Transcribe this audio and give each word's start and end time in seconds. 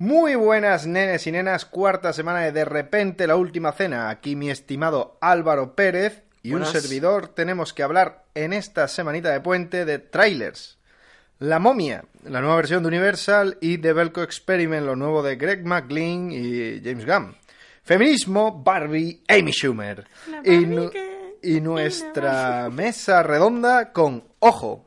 Muy 0.00 0.34
buenas 0.34 0.86
nenes 0.86 1.26
y 1.26 1.32
nenas, 1.32 1.66
cuarta 1.66 2.14
semana 2.14 2.40
de 2.40 2.52
De 2.52 2.64
repente 2.64 3.26
la 3.26 3.36
última 3.36 3.72
cena. 3.72 4.08
Aquí 4.08 4.34
mi 4.34 4.48
estimado 4.48 5.18
Álvaro 5.20 5.74
Pérez 5.74 6.22
y 6.42 6.52
Buenas. 6.52 6.74
un 6.74 6.80
servidor 6.80 7.28
tenemos 7.28 7.74
que 7.74 7.82
hablar 7.82 8.24
en 8.34 8.54
esta 8.54 8.88
semanita 8.88 9.30
de 9.30 9.40
puente 9.42 9.84
de 9.84 9.98
trailers. 9.98 10.78
La 11.38 11.58
momia, 11.58 12.04
la 12.24 12.40
nueva 12.40 12.56
versión 12.56 12.82
de 12.82 12.88
Universal 12.88 13.58
y 13.60 13.76
The 13.76 13.92
Belko 13.92 14.22
Experiment, 14.22 14.86
lo 14.86 14.96
nuevo 14.96 15.22
de 15.22 15.36
Greg 15.36 15.66
McLean 15.66 16.30
y 16.32 16.80
James 16.82 17.04
Gunn. 17.04 17.36
Feminismo, 17.82 18.62
Barbie, 18.62 19.22
Amy 19.28 19.52
Schumer. 19.52 20.06
Y, 20.44 20.56
nu- 20.64 20.90
y 21.42 21.60
nuestra 21.60 22.70
mesa 22.70 23.22
redonda 23.22 23.92
con, 23.92 24.24
ojo, 24.38 24.86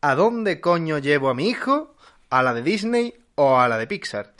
¿a 0.00 0.14
dónde 0.14 0.60
coño 0.60 0.98
llevo 0.98 1.28
a 1.28 1.34
mi 1.34 1.48
hijo? 1.48 1.96
¿A 2.30 2.44
la 2.44 2.54
de 2.54 2.62
Disney 2.62 3.14
o 3.38 3.58
a 3.58 3.68
la 3.68 3.78
de 3.78 3.86
Pixar? 3.86 4.34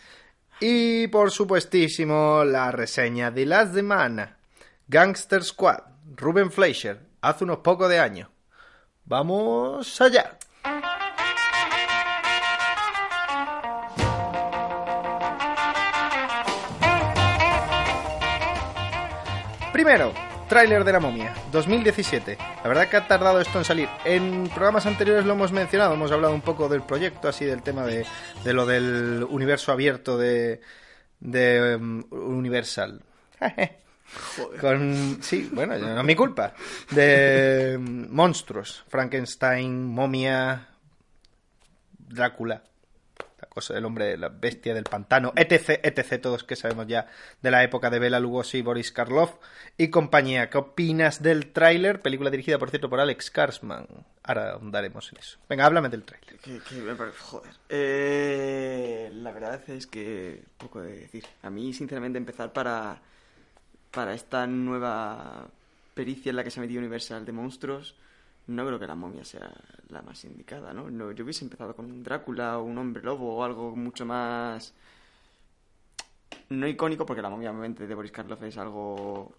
Y 0.60 1.06
por 1.06 1.30
supuestísimo, 1.30 2.44
la 2.44 2.72
reseña 2.72 3.30
de 3.30 3.46
la 3.46 3.66
semana. 3.66 4.38
Gangster 4.88 5.44
Squad, 5.44 5.80
Ruben 6.16 6.50
Fleischer, 6.50 7.00
hace 7.20 7.44
unos 7.44 7.58
pocos 7.58 7.88
de 7.88 8.00
años. 8.00 8.28
Vamos 9.04 10.00
allá. 10.00 10.36
Primero, 19.72 20.12
tráiler 20.48 20.82
de 20.82 20.92
la 20.92 21.00
momia, 21.00 21.34
2017. 21.52 22.38
La 22.62 22.68
verdad 22.68 22.88
que 22.88 22.96
ha 22.96 23.06
tardado 23.06 23.40
esto 23.40 23.58
en 23.58 23.64
salir. 23.64 23.88
En 24.04 24.48
programas 24.48 24.86
anteriores 24.86 25.24
lo 25.24 25.34
hemos 25.34 25.52
mencionado, 25.52 25.94
hemos 25.94 26.10
hablado 26.10 26.34
un 26.34 26.40
poco 26.40 26.68
del 26.68 26.82
proyecto, 26.82 27.28
así 27.28 27.44
del 27.44 27.62
tema 27.62 27.84
de, 27.84 28.06
de 28.44 28.52
lo 28.52 28.66
del 28.66 29.24
universo 29.28 29.72
abierto 29.72 30.16
de, 30.18 30.60
de 31.20 31.76
um, 31.76 32.04
Universal. 32.10 33.02
Con, 34.60 35.18
sí, 35.20 35.50
bueno, 35.52 35.76
no 35.76 36.00
es 36.00 36.04
mi 36.04 36.16
culpa. 36.16 36.54
De 36.90 37.76
um, 37.78 38.08
monstruos, 38.10 38.84
Frankenstein, 38.88 39.84
momia, 39.84 40.68
Drácula, 41.98 42.62
del 43.68 43.84
hombre, 43.84 44.16
la 44.16 44.28
bestia 44.28 44.74
del 44.74 44.84
pantano, 44.84 45.32
etc, 45.36 45.80
etc, 45.82 46.20
todos 46.22 46.44
que 46.44 46.56
sabemos 46.56 46.86
ya 46.86 47.06
de 47.42 47.50
la 47.50 47.62
época 47.64 47.90
de 47.90 47.98
Bela 47.98 48.20
Lugosi, 48.20 48.62
Boris 48.62 48.92
Karloff 48.92 49.34
y 49.76 49.88
compañía. 49.88 50.48
¿Qué 50.50 50.58
opinas 50.58 51.22
del 51.22 51.52
tráiler? 51.52 52.00
Película 52.00 52.30
dirigida, 52.30 52.58
por 52.58 52.70
cierto, 52.70 52.88
por 52.88 53.00
Alex 53.00 53.26
Skarsman. 53.26 53.86
Ahora 54.22 54.52
ahondaremos 54.52 55.10
en 55.12 55.18
eso. 55.18 55.38
Venga, 55.48 55.66
háblame 55.66 55.88
del 55.88 56.04
tráiler. 56.04 56.38
Joder. 57.18 57.52
Eh, 57.68 59.10
la 59.14 59.32
verdad 59.32 59.60
es 59.68 59.86
que 59.86 60.42
poco 60.56 60.80
de 60.80 60.92
decir. 61.00 61.24
A 61.42 61.50
mí, 61.50 61.72
sinceramente, 61.72 62.18
empezar 62.18 62.52
para, 62.52 63.00
para 63.90 64.14
esta 64.14 64.46
nueva 64.46 65.48
pericia 65.94 66.30
en 66.30 66.36
la 66.36 66.44
que 66.44 66.50
se 66.50 66.60
ha 66.60 66.62
metido 66.62 66.78
Universal 66.78 67.24
de 67.24 67.32
monstruos, 67.32 67.96
no 68.48 68.66
creo 68.66 68.78
que 68.78 68.86
la 68.86 68.94
momia 68.94 69.24
sea 69.24 69.50
la 69.90 70.02
más 70.02 70.24
indicada, 70.24 70.72
¿no? 70.72 70.90
No, 70.90 71.12
yo 71.12 71.24
hubiese 71.24 71.44
empezado 71.44 71.76
con 71.76 71.84
un 71.84 72.02
Drácula 72.02 72.58
o 72.58 72.64
un 72.64 72.76
hombre 72.78 73.02
lobo 73.02 73.36
o 73.36 73.44
algo 73.44 73.76
mucho 73.76 74.04
más... 74.04 74.74
No 76.48 76.66
icónico, 76.66 77.04
porque 77.04 77.20
la 77.20 77.28
momia, 77.28 77.50
obviamente, 77.50 77.86
de 77.86 77.94
Boris 77.94 78.10
Karloff 78.10 78.42
es 78.42 78.56
algo 78.56 79.34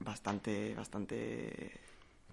bastante, 0.00 0.74
bastante 0.74 1.72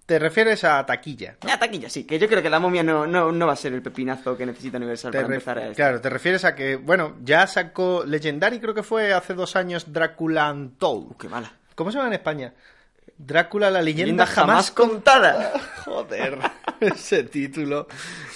Te 0.04 0.18
refieres 0.18 0.64
a 0.64 0.84
taquilla. 0.84 1.36
Ya, 1.46 1.56
taquilla, 1.56 1.88
sí, 1.88 2.04
que 2.04 2.18
yo 2.18 2.28
creo 2.28 2.42
que 2.42 2.50
la 2.50 2.58
momia 2.58 2.82
no, 2.82 3.06
no, 3.06 3.30
no 3.30 3.46
va 3.46 3.52
a 3.52 3.56
ser 3.56 3.72
el 3.72 3.80
pepinazo 3.80 4.36
que 4.36 4.44
necesita 4.44 4.78
Universal 4.78 5.12
Te 5.12 5.18
para 5.18 5.34
empezar 5.34 5.58
a 5.58 5.62
esto. 5.66 5.76
Claro, 5.76 6.00
te 6.00 6.10
refieres 6.10 6.44
a 6.44 6.56
que, 6.56 6.74
bueno, 6.74 7.16
ya 7.22 7.46
sacó 7.46 8.02
Legendary, 8.04 8.58
creo 8.58 8.74
que 8.74 8.82
fue 8.82 9.12
hace 9.12 9.34
dos 9.34 9.54
años, 9.54 9.92
Drácula 9.92 10.50
Untold. 10.50 11.12
Uh, 11.12 11.16
qué 11.16 11.28
mala. 11.28 11.52
¿Cómo 11.76 11.92
se 11.92 11.98
llama 11.98 12.08
en 12.08 12.14
España? 12.14 12.52
Drácula, 13.18 13.70
la 13.70 13.80
leyenda, 13.82 14.04
Leyenda 14.04 14.26
jamás 14.26 14.70
jamás 14.70 14.70
contada. 14.72 15.52
Joder, 15.84 16.38
ese 16.80 17.22
título. 17.24 17.86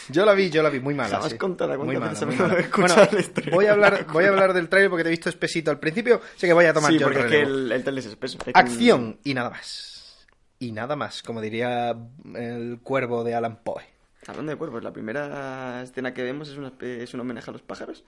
Yo 0.08 0.24
la 0.24 0.32
vi, 0.34 0.48
yo 0.50 0.62
la 0.62 0.70
vi 0.70 0.78
muy 0.78 0.94
mala. 0.94 1.16
Jamás 1.16 1.32
sí. 1.32 1.38
contada, 1.38 1.76
muy 1.76 1.96
¿cuántas 1.96 2.22
mala, 2.24 2.36
muy 2.36 2.56
mala. 2.56 2.68
Bueno, 2.76 3.50
voy 3.52 3.66
a 3.66 3.72
hablar, 3.72 4.06
voy 4.12 4.24
a 4.24 4.28
hablar 4.28 4.52
del 4.52 4.68
trailer 4.68 4.90
porque 4.90 5.02
te 5.02 5.08
he 5.08 5.10
visto 5.10 5.28
espesito 5.28 5.70
al 5.72 5.80
principio, 5.80 6.20
sé 6.36 6.46
que 6.46 6.52
voy 6.52 6.66
a 6.66 6.72
tomar 6.72 6.92
sí, 6.92 6.98
yo 6.98 7.08
el 7.08 7.12
porque 7.14 7.24
es 7.26 7.30
que 7.32 7.44
relevo. 7.44 7.74
el, 7.74 7.88
el 7.88 7.98
es 7.98 8.06
espeso. 8.06 8.38
Hay 8.46 8.52
que- 8.52 8.58
Acción 8.60 9.18
y 9.24 9.34
nada 9.34 9.50
más. 9.50 10.26
Y 10.58 10.72
nada 10.72 10.94
más, 10.94 11.22
como 11.22 11.40
diría 11.40 11.96
el 12.34 12.78
cuervo 12.82 13.24
de 13.24 13.34
Alan 13.34 13.58
Poe. 13.62 13.82
Hablando 14.28 14.50
de 14.50 14.56
cuerpos, 14.58 14.82
la 14.82 14.92
primera 14.92 15.82
escena 15.82 16.14
que 16.14 16.22
vemos 16.22 16.48
es, 16.48 16.56
una, 16.56 16.72
es 16.80 17.12
un 17.14 17.20
homenaje 17.20 17.50
a 17.50 17.52
los 17.52 17.62
pájaros. 17.62 18.04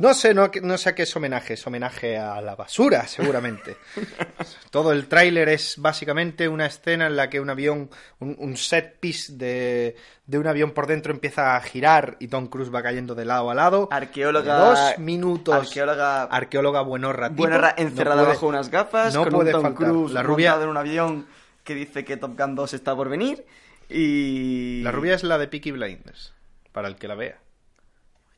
No 0.00 0.14
sé, 0.14 0.32
no, 0.34 0.50
no 0.62 0.78
sé 0.78 0.88
a 0.88 0.94
qué 0.94 1.02
es 1.02 1.14
homenaje, 1.14 1.54
es 1.54 1.66
homenaje 1.66 2.16
a 2.18 2.40
la 2.40 2.56
basura, 2.56 3.06
seguramente. 3.06 3.76
Todo 4.70 4.92
el 4.92 5.06
tráiler 5.08 5.48
es 5.50 5.76
básicamente 5.78 6.48
una 6.48 6.66
escena 6.66 7.06
en 7.06 7.16
la 7.16 7.28
que 7.28 7.38
un 7.38 7.50
avión, 7.50 7.90
un, 8.18 8.34
un 8.38 8.56
set 8.56 8.98
piece 8.98 9.34
de, 9.34 9.96
de 10.26 10.38
un 10.38 10.46
avión 10.46 10.70
por 10.72 10.86
dentro 10.86 11.12
empieza 11.12 11.54
a 11.54 11.60
girar 11.60 12.16
y 12.18 12.28
Tom 12.28 12.46
Cruise 12.46 12.74
va 12.74 12.82
cayendo 12.82 13.14
de 13.14 13.24
lado 13.26 13.50
a 13.50 13.54
lado. 13.54 13.88
Arqueóloga. 13.90 14.58
Dos 14.58 14.98
minutos. 14.98 15.54
Arqueóloga. 15.54 16.22
Arqueóloga 16.24 16.80
buenorra. 16.80 17.28
tipo, 17.28 17.42
buena 17.42 17.58
ra- 17.58 17.74
no 17.76 17.82
encerrada 17.84 18.22
puede- 18.22 18.34
bajo 18.34 18.46
unas 18.48 18.70
gafas. 18.70 19.14
no 19.14 19.22
con 19.24 19.32
puede 19.32 19.50
un 19.50 19.52
Tom 19.52 19.62
faltar. 19.62 19.88
Cruise 19.88 20.12
La 20.12 20.22
rubia- 20.22 20.58
en 20.62 20.68
un 20.68 20.76
avión 20.78 21.26
que 21.62 21.74
dice 21.74 22.04
que 22.06 22.16
Top 22.16 22.38
Gun 22.38 22.54
2 22.54 22.72
está 22.74 22.96
por 22.96 23.08
venir. 23.10 23.44
Y. 23.88 24.80
La 24.82 24.92
rubia 24.92 25.14
es 25.14 25.24
la 25.24 25.36
de 25.36 25.46
Peaky 25.48 25.72
Blinders, 25.72 26.32
para 26.72 26.88
el 26.88 26.96
que 26.96 27.06
la 27.08 27.16
vea. 27.16 27.38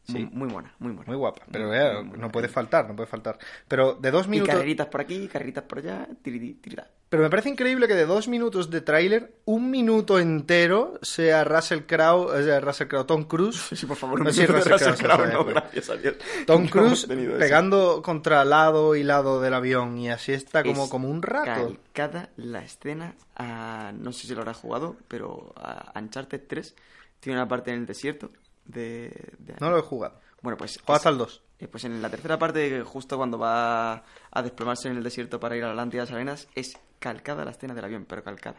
Muy, 0.08 0.20
Sí. 0.22 0.28
muy 0.32 0.48
buena, 0.48 0.74
muy 0.80 0.92
buena. 0.92 1.06
Muy 1.08 1.16
guapa, 1.16 1.42
pero 1.50 1.68
Muy, 1.68 1.76
eh, 1.76 2.02
muy 2.02 2.18
no 2.18 2.30
puede 2.30 2.48
faltar, 2.48 2.88
no 2.88 2.96
puede 2.96 3.06
faltar. 3.08 3.38
Pero 3.68 3.94
de 3.94 4.10
dos 4.10 4.26
Y 4.26 4.30
minutos... 4.30 4.54
carreritas 4.54 4.86
por 4.88 5.00
aquí, 5.00 5.28
carreritas 5.28 5.64
por 5.64 5.78
allá, 5.78 6.08
tiridi, 6.22 6.54
tirida. 6.54 6.88
Pero 7.08 7.22
me 7.24 7.30
parece 7.30 7.50
increíble 7.50 7.86
que 7.86 7.94
de 7.94 8.06
dos 8.06 8.26
minutos 8.26 8.70
de 8.70 8.80
tráiler, 8.80 9.34
un 9.44 9.70
minuto 9.70 10.18
entero 10.18 10.98
sea 11.02 11.44
Russell 11.44 11.80
Crowe, 11.82 12.32
eh, 12.40 12.58
Russell 12.60 12.88
Crowe, 12.88 13.04
Tom 13.04 13.24
Cruise. 13.24 13.60
Sí, 13.76 13.86
por 13.86 13.96
favor, 13.96 14.20
No, 14.20 14.26
un 14.30 14.32
sí, 14.34 14.44
Russell 14.46 14.72
Russell 14.72 14.94
Crowe, 14.94 15.26
no, 15.32 15.44
gracias 15.44 15.90
a 15.90 15.96
Dios. 15.96 16.16
Tom 16.46 16.64
No 16.64 16.70
Cruise 16.70 17.06
tenido 17.06 17.32
eso. 17.32 17.38
pegando 17.38 18.02
contra 18.02 18.44
lado 18.44 18.96
y 18.96 19.04
lado 19.04 19.40
del 19.40 19.54
avión 19.54 19.98
y 19.98 20.10
así 20.10 20.32
está 20.32 20.64
como, 20.64 20.84
Es 20.84 20.90
como 20.90 21.08
un 21.08 21.22
rato. 21.22 21.76
Calcada 21.92 22.30
la 22.36 22.64
escena 22.64 23.14
a, 23.36 23.92
no 23.96 24.10
sé 24.12 24.26
si 24.26 24.34
lo 24.34 24.40
habrá 24.40 24.54
jugado, 24.54 24.96
pero 25.06 25.52
a 25.56 25.92
Uncharted 26.00 26.40
3 26.48 26.74
tiene 27.20 27.38
una 27.38 27.46
parte 27.46 27.70
en 27.72 27.80
el 27.80 27.86
desierto 27.86 28.30
de... 28.65 29.09
de- 29.39 29.55
No 29.61 29.71
lo 29.71 29.78
he 29.78 29.83
jugado. 29.83 30.21
Bueno, 30.43 30.56
pues... 30.56 30.78
Juega 30.84 30.95
es- 30.95 31.00
hasta 31.00 31.09
el 31.11 31.19
2. 31.19 31.43
eh, 31.61 31.69
Pues 31.69 31.84
en 31.84 32.00
la 32.03 32.11
tercera 32.11 32.39
parte, 32.39 32.83
justo 32.83 33.17
cuando 33.17 33.39
va 33.39 34.05
a 34.31 34.43
desplomarse 34.43 34.89
en 34.89 34.97
el 34.97 35.03
desierto 35.05 35.39
para 35.41 35.56
ir 35.56 35.62
a 35.65 35.67
la 35.69 35.73
Atlántida 35.73 36.03
de 36.03 36.06
las 36.06 36.15
Arenas, 36.15 36.49
es 36.55 36.75
calcada 36.99 37.45
la 37.45 37.50
escena 37.53 37.75
del 37.75 37.84
avión, 37.84 38.05
pero 38.09 38.23
calcada. 38.25 38.56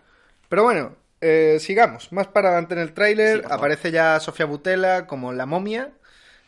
Pero 0.49 0.63
bueno, 0.63 0.95
eh, 1.21 1.57
sigamos. 1.59 2.11
Más 2.11 2.27
para 2.27 2.49
adelante 2.49 2.73
en 2.75 2.81
el 2.81 2.93
tráiler 2.93 3.45
aparece 3.49 3.91
ya 3.91 4.19
Sofía 4.19 4.45
Butela 4.45 5.07
como 5.07 5.31
la 5.33 5.45
momia 5.45 5.91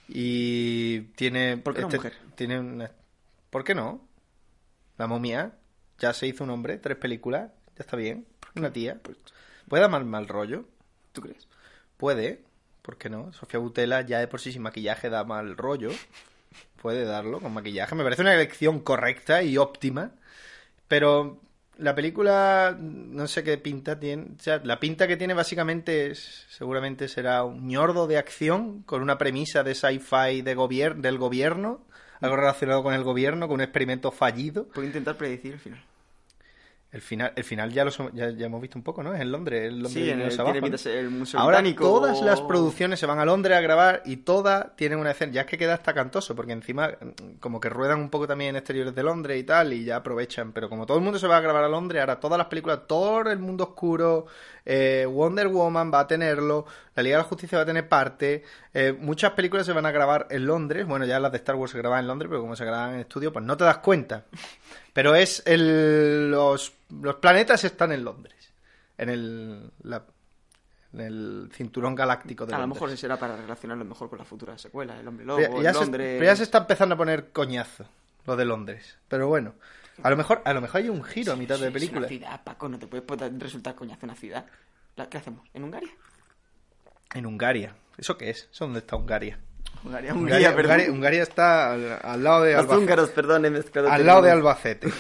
y 0.08 1.02
tiene... 1.16 1.58
¿Por 1.58 1.74
qué 1.76 1.82
no 1.82 1.90
mujer? 1.90 2.14
Tiene 2.36 2.60
una- 2.60 2.92
¿Por 3.50 3.64
qué 3.64 3.74
no? 3.76 4.08
La 4.98 5.08
momia 5.08 5.54
ya 6.00 6.14
se 6.14 6.28
hizo 6.28 6.44
un 6.44 6.50
hombre, 6.50 6.78
tres 6.78 6.98
películas, 6.98 7.52
ya 7.78 7.84
está 7.84 7.98
bien. 7.98 8.26
Una 8.56 8.72
tía. 8.72 9.00
Pues, 9.02 9.18
¿Puede 9.68 9.82
dar 9.82 9.90
mal, 9.92 10.06
mal 10.06 10.28
rollo? 10.28 10.66
¿Tú 11.12 11.22
crees? 11.22 11.48
Puede, 11.98 12.44
¿por 12.86 12.98
qué 12.98 13.10
no? 13.10 13.34
Sofía 13.34 13.60
Butela 13.60 14.02
ya 14.02 14.20
de 14.20 14.28
por 14.28 14.40
sí 14.40 14.52
sin 14.52 14.62
maquillaje 14.62 15.10
da 15.10 15.24
mal 15.24 15.58
rollo. 15.58 15.90
Puede 16.82 17.04
darlo 17.04 17.42
con 17.42 17.52
maquillaje. 17.52 17.96
Me 17.96 18.04
parece 18.04 18.22
una 18.22 18.36
elección 18.36 18.80
correcta 18.80 19.42
y 19.42 19.58
óptima. 19.58 20.12
Pero 20.88 21.42
la 21.80 21.96
película, 21.96 22.78
no 22.80 23.28
sé 23.28 23.44
qué 23.44 23.58
pinta 23.58 24.00
tiene. 24.00 24.28
O 24.38 24.42
sea, 24.42 24.62
la 24.64 24.80
pinta 24.80 25.08
que 25.08 25.18
tiene 25.18 25.34
básicamente 25.34 26.12
es, 26.12 26.46
seguramente 26.50 27.08
será 27.08 27.44
un 27.44 27.68
ñordo 27.68 28.06
de 28.06 28.20
acción 28.20 28.84
con 28.84 29.02
una 29.02 29.18
premisa 29.18 29.64
de 29.64 29.74
sci-fi 29.74 30.44
de 30.44 30.54
gobier 30.54 30.98
del 30.98 31.18
gobierno. 31.18 31.82
Algo 32.22 32.36
relacionado 32.36 32.84
con 32.84 32.94
el 32.94 33.04
gobierno, 33.04 33.48
con 33.48 33.56
un 33.56 33.62
experimento 33.62 34.12
fallido. 34.12 34.68
Puedo 34.68 34.88
intentar 34.88 35.18
predecir 35.18 35.54
el 35.54 35.60
final. 35.60 35.84
El 36.96 37.02
final, 37.02 37.34
el 37.36 37.44
final 37.44 37.74
ya, 37.74 37.84
lo, 37.84 37.92
ya, 38.14 38.30
ya 38.30 38.46
hemos 38.46 38.62
visto 38.62 38.80
un 38.80 38.84
poco, 38.84 39.04
¿no? 39.04 39.14
Es 39.14 39.20
en 39.20 39.30
Londres. 39.30 39.64
El 39.66 39.82
Londres 39.84 39.92
Sí, 39.92 40.10
en 40.10 40.22
el, 40.22 40.32
abajo, 40.40 40.54
tiene 40.54 40.60
¿no? 40.62 40.64
pinta 40.64 40.72
de 40.78 40.78
ser 40.78 40.98
el 41.00 41.10
Museo 41.10 41.38
Ahora 41.42 41.58
Británico. 41.58 41.84
todas 41.84 42.22
las 42.22 42.40
producciones 42.40 43.02
se 43.02 43.06
van 43.06 43.20
a 43.20 43.26
Londres 43.26 43.58
a 43.58 43.60
grabar 43.60 44.02
y 44.06 44.16
todas 44.16 44.74
tienen 44.78 45.00
una 45.00 45.12
escena. 45.12 45.34
Ya 45.34 45.42
es 45.42 45.48
que 45.48 45.58
queda 45.58 45.74
hasta 45.74 45.94
cantoso, 45.94 46.38
porque 46.38 46.54
encima 46.54 46.88
mm, 46.88 47.34
como 47.42 47.60
que 47.60 47.68
ruedan 47.68 48.00
un 48.00 48.10
poco 48.10 48.28
también 48.28 48.52
en 48.52 48.56
exteriores 48.56 48.96
de 48.96 49.04
Londres 49.04 49.38
y 49.38 49.44
tal, 49.44 49.74
y 49.74 49.84
ya 49.84 49.98
aprovechan. 49.98 50.54
Pero 50.54 50.70
como 50.70 50.86
todo 50.86 50.98
el 50.98 51.04
mundo 51.04 51.20
se 51.20 51.28
va 51.28 51.36
a 51.36 51.42
grabar 51.42 51.66
a 51.66 51.68
Londres, 51.68 52.00
ahora 52.00 52.18
todas 52.22 52.38
las 52.38 52.48
películas, 52.48 52.80
todo 52.88 53.30
el 53.30 53.40
mundo 53.40 53.66
oscuro, 53.66 54.28
eh, 54.64 55.06
Wonder 55.06 55.50
Woman 55.50 55.92
va 55.94 56.00
a 56.00 56.08
tenerlo, 56.08 56.66
la 56.96 57.04
Liga 57.04 57.18
de 57.18 57.24
la 57.24 57.28
Justicia 57.28 57.58
va 57.58 57.64
a 57.64 57.68
tener 57.68 57.90
parte, 57.90 58.44
eh, 58.74 58.96
muchas 58.98 59.32
películas 59.34 59.66
se 59.66 59.74
van 59.74 59.86
a 59.86 59.92
grabar 59.92 60.28
en 60.30 60.46
Londres. 60.46 60.88
Bueno, 60.88 61.04
ya 61.06 61.20
las 61.20 61.34
de 61.34 61.40
Star 61.40 61.56
Wars 61.58 61.74
se 61.74 61.78
graban 61.78 62.00
en 62.00 62.08
Londres, 62.08 62.30
pero 62.30 62.40
como 62.40 62.56
se 62.56 62.64
graban 62.64 62.94
en 62.94 63.02
estudio, 63.02 63.34
pues 63.34 63.44
no 63.44 63.58
te 63.58 63.66
das 63.66 63.80
cuenta. 63.80 64.24
Pero 64.96 65.14
es 65.14 65.44
el, 65.46 66.32
los, 66.32 66.72
los 66.90 67.16
planetas 67.18 67.66
están 67.66 67.92
en 67.92 68.06
Londres. 68.06 68.54
En 68.98 69.10
el, 69.10 69.70
la, 69.84 70.06
el 70.94 71.50
cinturón 71.54 71.96
galáctico 71.96 72.46
de 72.46 72.54
A 72.54 72.58
lo 72.58 72.62
Londres. 72.62 72.82
mejor 72.82 72.94
ese 72.94 73.06
era 73.06 73.20
para 73.20 73.36
relacionarlo 73.36 73.84
mejor 73.84 74.10
con 74.10 74.20
la 74.20 74.24
futura 74.24 74.58
secuela, 74.58 74.98
El 74.98 75.06
Hombre 75.06 75.26
Lobo, 75.26 75.40
Pero 75.42 75.62
ya, 75.62 75.70
en 75.72 75.76
se, 75.76 75.82
Londres... 75.82 76.16
pero 76.18 76.26
ya 76.32 76.36
se 76.38 76.44
está 76.44 76.60
empezando 76.60 76.96
a 76.96 76.98
poner 76.98 77.32
coñazo 77.34 77.86
lo 78.26 78.38
de 78.38 78.46
Londres. 78.46 78.98
Pero 79.10 79.28
bueno, 79.28 79.56
a 80.02 80.10
lo 80.10 80.16
mejor, 80.16 80.42
a 80.46 80.54
lo 80.54 80.62
mejor 80.62 80.80
hay 80.82 80.88
un 80.90 81.04
giro 81.04 81.34
a 81.34 81.36
mitad 81.36 81.56
Sí, 81.58 81.62
de 81.64 81.68
Es 81.68 81.74
película. 81.74 82.00
una 82.00 82.08
ciudad, 82.08 82.42
Paco, 82.46 82.70
no 82.70 82.80
te 82.80 82.88
puedes 82.88 83.38
resultar 83.40 83.76
coñazo 83.76 84.06
una 84.06 84.16
ciudad. 84.16 84.46
La- 84.96 85.10
¿Qué 85.10 85.18
hacemos? 85.18 85.46
¿En 85.54 85.66
Hungaria? 85.66 85.92
En 87.14 87.26
Hungaria. 87.26 87.76
¿Eso 87.98 88.18
qué 88.18 88.30
es? 88.30 88.48
¿Eso 88.50 88.64
dónde 88.64 88.80
está 88.80 88.96
Hungaria? 88.96 89.38
Hungaria, 89.86 90.14
Hungaria, 90.14 90.50
Hungría, 90.50 90.56
perdón. 90.56 90.72
Hungaria- 90.80 90.92
Hungaria 90.92 91.24
está 91.24 91.72
al, 91.74 92.00
al 92.02 92.24
lado 92.24 92.44
de 92.44 92.52
Los 92.54 92.62
Albacete. 92.62 92.82
húngaros, 92.84 93.10
perdón, 93.12 93.46
he 93.46 93.50
mezclado 93.50 93.90
Al 93.92 94.06
lado 94.06 94.22
de. 94.24 94.32
Albacete. 94.32 94.90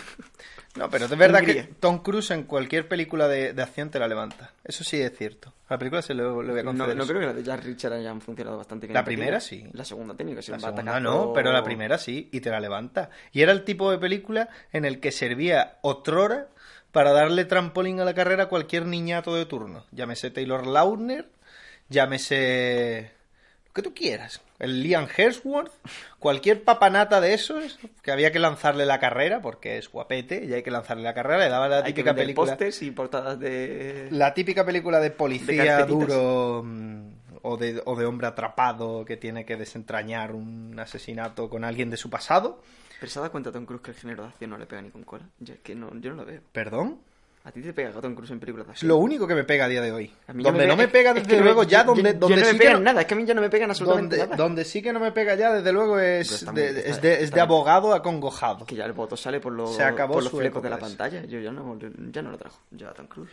No, 0.77 0.89
pero 0.89 1.05
es 1.05 1.17
verdad 1.17 1.39
Hungría. 1.39 1.67
que 1.67 1.73
Tom 1.75 1.99
Cruise 2.03 2.31
en 2.31 2.43
cualquier 2.43 2.85
película 2.85 3.29
de, 3.29 3.53
de 3.53 3.63
acción 3.63 3.89
te 3.89 3.97
la 3.97 4.09
levanta. 4.09 4.51
Eso 4.61 4.83
sí 4.83 4.99
es 4.99 5.17
cierto. 5.17 5.53
A 5.69 5.75
la 5.75 5.77
película 5.77 6.01
se 6.01 6.13
lo, 6.13 6.43
le 6.43 6.51
voy 6.51 6.59
a 6.59 6.63
No, 6.63 6.71
conceder 6.71 6.97
no 6.97 7.03
eso. 7.03 7.13
creo 7.13 7.21
que 7.21 7.27
la 7.27 7.33
de 7.33 7.43
Jack 7.43 7.63
Richard 7.63 7.93
hayan 7.93 8.19
funcionado 8.19 8.57
bastante 8.57 8.85
bien. 8.85 8.93
La 8.93 9.05
primera 9.05 9.39
sí. 9.39 9.65
La 9.71 9.85
segunda 9.85 10.15
tenía 10.15 10.35
que 10.35 10.41
ser 10.41 10.51
La 10.51 10.55
un 10.57 10.61
segunda 10.75 10.81
batacazo. 10.91 11.01
no, 11.27 11.31
pero 11.33 11.53
la 11.53 11.63
primera 11.63 11.97
sí, 11.97 12.27
y 12.29 12.41
te 12.41 12.49
la 12.49 12.59
levanta. 12.59 13.09
Y 13.31 13.41
era 13.41 13.53
el 13.53 13.63
tipo 13.63 13.89
de 13.89 13.99
película 13.99 14.49
en 14.73 14.83
el 14.83 14.99
que 14.99 15.13
servía 15.13 15.77
otrora 15.79 16.47
para 16.91 17.13
darle 17.13 17.45
trampolín 17.45 18.01
a 18.01 18.03
la 18.03 18.13
carrera 18.13 18.43
a 18.43 18.49
cualquier 18.49 18.85
niñato 18.85 19.33
de 19.33 19.45
turno. 19.45 19.85
Llámese 19.93 20.29
Taylor 20.29 20.67
Lautner, 20.67 21.29
llámese 21.87 23.11
lo 23.13 23.14
que 23.75 23.81
tú 23.81 23.93
quieras. 23.93 24.41
El 24.57 24.81
Liam 24.81 25.05
Hemsworth, 25.15 25.71
cualquier 26.17 26.63
papanata 26.63 27.19
de 27.19 27.33
esos 27.33 27.77
que 28.01 28.11
había 28.11 28.31
que 28.31 28.39
lanzarle 28.39 28.85
la 28.85 28.99
carrera 28.99 29.41
porque 29.41 29.77
es 29.77 29.91
guapete 29.91 30.45
y 30.45 30.53
hay 30.53 30.63
que 30.63 30.71
lanzarle 30.71 31.03
la 31.03 31.13
carrera, 31.13 31.39
le 31.39 31.49
daba 31.49 31.67
la 31.67 31.77
Hay 31.77 31.83
que 31.83 31.87
típica 31.87 32.11
vender 32.11 32.25
película 32.25 32.51
pósters 32.53 32.81
y 32.81 32.91
portadas 32.91 33.37
de... 33.37 34.07
la 34.11 34.33
típica 34.33 34.65
película 34.65 35.01
de 35.01 35.11
policía 35.11 35.85
duro 35.85 36.63
mm, 36.63 37.09
o 37.41 37.57
de, 37.57 37.81
o 37.85 37.95
de 37.97 38.05
hombre 38.05 38.27
atrapado 38.27 39.03
que 39.03 39.17
tiene 39.17 39.45
que 39.45 39.57
desentrañar 39.57 40.33
un 40.33 40.79
asesinato 40.79 41.49
con 41.49 41.65
alguien 41.65 41.89
de 41.89 41.97
su 41.97 42.09
pasado. 42.09 42.61
¿Pero 42.99 43.11
se 43.11 43.19
ha 43.19 43.23
dado 43.23 43.31
cuenta 43.33 43.51
Tom 43.51 43.65
Cruise 43.65 43.81
que 43.83 43.91
el 43.91 43.97
género 43.97 44.23
de 44.23 44.29
acción 44.29 44.51
no 44.51 44.57
le 44.57 44.65
pega 44.65 44.81
ni 44.81 44.89
con 44.89 45.03
cola? 45.03 45.25
Yo, 45.39 45.53
es 45.53 45.59
que 45.59 45.75
no, 45.75 45.91
yo 45.99 46.11
no 46.11 46.15
lo 46.15 46.25
veo. 46.25 46.39
¿Perdón? 46.53 47.01
¿A 47.45 47.51
ti 47.51 47.61
te 47.61 47.73
pega 47.73 47.91
Tom 47.91 48.15
Cruise 48.15 48.31
en 48.31 48.39
películas 48.39 48.65
de 48.67 48.71
acción? 48.71 48.87
lo 48.89 48.97
único 48.97 49.27
que 49.27 49.35
me 49.35 49.43
pega 49.43 49.65
a 49.65 49.67
día 49.67 49.79
de 49.81 49.91
hoy. 49.91 50.11
A 50.27 50.33
mí 50.33 50.43
ya 50.43 50.49
Donde 50.49 50.65
no 50.65 50.75
me 50.75 50.87
pega 50.87 51.11
es 51.11 51.15
desde 51.17 51.37
que 51.37 51.41
luego 51.43 51.61
ya, 51.63 51.81
yo- 51.85 51.93
donde, 51.93 52.13
yo 52.13 52.19
donde 52.19 52.35
no 52.37 52.41
sí 52.41 52.47
me 52.47 52.51
que 52.53 52.57
pegan 52.65 52.73
no- 52.73 52.79
nada, 52.91 53.01
es 53.01 53.07
que 53.07 53.13
a 53.13 53.17
mí 53.17 53.25
ya 53.25 53.33
no 53.35 53.41
me 53.41 53.49
pegan 53.51 53.69
absolutamente 53.69 54.17
donde, 54.17 54.31
nada. 54.31 54.43
donde 54.43 54.65
sí 54.65 54.81
que 54.81 54.91
no 54.91 54.99
me 54.99 55.11
pega 55.11 55.35
ya, 55.35 55.53
desde 55.53 55.71
luego, 55.71 55.99
es 55.99 56.43
de, 56.53 56.89
es 56.89 57.01
de, 57.01 57.23
es 57.23 57.31
de- 57.31 57.41
abogado 57.41 57.91
que 58.01 58.09
ya 58.11 58.47
voto. 58.53 58.65
Que 58.65 58.75
ya 58.75 58.85
el 58.85 58.93
voto 58.93 59.15
sale 59.15 59.39
por, 59.39 59.53
los 59.53 59.75
Se 59.75 59.83
acabó 59.83 60.15
por 60.15 60.23
los 60.23 60.31
flecos 60.33 60.63
de 60.63 60.69
la 60.71 60.77
época 60.77 60.87
pantalla. 60.89 61.23
Yo 61.25 61.39
ya 61.39 61.51
no, 61.51 61.77
ya 62.11 62.21
no 62.23 62.31
lo 62.31 62.37
trajo. 62.39 62.59
Yo 62.71 62.89
a 62.89 62.93
Tom 62.93 63.05
Cruise. 63.07 63.31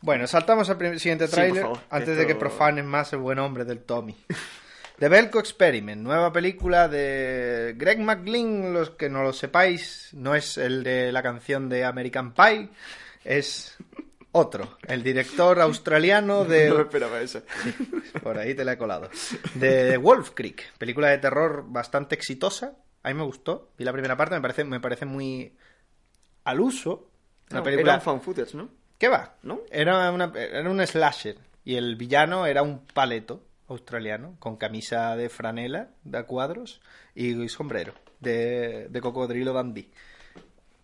Bueno, 0.00 0.26
saltamos 0.26 0.68
al 0.68 0.98
siguiente 0.98 1.28
Sí, 1.28 1.32
tráiler 1.34 1.62
favor, 1.62 1.78
antes 1.88 2.16
de 2.18 2.26
que 2.26 2.34
profanen 2.34 2.84
más 2.86 3.12
el 3.12 3.20
buen 3.20 3.38
hombre 3.38 3.64
del 3.64 3.78
Tommy. 3.78 4.16
The 4.98 5.08
Belko 5.08 5.38
Experiment, 5.40 6.02
nueva 6.02 6.32
película 6.32 6.86
de 6.88 7.74
Greg 7.76 7.98
McLean, 8.00 8.72
los 8.72 8.90
que 8.90 9.08
no 9.08 9.22
lo 9.22 9.32
sepáis, 9.32 10.10
no 10.12 10.34
es 10.34 10.58
el 10.58 10.82
de 10.84 11.10
la 11.12 11.22
canción 11.22 11.68
de 11.68 11.84
American 11.84 12.32
Pie, 12.34 12.68
es 13.24 13.76
otro, 14.32 14.78
el 14.88 15.02
director 15.02 15.60
australiano 15.60 16.44
de... 16.44 16.70
No 16.70 16.80
esperaba 16.80 17.20
eso. 17.20 17.42
Por 18.22 18.38
ahí 18.38 18.54
te 18.54 18.64
la 18.64 18.72
he 18.72 18.78
colado. 18.78 19.10
De 19.54 19.96
Wolf 19.98 20.30
Creek, 20.34 20.72
película 20.78 21.08
de 21.08 21.18
terror 21.18 21.64
bastante 21.68 22.14
exitosa. 22.14 22.76
A 23.02 23.08
mí 23.08 23.14
me 23.14 23.24
gustó. 23.24 23.70
Vi 23.76 23.84
la 23.84 23.92
primera 23.92 24.16
parte, 24.16 24.34
me 24.36 24.40
parece, 24.40 24.64
me 24.64 24.80
parece 24.80 25.04
muy 25.04 25.54
al 26.44 26.60
uso. 26.60 27.10
Una 27.50 27.60
No, 27.60 27.64
película... 27.64 28.00
Era 28.02 28.12
un 28.12 28.20
footage, 28.22 28.54
¿no? 28.54 28.70
¿Qué 28.98 29.08
va? 29.08 29.34
¿No? 29.42 29.60
Era, 29.70 30.10
una- 30.12 30.32
era 30.34 30.70
un 30.70 30.86
slasher. 30.86 31.36
Y 31.64 31.76
el 31.76 31.96
villano 31.96 32.46
era 32.46 32.62
un 32.62 32.86
paleto 32.86 33.44
australiano 33.68 34.36
con 34.38 34.56
camisa 34.56 35.14
de 35.16 35.28
franela 35.28 35.90
de 36.04 36.24
cuadros 36.24 36.80
y 37.14 37.48
sombrero 37.48 37.94
de, 38.20 38.88
de 38.88 39.00
cocodrilo 39.00 39.52
dandy. 39.52 39.90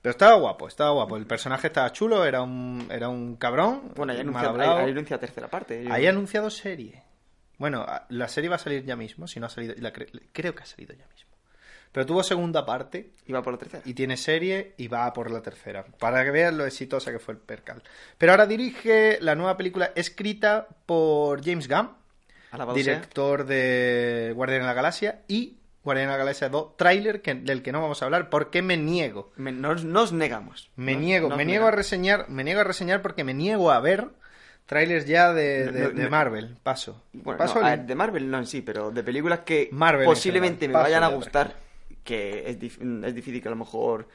Pero 0.00 0.10
estaba 0.12 0.34
guapo, 0.36 0.68
estaba 0.68 0.90
guapo. 0.92 1.16
El 1.16 1.26
personaje 1.26 1.66
estaba 1.68 1.92
chulo, 1.92 2.24
era 2.24 2.42
un, 2.42 2.86
era 2.90 3.08
un 3.08 3.36
cabrón. 3.36 3.92
Bueno, 3.96 4.12
ahí 4.12 4.20
anuncia, 4.20 4.48
anuncia 4.50 5.18
tercera 5.18 5.48
parte. 5.48 5.86
Ahí 5.90 6.06
ha 6.06 6.10
anunciado 6.10 6.50
serie. 6.50 7.02
Bueno, 7.58 7.84
la 8.10 8.28
serie 8.28 8.48
va 8.48 8.56
a 8.56 8.60
salir 8.60 8.84
ya 8.84 8.94
mismo, 8.94 9.26
si 9.26 9.40
no 9.40 9.46
ha 9.46 9.48
salido, 9.50 9.74
la 9.78 9.92
cre- 9.92 10.22
creo 10.32 10.54
que 10.54 10.62
ha 10.62 10.66
salido 10.66 10.94
ya 10.94 11.04
mismo. 11.12 11.28
Pero 11.90 12.06
tuvo 12.06 12.22
segunda 12.22 12.64
parte 12.64 13.10
Iba 13.26 13.42
por 13.42 13.54
la 13.54 13.58
tercera. 13.58 13.82
y 13.84 13.94
tiene 13.94 14.16
serie 14.16 14.74
y 14.76 14.86
va 14.88 15.12
por 15.12 15.30
la 15.32 15.42
tercera, 15.42 15.84
para 15.98 16.22
que 16.22 16.30
vean 16.30 16.56
lo 16.56 16.66
exitosa 16.66 17.10
que 17.10 17.18
fue 17.18 17.34
el 17.34 17.40
percal. 17.40 17.82
Pero 18.16 18.32
ahora 18.32 18.46
dirige 18.46 19.18
la 19.22 19.34
nueva 19.34 19.56
película 19.56 19.90
escrita 19.96 20.68
por 20.86 21.42
James 21.44 21.66
Gunn, 21.66 21.90
Alabado 22.52 22.78
sea. 22.78 22.94
director 22.94 23.44
de 23.46 24.32
Guardián 24.36 24.60
de 24.60 24.66
la 24.66 24.74
Galaxia 24.74 25.22
y 25.26 25.57
Guardián 25.84 26.06
de 26.08 26.12
la 26.12 26.18
Galaxia 26.18 26.48
2, 26.48 26.76
tráiler 26.76 27.22
que- 27.22 27.34
del 27.34 27.62
que 27.62 27.72
no 27.72 27.80
vamos 27.80 28.02
a 28.02 28.04
hablar 28.04 28.28
porque 28.30 28.62
me 28.62 28.76
niego. 28.76 29.30
Me- 29.36 29.52
nos, 29.52 29.84
nos 29.84 30.12
negamos. 30.12 30.70
Me 30.76 30.92
Nos- 30.94 31.02
niego, 31.02 31.28
nos 31.30 31.38
me 31.38 31.44
niego 31.44 31.66
a 31.66 31.70
reseñar, 31.70 32.28
me 32.28 32.44
niego 32.44 32.60
a 32.60 32.64
reseñar 32.64 33.00
porque 33.02 33.24
me 33.24 33.32
niego 33.34 33.70
a 33.70 33.80
ver 33.80 34.08
trailers 34.66 35.06
ya 35.06 35.32
de, 35.32 35.70
de- 35.72 35.80
No, 35.84 35.90
de 35.90 36.10
Marvel. 36.10 36.56
Paso. 36.62 37.02
Bueno, 37.14 37.38
Paso 37.38 37.60
no, 37.60 37.66
a 37.66 37.76
de 37.76 37.94
Marvel 37.94 38.30
no 38.30 38.38
en 38.38 38.46
sí, 38.46 38.60
pero 38.60 38.90
de 38.90 39.02
películas 39.02 39.40
que 39.40 39.68
Marvel 39.72 40.02
en 40.02 40.08
posiblemente 40.10 40.60
general. 40.66 40.82
me 40.82 40.88
vayan 40.90 41.02
a 41.04 41.08
gustar, 41.08 41.54
que 42.04 42.50
es, 42.50 42.58
dif- 42.60 43.04
es 43.06 43.14
difícil 43.14 43.40
que 43.40 43.48
a 43.48 43.52
lo 43.52 43.56
mejor 43.56 44.08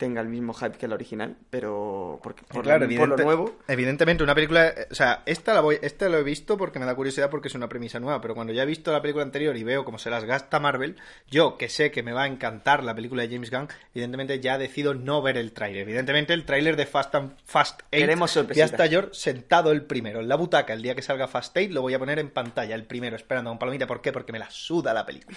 tenga 0.00 0.22
el 0.22 0.28
mismo 0.28 0.54
hype 0.54 0.78
que 0.78 0.88
la 0.88 0.94
original, 0.94 1.36
pero 1.50 2.18
porque, 2.22 2.42
por, 2.44 2.62
claro, 2.64 2.86
lo, 2.86 2.96
por 2.96 3.08
lo 3.08 3.14
evidente- 3.16 3.24
nuevo, 3.24 3.58
Evidentemente, 3.68 4.24
una 4.24 4.34
película. 4.34 4.72
O 4.90 4.94
sea, 4.94 5.22
esta 5.26 5.52
la 5.52 5.60
voy, 5.60 5.78
esta 5.82 6.08
lo 6.08 6.16
he 6.16 6.22
visto 6.22 6.56
porque 6.56 6.78
me 6.78 6.86
da 6.86 6.94
curiosidad 6.94 7.28
porque 7.28 7.48
es 7.48 7.54
una 7.54 7.68
premisa 7.68 8.00
nueva. 8.00 8.18
Pero 8.22 8.34
cuando 8.34 8.54
ya 8.54 8.62
he 8.62 8.66
visto 8.66 8.90
la 8.92 9.02
película 9.02 9.22
anterior 9.24 9.54
y 9.58 9.62
veo 9.62 9.84
cómo 9.84 9.98
se 9.98 10.08
las 10.08 10.24
gasta 10.24 10.58
Marvel, 10.58 10.96
yo 11.30 11.58
que 11.58 11.68
sé 11.68 11.90
que 11.90 12.02
me 12.02 12.12
va 12.12 12.22
a 12.22 12.26
encantar 12.26 12.82
la 12.82 12.94
película 12.94 13.22
de 13.22 13.28
James 13.34 13.50
Gunn, 13.50 13.68
evidentemente 13.94 14.40
ya 14.40 14.56
decido 14.56 14.94
no 14.94 15.20
ver 15.20 15.36
el 15.36 15.52
tráiler. 15.52 15.82
Evidentemente, 15.82 16.32
el 16.32 16.46
tráiler 16.46 16.76
de 16.76 16.86
Fast 16.86 17.14
and 17.14 17.36
Fast 17.44 17.82
8 17.82 17.88
Queremos 17.90 18.34
ya 18.54 18.64
está 18.64 18.86
yo 18.86 19.12
sentado 19.12 19.70
el 19.70 19.82
primero 19.82 20.20
en 20.20 20.28
la 20.28 20.36
butaca. 20.36 20.72
El 20.72 20.80
día 20.80 20.94
que 20.94 21.02
salga 21.02 21.28
Fast 21.28 21.54
8 21.54 21.68
lo 21.72 21.82
voy 21.82 21.92
a 21.92 21.98
poner 21.98 22.18
en 22.18 22.30
pantalla, 22.30 22.74
el 22.74 22.84
primero, 22.84 23.16
esperando 23.16 23.50
con 23.50 23.58
palomita. 23.58 23.86
¿Por 23.86 24.00
qué? 24.00 24.12
Porque 24.12 24.32
me 24.32 24.38
la 24.38 24.50
suda 24.50 24.94
la 24.94 25.04
película. 25.04 25.36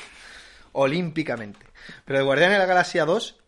Olímpicamente. 0.71 1.59
Pero 2.05 2.19
de 2.19 2.25
Guardianes 2.25 2.55
de 2.55 2.59
la 2.59 2.65
Galaxia 2.65 3.05
2 3.05 3.42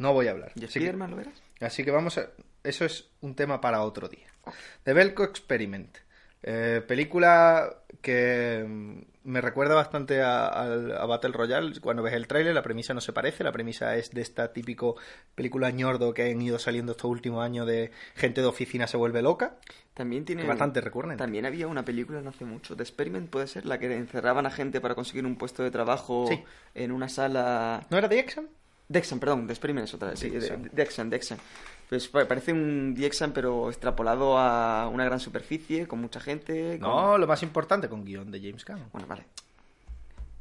no 0.00 0.12
voy 0.12 0.26
a 0.28 0.32
hablar. 0.32 0.52
¿y 0.54 0.64
Spider-Man 0.64 1.10
lo 1.10 1.16
verás? 1.16 1.42
Así 1.60 1.84
que 1.84 1.90
vamos 1.90 2.18
a... 2.18 2.30
Eso 2.64 2.84
es 2.84 3.10
un 3.20 3.34
tema 3.34 3.60
para 3.60 3.82
otro 3.82 4.08
día. 4.08 4.26
The 4.84 4.92
Belko 4.94 5.24
Experiment. 5.24 5.96
Eh, 6.42 6.82
película 6.86 7.82
que 8.00 8.64
mm, 8.66 9.00
me 9.24 9.42
recuerda 9.42 9.74
bastante 9.74 10.22
a, 10.22 11.04
Battle 11.06 11.32
Royale. 11.32 11.78
Cuando 11.80 12.02
ves 12.02 12.14
el 12.14 12.26
tráiler, 12.26 12.54
la 12.54 12.62
premisa 12.62 12.94
no 12.94 13.02
se 13.02 13.12
parece. 13.12 13.44
La 13.44 13.52
premisa 13.52 13.94
es 13.96 14.10
de 14.10 14.22
esta 14.22 14.52
típico 14.54 14.96
película 15.34 15.70
ñordo 15.70 16.14
que 16.14 16.30
han 16.30 16.40
ido 16.40 16.58
saliendo 16.58 16.92
estos 16.92 17.10
últimos 17.10 17.44
años 17.44 17.66
de 17.66 17.90
gente 18.14 18.40
de 18.40 18.46
oficina 18.46 18.86
se 18.86 18.96
vuelve 18.96 19.20
loca. 19.20 19.56
También 19.92 20.24
tiene 20.24 20.44
bastante 20.44 20.80
recurrente. 20.80 21.18
También 21.18 21.44
había 21.44 21.68
una 21.68 21.84
película 21.84 22.22
no 22.22 22.30
hace 22.30 22.46
mucho, 22.46 22.74
The 22.74 22.82
Experiment 22.82 23.28
puede 23.28 23.46
ser, 23.46 23.66
la 23.66 23.78
que 23.78 23.94
encerraban 23.94 24.46
a 24.46 24.50
gente 24.50 24.80
para 24.80 24.94
conseguir 24.94 25.26
un 25.26 25.36
puesto 25.36 25.62
de 25.62 25.70
trabajo 25.70 26.26
Sí. 26.28 26.42
en 26.74 26.90
una 26.92 27.10
sala 27.10 27.86
¿No 27.90 27.98
era 27.98 28.08
de 28.08 28.18
Exxon? 28.18 28.48
Dexan, 28.90 29.20
perdón, 29.20 29.46
The 29.46 29.52
Experiment 29.52 29.86
es 29.86 29.94
otra, 29.94 30.14
sí, 30.16 30.28
Dexan. 30.28 30.62
de- 30.64 30.68
Dexan, 30.70 31.08
Dexan. 31.10 31.38
Pues 31.88 32.08
pa- 32.08 32.26
parece 32.26 32.52
un 32.52 32.92
Dexan 32.94 33.32
pero 33.32 33.68
extrapolado 33.70 34.36
a 34.36 34.88
una 34.88 35.04
gran 35.04 35.20
superficie, 35.20 35.86
con 35.86 36.00
mucha 36.00 36.18
gente. 36.20 36.78
con- 36.80 36.90
No, 36.90 37.16
lo 37.16 37.26
más 37.26 37.42
importante 37.44 37.88
con 37.88 38.04
guion 38.04 38.30
de 38.32 38.40
James 38.40 38.64
Gunn. 38.64 38.82
Bueno, 38.92 39.06
vale. 39.06 39.24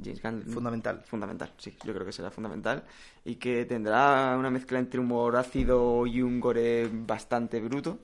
James 0.04 0.22
Gunn. 0.22 0.44
Fundamental. 0.52 1.02
Fundamental, 1.06 1.52
sí, 1.58 1.76
yo 1.86 1.94
creo 1.94 2.06
que 2.06 2.12
será 2.12 2.32
fundamental. 2.32 2.84
Y 3.24 3.36
que 3.36 3.66
tendrá 3.66 4.36
una 4.38 4.50
mezcla 4.50 4.80
entre 4.80 5.00
humor 5.00 5.36
ácido 5.36 6.08
y 6.08 6.22
un 6.24 6.40
gore 6.40 6.90
bastante 6.92 7.60
bruto. 7.60 8.00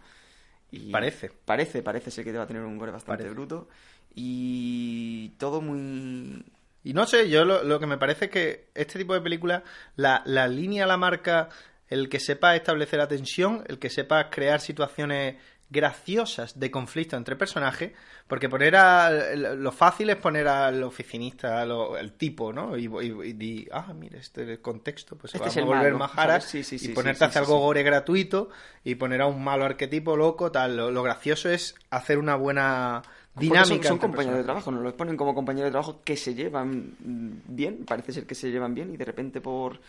Y 0.71 0.91
Parece. 0.91 1.31
Parece, 1.45 1.81
parece 1.81 2.11
ser 2.11 2.23
que 2.23 2.33
va 2.33 2.43
a 2.43 2.47
tener 2.47 2.61
un 2.63 2.77
gore 2.77 2.91
bastante 2.91 3.23
Parece. 3.23 3.33
bruto. 3.33 3.67
Y 4.13 5.29
todo 5.37 5.61
muy... 5.61 6.43
Y 6.85 6.93
no 6.93 7.07
sé, 7.07 7.29
yo 7.29 7.43
lo, 7.45 7.63
lo 7.63 7.79
que 7.79 7.87
me 7.87 7.97
parece 7.97 8.25
es 8.25 8.31
que 8.31 8.69
este 8.75 8.99
tipo 8.99 9.15
de 9.15 9.21
película, 9.21 9.63
la, 9.95 10.21
la 10.25 10.47
línea 10.47 10.85
la 10.85 10.97
marca 10.97 11.49
el 11.87 12.09
que 12.09 12.19
sepa 12.19 12.55
establecer 12.55 12.99
la 12.99 13.07
tensión, 13.07 13.63
el 13.67 13.79
que 13.79 13.89
sepa 13.89 14.29
crear 14.29 14.61
situaciones 14.61 15.35
graciosas 15.67 16.59
de 16.59 16.69
conflicto 16.69 17.17
entre 17.17 17.35
personajes, 17.35 17.93
porque 18.27 18.49
poner 18.49 18.75
a 18.75 19.09
lo 19.35 19.71
fácil 19.71 20.11
es 20.11 20.17
poner 20.17 20.47
al 20.47 20.83
oficinista, 20.83 21.59
al 21.59 21.71
el 21.99 22.13
tipo, 22.13 22.53
¿no? 22.53 22.77
Y, 22.77 22.85
y, 22.85 23.29
y 23.29 23.33
di, 23.33 23.67
ah, 23.71 23.91
mira, 23.93 24.19
este 24.19 24.43
es 24.43 24.49
el 24.49 24.61
contexto, 24.61 25.17
pues 25.17 25.31
se 25.31 25.37
Este 25.37 25.61
va 25.61 25.63
a 25.63 25.65
volver 25.65 25.93
malo, 25.93 25.97
más 25.97 26.11
jara 26.11 26.39
¿sabes? 26.39 26.45
Sí, 26.45 26.63
sí, 26.63 26.77
sí, 26.77 26.91
y 26.91 26.93
ponerte 26.93 27.19
sí, 27.19 27.23
a 27.23 27.27
hacer 27.27 27.43
sí, 27.43 27.49
algo 27.51 27.59
gore 27.61 27.81
gratuito 27.81 28.49
y 28.83 28.95
poner 28.95 29.21
a 29.21 29.25
un 29.25 29.43
malo 29.43 29.65
arquetipo 29.65 30.15
loco, 30.15 30.51
tal. 30.51 30.77
Lo, 30.77 30.91
lo 30.91 31.01
gracioso 31.01 31.49
es 31.49 31.73
hacer 31.89 32.19
una 32.19 32.35
buena 32.35 33.01
dinámica. 33.35 33.65
son, 33.75 33.83
son 33.83 33.97
compañeros 33.97 34.37
de 34.37 34.43
trabajo, 34.43 34.71
nos 34.71 34.83
los 34.83 34.93
ponen 34.93 35.17
como 35.17 35.33
compañeros 35.35 35.67
de 35.67 35.71
trabajo 35.71 36.01
que 36.03 36.15
se 36.17 36.33
llevan 36.35 36.95
bien, 36.99 37.85
parece 37.85 38.13
ser 38.13 38.25
que 38.25 38.35
se 38.35 38.51
llevan 38.51 38.73
bien 38.73 38.93
y 38.93 38.97
de 38.97 39.05
repente 39.05 39.41
por 39.41 39.79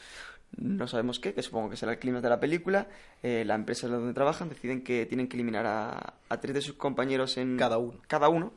no 0.57 0.87
sabemos 0.89 1.19
qué, 1.19 1.35
que 1.35 1.43
supongo 1.43 1.69
que 1.71 1.77
será 1.77 1.93
el 1.93 1.99
clima 1.99 2.21
de 2.21 2.29
la 2.29 2.39
película, 2.41 2.87
eh, 3.23 3.45
la 3.45 3.55
empresa 3.57 3.89
donde 3.89 4.15
trabajan 4.15 4.49
deciden 4.49 4.83
que 4.83 5.05
tienen 5.07 5.29
que 5.29 5.37
eliminar 5.37 5.67
a, 5.67 6.15
a 6.29 6.41
tres 6.41 6.55
de 6.55 6.61
sus 6.63 6.77
compañeros 6.77 7.37
en 7.37 7.57
Cada 7.57 7.79
uno. 7.79 7.99
cada 8.07 8.29
uno, 8.29 8.53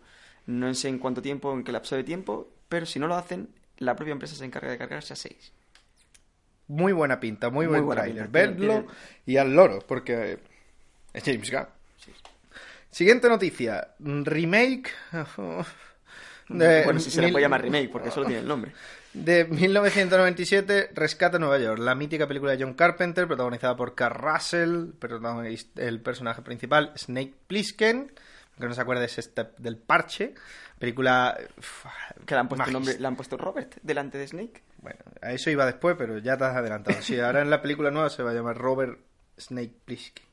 no 0.46 0.74
sé 0.74 0.88
en 0.90 1.00
cuánto 1.00 1.22
tiempo, 1.22 1.52
en 1.54 1.64
qué 1.64 1.72
lapso 1.72 1.96
de 1.96 2.04
tiempo, 2.04 2.48
pero 2.70 2.86
si 2.86 3.00
no 3.00 3.08
lo 3.08 3.16
hacen, 3.16 3.50
la 3.80 3.96
propia 3.96 4.12
empresa 4.12 4.36
se 4.36 4.46
encarga 4.46 4.70
de 4.72 4.78
cargarse 4.78 5.14
a 5.14 5.16
seis. 5.16 5.52
Muy 6.68 6.94
buena 6.94 7.20
pinta, 7.20 7.50
muy, 7.50 7.66
Muy 7.66 7.74
buen 7.74 7.86
buena 7.86 8.02
tráiler. 8.04 8.26
pinta. 8.26 8.40
Tiene- 8.40 8.52
Vedlo 8.58 8.74
tiene- 8.84 8.88
y 9.26 9.38
al 9.38 9.56
loro, 9.56 9.80
porque 9.88 10.38
es 11.14 11.24
James 11.24 11.52
Gunn. 11.52 11.66
Siguiente 12.92 13.30
noticia. 13.30 13.96
Remake 14.00 14.90
de, 16.50 16.84
bueno, 16.84 17.00
si 17.00 17.12
se 17.12 17.22
le 17.22 17.30
puede 17.30 17.44
llamar 17.44 17.62
remake, 17.62 17.90
porque 17.90 18.12
solo 18.12 18.26
tiene 18.26 18.42
el 18.42 18.48
nombre. 18.48 18.74
de 19.14 19.46
1997, 19.46 20.92
Rescate 20.94 21.38
en 21.38 21.42
Nueva 21.42 21.60
York. 21.60 21.80
La 21.80 21.96
mítica 21.96 22.28
película 22.28 22.54
de 22.54 22.64
John 22.64 22.74
Carpenter, 22.74 23.28
protagonizada 23.28 23.76
por 23.76 23.96
Carl 23.96 24.16
Russell, 24.16 24.92
el 25.76 26.02
personaje 26.02 26.42
principal, 26.42 26.92
Snake 26.96 27.34
Plissken, 27.48 28.12
que 28.60 28.68
no 28.68 28.74
se 28.74 28.82
acuerda 28.82 29.06
es 29.06 29.18
este 29.18 29.48
del 29.58 29.78
parche. 29.78 30.34
Película... 30.78 31.38
Que 32.26 32.36
le 32.36 32.40
han 32.40 32.48
puesto, 32.48 32.72
nombre, 32.72 32.98
le 32.98 33.08
han 33.08 33.16
puesto 33.16 33.38
Robert 33.38 33.76
delante 33.82 34.18
de 34.18 34.28
Snake. 34.28 34.64
Bueno, 34.78 35.00
a 35.22 35.34
eso 35.34 35.50
iba 35.50 35.66
después, 35.66 35.96
pero 35.98 36.18
ya 36.20 36.38
te 36.38 36.46
has 36.46 36.56
adelantado. 36.56 37.02
Sí, 37.02 37.20
ahora 37.20 37.42
en 37.42 37.50
la 37.50 37.62
película 37.62 37.92
nueva 37.92 38.10
se 38.10 38.24
va 38.24 38.32
a 38.32 38.34
llamar 38.34 38.58
Robert 38.58 39.00
Snake 39.38 39.74
Plissken. 39.86 40.29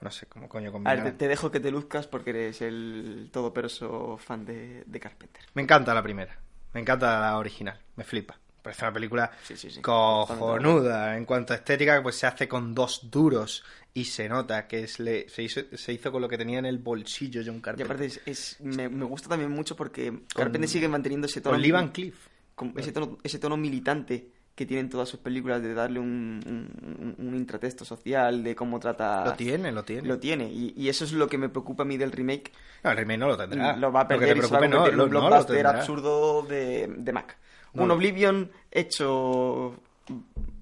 No 0.00 0.10
sé 0.10 0.26
cómo 0.26 0.48
coño 0.48 0.68
A 0.68 0.72
ver, 0.72 0.72
combinar. 0.72 1.12
te, 1.12 1.26
dejo 1.28 1.50
que 1.50 1.58
te 1.60 1.70
luzcas 1.70 2.06
porque 2.06 2.30
eres 2.30 2.60
el 2.62 3.30
todoperoso 3.32 4.18
fan 4.18 4.44
de, 4.44 4.84
de 4.86 5.00
Carpenter. 5.00 5.42
Me 5.54 5.62
encanta 5.62 5.94
la 5.94 6.02
primera. 6.02 6.38
Me 6.74 6.80
encanta 6.80 7.18
la 7.20 7.38
original. 7.38 7.78
Me 7.96 8.04
flipa. 8.04 8.38
Parece 8.62 8.84
una 8.84 8.92
película 8.92 9.30
Sí, 9.44 9.56
sí, 9.56 9.70
sí. 9.70 9.80
cojonuda. 9.80 11.16
En 11.16 11.24
cuanto 11.24 11.52
a 11.52 11.56
estética, 11.56 12.02
pues 12.02 12.16
se 12.16 12.26
hace 12.26 12.48
con 12.48 12.74
dos 12.74 13.10
duros. 13.10 13.64
Y 13.94 14.04
se 14.04 14.28
nota 14.28 14.66
que 14.66 14.80
es 14.84 14.98
le, 15.00 15.26
se, 15.30 15.42
hizo, 15.42 15.62
se 15.72 15.92
hizo 15.94 16.12
con 16.12 16.20
lo 16.20 16.28
que 16.28 16.36
tenía 16.36 16.58
en 16.58 16.66
el 16.66 16.76
bolsillo 16.78 17.40
John 17.44 17.56
Y 17.56 17.60
Carpenter. 17.62 17.86
aparte, 17.86 18.06
es, 18.06 18.20
es- 18.26 18.60
me, 18.60 18.88
me 18.90 19.04
gusta 19.06 19.28
también 19.30 19.50
mucho 19.50 19.74
porque 19.74 20.12
Carpenter 20.34 20.68
sigue 20.68 20.88
manteniendo 20.88 21.26
ese 21.26 21.40
tono. 21.40 21.54
Con 21.54 21.62
Lee 21.62 21.70
Van 21.70 21.88
Cleef. 21.90 22.14
con 22.54 22.74
ese 22.76 22.92
tono, 22.92 23.16
ese 23.22 23.38
tono 23.38 23.56
militante 23.56 24.28
que 24.56 24.66
tienen 24.66 24.88
todas 24.88 25.08
sus 25.08 25.20
películas 25.20 25.62
de 25.62 25.74
darle 25.74 26.00
un, 26.00 26.40
un, 26.46 27.14
un- 27.18 27.28
un 27.28 27.34
intratexto 27.36 27.84
social, 27.84 28.42
de 28.42 28.56
cómo 28.56 28.80
trata... 28.80 29.24
Lo 29.24 29.34
tiene, 29.34 29.70
lo 29.70 29.84
tiene. 29.84 30.08
Lo 30.08 30.18
tiene. 30.18 30.50
Y, 30.50 30.72
y 30.76 30.88
eso 30.88 31.04
es 31.04 31.12
lo 31.12 31.28
que 31.28 31.36
me 31.38 31.48
preocupa 31.50 31.82
a 31.84 31.86
mí 31.86 31.96
del 31.98 32.10
remake. 32.10 32.50
No, 32.82 32.90
el 32.90 32.96
remake 32.96 33.18
no 33.18 33.28
lo 33.28 33.36
tendrá. 33.36 33.76
Lo 33.76 33.92
va 33.92 34.00
a 34.00 34.08
que 34.08 34.16
perder 34.16 34.32
te 34.34 34.38
y 34.38 34.42
se 34.42 34.50
va 34.52 34.56
a 34.56 34.60
preocupe, 34.60 34.68
no, 34.68 34.76
convertir 34.78 34.94
en 34.94 35.00
un 35.00 35.12
lo- 35.12 35.20
no 35.20 35.24
lo 35.24 35.28
blockbuster 35.36 35.66
absurdo 35.66 36.42
de, 36.42 36.86
de 36.96 37.12
Mac. 37.12 37.36
No. 37.74 37.82
Un 37.84 37.90
Oblivion 37.92 38.50
hecho... 38.72 39.76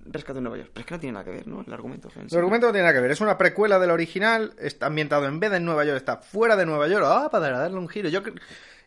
Rescate 0.06 0.38
en 0.38 0.42
Nueva 0.44 0.58
York. 0.58 0.70
Pero 0.74 0.80
es 0.82 0.86
que 0.86 0.94
no 0.94 1.00
tiene 1.00 1.12
nada 1.14 1.24
que 1.24 1.30
ver, 1.30 1.46
¿no? 1.46 1.62
El 1.66 1.72
argumento. 1.72 2.10
sí. 2.10 2.18
El 2.30 2.38
argumento 2.38 2.66
no 2.66 2.72
tiene 2.72 2.82
nada 2.82 2.94
que 2.94 3.00
ver. 3.00 3.10
Es 3.12 3.20
una 3.20 3.38
precuela 3.38 3.78
del 3.78 3.90
original. 3.90 4.54
Está 4.58 4.86
ambientado 4.86 5.26
en 5.26 5.40
vez 5.40 5.50
de 5.50 5.56
en 5.58 5.64
Nueva 5.64 5.84
York, 5.84 5.96
está 5.96 6.16
fuera 6.18 6.56
de 6.56 6.66
Nueva 6.66 6.88
York. 6.88 7.04
Ah, 7.06 7.28
para 7.30 7.50
darle 7.58 7.78
un 7.78 7.88
giro. 7.88 8.08
Yo 8.10 8.20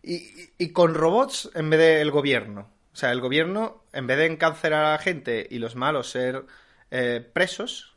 y, 0.04 0.14
y- 0.16 0.50
y 0.60 0.70
con 0.70 0.94
robots 0.94 1.50
en 1.56 1.70
vez 1.72 1.80
del 1.80 2.12
gobierno. 2.12 2.68
O 2.98 3.00
sea, 3.00 3.12
el 3.12 3.22
gobierno, 3.22 3.84
en 3.94 4.08
vez 4.08 4.18
de 4.18 4.26
encarcelar 4.26 4.84
a 4.84 4.92
la 4.94 4.98
gente 4.98 5.46
y 5.52 5.60
los 5.60 5.76
malos 5.76 6.10
ser 6.10 6.48
eh, 6.90 7.24
presos, 7.32 7.96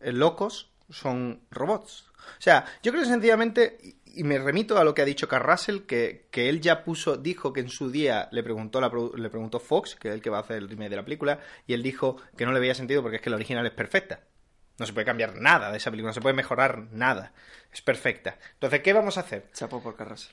eh, 0.00 0.12
locos, 0.12 0.70
son 0.88 1.40
robots. 1.50 2.06
O 2.38 2.40
sea, 2.40 2.64
yo 2.84 2.92
creo 2.92 3.02
que 3.02 3.10
sencillamente, 3.10 3.76
y- 4.04 4.22
me 4.22 4.38
remito 4.38 4.78
a 4.78 4.84
lo 4.84 4.94
que 4.94 5.02
ha 5.02 5.04
dicho 5.04 5.26
Carl 5.26 5.42
Russell, 5.44 5.80
que, 5.80 6.28
que 6.30 6.48
él 6.48 6.60
ya 6.60 6.84
puso, 6.84 7.16
dijo 7.16 7.52
que 7.52 7.58
en 7.58 7.68
su 7.68 7.90
día 7.90 8.28
le 8.30 8.44
preguntó, 8.44 8.80
la 8.80 8.88
le 9.16 9.30
preguntó 9.30 9.58
Fox, 9.58 9.96
que 9.96 10.10
es 10.10 10.14
el 10.14 10.22
que 10.22 10.30
va 10.30 10.36
a 10.38 10.42
hacer 10.42 10.58
el 10.58 10.68
remake 10.68 10.90
de 10.90 10.96
la 10.96 11.04
película, 11.04 11.40
y 11.66 11.74
él 11.74 11.82
dijo 11.82 12.18
que 12.36 12.46
no 12.46 12.52
le 12.52 12.60
veía 12.60 12.76
sentido 12.76 13.02
porque 13.02 13.16
es 13.16 13.22
que 13.22 13.30
la 13.30 13.36
original 13.36 13.66
es 13.66 13.72
perfecta. 13.72 14.20
No 14.78 14.86
se 14.86 14.92
puede 14.92 15.06
cambiar 15.06 15.34
nada 15.40 15.72
de 15.72 15.78
esa 15.78 15.90
película, 15.90 16.10
no 16.10 16.14
se 16.14 16.20
puede 16.20 16.36
mejorar 16.36 16.84
nada. 16.92 17.32
Es 17.72 17.82
perfecta. 17.82 18.38
Entonces, 18.52 18.80
¿qué 18.80 18.92
vamos 18.92 19.18
a 19.18 19.22
hacer? 19.22 19.50
Chapo 19.52 19.82
por 19.82 19.96
Carras. 19.96 20.30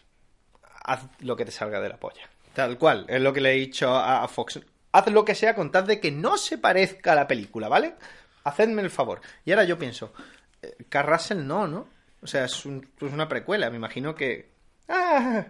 haz 0.84 1.02
lo 1.22 1.36
que 1.36 1.46
te 1.46 1.52
salga 1.52 1.82
de 1.82 1.90
la 1.90 2.00
polla. 2.00 2.30
Tal 2.53 2.77
cual, 2.77 3.05
es 3.08 3.22
lo 3.22 3.31
que 3.34 3.41
le 3.41 3.51
he 3.53 3.58
dicho 3.60 3.96
a, 3.96 4.27
Fox. 4.27 4.60
Haz 4.91 5.08
lo 5.08 5.24
que 5.24 5.36
sea 5.36 5.55
con 5.55 5.72
tal 5.72 5.88
de 5.88 6.00
que 6.00 6.12
no 6.12 6.38
se 6.38 6.58
parezca 6.58 7.13
a 7.13 7.15
la 7.15 7.27
película, 7.27 7.70
¿vale? 7.70 7.96
Hacedme 8.43 8.81
el 8.81 8.89
favor. 8.89 9.22
Y 9.46 9.51
ahora 9.51 9.63
yo 9.63 9.77
pienso, 9.79 10.13
eh, 10.62 10.75
Carl 10.89 11.08
Russell 11.10 11.46
no, 11.46 11.67
¿no? 11.67 11.88
O 12.22 12.27
sea, 12.27 12.46
es, 12.46 12.65
un- 12.65 12.88
es 13.00 13.13
una 13.13 13.27
precuela, 13.29 13.70
me 13.70 13.77
imagino 13.77 14.13
que... 14.15 14.51
¡Ah! 14.89 15.46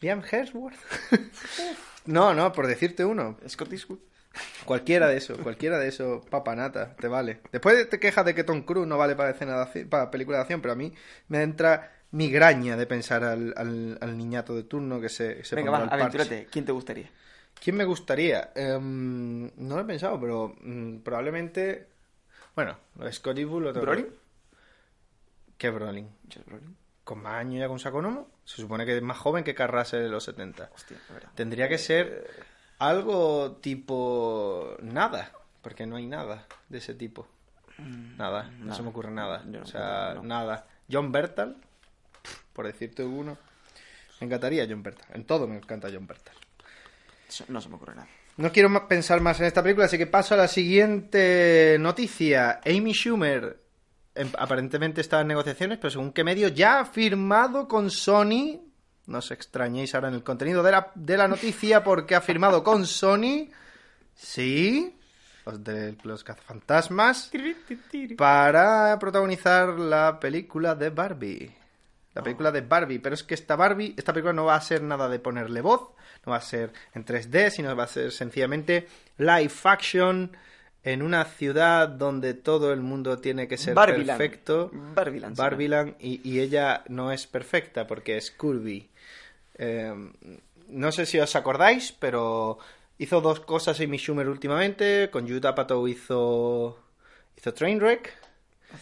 Liam 0.00 0.22
Hemsworth. 0.30 0.76
no, 2.06 2.32
no, 2.34 2.52
por 2.52 2.66
decirte 2.66 3.04
uno. 3.04 3.38
Scott 3.48 3.72
Eastwood. 3.72 3.98
Cualquiera 4.64 5.08
de 5.08 5.16
eso, 5.16 5.36
cualquiera 5.38 5.78
de 5.78 5.88
eso, 5.88 6.22
papanata, 6.30 6.94
te 6.96 7.08
vale. 7.08 7.40
Después 7.52 7.88
te 7.88 7.98
quejas 7.98 8.24
de 8.24 8.34
que 8.34 8.44
Tom 8.44 8.62
Cruise 8.62 8.86
no 8.86 8.98
vale 8.98 9.14
para, 9.16 9.30
escena 9.30 9.56
de 9.56 9.62
acción- 9.62 9.88
para 9.88 10.10
película 10.10 10.38
de 10.38 10.42
acción, 10.42 10.60
pero 10.60 10.72
a 10.72 10.76
mí 10.76 10.92
me 11.28 11.42
entra 11.42 11.92
migraña 12.16 12.76
de 12.76 12.86
pensar 12.86 13.22
al, 13.24 13.52
al- 13.56 13.98
al 14.00 14.16
niñato 14.16 14.54
de 14.54 14.62
turno 14.64 15.00
que 15.00 15.08
se, 15.08 15.44
se 15.44 15.54
Venga, 15.56 15.70
va, 15.70 15.84
aventúrate. 15.84 16.46
¿Quién 16.50 16.64
te 16.64 16.72
gustaría? 16.72 17.10
¿Quién 17.62 17.76
me 17.76 17.84
gustaría? 17.84 18.50
Em, 18.54 19.46
no 19.56 19.76
lo 19.76 19.80
he 19.80 19.84
pensado, 19.84 20.18
pero 20.20 20.54
mm, 20.60 20.98
probablemente... 20.98 21.88
Bueno, 22.54 22.76
lo 22.96 23.04
de 23.04 23.12
Scott 23.12 23.38
Eastwood 23.38 23.62
lo 23.62 23.72
tengo... 23.72 23.86
¿Brolin? 23.86 24.06
¿Qué 25.58 25.70
Brolin? 25.70 26.08
¿Con 27.04 27.22
más 27.22 27.34
años 27.34 27.60
ya 27.60 27.68
con 27.68 27.78
Saconomo? 27.78 28.28
Se 28.44 28.56
supone 28.56 28.84
que 28.84 28.96
es 28.96 29.02
más 29.02 29.16
joven 29.18 29.44
que 29.44 29.54
Carl 29.54 29.72
Russell 29.72 30.02
de 30.02 30.08
los 30.08 30.24
70. 30.24 30.70
Hostia, 30.74 30.96
verdad. 31.12 31.30
Tendría 31.34 31.68
que 31.68 31.78
ser 31.78 32.28
algo 32.78 33.52
tipo 33.60 34.76
nada, 34.82 35.32
porque 35.62 35.86
no 35.86 35.96
hay 35.96 36.06
nada 36.06 36.46
de 36.68 36.78
ese 36.78 36.94
tipo. 36.94 37.26
Nada, 38.16 38.50
no 38.60 38.74
se 38.74 38.82
me 38.82 38.88
ocurre 38.88 39.10
nada. 39.10 39.44
Yo 39.50 39.62
o 39.62 39.66
sea, 39.66 40.12
no. 40.14 40.22
nada. 40.22 40.66
John 40.90 41.12
Bertal, 41.12 41.56
por 42.52 42.66
decirte 42.66 43.02
uno. 43.02 43.38
Me 44.20 44.26
encantaría 44.26 44.66
John 44.68 44.82
Bertal. 44.82 45.06
En 45.14 45.24
todo 45.24 45.46
me 45.46 45.56
encanta 45.56 45.88
John 45.92 46.06
Bertal. 46.06 46.34
No 47.48 47.60
se 47.60 47.68
me 47.68 47.76
ocurre 47.76 47.94
nada. 47.94 48.08
No 48.36 48.52
quiero 48.52 48.86
pensar 48.86 49.20
más 49.20 49.40
en 49.40 49.46
esta 49.46 49.62
película, 49.62 49.86
así 49.86 49.96
que 49.96 50.06
paso 50.06 50.34
a 50.34 50.36
la 50.36 50.48
siguiente 50.48 51.76
noticia. 51.80 52.60
Amy 52.66 52.92
Schumer 52.92 53.58
em, 54.14 54.28
aparentemente 54.38 55.00
está 55.00 55.22
en 55.22 55.28
negociaciones, 55.28 55.78
pero 55.78 55.90
según 55.90 56.12
qué 56.12 56.22
medio 56.22 56.48
ya 56.48 56.80
ha 56.80 56.84
firmado 56.84 57.66
con 57.66 57.90
Sony. 57.90 58.60
No 59.06 59.18
os 59.18 59.30
extrañéis 59.30 59.94
ahora 59.94 60.08
en 60.08 60.14
el 60.14 60.22
contenido 60.22 60.62
de 60.62 60.72
la, 60.72 60.92
de 60.94 61.16
la 61.16 61.28
noticia 61.28 61.82
porque 61.82 62.14
ha 62.14 62.20
firmado 62.20 62.62
con 62.62 62.86
Sony. 62.86 63.48
Sí. 64.14 64.94
Los 65.46 65.62
de 65.62 65.96
los 66.02 66.24
cazafantasmas. 66.24 67.30
Para 68.18 68.98
protagonizar 68.98 69.78
la 69.78 70.18
película 70.20 70.74
de 70.74 70.90
Barbie. 70.90 71.65
La 72.16 72.22
película 72.22 72.50
de 72.50 72.62
Barbie. 72.62 72.98
Pero 72.98 73.14
es 73.14 73.22
que 73.22 73.34
esta 73.34 73.56
Barbie, 73.56 73.94
esta 73.96 74.12
película 74.12 74.32
no 74.32 74.46
va 74.46 74.56
a 74.56 74.60
ser 74.60 74.82
nada 74.82 75.08
de 75.08 75.18
ponerle 75.18 75.60
voz. 75.60 75.90
No 76.24 76.32
va 76.32 76.38
a 76.38 76.40
ser 76.40 76.72
en 76.94 77.04
3D, 77.04 77.50
sino 77.50 77.76
va 77.76 77.84
a 77.84 77.88
ser 77.88 78.10
sencillamente 78.10 78.86
live 79.18 79.52
action 79.64 80.34
en 80.82 81.02
una 81.02 81.24
ciudad 81.24 81.88
donde 81.88 82.32
todo 82.32 82.72
el 82.72 82.80
mundo 82.80 83.18
tiene 83.18 83.46
que 83.46 83.58
ser 83.58 83.74
Barbiland. 83.74 84.18
perfecto. 84.18 84.70
Barbiland. 84.72 85.36
Barbiland 85.36 85.94
y, 86.00 86.20
y 86.26 86.40
ella 86.40 86.84
no 86.88 87.12
es 87.12 87.26
perfecta 87.26 87.86
porque 87.86 88.16
es 88.16 88.30
curvy. 88.30 88.88
Eh, 89.58 89.92
no 90.68 90.92
sé 90.92 91.04
si 91.04 91.18
os 91.18 91.36
acordáis, 91.36 91.92
pero 91.92 92.58
hizo 92.98 93.20
dos 93.20 93.40
cosas 93.40 93.78
Amy 93.80 93.98
Schumer 93.98 94.28
últimamente. 94.28 95.10
Con 95.10 95.28
Judd 95.28 95.44
Apatow 95.44 95.86
hizo 95.86 96.78
hizo 97.36 97.52
Trainwreck. 97.52 98.25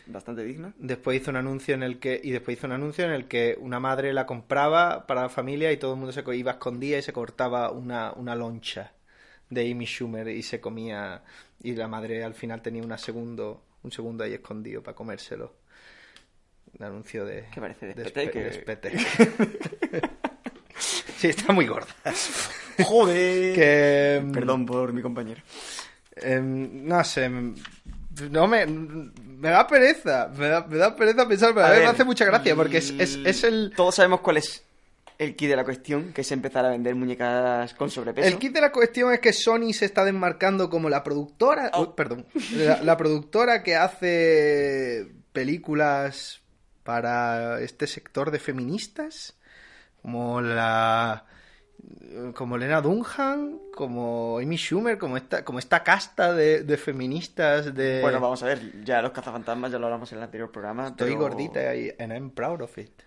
Bastante 0.07 0.43
digna. 0.45 0.73
Después 0.79 1.21
hizo 1.21 1.31
un 1.31 1.37
anuncio 1.37 1.75
en 1.75 1.83
el 1.83 1.99
que 1.99 2.21
y 2.23 2.31
después 2.31 2.57
hizo 2.57 2.67
un 2.67 2.73
anuncio 2.73 3.05
en 3.05 3.13
el 3.13 3.27
que 3.27 3.57
una 3.61 3.79
madre 3.81 4.13
la 4.13 4.27
compraba 4.27 5.07
para 5.07 5.23
la 5.23 5.29
familia 5.29 5.71
y 5.73 5.77
todo 5.77 5.93
el 5.93 5.99
mundo 5.99 6.13
se 6.13 6.23
iba 6.37 6.53
a 6.53 6.55
escondida 6.55 6.99
y 6.99 7.03
se 7.03 7.13
cortaba 7.13 7.71
una, 7.71 8.13
una 8.13 8.35
loncha 8.35 8.93
de 9.51 9.71
Amy 9.71 9.85
Schumer 9.87 10.29
y 10.29 10.43
se 10.43 10.61
comía 10.61 11.23
y 11.63 11.75
la 11.75 11.87
madre 11.87 12.25
al 12.25 12.35
final 12.35 12.63
tenía 12.63 12.83
una 12.83 12.99
segundo 12.99 13.63
un 13.83 13.93
segundo 13.93 14.25
ahí 14.25 14.33
escondido 14.33 14.83
para 14.83 14.95
comérselo. 14.97 15.55
Un 16.79 16.85
anuncio 16.87 17.25
de 17.25 17.45
¿Qué 17.53 17.61
parece? 17.61 17.87
De 17.87 17.95
de 17.95 18.09
Spete, 18.09 18.31
Spe- 18.31 18.33
que- 18.33 18.43
de 18.45 18.53
Spete. 18.53 20.09
sí, 21.19 21.29
está 21.29 21.53
muy 21.53 21.67
gorda. 21.67 21.95
¡Joder! 22.85 23.55
Que 23.55 24.27
Perdón 24.33 24.67
por 24.67 24.93
mi 24.93 25.03
compañero. 25.03 25.43
Em, 26.17 26.85
no 26.87 27.03
sé, 27.05 27.25
em, 27.25 27.55
no 28.31 28.47
me, 28.47 28.67
me 28.67 29.49
da 29.51 29.67
pereza, 29.67 30.31
me 30.37 30.49
da, 30.49 30.67
me 30.67 30.77
da 30.77 30.95
pereza 30.97 31.27
pensar, 31.29 31.53
pero 31.55 31.67
a, 31.67 31.69
A 31.69 31.73
ver, 31.73 31.83
me 31.83 31.89
hace 31.89 32.05
mucha 32.05 32.25
gracia 32.25 32.55
porque 32.55 32.79
es, 32.79 32.91
es, 32.99 33.17
es 33.25 33.45
el, 33.45 33.73
Todos 33.77 33.95
sabemos 33.97 34.21
cuál 34.21 34.39
es 34.39 34.63
el 35.19 35.37
key 35.37 35.47
de 35.47 35.57
la 35.57 35.65
cuestión, 35.65 36.13
que 36.13 36.23
es 36.23 36.33
empezar 36.33 36.65
a 36.65 36.71
vender 36.71 36.95
muñecas 36.97 37.73
con 37.75 37.89
sobrepeso. 37.91 38.27
el 38.27 38.37
kit 38.39 38.53
de 38.53 38.61
la 38.61 38.73
cuestión 38.73 39.13
es 39.13 39.21
que 39.21 39.33
Sony 39.33 39.73
se 39.73 39.85
está 39.85 40.05
desmarcando 40.05 40.69
como 40.69 40.89
la 40.91 41.03
productora, 41.05 41.71
Oh. 41.75 41.83
uy, 41.83 41.89
perdón, 41.97 42.27
la, 42.57 42.83
la 42.83 42.97
productora 42.97 43.63
que 43.63 43.77
hace 43.77 45.07
películas 45.33 46.41
para 46.83 47.61
este 47.61 47.87
sector 47.87 48.31
de 48.31 48.39
feministas, 48.41 49.35
como 50.03 50.41
la 50.41 51.25
como 52.35 52.57
Lena 52.57 52.81
Dunham, 52.81 53.59
como 53.75 54.39
Amy 54.39 54.57
Schumer, 54.57 54.97
como 54.99 55.17
esta, 55.17 55.45
como 55.45 55.59
esta 55.59 55.83
casta 55.83 56.33
de, 56.33 56.63
de 56.63 56.77
feministas 56.77 57.75
de... 57.75 58.01
Bueno, 58.03 58.21
vamos 58.21 58.43
a 58.43 58.47
ver, 58.47 58.85
ya 58.85 59.03
los 59.03 59.11
cazafantasmas 59.13 59.73
ya 59.73 59.79
lo 59.79 59.87
hablamos 59.87 60.11
en 60.13 60.19
el 60.19 60.25
anterior 60.25 60.51
programa. 60.51 60.89
Estoy 60.89 61.11
pero- 61.11 61.21
gordita 61.21 61.75
y 61.75 61.93
and 61.99 62.13
I'm 62.13 62.31
proud 62.31 62.61
of 62.63 62.79
it. 62.79 63.03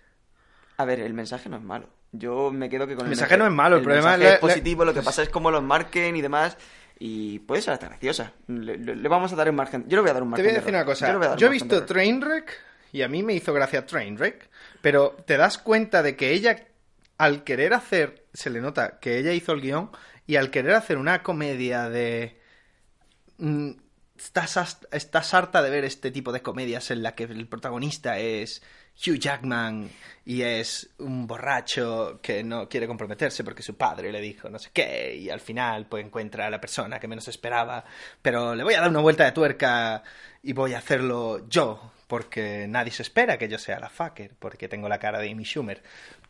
A 0.76 0.84
ver, 0.84 1.00
el 1.00 1.14
mensaje 1.14 1.48
no 1.48 1.56
es 1.56 1.62
malo. 1.62 1.88
Yo 2.12 2.50
me 2.52 2.68
quedo 2.68 2.86
que 2.86 2.94
con 2.94 3.06
El 3.06 3.12
el, 3.12 3.16
mensaje 3.18 3.36
no 3.36 3.46
es 3.46 3.52
malo, 3.52 3.76
el 3.76 3.82
problema 3.82 4.16
mensaje 4.16 4.24
es 4.24 4.34
es 4.36 4.42
la- 4.42 4.48
la- 4.48 4.52
positivo, 4.54 4.84
lo 4.84 4.94
que 4.94 5.02
pasa 5.02 5.22
es 5.22 5.28
cómo 5.28 5.50
los 5.50 5.62
marquen 5.62 6.16
y 6.16 6.22
demás. 6.22 6.56
Y 7.00 7.38
puede 7.40 7.62
ser 7.62 7.74
hasta 7.74 7.86
graciosa. 7.88 8.32
Le, 8.48 8.76
le- 8.78 8.96
le 8.96 9.08
vamos 9.08 9.32
a 9.32 9.36
dar 9.36 9.48
un 9.50 9.56
margen. 9.56 9.84
Yo 9.88 9.96
le 9.96 10.02
voy 10.02 10.10
a 10.10 10.14
dar 10.14 10.22
un 10.22 10.28
Te 10.28 10.42
margen. 10.42 10.44
voy 10.46 10.50
a 10.50 10.52
de 10.54 10.60
decir 10.60 10.74
una 10.74 10.84
cosa. 10.84 11.18
dar 11.18 11.36
Yo 11.38 11.46
he 11.46 11.50
visto. 11.50 11.84
Trainwreck 11.84 12.52
y 12.92 13.02
a 13.02 13.08
mí 13.08 13.22
me 13.22 13.34
hizo 13.34 13.52
gracia 13.52 13.84
Trainwreck, 13.86 14.48
pero 14.80 15.16
te 15.26 15.36
das 15.36 15.58
cuenta 15.58 16.02
de 16.02 16.16
que 16.16 16.32
ella, 16.32 16.56
al 17.18 17.44
querer 17.44 17.74
hacer, 17.74 18.24
se 18.38 18.50
le 18.50 18.60
nota 18.60 18.98
que 19.00 19.18
ella 19.18 19.32
hizo 19.32 19.52
el 19.52 19.60
guion 19.60 19.90
y 20.26 20.36
al 20.36 20.50
querer 20.50 20.72
hacer 20.74 20.98
una 20.98 21.22
comedia 21.22 21.88
de... 21.88 22.40
mm, 23.38 23.70
Estás, 24.18 24.80
estás 24.90 25.32
harta 25.32 25.62
de 25.62 25.70
ver 25.70 25.84
este 25.84 26.10
tipo 26.10 26.32
de 26.32 26.42
comedias 26.42 26.90
en 26.90 27.04
la 27.04 27.14
que 27.14 27.22
el 27.22 27.46
protagonista 27.46 28.18
es 28.18 28.62
Hugh 28.96 29.16
Jackman 29.16 29.88
y 30.24 30.42
es 30.42 30.90
un 30.98 31.28
borracho 31.28 32.18
que 32.20 32.42
no 32.42 32.68
quiere 32.68 32.88
comprometerse 32.88 33.44
porque 33.44 33.62
su 33.62 33.76
padre 33.76 34.10
le 34.10 34.20
dijo 34.20 34.50
no 34.50 34.58
sé 34.58 34.70
qué 34.72 35.14
y 35.14 35.30
al 35.30 35.38
final 35.38 35.86
pues 35.86 36.04
encuentra 36.04 36.48
a 36.48 36.50
la 36.50 36.60
persona 36.60 36.98
que 36.98 37.06
menos 37.06 37.28
esperaba 37.28 37.84
pero 38.20 38.56
le 38.56 38.64
voy 38.64 38.74
a 38.74 38.80
dar 38.80 38.90
una 38.90 38.98
vuelta 38.98 39.24
de 39.24 39.30
tuerca 39.30 40.02
y 40.42 40.52
voy 40.52 40.74
a 40.74 40.78
hacerlo 40.78 41.48
yo 41.48 41.92
porque 42.08 42.66
nadie 42.68 42.90
se 42.90 43.02
espera 43.02 43.38
que 43.38 43.48
yo 43.48 43.58
sea 43.58 43.78
la 43.78 43.88
fucker 43.88 44.34
porque 44.36 44.66
tengo 44.66 44.88
la 44.88 44.98
cara 44.98 45.20
de 45.20 45.30
Amy 45.30 45.44
Schumer. 45.44 45.82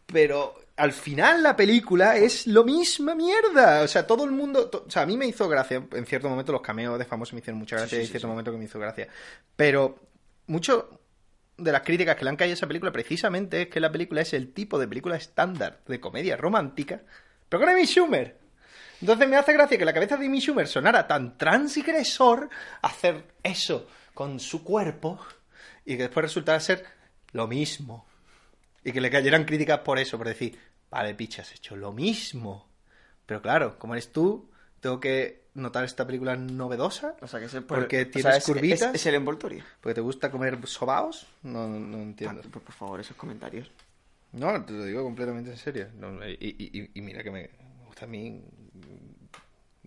Pero 0.07 0.61
al 0.79 0.93
final 0.93 1.43
la 1.43 1.55
película 1.57 2.17
es 2.17 2.47
lo 2.47 2.65
misma 2.65 3.15
mierda. 3.15 3.83
O 3.83 3.89
sea, 3.89 4.07
todo 4.07 4.25
el 4.25 4.31
mundo. 4.31 4.71
to- 4.71 4.85
o 4.87 4.91
sea, 4.91 5.03
a 5.03 5.07
mí 5.07 5.17
me 5.17 5.27
hizo 5.27 5.49
gracia. 5.49 5.83
En 5.93 6.07
cierto 6.07 6.29
momento 6.29 6.53
los 6.53 6.63
cameos 6.63 6.99
de 6.99 7.05
famosos 7.05 7.35
me 7.35 7.41
hicieron 7.41 7.59
mucha 7.59 7.77
gracia 7.77 7.97
Sí, 7.97 8.03
y 8.03 8.07
en 8.07 8.11
cierto 8.11 8.27
sí. 8.27 8.31
momento 8.31 8.53
que 8.53 8.59
me 8.59 8.65
hizo 8.65 8.79
gracia. 8.79 9.09
Pero 9.57 9.99
mucho 10.47 11.01
de 11.57 11.73
las 11.73 11.83
críticas 11.83 12.17
que 12.17 12.25
le 12.25 12.31
han 12.31 12.37
caído 12.37 12.53
a 12.53 12.55
esa 12.55 12.67
película 12.69 12.93
precisamente 12.93 13.63
es 13.63 13.69
que 13.69 13.81
la 13.81 13.91
película 13.91 14.21
es 14.23 14.33
el 14.33 14.53
tipo 14.53 14.79
de 14.79 14.87
película 14.89 15.17
estándar 15.17 15.81
de 15.87 15.99
comedia 16.01 16.37
romántica, 16.37 17.03
pero 17.49 17.61
con 17.61 17.69
Amy 17.69 17.85
Schumer. 17.85 18.39
Entonces 19.01 19.29
me 19.29 19.37
hace 19.37 19.53
gracia 19.53 19.77
que 19.79 19.85
la 19.85 19.93
cabeza 19.93 20.17
de 20.17 20.27
Amy 20.27 20.41
Schumer 20.41 20.67
sonara 20.69 21.07
tan 21.09 21.37
transgresor 21.39 22.49
hacer 22.83 23.25
eso 23.43 23.89
con 24.15 24.39
su 24.41 24.63
cuerpo 24.65 25.19
y 25.85 25.97
que 25.97 26.05
después 26.05 26.23
resultara 26.25 26.61
ser 26.61 26.85
lo 27.33 27.47
mismo. 27.47 28.07
Y 28.85 28.93
que 28.93 29.01
le 29.01 29.11
cayeran 29.11 29.45
críticas 29.45 29.81
por 29.81 29.99
eso, 29.99 30.17
por 30.17 30.29
decir, 30.29 30.59
vale, 30.91 31.15
picha, 31.15 31.43
has 31.43 31.53
hecho 31.55 31.77
lo 31.77 31.93
mismo. 31.93 32.67
Pero 33.27 33.43
claro, 33.43 33.79
como 33.79 33.95
eres 33.95 34.13
tú, 34.13 34.51
tengo 34.81 35.01
que 35.01 35.49
notar 35.55 35.85
esta 35.85 36.07
película 36.07 36.37
novedosa. 36.37 37.17
O 37.21 37.27
sea, 37.27 37.41
que 37.41 37.47
ese- 37.47 37.61
porque 37.63 37.97
o 37.97 38.05
sea, 38.05 38.11
tienes 38.11 38.37
es- 38.39 38.45
curvitas. 38.45 38.83
Es, 38.95 38.95
es 39.03 39.07
el 39.07 39.15
envoltorio. 39.17 39.65
Porque 39.81 39.95
te 39.95 40.01
gusta 40.01 40.31
comer 40.31 40.59
sobaos. 40.67 41.27
No, 41.43 41.69
no 41.69 41.99
entiendo. 41.99 42.43
Ah, 42.45 42.49
por, 42.51 42.63
por 42.63 42.75
favor, 42.75 43.01
esos 43.01 43.17
comentarios. 43.17 43.71
No, 44.33 44.65
te 44.65 44.73
lo 44.73 44.85
digo 44.85 45.03
completamente 45.03 45.51
en 45.51 45.57
serio. 45.57 45.89
No, 45.99 46.27
y, 46.29 46.91
y- 46.95 47.01
mira 47.01 47.23
que 47.23 47.31
me 47.31 47.51
gusta 47.87 48.05
a 48.05 48.09
mí. 48.09 48.43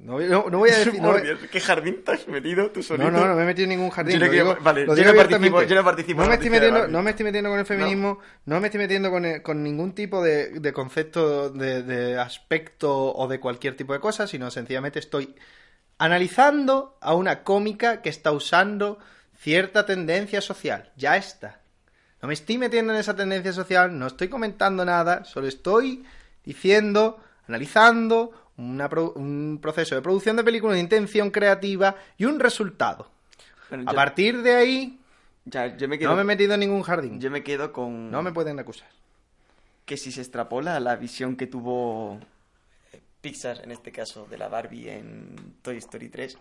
No, 0.04 0.14
voy- 0.14 0.26
no- 0.26 0.48
no 0.50 0.58
voy 0.58 0.72
a 0.72 0.78
decir. 0.80 1.02
No, 1.02 1.14
¿Qué 1.52 1.60
jardín 1.62 2.04
te 2.04 2.12
has 2.14 2.28
metido 2.28 2.72
tú 2.72 2.82
solito? 2.82 3.12
no, 3.12 3.20
no, 3.20 3.28
no 3.28 3.36
me 3.36 3.44
he 3.44 3.46
metido 3.46 3.66
en 3.66 3.70
ningún 3.70 3.90
jardín. 3.92 4.20
Yo 4.20 4.56
vale, 4.62 4.86
yo 4.86 4.96
no 5.06 5.14
participo- 5.14 5.64
yo 5.64 5.76
no 5.76 5.84
participo 5.84 6.22
No 6.22 6.28
me 6.28 6.34
estoy 6.36 6.50
metiendo, 6.50 6.88
no 6.88 7.02
me 7.04 7.10
estoy 7.12 7.24
metiendo 7.26 7.50
con 7.52 7.60
el 7.60 7.66
feminismo, 7.66 8.20
no, 8.46 8.60
me 8.60 8.68
estoy 8.68 8.80
metiendo 8.80 9.12
con, 9.12 9.26
el- 9.26 9.42
con 9.42 9.62
ningún 9.64 9.94
tipo 9.94 10.24
de, 10.24 10.60
de 10.60 10.74
concepto 10.74 11.50
de, 11.52 11.84
de 11.84 12.18
aspecto 12.20 13.14
o 13.14 13.28
de 13.28 13.40
cualquier 13.40 13.76
tipo 13.78 13.94
de 13.94 14.00
cosa, 14.00 14.26
sino 14.28 14.50
sencillamente 14.50 14.98
estoy 15.00 15.36
analizando 16.00 16.98
a 17.00 17.14
una 17.14 17.44
cómica 17.44 18.02
que 18.02 18.10
está 18.10 18.32
usando 18.32 18.98
cierta 19.38 19.86
tendencia 19.86 20.42
social. 20.42 20.92
Ya 20.98 21.16
está. 21.16 21.62
No 22.22 22.28
me 22.28 22.34
estoy 22.34 22.58
metiendo 22.58 22.94
en 22.94 23.00
esa 23.00 23.16
tendencia 23.16 23.54
social, 23.54 23.98
no 23.98 24.08
estoy 24.08 24.28
comentando 24.28 24.84
nada, 24.86 25.26
solo 25.26 25.48
estoy 25.48 26.04
diciendo, 26.44 27.20
analizando 27.48 28.32
una 28.70 28.88
pro- 28.90 29.14
un 29.16 29.60
proceso 29.62 29.96
de 29.96 30.02
producción 30.02 30.36
de 30.36 30.44
películas, 30.44 30.76
de 30.76 30.82
intención 30.82 31.32
creativa 31.32 31.96
y 32.18 32.26
un 32.26 32.40
resultado. 32.40 33.10
Bueno, 33.70 33.86
A 33.90 33.92
yo- 33.94 33.96
partir 33.96 34.42
de 34.42 34.56
ahí, 34.56 35.00
ya, 35.46 35.76
yo 35.78 35.88
me 35.88 35.98
quedo, 35.98 36.10
no 36.10 36.16
me 36.16 36.22
he 36.22 36.26
metido 36.26 36.54
en 36.54 36.60
ningún 36.60 36.84
jardín. 36.84 37.20
yo 37.20 37.32
me 37.32 37.44
quedo 37.44 37.72
con 37.74 38.12
No 38.12 38.22
me 38.22 38.32
pueden 38.32 38.60
acusar. 38.60 38.90
que 39.86 39.98
si 39.98 40.12
se 40.12 40.22
extrapola 40.22 40.80
la 40.80 40.96
visión 40.96 41.36
que 41.36 41.48
tuvo 41.48 42.20
eh, 42.94 43.02
Pixar, 43.22 43.62
en 43.64 43.72
este 43.72 43.92
caso, 43.92 44.26
de 44.30 44.38
la 44.38 44.48
Barbie 44.48 44.90
en 44.90 45.56
Toy 45.62 45.78
Story 45.78 46.10
3, 46.10 46.38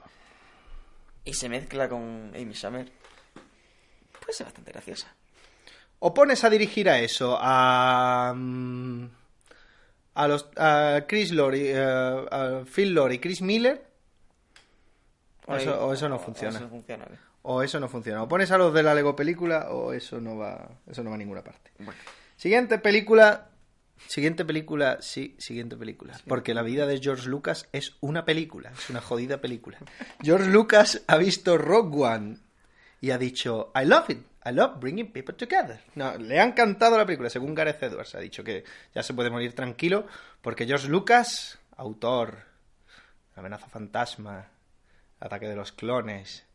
y 1.25 1.35
se 1.35 1.49
mezcla 1.49 1.89
con 1.89 2.33
Amy 2.35 2.55
Schumer, 2.55 2.91
puede 4.21 4.33
ser 4.33 4.47
bastante 4.47 4.73
graciosa. 4.73 5.09
O 5.99 6.15
pones 6.15 6.45
a 6.45 6.51
dirigir 6.51 6.89
a 6.89 6.99
eso, 7.01 7.37
a. 7.41 8.35
a 10.23 10.29
los. 10.29 10.49
a 10.57 11.05
Chris 11.09 11.33
Lord, 11.33 11.55
y, 11.57 11.63
eh, 11.69 11.77
a 11.79 12.63
Phil 12.73 12.93
Lord 12.95 13.13
y 13.13 13.19
Chris 13.19 13.43
Miller, 13.43 13.85
O 15.47 15.57
eso- 15.57 15.87
o 15.87 15.93
eso 15.93 16.09
no 16.09 16.19
funciona. 16.19 16.57
Eso 16.57 16.65
no 16.65 16.71
funciona. 16.71 17.05
¿eh? 17.05 17.17
o 17.43 17.63
eso 17.63 17.81
no 17.81 17.89
funciona. 17.89 18.23
O 18.23 18.29
pones 18.29 18.51
a 18.51 18.59
los 18.59 18.73
de 18.75 18.83
la 18.83 18.95
Lego 18.95 19.17
película, 19.17 19.71
o 19.71 19.93
eso 19.95 20.21
no 20.21 20.37
va. 20.37 20.69
Eso 20.87 21.03
no 21.03 21.11
va 21.11 21.17
a 21.17 21.19
ninguna 21.19 21.43
parte. 21.43 21.71
Bueno, 21.79 21.99
Siguiente 22.37 22.79
película. 22.79 23.47
Siguiente 24.07 24.45
película, 24.47 24.99
sí, 25.03 25.37
siguiente 25.39 25.77
película. 25.77 26.19
Porque 26.27 26.55
la 26.55 26.63
vida 26.63 26.87
de 26.87 26.99
George 27.01 27.29
Lucas 27.29 27.69
es 27.73 27.97
una 28.01 28.25
película, 28.25 28.71
es 28.73 28.89
una 28.89 29.01
jodida 29.03 29.43
película. 29.43 29.77
George 30.23 30.49
Lucas 30.49 31.03
ha 31.07 31.19
visto 31.19 31.59
Rogue 31.59 32.03
One 32.03 32.39
y 33.03 33.11
ha 33.11 33.19
dicho, 33.19 33.71
I 33.75 33.85
love 33.87 34.09
it, 34.09 34.19
I 34.45 34.53
love 34.53 34.81
bringing 34.81 35.13
people 35.13 35.35
together. 35.35 35.81
No, 35.95 36.17
le 36.17 36.41
ha 36.41 36.45
encantado 36.45 36.97
la 36.97 37.05
película, 37.05 37.29
según 37.29 37.55
Gareth 37.55 37.83
Edwards. 37.83 38.15
Ha 38.15 38.21
dicho 38.21 38.43
que 38.43 38.65
ya 38.95 39.03
se 39.03 39.13
puede 39.13 39.31
morir 39.31 39.55
tranquilo 39.55 40.07
porque 40.41 40.67
George 40.67 40.89
Lucas, 40.89 41.59
autor, 41.77 42.39
amenaza 43.37 43.69
fantasma, 43.69 44.49
Ataque 45.21 45.49
de 45.49 45.57
los 45.57 45.73
clones, 45.73 46.47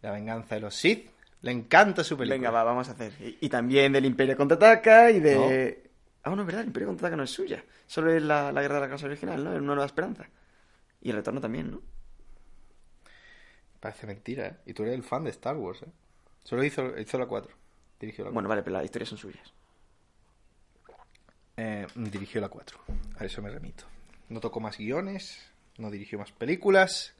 La 0.00 0.12
venganza 0.12 0.54
de 0.54 0.60
los 0.60 0.76
Sith, 0.76 1.10
le 1.42 1.50
encanta 1.50 2.04
su 2.04 2.16
película. 2.16 2.36
venga, 2.36 2.50
va, 2.50 2.62
vamos 2.62 2.88
a 2.88 2.92
hacer. 2.92 3.12
Y, 3.20 3.38
y 3.40 3.48
también 3.48 3.92
del 3.92 4.04
Imperio 4.04 4.36
Contraataca 4.36 5.10
y 5.10 5.18
de... 5.18 5.90
Ah, 6.22 6.30
no, 6.30 6.40
es 6.42 6.46
verdad, 6.46 6.60
el 6.62 6.68
Imperio 6.68 6.88
Contraataca 6.88 7.16
no 7.16 7.24
es 7.24 7.30
suya. 7.30 7.64
Solo 7.86 8.12
es 8.12 8.22
la, 8.22 8.52
la 8.52 8.62
Guerra 8.62 8.76
de 8.76 8.80
la 8.82 8.88
Casa 8.88 9.06
Original, 9.06 9.42
¿no? 9.42 9.52
Es 9.52 9.58
una 9.58 9.74
nueva 9.74 9.86
esperanza. 9.86 10.28
Y 11.00 11.10
el 11.10 11.16
retorno 11.16 11.40
también, 11.40 11.72
¿no? 11.72 11.82
Parece 13.80 14.06
mentira, 14.06 14.46
¿eh? 14.46 14.56
Y 14.66 14.72
tú 14.72 14.82
eres 14.84 14.94
el 14.94 15.02
fan 15.02 15.24
de 15.24 15.30
Star 15.30 15.56
Wars, 15.56 15.82
¿eh? 15.82 15.90
Solo 16.46 16.62
hizo, 16.62 16.96
hizo 16.96 17.18
la 17.18 17.26
4. 17.26 17.52
Dirigió 17.98 18.24
la 18.24 18.28
4. 18.28 18.34
Bueno, 18.34 18.48
vale, 18.48 18.62
pero 18.62 18.76
las 18.76 18.84
historias 18.84 19.08
son 19.08 19.18
suyas. 19.18 19.52
Eh, 21.56 21.84
dirigió 21.96 22.40
la 22.40 22.48
4. 22.48 22.78
A 23.18 23.24
eso 23.24 23.42
me 23.42 23.50
remito. 23.50 23.82
No 24.28 24.38
tocó 24.38 24.60
más 24.60 24.78
guiones, 24.78 25.44
no 25.76 25.90
dirigió 25.90 26.20
más 26.20 26.30
películas. 26.30 27.14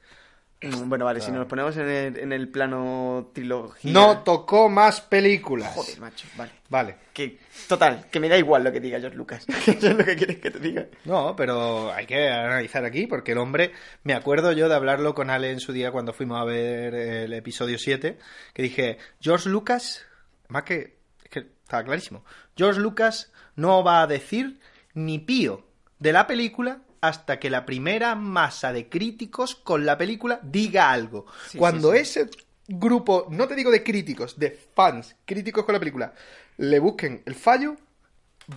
Bueno, 0.59 1.05
vale, 1.05 1.21
si 1.21 1.31
nos 1.31 1.45
ponemos 1.45 1.77
en 1.77 1.87
el, 1.87 2.17
en 2.17 2.33
el 2.33 2.49
plano 2.49 3.29
trilogía... 3.31 3.93
No 3.93 4.23
tocó 4.23 4.69
más 4.69 5.01
películas. 5.01 5.71
Joder, 5.75 5.99
macho, 5.99 6.27
vale. 6.35 6.51
Vale. 6.67 6.95
Que, 7.13 7.37
total, 7.67 8.07
que 8.09 8.19
me 8.19 8.27
da 8.27 8.39
igual 8.39 8.63
lo 8.63 8.71
que 8.71 8.79
diga 8.79 8.99
George 8.99 9.17
Lucas. 9.17 9.45
Eso 9.67 9.89
es 9.89 9.95
lo 9.95 10.03
que 10.03 10.15
quieres 10.15 10.39
que 10.39 10.49
te 10.49 10.59
diga. 10.59 10.87
No, 11.05 11.35
pero 11.35 11.93
hay 11.93 12.07
que 12.07 12.29
analizar 12.29 12.83
aquí 12.85 13.05
porque 13.05 13.33
el 13.33 13.37
hombre, 13.37 13.71
me 14.03 14.15
acuerdo 14.15 14.51
yo 14.51 14.67
de 14.67 14.73
hablarlo 14.73 15.13
con 15.13 15.29
Ale 15.29 15.51
en 15.51 15.59
su 15.59 15.73
día 15.73 15.91
cuando 15.91 16.11
fuimos 16.11 16.41
a 16.41 16.45
ver 16.45 16.95
el 16.95 17.33
episodio 17.33 17.77
7, 17.77 18.17
que 18.53 18.61
dije, 18.63 18.97
George 19.21 19.49
Lucas, 19.49 20.07
más 20.47 20.63
que, 20.63 20.97
es 21.23 21.29
que 21.29 21.39
estaba 21.39 21.83
clarísimo, 21.83 22.25
George 22.55 22.79
Lucas 22.79 23.31
no 23.55 23.83
va 23.83 24.01
a 24.01 24.07
decir 24.07 24.59
ni 24.95 25.19
pío 25.19 25.67
de 25.99 26.13
la 26.13 26.25
película 26.25 26.81
hasta 27.07 27.39
que 27.39 27.49
la 27.49 27.65
primera 27.65 28.15
masa 28.15 28.71
de 28.73 28.89
críticos 28.89 29.55
con 29.55 29.85
la 29.85 29.97
película 29.97 30.39
diga 30.43 30.91
algo. 30.91 31.25
Sí, 31.47 31.57
Cuando 31.57 31.91
sí, 31.91 31.97
sí. 31.97 32.01
ese 32.01 32.29
grupo, 32.67 33.27
no 33.29 33.47
te 33.47 33.55
digo 33.55 33.71
de 33.71 33.83
críticos, 33.83 34.37
de 34.37 34.51
fans, 34.75 35.15
críticos 35.25 35.65
con 35.65 35.73
la 35.73 35.79
película, 35.79 36.13
le 36.57 36.79
busquen 36.79 37.23
el 37.25 37.35
fallo, 37.35 37.75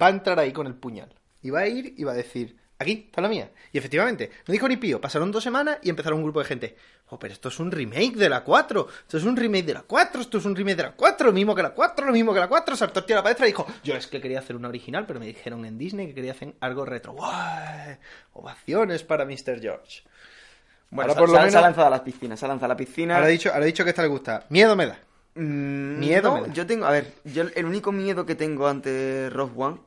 va 0.00 0.06
a 0.08 0.10
entrar 0.10 0.38
ahí 0.38 0.52
con 0.52 0.66
el 0.66 0.74
puñal. 0.74 1.14
Y 1.42 1.50
va 1.50 1.60
a 1.60 1.68
ir 1.68 1.94
y 1.96 2.04
va 2.04 2.12
a 2.12 2.16
decir, 2.16 2.56
aquí 2.80 3.04
está 3.06 3.20
la 3.20 3.28
mía. 3.28 3.50
Y 3.72 3.78
efectivamente, 3.78 4.30
no 4.48 4.52
dijo 4.52 4.66
ni 4.66 4.76
pío. 4.76 5.00
Pasaron 5.00 5.30
dos 5.30 5.44
semanas 5.44 5.78
y 5.82 5.90
empezaron 5.90 6.18
un 6.18 6.24
grupo 6.24 6.40
de 6.40 6.46
gente. 6.46 6.76
Oh, 7.10 7.18
pero 7.18 7.32
esto 7.34 7.48
es 7.48 7.60
un 7.60 7.70
remake 7.70 8.16
de 8.16 8.28
la 8.28 8.42
4. 8.42 8.88
Esto 9.02 9.18
es 9.18 9.24
un 9.24 9.36
remake 9.36 9.64
de 9.66 9.74
la 9.74 9.82
4. 9.82 10.20
Esto 10.22 10.38
es 10.38 10.44
un 10.44 10.56
remake 10.56 10.76
de 10.76 10.82
la 10.84 10.92
4. 10.92 11.26
Lo 11.26 11.32
mismo 11.32 11.54
que 11.54 11.62
la 11.62 11.70
4, 11.70 12.06
lo 12.06 12.12
mismo 12.12 12.32
que 12.34 12.40
la 12.40 12.48
4. 12.48 12.74
Saltó 12.76 13.04
tío 13.04 13.16
a 13.16 13.18
la 13.18 13.22
palestra 13.22 13.46
y 13.46 13.50
dijo, 13.50 13.66
yo 13.84 13.94
es 13.94 14.06
que 14.06 14.20
quería 14.20 14.38
hacer 14.40 14.56
una 14.56 14.68
original, 14.68 15.06
pero 15.06 15.20
me 15.20 15.26
dijeron 15.26 15.64
en 15.64 15.76
Disney 15.78 16.08
que 16.08 16.14
quería 16.14 16.32
hacer 16.32 16.54
algo 16.60 16.84
retro. 16.84 17.12
¡Guay! 17.12 17.96
Ovaciones 18.32 19.02
para 19.04 19.24
Mr. 19.24 19.60
George. 19.60 20.02
Bueno, 20.90 21.12
Ahora, 21.12 21.14
se, 21.14 21.18
por 21.20 21.28
lo 21.28 21.34
menos- 21.38 21.52
se 21.52 21.58
ha 21.58 21.62
lanzado 21.62 21.86
a 21.86 21.90
las 21.90 22.00
piscinas, 22.00 22.38
se 22.40 22.44
ha 22.46 22.48
lanzado 22.48 22.66
a 22.66 22.68
la 22.74 22.76
piscina. 22.76 23.14
Ahora 23.14 23.26
ha 23.26 23.30
dicho, 23.30 23.50
ahora 23.50 23.62
ha 23.62 23.66
dicho 23.66 23.84
que 23.84 23.90
esta 23.90 24.02
le 24.02 24.08
gusta. 24.08 24.46
Miedo 24.48 24.74
me 24.74 24.86
da. 24.86 24.98
Mm, 25.36 25.98
Miedo 26.00 26.30
no, 26.34 26.40
me 26.42 26.48
da. 26.48 26.52
yo 26.54 26.66
tengo, 26.66 26.86
a 26.86 26.90
ver, 26.90 27.12
yo 27.24 27.44
el 27.54 27.64
único 27.64 27.92
miedo 27.92 28.26
que 28.26 28.34
tengo 28.34 28.66
ante 28.66 29.30
Rogue 29.30 29.52
One 29.56 29.78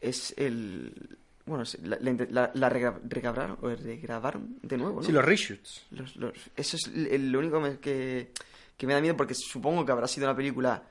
es 0.00 0.32
el 0.36 1.18
Bueno, 1.46 1.64
sí, 1.66 1.78
la, 1.82 1.98
la 2.00 2.26
la- 2.30 2.50
la 2.54 2.68
regra- 2.70 3.00
regrabaron, 3.06 3.58
o 3.60 3.68
regrabaron 3.68 4.56
de 4.62 4.78
nuevo, 4.78 4.96
¿no? 5.00 5.02
Sí, 5.02 5.12
los 5.12 5.24
reshoots. 5.24 5.86
Los- 5.90 6.16
los- 6.16 6.32
eso 6.56 6.76
es 6.76 6.88
lo 7.20 7.38
único 7.38 7.62
que, 7.80 8.32
que 8.76 8.86
me 8.86 8.94
da 8.94 9.00
miedo 9.00 9.16
porque 9.16 9.34
supongo 9.34 9.84
que 9.84 9.92
habrá 9.92 10.08
sido 10.08 10.26
una 10.26 10.36
película 10.36 10.82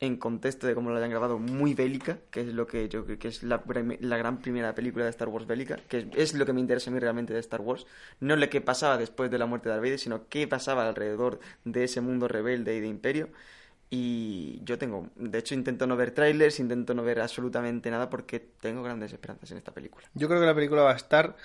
en 0.00 0.16
contexto 0.16 0.68
de 0.68 0.74
cómo 0.76 0.90
lo 0.90 0.96
hayan 0.96 1.10
grabado 1.10 1.40
muy 1.40 1.74
bélica, 1.74 2.20
que 2.30 2.42
es 2.42 2.46
lo 2.54 2.68
que 2.68 2.88
yo 2.88 3.04
creo 3.04 3.18
que 3.18 3.28
es 3.28 3.42
la, 3.42 3.62
la 4.00 4.16
gran 4.16 4.38
primera 4.40 4.72
película 4.72 5.04
de 5.04 5.10
Star 5.10 5.26
Wars 5.28 5.46
bélica, 5.46 5.76
que 5.88 5.98
es, 5.98 6.06
es 6.14 6.34
lo 6.34 6.46
que 6.46 6.52
me 6.52 6.60
interesa 6.60 6.88
a 6.90 6.94
mí 6.94 7.00
realmente 7.00 7.32
de 7.34 7.40
Star 7.40 7.60
Wars, 7.60 7.84
no 8.20 8.36
lo 8.36 8.48
que 8.48 8.60
pasaba 8.60 8.96
después 8.96 9.28
de 9.28 9.38
la 9.38 9.46
muerte 9.46 9.68
de 9.68 9.74
Darth 9.74 9.82
Vader, 9.84 9.98
sino 9.98 10.28
qué 10.28 10.46
pasaba 10.46 10.88
alrededor 10.88 11.40
de 11.64 11.82
ese 11.84 12.00
mundo 12.00 12.28
rebelde 12.28 12.76
y 12.76 12.80
de 12.80 12.86
imperio. 12.86 13.28
Y 13.90 14.60
yo 14.64 14.76
tengo, 14.76 15.08
de 15.16 15.38
hecho 15.38 15.54
intento 15.54 15.86
no 15.86 15.96
ver 15.96 16.10
trailers, 16.10 16.60
intento 16.60 16.92
no 16.94 17.02
ver 17.02 17.20
absolutamente 17.20 17.90
nada 17.90 18.10
porque 18.10 18.38
tengo 18.38 18.82
grandes 18.82 19.12
esperanzas 19.12 19.50
en 19.52 19.58
esta 19.58 19.72
película. 19.72 20.06
Yo 20.14 20.28
creo 20.28 20.40
que 20.40 20.46
la 20.46 20.54
película 20.54 20.82
va 20.82 20.92
a 20.92 20.96
estar 20.96 21.36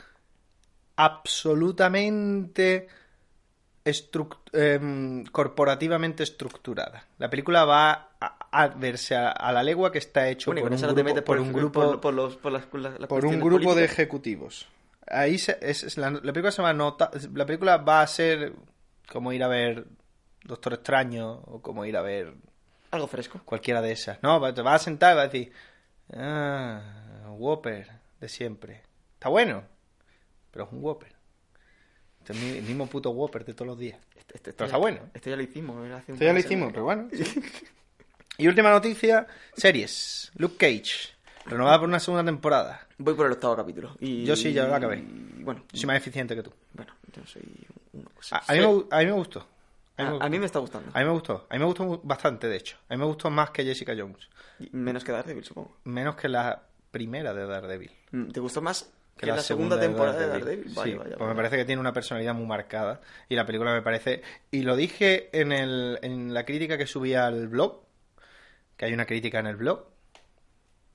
absolutamente 0.97 2.87
estruc- 3.85 4.37
em, 4.53 5.23
corporativamente 5.25 6.23
estructurada. 6.23 7.05
La 7.17 7.29
película 7.29 7.65
va 7.65 8.09
a, 8.19 8.37
a 8.51 8.67
verse 8.69 9.15
a, 9.15 9.29
a 9.31 9.51
la 9.51 9.63
legua 9.63 9.91
que 9.91 9.97
está 9.99 10.27
hecho 10.29 10.51
Bueno, 10.51 10.61
por, 10.69 10.73
un 10.73 10.81
grupo, 10.95 11.15
por 11.15 11.23
por, 11.23 11.39
un 11.39 11.53
grupo 11.53 12.01
por, 12.01 12.13
los, 12.13 12.37
por 12.37 12.51
las, 12.51 12.65
las- 12.99 13.07
por 13.07 13.25
un 13.25 13.39
grupo 13.39 13.75
de 13.75 13.85
ejecutivos. 13.85 14.67
Ahí 15.07 15.37
se- 15.37 15.57
es, 15.61 15.83
es 15.83 15.97
la, 15.97 16.09
la 16.11 16.19
película 16.21 16.51
se 16.51 16.57
llama 16.61 16.73
Nota, 16.73 17.11
la 17.33 17.45
película 17.45 17.77
va 17.77 18.01
a 18.01 18.07
ser 18.07 18.53
como 19.11 19.33
ir 19.33 19.43
a 19.43 19.47
ver 19.47 19.85
Doctor 20.43 20.73
Extraño 20.73 21.31
o 21.45 21.61
como 21.61 21.85
ir 21.85 21.95
a 21.97 22.01
ver 22.01 22.33
Algo 22.91 23.07
fresco. 23.07 23.41
cualquiera 23.45 23.81
de 23.81 23.91
esas. 23.91 24.21
No, 24.23 24.53
te 24.53 24.61
vas 24.61 24.81
a 24.81 24.83
sentar 24.85 25.13
y 25.13 25.15
vas 25.17 25.25
a 25.25 25.29
decir, 25.29 25.51
ah, 26.15 26.81
Whopper 27.37 27.87
de 28.19 28.29
siempre. 28.29 28.81
Está 29.15 29.29
bueno, 29.29 29.63
pero 30.51 30.65
es 30.65 30.71
un 30.71 30.83
Whopper. 30.83 31.13
Este 32.19 32.33
es 32.33 32.39
el 32.57 32.63
mismo 32.63 32.87
puto 32.87 33.09
Whopper 33.11 33.43
de 33.45 33.53
todos 33.53 33.67
los 33.67 33.77
días. 33.77 33.99
Este, 34.15 34.37
este- 34.37 34.53
Pero 34.53 34.65
está 34.65 34.77
bueno. 34.77 35.01
Esto 35.13 35.29
ya 35.29 35.35
lo 35.35 35.41
hicimos. 35.41 35.85
era 35.85 35.97
hace 35.97 36.11
un 36.11 36.15
Esto 36.15 36.25
ya 36.25 36.33
lo 36.33 36.39
hicimos, 36.39 36.71
pero 36.71 36.83
bueno. 36.85 37.07
Y 38.37 38.47
última 38.47 38.69
noticia, 38.71 39.27
series. 39.55 40.31
Luke 40.35 40.55
Cage, 40.57 41.13
renovada 41.45 41.79
por 41.79 41.87
una 41.89 41.99
segunda 41.99 42.23
temporada. 42.25 42.87
Voy 42.97 43.13
por 43.13 43.25
el 43.27 43.33
octavo 43.33 43.55
capítulo. 43.55 43.95
Y, 43.99 44.23
Yo 44.25 44.35
sí, 44.35 44.53
ya 44.53 44.65
lo 44.65 44.75
acabé. 44.75 44.97
y 44.99 45.43
bueno, 45.43 45.63
Soy 45.73 45.85
más 45.85 45.97
eficiente 45.97 46.35
que 46.35 46.43
tú. 46.43 46.51
bueno, 46.73 46.93
yo 47.15 47.25
soy... 47.27 47.43
un- 47.93 48.07
A, 48.31 48.37
a 48.47 48.53
mí, 48.53 48.59
me, 48.59 48.65
gu- 48.65 48.87
a 48.89 48.99
mí 48.99 49.05
me 49.05 49.11
gustó. 49.11 49.47
A 49.97 50.03
mí 50.03 50.09
me 50.19 50.25
A- 50.25 50.29
mí 50.29 50.39
me 50.39 50.45
está 50.45 50.59
gustando. 50.59 50.89
A 50.93 50.99
mí 50.99 51.05
me 51.05 51.11
gustó. 51.11 51.45
A 51.49 51.53
mí 51.53 51.59
me 51.59 51.65
gustó 51.65 52.01
bastante, 52.03 52.47
de 52.47 52.57
hecho. 52.57 52.77
A 52.89 52.93
mí 52.93 52.99
me 52.99 53.05
gustó 53.05 53.29
más 53.29 53.51
que 53.51 53.63
Jessica 53.63 53.93
Jones. 53.97 54.27
Menos 54.71 55.03
que 55.03 55.11
Daredevil, 55.11 55.43
supongo. 55.43 55.77
Menos 55.83 56.15
que 56.15 56.29
la 56.29 56.63
primera 56.91 57.33
de 57.33 57.45
Daredevil. 57.45 57.91
Mm, 58.11 58.29
¿Te 58.29 58.39
gustó 58.39 58.61
más 58.61 58.91
que, 59.17 59.27
la, 59.27 59.37
segunda, 59.39 59.79
temporada 59.79 60.19
de 60.19 60.27
Daredevil? 60.27 60.69
Sí, 60.69 60.75
Vaya, 60.75 60.97
vaya, 60.97 61.15
pues 61.17 61.29
me 61.29 61.35
parece 61.35 61.57
que 61.57 61.65
tiene 61.65 61.79
una 61.79 61.93
personalidad 61.93 62.33
muy 62.33 62.45
marcada 62.47 63.01
y 63.29 63.35
la 63.35 63.45
película 63.45 63.71
me 63.73 63.81
parece... 63.81 64.21
Y 64.51 64.61
lo 64.63 64.75
dije 64.75 65.29
en, 65.39 65.51
el, 65.51 65.99
en 66.01 66.33
la 66.33 66.45
crítica 66.45 66.77
que 66.77 66.87
subí 66.87 67.13
al 67.13 67.47
blog, 67.47 67.83
que 68.77 68.85
hay 68.85 68.93
una 68.93 69.05
crítica 69.05 69.39
en 69.39 69.47
el 69.47 69.55
blog, 69.57 69.85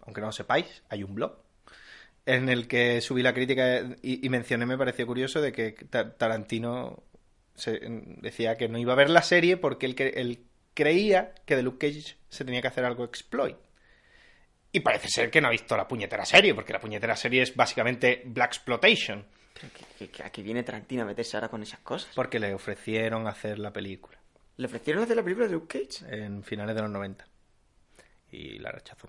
aunque 0.00 0.20
no 0.20 0.28
lo 0.28 0.32
sepáis, 0.32 0.82
hay 0.88 1.02
un 1.04 1.14
blog, 1.14 1.36
en 2.26 2.48
el 2.48 2.66
que 2.68 3.00
subí 3.00 3.22
la 3.22 3.32
crítica 3.34 3.80
y, 4.02 4.24
y 4.24 4.28
mencioné, 4.28 4.66
me 4.66 4.76
pareció 4.78 5.06
curioso, 5.06 5.40
de 5.40 5.52
que 5.52 5.72
Ta- 5.72 6.14
Tarantino 6.16 7.02
se- 7.58 7.80
decía 8.22 8.56
que 8.56 8.68
no 8.68 8.78
iba 8.78 8.92
a 8.94 8.96
ver 8.96 9.10
la 9.10 9.22
serie 9.22 9.56
porque 9.58 9.84
él, 9.86 9.94
cre- 9.96 10.12
él 10.14 10.44
creía 10.74 11.34
que 11.44 11.56
de 11.56 11.62
Luke 11.62 11.86
Cage 11.86 12.16
se 12.28 12.44
tenía 12.44 12.62
que 12.62 12.68
hacer 12.68 12.84
algo 12.84 13.04
exploit. 13.04 13.56
Y 14.72 14.80
parece 14.80 15.08
ser 15.08 15.30
que 15.30 15.40
no 15.40 15.48
ha 15.48 15.50
visto 15.50 15.76
la 15.76 15.88
puñetera 15.88 16.24
serie, 16.24 16.54
porque 16.54 16.72
la 16.72 16.80
puñetera 16.80 17.16
serie 17.16 17.42
es 17.42 17.54
básicamente 17.56 18.22
Black 18.26 18.52
Exploitation. 18.54 19.26
Pero 19.54 19.72
que, 19.72 19.84
que- 19.98 20.10
que- 20.10 20.22
¿A 20.22 20.30
qué 20.30 20.42
viene 20.42 20.62
Tarantino 20.62 21.02
a 21.02 21.06
meterse 21.06 21.36
ahora 21.36 21.48
con 21.48 21.62
esas 21.62 21.80
cosas? 21.80 22.12
Porque 22.14 22.38
le 22.38 22.54
ofrecieron 22.54 23.26
hacer 23.26 23.58
la 23.58 23.72
película 23.72 24.18
¿Le 24.56 24.66
ofrecieron 24.66 25.02
hacer 25.02 25.16
la 25.16 25.22
película 25.22 25.46
de 25.46 25.52
Luke 25.52 25.78
Cage? 25.86 26.04
en 26.24 26.42
finales 26.42 26.74
de 26.76 26.82
los 26.82 26.90
90. 26.90 27.24
Y 28.32 28.58
la 28.58 28.70
rechazó. 28.72 29.08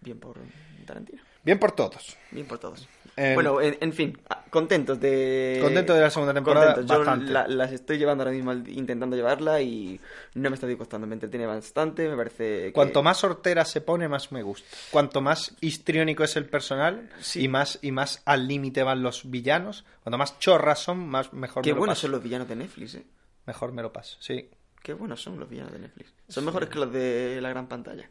Bien 0.00 0.18
por 0.18 0.38
Tarantino. 0.86 1.22
Bien 1.44 1.58
por 1.58 1.72
todos. 1.72 2.16
Bien 2.30 2.46
por 2.46 2.58
todos. 2.58 2.88
Bueno, 3.14 3.60
en, 3.60 3.76
en 3.80 3.92
fin, 3.92 4.18
contentos 4.48 4.98
de... 4.98 5.58
Contento 5.62 5.92
de 5.92 6.00
la 6.00 6.08
segunda 6.08 6.32
temporada, 6.32 6.74
Contentos. 6.76 6.96
Yo 7.28 7.32
la- 7.32 7.46
las 7.46 7.70
estoy 7.70 7.98
llevando 7.98 8.22
ahora 8.24 8.34
mismo, 8.34 8.52
intentando 8.52 9.14
llevarla 9.16 9.60
y 9.60 10.00
no 10.34 10.48
me 10.48 10.54
está 10.54 10.66
disgustando. 10.66 11.06
Me 11.06 11.12
entretiene 11.14 11.44
bastante, 11.46 12.08
me 12.08 12.16
parece 12.16 12.66
que... 12.68 12.72
Cuanto 12.72 13.02
más 13.02 13.22
hortera 13.22 13.66
se 13.66 13.82
pone, 13.82 14.08
más 14.08 14.32
me 14.32 14.42
gusta. 14.42 14.66
Cuanto 14.90 15.20
más 15.20 15.54
histriónico 15.60 16.24
es 16.24 16.36
el 16.36 16.46
personal 16.46 17.10
Sí. 17.20 17.42
y 17.44 17.48
más 17.48 17.78
y 17.82 17.92
más 17.92 18.22
al 18.24 18.48
límite 18.48 18.82
van 18.82 19.02
los 19.02 19.30
villanos, 19.30 19.84
cuanto 20.02 20.16
más 20.16 20.38
chorras 20.38 20.78
son, 20.78 21.06
más 21.06 21.34
mejor 21.34 21.62
Qué 21.64 21.70
me 21.70 21.74
lo 21.74 21.80
buenos 21.80 21.98
son 21.98 22.12
los 22.12 22.22
villanos 22.22 22.48
de 22.48 22.56
Netflix, 22.56 22.94
eh. 22.94 23.04
Mejor 23.46 23.72
me 23.72 23.82
lo 23.82 23.92
paso, 23.92 24.16
sí. 24.20 24.48
Qué 24.82 24.94
buenos 24.94 25.20
son 25.22 25.38
los 25.38 25.48
villanos 25.50 25.72
de 25.74 25.80
Netflix. 25.80 26.14
Son 26.28 26.44
mejores 26.46 26.70
que 26.70 26.78
los 26.78 26.90
de 26.90 27.40
la 27.42 27.50
gran 27.50 27.66
pantalla. 27.68 28.08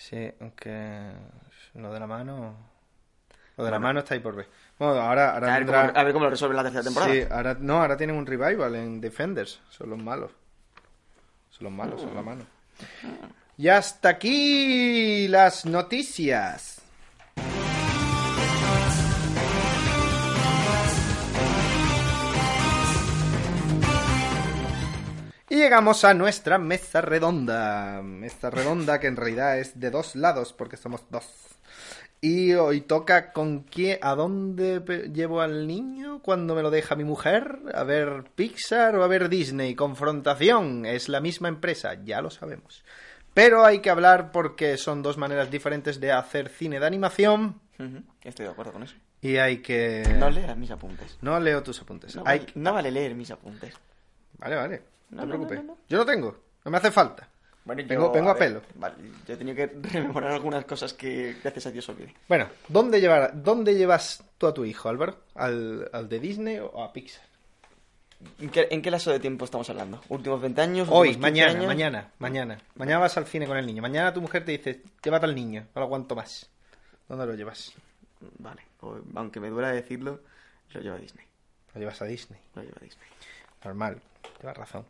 Sí, 0.00 0.32
aunque 0.40 1.10
lo 1.74 1.92
de 1.92 2.00
la 2.00 2.06
mano... 2.06 2.54
Lo 3.58 3.64
de 3.64 3.70
la 3.70 3.78
mano 3.78 3.98
está 4.00 4.14
ahí 4.14 4.20
por 4.20 4.34
ver. 4.34 4.48
Bueno, 4.78 4.94
ahora, 4.94 5.34
ahora 5.34 5.48
A 5.48 5.58
ver, 5.58 5.66
vendrá- 5.66 5.86
cómo, 5.88 5.98
a 5.98 6.02
ver 6.04 6.12
cómo 6.14 6.24
lo 6.24 6.30
resuelven 6.30 6.56
la 6.56 6.62
tercera 6.62 6.82
temporada. 6.84 7.12
Sí, 7.12 7.22
ahora, 7.30 7.56
no, 7.60 7.82
ahora 7.82 7.96
tienen 7.98 8.16
un 8.16 8.24
revival 8.24 8.74
en 8.76 9.00
Defenders. 9.02 9.60
Son 9.68 9.90
los 9.90 9.98
malos. 10.02 10.30
Son 11.50 11.64
los 11.64 11.72
malos, 11.72 12.00
son 12.00 12.14
la 12.14 12.22
mano. 12.22 12.46
Y 13.58 13.68
hasta 13.68 14.08
aquí 14.08 15.28
las 15.28 15.66
noticias. 15.66 16.79
Y 25.50 25.56
llegamos 25.56 26.04
a 26.04 26.14
nuestra 26.14 26.58
mesa 26.58 27.00
redonda. 27.00 28.00
Mesa 28.02 28.50
redonda 28.50 29.00
que 29.00 29.08
en 29.08 29.16
realidad 29.16 29.58
es 29.58 29.78
de 29.78 29.90
dos 29.90 30.14
lados 30.14 30.52
porque 30.52 30.76
somos 30.76 31.04
dos. 31.10 31.26
Y 32.20 32.52
hoy 32.52 32.82
toca 32.82 33.32
con 33.32 33.60
quién, 33.64 33.98
a 34.02 34.14
dónde 34.14 35.10
llevo 35.12 35.40
al 35.40 35.66
niño 35.66 36.20
cuando 36.22 36.54
me 36.54 36.62
lo 36.62 36.70
deja 36.70 36.94
mi 36.94 37.02
mujer, 37.02 37.58
a 37.74 37.82
ver 37.82 38.24
Pixar 38.34 38.94
o 38.96 39.02
a 39.02 39.08
ver 39.08 39.28
Disney. 39.28 39.74
Confrontación, 39.74 40.86
es 40.86 41.08
la 41.08 41.20
misma 41.20 41.48
empresa, 41.48 41.94
ya 42.04 42.20
lo 42.20 42.30
sabemos. 42.30 42.84
Pero 43.34 43.64
hay 43.64 43.80
que 43.80 43.90
hablar 43.90 44.32
porque 44.32 44.76
son 44.76 45.02
dos 45.02 45.16
maneras 45.16 45.50
diferentes 45.50 45.98
de 45.98 46.12
hacer 46.12 46.48
cine 46.48 46.78
de 46.80 46.86
animación 46.86 47.60
Estoy 48.22 48.44
de 48.44 48.52
acuerdo 48.52 48.72
con 48.72 48.82
eso. 48.82 48.94
y 49.22 49.38
hay 49.38 49.62
que... 49.62 50.02
No 50.18 50.28
leas 50.30 50.56
mis 50.58 50.70
apuntes. 50.70 51.16
No 51.22 51.40
leo 51.40 51.62
tus 51.62 51.80
apuntes. 51.80 52.14
No, 52.14 52.22
Hay 52.26 52.46
no 52.54 52.74
vale 52.74 52.90
leer 52.90 53.14
mis 53.14 53.30
apuntes. 53.30 53.74
Vale, 54.38 54.56
vale. 54.56 54.82
No, 55.10 55.16
No, 55.16 55.22
te 55.22 55.28
preocupes. 55.28 55.56
no, 55.58 55.62
no, 55.64 55.72
no. 55.74 55.78
Yo 55.88 55.98
lo 55.98 56.06
tengo. 56.06 56.36
No 56.64 56.70
me 56.70 56.76
hace 56.78 56.90
falta. 56.90 57.28
Bueno, 57.64 57.82
Vengo- 57.86 58.10
vengo 58.12 58.30
a 58.30 58.34
ver, 58.34 58.48
pelo. 58.48 58.62
Vale, 58.76 58.94
yo 59.26 59.34
he 59.34 59.36
tenido 59.36 59.54
que 59.56 59.66
rememorar 59.92 60.32
algunas 60.32 60.64
cosas 60.64 60.92
que 60.94 61.36
gracias 61.42 61.66
a 61.66 61.70
Dios 61.70 61.88
olvidé. 61.88 62.14
Bueno, 62.28 62.48
¿dónde, 62.68 63.00
llevar, 63.00 63.42
¿dónde 63.42 63.74
llevas 63.76 64.24
tú 64.38 64.46
a 64.46 64.54
tu 64.54 64.64
hijo, 64.64 64.88
Álvaro? 64.88 65.18
¿Al, 65.34 65.88
al 65.92 66.08
de 66.08 66.18
Disney 66.20 66.58
o 66.58 66.82
a 66.82 66.92
Pixar? 66.92 67.22
¿En 68.38 68.50
qué, 68.50 68.68
en 68.70 68.82
qué 68.82 68.90
lazo 68.90 69.10
de 69.10 69.20
tiempo 69.20 69.44
estamos 69.46 69.68
hablando? 69.70 70.00
¿Últimos 70.08 70.40
20 70.40 70.60
años? 70.60 70.88
Hoy, 70.90 71.08
últimos 71.08 71.30
15 71.30 71.42
mañana, 71.46 71.50
años? 71.58 71.66
mañana, 71.66 72.10
mañana. 72.18 72.58
Mañana 72.76 72.98
vas 73.00 73.16
al 73.16 73.26
cine 73.26 73.46
con 73.46 73.56
el 73.56 73.64
niño. 73.66 73.80
Mañana 73.82 74.12
tu 74.12 74.20
mujer 74.20 74.44
te 74.44 74.52
dice, 74.52 74.82
llévate 75.02 75.26
al 75.26 75.34
niño, 75.34 75.62
no 75.74 75.80
lo 75.80 75.86
aguanto 75.86 76.14
más. 76.14 76.48
¿Dónde 77.08 77.26
lo 77.26 77.34
llevas? 77.34 77.72
Vale, 78.38 78.62
o- 78.80 78.98
aunque 79.14 79.40
me 79.40 79.48
duela 79.48 79.70
decirlo, 79.72 80.20
lo 80.72 80.80
lleva 80.80 80.96
a 80.96 80.98
Disney. 80.98 81.24
Lo 81.74 81.80
llevas 81.80 82.00
a 82.02 82.04
Disney. 82.06 82.38
Lo 82.54 82.62
lleva 82.62 82.76
a 82.80 82.84
Disney. 82.84 83.08
Normal, 83.64 84.00
llevas 84.40 84.56
razón. 84.56 84.84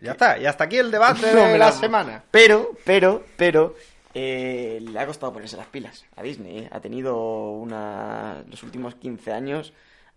Ya 0.00 0.12
está, 0.12 0.38
y 0.38 0.46
hasta 0.46 0.64
aquí 0.64 0.78
el 0.78 0.90
debate 0.90 1.20
No 1.34 1.42
de 1.44 1.58
la 1.58 1.66
la- 1.66 1.72
semana. 1.72 2.24
Pero, 2.30 2.70
pero, 2.84 3.24
pero, 3.36 3.74
eh, 4.14 4.78
le 4.80 4.98
ha 5.00 5.06
costado 5.06 5.32
ponerse 5.32 5.56
las 5.56 5.66
pilas 5.66 6.04
a 6.16 6.22
Disney. 6.22 6.58
¿eh? 6.60 6.68
Ha 6.70 6.80
tenido 6.80 7.50
una, 7.50 8.44
los 8.48 8.62
últimos 8.62 8.94
15 8.94 9.32
años 9.32 9.72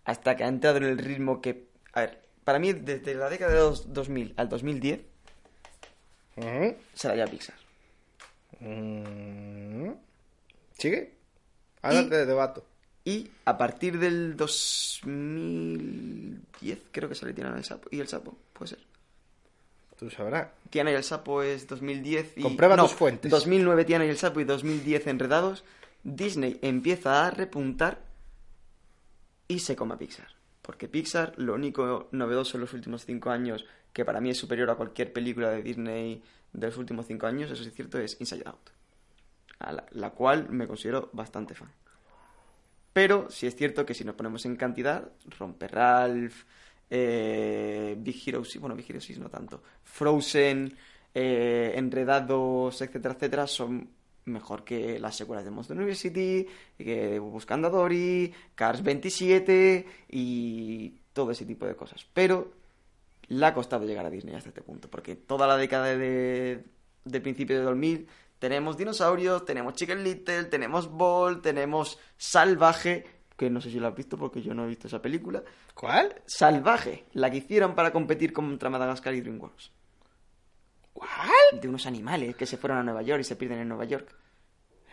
hasta 0.06 0.36
que 0.36 0.44
ha 0.44 0.48
entrado 0.48 0.78
en 0.78 0.84
el 0.84 0.98
ritmo 1.00 1.42
que... 1.42 1.66
A 1.94 2.02
ver, 2.02 2.22
para 2.44 2.60
mí 2.60 2.72
desde 2.74 3.16
la 3.16 3.30
década 3.30 3.52
de 3.54 3.60
los 3.60 3.92
2000 3.94 4.34
al 4.38 4.48
2010 4.48 5.02
Ujú. 6.38 6.76
será 6.94 7.16
ya 7.16 7.26
Pixar. 7.26 7.56
Mm. 8.60 9.90
¿Sigue? 10.78 11.16
Ahora 11.82 12.08
te 12.08 12.26
debato. 12.26 12.66
Y 13.04 13.30
a 13.46 13.58
partir 13.58 13.98
del 14.00 14.38
2010 14.38 16.80
creo 16.92 17.10
que 17.10 17.16
sale 17.16 17.34
Tiana 17.34 17.56
y 17.56 17.60
el 17.60 17.66
Sapo. 17.66 17.90
Y 17.92 18.00
el 18.00 18.08
Sapo, 18.08 18.38
puede 18.54 18.70
ser. 18.70 18.80
Tú 19.98 20.10
sabrás. 20.10 20.50
Tiana 20.70 20.92
y 20.92 20.94
el 20.94 21.04
Sapo 21.04 21.42
es 21.42 21.68
2010 21.68 22.38
y... 22.38 22.42
Comprueba 22.42 22.76
no, 22.76 22.84
tus 22.84 22.94
fuentes. 22.94 23.32
2009 23.32 23.86
Tiana 23.86 24.06
y 24.06 24.10
el 24.10 24.18
Sapo 24.18 24.40
y 24.40 24.44
2010 24.44 25.08
Enredados. 25.08 25.64
Disney 26.04 26.60
empieza 26.62 27.26
a 27.26 27.32
repuntar 27.32 28.00
y 29.48 29.60
se 29.60 29.76
come 29.76 29.96
a 29.96 29.98
Pixar. 29.98 30.28
Porque 30.62 30.88
Pixar, 30.88 31.34
lo 31.38 31.56
único 31.56 32.10
novedoso 32.12 32.58
en 32.58 32.62
los 32.62 32.74
últimos 32.74 33.06
cinco 33.06 33.32
años, 33.32 33.66
que 33.92 34.06
para 34.06 34.22
mí 34.22 34.30
es 34.30 34.38
superior 34.38 34.70
a 34.70 34.76
cualquier 34.76 35.12
película 35.14 35.50
de 35.50 35.64
Disney 35.64 36.22
de 36.54 36.68
los 36.68 36.78
últimos 36.78 37.08
cinco 37.08 37.26
años, 37.26 37.50
eso 37.50 37.64
es 37.64 37.74
cierto, 37.74 37.98
es 38.00 38.20
Inside 38.20 38.44
Out. 38.46 38.70
a 39.60 39.72
la, 39.72 39.86
la 39.92 40.12
cual 40.12 40.50
me 40.50 40.68
considero 40.68 41.10
bastante 41.14 41.56
fan. 41.56 41.72
Pero 42.94 43.30
sí 43.30 43.48
es 43.48 43.56
cierto 43.56 43.86
que 43.86 43.94
si 43.94 44.04
nos 44.04 44.16
ponemos 44.16 44.46
en 44.46 44.56
cantidad, 44.56 45.10
Romper 45.38 45.72
Ralph, 45.72 46.44
eh, 46.90 47.96
Big 47.98 48.22
Hero 48.26 48.44
6, 48.44 48.60
bueno, 48.60 48.76
Big 48.76 48.90
Hero 48.90 49.02
6 49.02 49.20
no 49.20 49.30
tanto, 49.30 49.62
Frozen, 49.84 50.76
eh, 51.14 51.74
Enredados, 51.76 52.82
etcétera, 52.82 53.14
etcétera, 53.16 53.48
son 53.48 53.90
mejor 54.26 54.64
que 54.64 55.00
las 55.00 55.16
secuelas 55.16 55.46
de 55.46 55.52
Monster 55.52 55.78
University, 55.78 56.46
que 56.78 57.18
Buscando 57.20 57.68
a 57.68 57.72
Dory, 57.72 58.34
Cars 58.56 58.84
27 58.84 59.86
y 60.10 60.90
todo 61.14 61.32
ese 61.32 61.46
tipo 61.46 61.66
de 61.66 61.76
cosas. 61.76 62.06
Pero 62.14 62.52
le 63.30 63.46
ha 63.46 63.54
costado 63.54 63.86
llegar 63.86 64.06
a 64.06 64.10
Disney 64.10 64.36
hasta 64.36 64.50
este 64.50 64.62
punto, 64.62 64.90
porque 64.90 65.16
toda 65.16 65.48
la 65.48 65.58
década 65.58 65.86
de, 65.86 66.64
del 67.04 67.22
principio 67.22 67.58
de 67.58 67.64
2000 67.64 68.08
tenemos 68.40 68.78
dinosaurios, 68.78 69.46
tenemos 69.46 69.74
Chicken 69.74 70.04
Little, 70.04 70.46
tenemos 70.46 70.92
Ball, 70.92 71.42
tenemos 71.42 72.00
Salvaje, 72.18 73.06
que 73.38 73.50
no 73.50 73.62
sé 73.62 73.70
si 73.72 73.80
lo 73.80 73.88
has 73.88 73.96
visto 73.96 74.18
porque 74.18 74.42
yo 74.42 74.54
no 74.54 74.66
he 74.66 74.68
visto 74.68 74.88
esa 74.88 75.02
película. 75.02 75.44
¿Cuál? 75.74 76.22
Salvaje, 76.26 77.06
la 77.14 77.30
que 77.30 77.38
hicieron 77.38 77.76
para 77.76 77.94
competir 77.94 78.34
contra 78.34 78.70
Madagascar 78.70 79.14
y 79.14 79.22
DreamWorks. 79.22 79.72
¿Cuál? 80.94 81.30
De 81.62 81.68
unos 81.68 81.86
animales 81.86 82.36
que 82.36 82.46
se 82.48 82.58
fueron 82.58 82.80
a 82.80 82.84
Nueva 82.84 83.04
York 83.04 83.22
y 83.22 83.24
se 83.24 83.36
pierden 83.36 83.60
en 83.60 83.68
Nueva 83.70 83.86
York. 83.86 84.14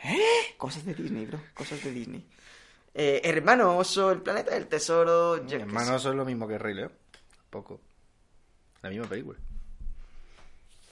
¿Eh? 0.04 0.54
Cosas 0.58 0.84
de 0.84 0.94
Disney, 0.94 1.24
bro. 1.26 1.40
Cosas 1.54 1.82
de 1.82 1.90
Disney. 1.90 2.28
Eh, 2.92 3.22
hermano 3.24 3.78
Oso, 3.78 4.12
el 4.12 4.20
planeta 4.20 4.52
del 4.54 4.68
tesoro. 4.68 5.44
yo 5.46 5.56
Hermano, 5.56 5.86
sé. 5.92 5.96
eso 5.96 6.10
es 6.10 6.14
lo 6.16 6.24
mismo 6.26 6.46
que 6.46 6.58
Rey 6.58 6.74
León. 6.74 6.92
Poco. 7.48 7.80
La 8.82 8.90
misma 8.90 9.06
película. 9.06 9.38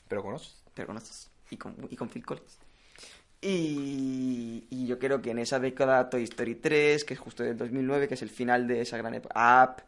Pero 0.08 0.22
conoces. 0.22 0.64
Pero 0.74 0.86
conoces. 0.88 1.30
Y 1.50 1.56
con, 1.58 1.76
y 1.90 1.96
con 1.96 2.08
Phil 2.08 2.24
Collins. 2.24 2.58
Y, 3.42 4.64
y 4.70 4.86
yo 4.86 4.98
creo 4.98 5.20
que 5.20 5.30
en 5.32 5.38
esa 5.40 5.58
década 5.58 6.08
Toy 6.08 6.22
Story 6.24 6.54
3, 6.54 7.04
que 7.04 7.14
es 7.14 7.20
justo 7.20 7.42
del 7.42 7.56
2009, 7.56 8.06
que 8.08 8.14
es 8.14 8.22
el 8.22 8.30
final 8.30 8.66
de 8.68 8.80
esa 8.82 8.96
gran 8.96 9.14
época. 9.14 9.64
Up. 9.64 9.82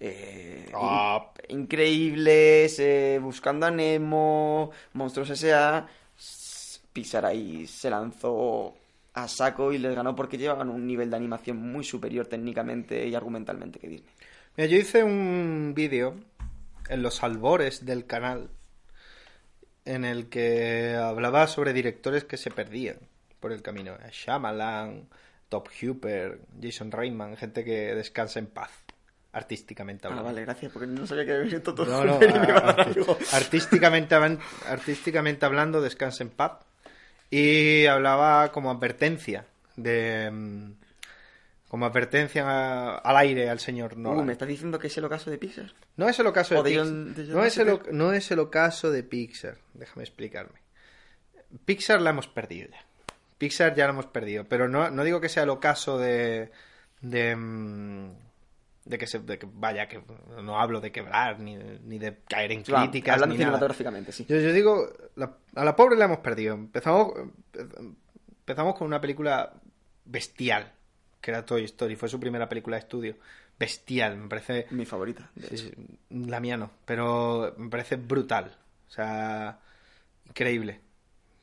eh, 0.00 0.70
Up. 0.74 1.40
in- 1.48 1.60
increíbles. 1.60 2.78
eh, 2.78 3.18
Buscando 3.22 3.66
a 3.66 3.70
Nemo. 3.70 4.70
Monstruos 4.92 5.30
S.A. 5.30 5.86
Pixar 6.92 7.24
ahí 7.26 7.66
se 7.66 7.90
lanzó 7.90 8.74
a 9.14 9.28
saco 9.28 9.72
y 9.72 9.78
les 9.78 9.94
ganó 9.94 10.14
porque 10.14 10.36
llevaban 10.38 10.68
un 10.68 10.86
nivel 10.86 11.10
de 11.10 11.16
animación 11.16 11.56
muy 11.56 11.84
superior 11.84 12.26
técnicamente 12.26 13.06
y 13.06 13.14
argumentalmente 13.14 13.78
que 13.78 13.88
Disney. 13.88 14.10
Mira, 14.56 14.68
yo 14.70 14.76
hice 14.78 15.04
un 15.04 15.72
vídeo 15.74 16.14
en 16.88 17.02
los 17.02 17.22
albores 17.22 17.84
del 17.86 18.06
canal 18.06 18.50
en 19.94 20.04
el 20.04 20.28
que 20.28 20.94
hablaba 20.96 21.46
sobre 21.46 21.72
directores 21.72 22.24
que 22.24 22.36
se 22.36 22.50
perdían 22.50 22.96
por 23.40 23.52
el 23.52 23.62
camino. 23.62 23.96
Shyamalan, 24.10 25.08
Top 25.48 25.68
Hooper, 25.80 26.40
Jason 26.62 26.90
Reitman, 26.92 27.36
gente 27.36 27.64
que 27.64 27.94
descansa 27.94 28.38
en 28.38 28.46
paz, 28.48 28.70
artísticamente 29.32 30.06
Ah, 30.06 30.10
hablando. 30.10 30.26
vale, 30.28 30.42
gracias, 30.42 30.70
porque 30.72 30.86
no 30.88 31.06
sabía 31.06 31.24
que 31.24 31.32
había 31.32 31.44
visto 31.44 31.74
todo 31.74 31.86
No, 31.86 32.04
no, 32.04 32.14
a 32.56 32.70
algo. 32.72 33.16
artísticamente, 33.32 34.14
artísticamente 34.66 35.46
hablando, 35.46 35.80
descansa 35.80 36.22
en 36.22 36.30
paz. 36.30 36.52
Y 37.30 37.86
hablaba 37.86 38.52
como 38.52 38.70
advertencia 38.70 39.44
de... 39.76 40.30
Como 41.68 41.84
advertencia 41.84 42.44
a- 42.48 42.96
al 42.96 43.16
aire 43.18 43.50
al 43.50 43.60
señor 43.60 43.92
Uh, 43.94 44.00
Nolan. 44.00 44.26
¿me 44.26 44.32
estás 44.32 44.48
diciendo 44.48 44.78
que 44.78 44.86
es 44.86 44.96
el 44.96 45.04
ocaso 45.04 45.30
de 45.30 45.36
Pixar? 45.38 45.72
No 45.96 46.08
es 46.08 46.18
el 46.18 46.26
ocaso 46.26 46.54
de, 46.62 46.70
Pixar. 46.70 46.84
John- 46.86 47.14
de 47.14 47.24
John 47.26 47.34
no, 47.34 47.44
es 47.44 47.58
el, 47.58 47.80
no 47.92 48.12
es 48.14 48.30
el 48.30 48.38
ocaso 48.38 48.90
de 48.90 49.02
Pixar. 49.02 49.58
Déjame 49.74 50.02
explicarme. 50.02 50.60
Pixar 51.64 52.00
la 52.00 52.10
hemos 52.10 52.26
perdido 52.28 52.68
ya. 52.70 52.78
Pixar 53.36 53.74
ya 53.74 53.84
la 53.84 53.90
hemos 53.92 54.06
perdido. 54.06 54.44
Pero 54.44 54.68
no, 54.68 54.90
no 54.90 55.04
digo 55.04 55.20
que 55.20 55.28
sea 55.28 55.42
el 55.44 55.50
ocaso 55.50 55.98
de. 55.98 56.50
de. 57.02 57.36
mm, 57.36 58.10
de 58.86 58.98
que 58.98 59.06
se. 59.06 59.18
de 59.18 59.38
que 59.38 59.46
vaya, 59.52 59.86
que 59.88 60.00
no 60.42 60.58
hablo 60.58 60.80
de 60.80 60.90
quebrar, 60.90 61.38
ni, 61.38 61.56
ni 61.56 61.98
de 61.98 62.16
caer 62.28 62.52
en 62.52 62.62
críticas. 62.62 63.14
hablando 63.14 63.34
ni 63.34 63.38
nada. 63.40 63.50
cinematográficamente, 63.50 64.12
sí. 64.12 64.24
Yo, 64.28 64.36
yo 64.40 64.52
digo, 64.52 64.90
la- 65.16 65.36
a 65.54 65.64
la 65.64 65.76
pobre 65.76 65.96
la 65.96 66.06
hemos 66.06 66.18
perdido. 66.18 66.54
Empezamos, 66.54 67.12
empezamos 68.40 68.74
con 68.76 68.86
una 68.86 69.00
película 69.00 69.52
bestial, 70.06 70.72
que 71.20 71.30
era 71.30 71.44
Toy 71.44 71.64
Story. 71.64 71.96
Fue 71.96 72.08
su 72.08 72.18
primera 72.20 72.48
película 72.48 72.76
de 72.76 72.80
estudio. 72.80 73.16
Bestial, 73.58 74.16
me 74.16 74.28
parece. 74.28 74.66
Mi 74.70 74.84
favorita. 74.86 75.30
de 75.34 75.56
Sí, 75.56 75.72
la 76.10 76.38
mía 76.40 76.56
no, 76.56 76.70
pero 76.84 77.54
me 77.58 77.68
parece 77.68 77.96
brutal. 77.96 78.56
O 78.88 78.90
sea, 78.92 79.58
increíble. 80.26 80.80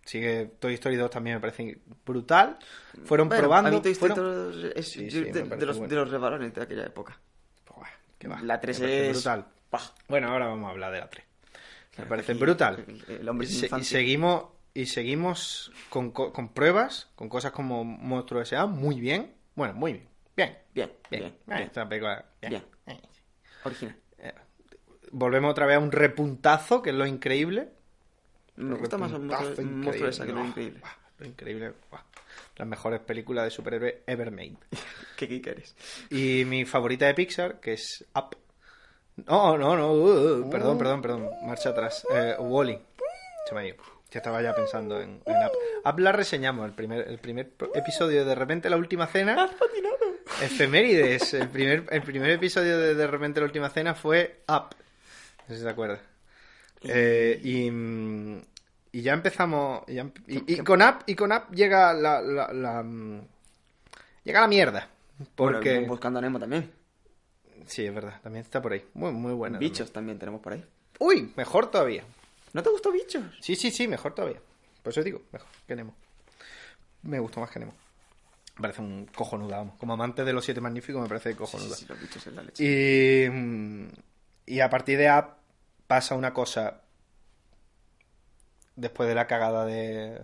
Sigue 0.06 0.52
Toy 0.60 0.76
Story 0.76 0.96
2 0.98 1.10
también 1.10 1.38
me 1.38 1.42
parece 1.42 1.80
brutal. 2.06 2.58
Fueron 3.06 3.28
Bueno, 3.28 3.42
probando. 3.44 3.70
A 3.70 3.72
mí 3.72 3.82
Toy 3.82 3.92
Story 3.94 4.14
fueron- 4.14 4.52
2 4.52 4.72
es 4.76 4.88
Sí, 4.88 5.10
sí, 5.12 5.24
de, 5.24 5.66
los, 5.66 5.78
bueno. 5.78 5.90
de 5.90 5.96
los 5.96 6.10
rebalones 6.12 6.54
de 6.54 6.62
aquella 6.62 6.86
época. 6.86 7.20
Buah, 7.68 7.88
qué 8.20 8.28
va, 8.28 8.40
La 8.42 8.60
3 8.62 8.80
me 8.80 8.86
parece 8.86 9.10
es... 9.10 9.16
brutal. 9.18 9.46
Bueno, 10.08 10.30
ahora 10.30 10.48
vamos 10.48 10.68
a 10.68 10.72
hablar 10.72 10.94
de 10.94 11.00
la 11.00 11.10
3. 11.10 11.26
Me 11.98 12.06
parece 12.06 12.34
brutal. 12.36 12.86
el- 13.08 13.28
hombre 13.28 13.48
se- 13.48 13.70
y 13.78 13.84
seguimos 13.84 14.46
y 14.74 14.86
seguimos 14.88 15.72
con, 15.90 16.12
co- 16.12 16.32
con 16.34 16.50
pruebas, 16.50 17.10
con 17.16 17.28
cosas 17.30 17.52
como 17.52 17.84
Monstruo 17.84 18.42
S.A. 18.42 18.66
muy 18.68 19.00
bien. 19.00 19.34
Bueno, 19.56 19.74
muy 19.74 19.94
bien. 19.94 20.08
Bien. 20.36 20.58
Bien, 20.74 20.92
Bien. 21.10 21.22
bien, 21.22 21.34
Eh, 21.34 21.40
bien. 21.48 21.62
esta 21.64 21.88
película, 21.88 22.26
bien. 22.42 22.52
Bien. 22.52 22.66
Eh. 22.98 23.02
Original. 23.64 23.96
Volvemos 25.12 25.52
otra 25.52 25.66
vez 25.66 25.78
a 25.78 25.80
un 25.80 25.92
repuntazo, 25.92 26.82
que 26.82 26.90
es 26.90 26.96
lo 26.96 27.06
increíble. 27.06 27.70
Me 28.58 28.76
gusta 28.76 28.98
más 28.98 29.12
el 29.14 29.20
monstruo, 29.22 30.08
esa 30.10 30.26
que 30.26 30.34
lo 30.34 30.44
increíble. 30.46 30.80
Buah, 30.80 30.92
Lo 31.20 31.26
increíble. 31.26 31.74
buah. 31.90 32.02
Las 32.58 32.68
mejores 32.68 33.00
películas 33.02 33.46
de 33.46 33.52
superhéroe 33.52 34.04
ever 34.08 34.32
made. 34.32 34.58
¿Qué 35.18 35.28
geek 35.28 35.48
eres? 35.48 35.76
Y 36.10 36.44
mi 36.46 36.66
favorita 36.66 37.06
de 37.06 37.14
Pixar, 37.14 37.60
que 37.60 37.74
es 37.74 38.06
Up. 38.16 38.36
No, 39.28 39.58
no, 39.58 39.78
no. 39.78 39.94
uh, 39.94 40.40
uh, 40.42 40.50
perdón, 40.50 40.78
perdón, 40.78 41.02
perdón. 41.02 41.30
Marcha 41.46 41.70
atrás. 41.70 42.06
Eh, 42.14 42.36
Wally. 42.40 42.78
Se 43.48 43.56
me 43.56 43.62
ha 43.62 43.68
ido. 43.68 43.78
Ya 44.16 44.20
estaba 44.20 44.42
ya 44.42 44.56
pensando 44.56 45.02
en, 45.02 45.22
en 45.26 45.36
Up. 45.36 45.52
Up 45.84 46.00
la 46.00 46.14
reseñamos, 46.14 46.66
el 46.66 46.72
primer, 46.72 47.06
el 47.06 47.20
primer 47.20 47.52
episodio 47.74 48.20
de 48.24 48.30
De 48.30 48.36
repente 48.36 48.70
la 48.70 48.78
última 48.78 49.08
cena. 49.08 49.50
Efemérides. 50.42 51.34
El 51.34 51.50
primer, 51.50 51.84
el 51.92 52.02
primer 52.02 52.30
episodio 52.30 52.78
de 52.78 52.96
De 52.96 53.08
repente 53.08 53.42
la 53.42 53.46
última 53.46 53.70
cena 53.70 53.94
fue 53.94 54.40
Up. 54.48 54.74
No 55.48 55.54
sé 55.54 55.58
si 55.58 55.64
te 55.64 55.70
acuerdas. 55.70 56.00
Eh, 56.84 57.42
y, 57.44 57.70
mm, 57.70 58.42
y 58.94 59.02
ya 59.02 59.12
empezamos. 59.12 59.84
y, 59.88 59.96
ya 59.96 60.08
y- 60.28 60.54
y 60.54 60.58
con 60.60 60.82
Up, 60.82 61.00
y 61.08 61.16
con 61.16 61.34
Up 61.34 61.52
llega 61.52 61.94
la, 61.94 62.22
la- 62.22 62.54
la, 62.54 62.84
mm, 62.84 63.22
llega 64.24 64.40
la 64.40 64.48
mierda. 64.48 64.88
Porque. 65.36 65.74
Bueno, 65.74 65.88
buscando 65.90 66.20
a 66.20 66.22
Nemo 66.22 66.40
también. 66.40 66.72
Sí, 67.66 67.86
es 67.86 67.94
verdad, 67.94 68.22
también 68.24 68.46
está 68.46 68.62
por 68.62 68.72
ahí. 68.72 68.86
Muy, 68.94 69.12
muy 69.12 69.34
buena. 69.34 69.58
Bichos 69.60 69.92
también 69.92 70.20
tenemos 70.20 70.40
por 70.40 70.54
ahí. 70.54 70.64
Uy, 71.00 71.34
mejor 71.36 71.70
todavía. 71.70 72.06
¿No 72.56 72.64
te 72.64 72.70
gustó 72.70 72.90
Bichos? 72.90 73.22
Sí, 73.42 73.54
sí, 73.58 73.70
sí, 73.70 73.86
mejor 73.86 74.16
todavía. 74.16 74.40
Por 74.82 74.92
eso 74.94 75.04
digo, 75.04 75.22
mejor 75.34 75.50
que 75.68 75.76
Nemo. 75.76 75.94
Me 77.04 77.20
gustó 77.20 77.42
más 77.42 77.52
que 77.52 77.60
Nemo. 77.60 77.74
Me 78.56 78.62
parece 78.62 78.80
un 78.82 79.08
cojonuda, 79.08 79.58
vamos. 79.58 79.76
Como 79.78 79.92
amante 79.92 80.24
de 80.24 80.32
los 80.32 80.46
siete 80.46 80.62
magníficos 80.62 81.02
me 81.02 81.10
parece 81.10 81.36
cojonuda. 81.36 81.76
sí, 81.76 81.82
sí, 81.84 81.90
los 81.90 82.00
bichos 82.00 82.26
en 82.28 82.36
la 82.38 82.44
leche. 82.44 82.64
Y, 82.64 83.30
mm, 83.30 83.88
y 84.46 84.60
a 84.62 84.70
partir 84.70 84.98
de 84.98 85.10
App 85.10 85.38
pasa 85.86 86.16
una 86.16 86.34
cosa. 86.34 86.80
Después 88.78 89.10
de 89.10 89.16
la 89.16 89.28
cagada 89.28 89.66
de, 89.66 90.22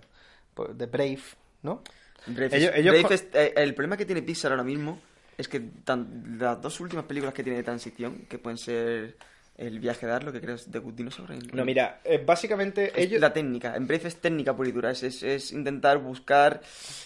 pues, 0.53 0.77
de 0.77 0.85
Brave, 0.85 1.19
¿no? 1.63 1.81
Brave, 2.27 2.55
Ellos- 2.55 2.71
es- 2.73 2.79
ellos 2.79 2.91
Brave 2.93 3.01
con- 3.03 3.13
es- 3.13 3.27
eh, 3.33 3.53
el 3.57 3.73
problema 3.75 3.97
que 3.97 4.05
tiene 4.05 4.21
Pixar 4.21 4.51
ahora 4.51 4.63
mismo 4.63 5.01
es 5.37 5.49
que 5.49 5.59
tan- 5.59 6.37
las 6.39 6.61
dos 6.61 6.79
últimas 6.79 7.03
películas 7.05 7.33
que 7.33 7.43
tiene 7.43 7.57
de 7.57 7.63
transición, 7.63 8.25
que 8.29 8.37
pueden 8.39 8.57
ser 8.57 9.17
El 9.57 9.79
viaje 9.79 10.07
de 10.07 10.13
Arlo, 10.13 10.31
que 10.31 10.41
creo 10.41 10.55
es 10.55 10.71
The 10.71 10.79
Good 10.79 10.93
Dinosaur. 10.93 11.31
en- 11.31 11.41
No, 11.53 11.63
mira, 11.65 11.99
eh, 12.03 12.23
básicamente 12.25 12.89
Es 12.95 13.05
ellos. 13.05 13.21
la 13.21 13.31
técnica. 13.31 13.75
En 13.75 13.85
Brave 13.85 14.07
es 14.07 14.15
técnica 14.15 14.55
pura 14.55 14.69
y 14.69 14.71
dura. 14.71 14.91
Es, 14.91 15.03
es- 15.03 15.21
es 15.21 15.51
intentar 15.51 15.99
buscar 15.99 16.61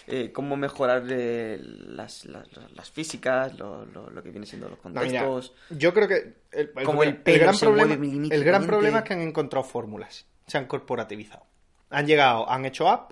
eh, 0.06 0.30
cómo 0.32 0.56
mejorar 0.56 1.02
eh, 1.10 1.58
las, 1.60 2.24
las, 2.24 2.46
las 2.74 2.90
físicas, 2.90 3.58
lo, 3.58 3.84
lo, 3.86 4.08
lo 4.10 4.22
que 4.22 4.30
viene 4.30 4.46
siendo 4.46 4.68
los 4.68 4.78
No, 4.84 4.90
mira, 5.02 5.24
contextos. 5.24 5.54
yo 5.70 5.92
creo 5.92 6.08
que 6.08 6.14
el, 6.52 6.70
el- 6.76 6.84
Como 6.84 7.02
el 7.02 7.20
el 7.24 7.38
gran 7.38 7.58
problema, 7.58 7.94
el 8.34 8.44
gran 8.44 8.66
problema 8.66 8.98
es 8.98 9.04
que 9.04 9.14
han 9.14 9.20
encontrado 9.22 9.64
fórmulas, 9.64 10.24
se 10.46 10.56
han 10.56 10.66
corporativizado. 10.66 11.44
Han 11.90 12.06
llegado, 12.06 12.48
han 12.50 12.64
hecho 12.64 12.88
app, 12.88 13.10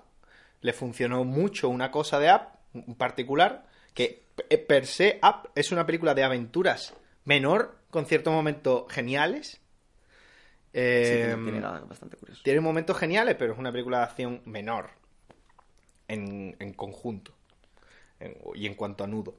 le 0.61 0.73
funcionó 0.73 1.23
mucho 1.23 1.69
una 1.69 1.91
cosa 1.91 2.19
de 2.19 2.29
app 2.29 2.55
en 2.73 2.95
particular, 2.95 3.65
que 3.93 4.23
per 4.67 4.85
se 4.87 5.19
app 5.21 5.45
es 5.55 5.71
una 5.71 5.85
película 5.85 6.13
de 6.15 6.23
aventuras 6.23 6.93
menor, 7.25 7.75
con 7.95 8.05
ciertos 8.05 8.33
momentos 8.33 8.91
geniales. 8.91 9.47
Sí, 9.51 9.59
Eh, 10.73 11.27
tiene, 11.29 11.43
tiene 11.43 11.59
nada 11.61 11.79
bastante 11.79 12.17
curioso. 12.17 12.41
tiene 12.43 12.59
momentos 12.59 12.97
geniales, 12.97 13.35
pero 13.39 13.53
es 13.53 13.59
una 13.59 13.71
película 13.71 13.99
de 13.99 14.03
acción 14.03 14.41
menor 14.45 14.89
en, 16.09 16.55
en 16.59 16.73
conjunto 16.73 17.33
en- 18.19 18.35
y 18.55 18.65
en 18.67 18.75
cuanto 18.75 19.03
a 19.03 19.07
nudo. 19.07 19.35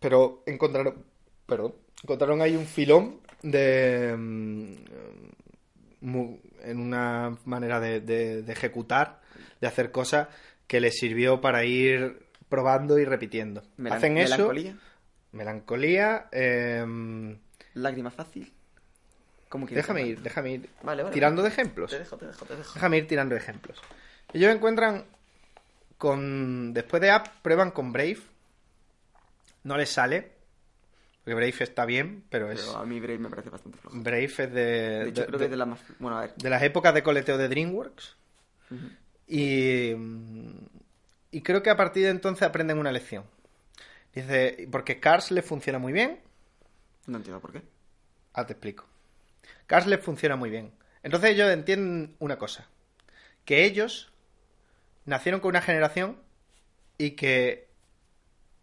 Pero 0.00 0.42
encontraron, 0.46 1.04
perdón, 1.46 1.74
encontraron 2.02 2.40
ahí 2.40 2.56
un 2.56 2.64
filón 2.66 3.20
de 3.42 4.14
mu- 6.00 6.38
en 6.62 6.80
una 6.80 7.36
manera 7.44 7.78
de, 7.80 8.00
de- 8.00 8.42
de 8.42 8.52
ejecutar, 8.52 9.20
de 9.60 9.66
hacer 9.66 9.90
cosas 9.90 10.28
que 10.66 10.80
les 10.80 10.96
sirvió 10.98 11.40
para 11.40 11.64
ir 11.64 12.26
probando 12.48 12.98
y 12.98 13.04
repitiendo. 13.04 13.62
Melan- 13.76 13.96
Hacen 13.98 14.16
eso. 14.18 14.32
melancolía, 14.36 14.78
Melancolía. 15.38 16.26
em, 16.32 17.38
lágrima 17.74 18.10
fácil. 18.10 18.52
¿Cómo 19.48 19.64
quieres 19.66 19.82
déjame 19.84 20.02
ir, 20.06 20.20
déjame 20.20 20.50
ir 20.52 20.68
Vale, 20.82 21.02
vale, 21.04 21.14
tirando 21.14 21.40
vale. 21.42 21.54
de 21.54 21.60
ejemplos. 21.60 21.90
Te 21.90 21.98
dejo, 22.00 22.16
te 22.18 22.26
dejo, 22.26 22.44
te 22.44 22.56
dejo. 22.56 22.74
Déjame 22.74 22.98
ir 22.98 23.06
tirando 23.08 23.34
ejemplos. 23.34 23.80
Ellos 24.34 24.54
encuentran 24.54 25.04
con. 25.96 26.74
Después 26.74 27.00
de 27.00 27.10
App, 27.10 27.28
prueban 27.40 27.70
con 27.70 27.92
Brave. 27.92 28.18
No 29.64 29.76
les 29.78 29.88
sale. 29.88 30.32
Porque 31.24 31.34
Brave 31.34 31.54
está 31.60 31.84
bien, 31.86 32.24
pero 32.28 32.50
es. 32.50 32.60
Pero 32.60 32.76
a 32.78 32.84
mí 32.84 33.00
Brave 33.00 33.18
me 33.18 33.30
parece 33.30 33.48
bastante 33.50 33.78
flojo. 33.78 33.96
Brave 34.00 34.24
es 34.24 34.36
de. 34.36 34.44
De 34.52 35.08
hecho, 35.08 35.20
de- 35.22 35.26
creo 35.28 35.38
que 35.38 35.44
es 35.46 35.50
de 35.50 35.56
la 35.56 35.66
más... 35.66 35.80
Bueno, 35.98 36.18
a 36.18 36.20
ver. 36.22 36.34
de 36.34 36.50
las 36.50 36.62
épocas 36.62 36.92
de 36.94 37.02
coleteo 37.02 37.38
de 37.38 37.48
DreamWorks. 37.48 38.16
Y, 39.26 39.92
y 41.30 41.42
creo 41.42 41.62
que 41.62 41.70
a 41.70 41.76
partir 41.76 42.04
de 42.04 42.10
entonces 42.10 42.42
aprenden 42.42 42.78
una 42.78 42.92
lección. 42.92 43.24
Dice, 44.22 44.68
porque 44.70 45.00
Cars 45.00 45.30
les 45.30 45.44
funciona 45.44 45.78
muy 45.78 45.92
bien. 45.92 46.20
No 47.06 47.16
entiendo 47.18 47.40
por 47.40 47.52
qué. 47.52 47.62
Ah, 48.34 48.46
te 48.46 48.52
explico. 48.54 48.86
Cars 49.66 49.86
les 49.86 50.00
funciona 50.00 50.36
muy 50.36 50.50
bien. 50.50 50.72
Entonces 51.02 51.30
ellos 51.30 51.50
entienden 51.50 52.16
una 52.18 52.36
cosa. 52.38 52.68
Que 53.44 53.64
ellos 53.64 54.12
nacieron 55.04 55.40
con 55.40 55.50
una 55.50 55.62
generación 55.62 56.18
y 56.98 57.12
que 57.12 57.68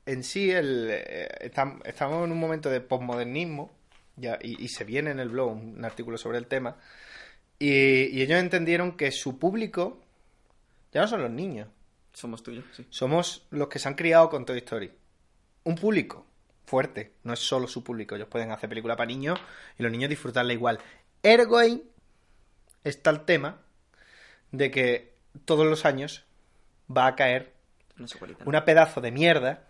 en 0.05 0.23
sí 0.23 0.51
el, 0.51 0.87
eh, 0.91 1.51
estam- 1.51 1.81
estamos 1.85 2.23
en 2.25 2.31
un 2.31 2.39
momento 2.39 2.69
de 2.69 2.81
posmodernismo 2.81 3.71
ya, 4.17 4.37
y, 4.41 4.63
y 4.63 4.67
se 4.67 4.83
viene 4.83 5.11
en 5.11 5.19
el 5.19 5.29
blog 5.29 5.51
un, 5.53 5.77
un 5.77 5.85
artículo 5.85 6.17
sobre 6.17 6.37
el 6.37 6.45
tema 6.47 6.77
y, 7.57 7.69
y 8.05 8.21
ellos 8.21 8.39
entendieron 8.39 8.95
que 8.97 9.11
su 9.11 9.39
público 9.39 10.01
ya 10.91 11.01
no 11.01 11.07
son 11.07 11.21
los 11.23 11.31
niños, 11.31 11.67
Somos 12.13 12.43
tuyos, 12.43 12.63
sí. 12.75 12.85
somos 12.89 13.47
los 13.49 13.67
que 13.67 13.79
se 13.79 13.87
han 13.87 13.95
criado 13.95 14.29
con 14.29 14.45
Toy 14.45 14.59
Story. 14.59 14.91
Un 15.65 15.75
público 15.75 16.25
fuerte, 16.65 17.11
no 17.23 17.33
es 17.33 17.39
solo 17.39 17.67
su 17.67 17.83
público. 17.83 18.15
Ellos 18.15 18.27
pueden 18.27 18.51
hacer 18.51 18.69
película 18.69 18.95
para 18.95 19.07
niños 19.07 19.39
y 19.77 19.83
los 19.83 19.91
niños 19.91 20.09
disfrutarla 20.09 20.53
igual. 20.53 20.79
Ergo 21.21 21.57
ahí 21.57 21.83
está 22.83 23.09
el 23.11 23.21
tema 23.25 23.57
de 24.51 24.71
que 24.71 25.13
todos 25.45 25.65
los 25.65 25.85
años 25.85 26.23
va 26.95 27.07
a 27.07 27.15
caer 27.15 27.53
No 27.97 28.07
sé 28.07 28.17
una 28.45 28.63
pedazo 28.65 29.01
de 29.01 29.11
mierda 29.11 29.63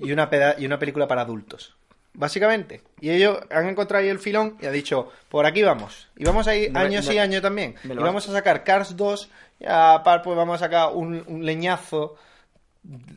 y 0.00 0.12
una, 0.12 0.28
peda- 0.30 0.56
y 0.58 0.66
una 0.66 0.78
película 0.78 1.06
para 1.08 1.22
adultos. 1.22 1.76
Básicamente. 2.12 2.82
Y 3.00 3.10
ellos 3.10 3.38
han 3.50 3.68
encontrado 3.68 4.02
ahí 4.02 4.10
el 4.10 4.18
filón 4.18 4.56
y 4.60 4.66
ha 4.66 4.70
dicho, 4.72 5.10
por 5.28 5.46
aquí 5.46 5.62
vamos. 5.62 6.08
Y 6.16 6.24
vamos 6.24 6.48
a 6.48 6.56
ir 6.56 6.72
No 6.72 6.80
años 6.80 7.04
y 7.14 7.18
años 7.18 7.40
también. 7.42 7.76
Y 7.84 7.88
vamos 7.88 8.28
a 8.28 8.32
sacar 8.32 8.64
Cars 8.64 8.96
2 8.96 9.30
y 9.60 9.64
a 9.66 10.02
par 10.04 10.22
pues 10.22 10.36
vamos 10.36 10.56
a 10.56 10.64
sacar 10.66 10.90
un, 10.94 11.22
un 11.26 11.44
leñazo 11.46 12.16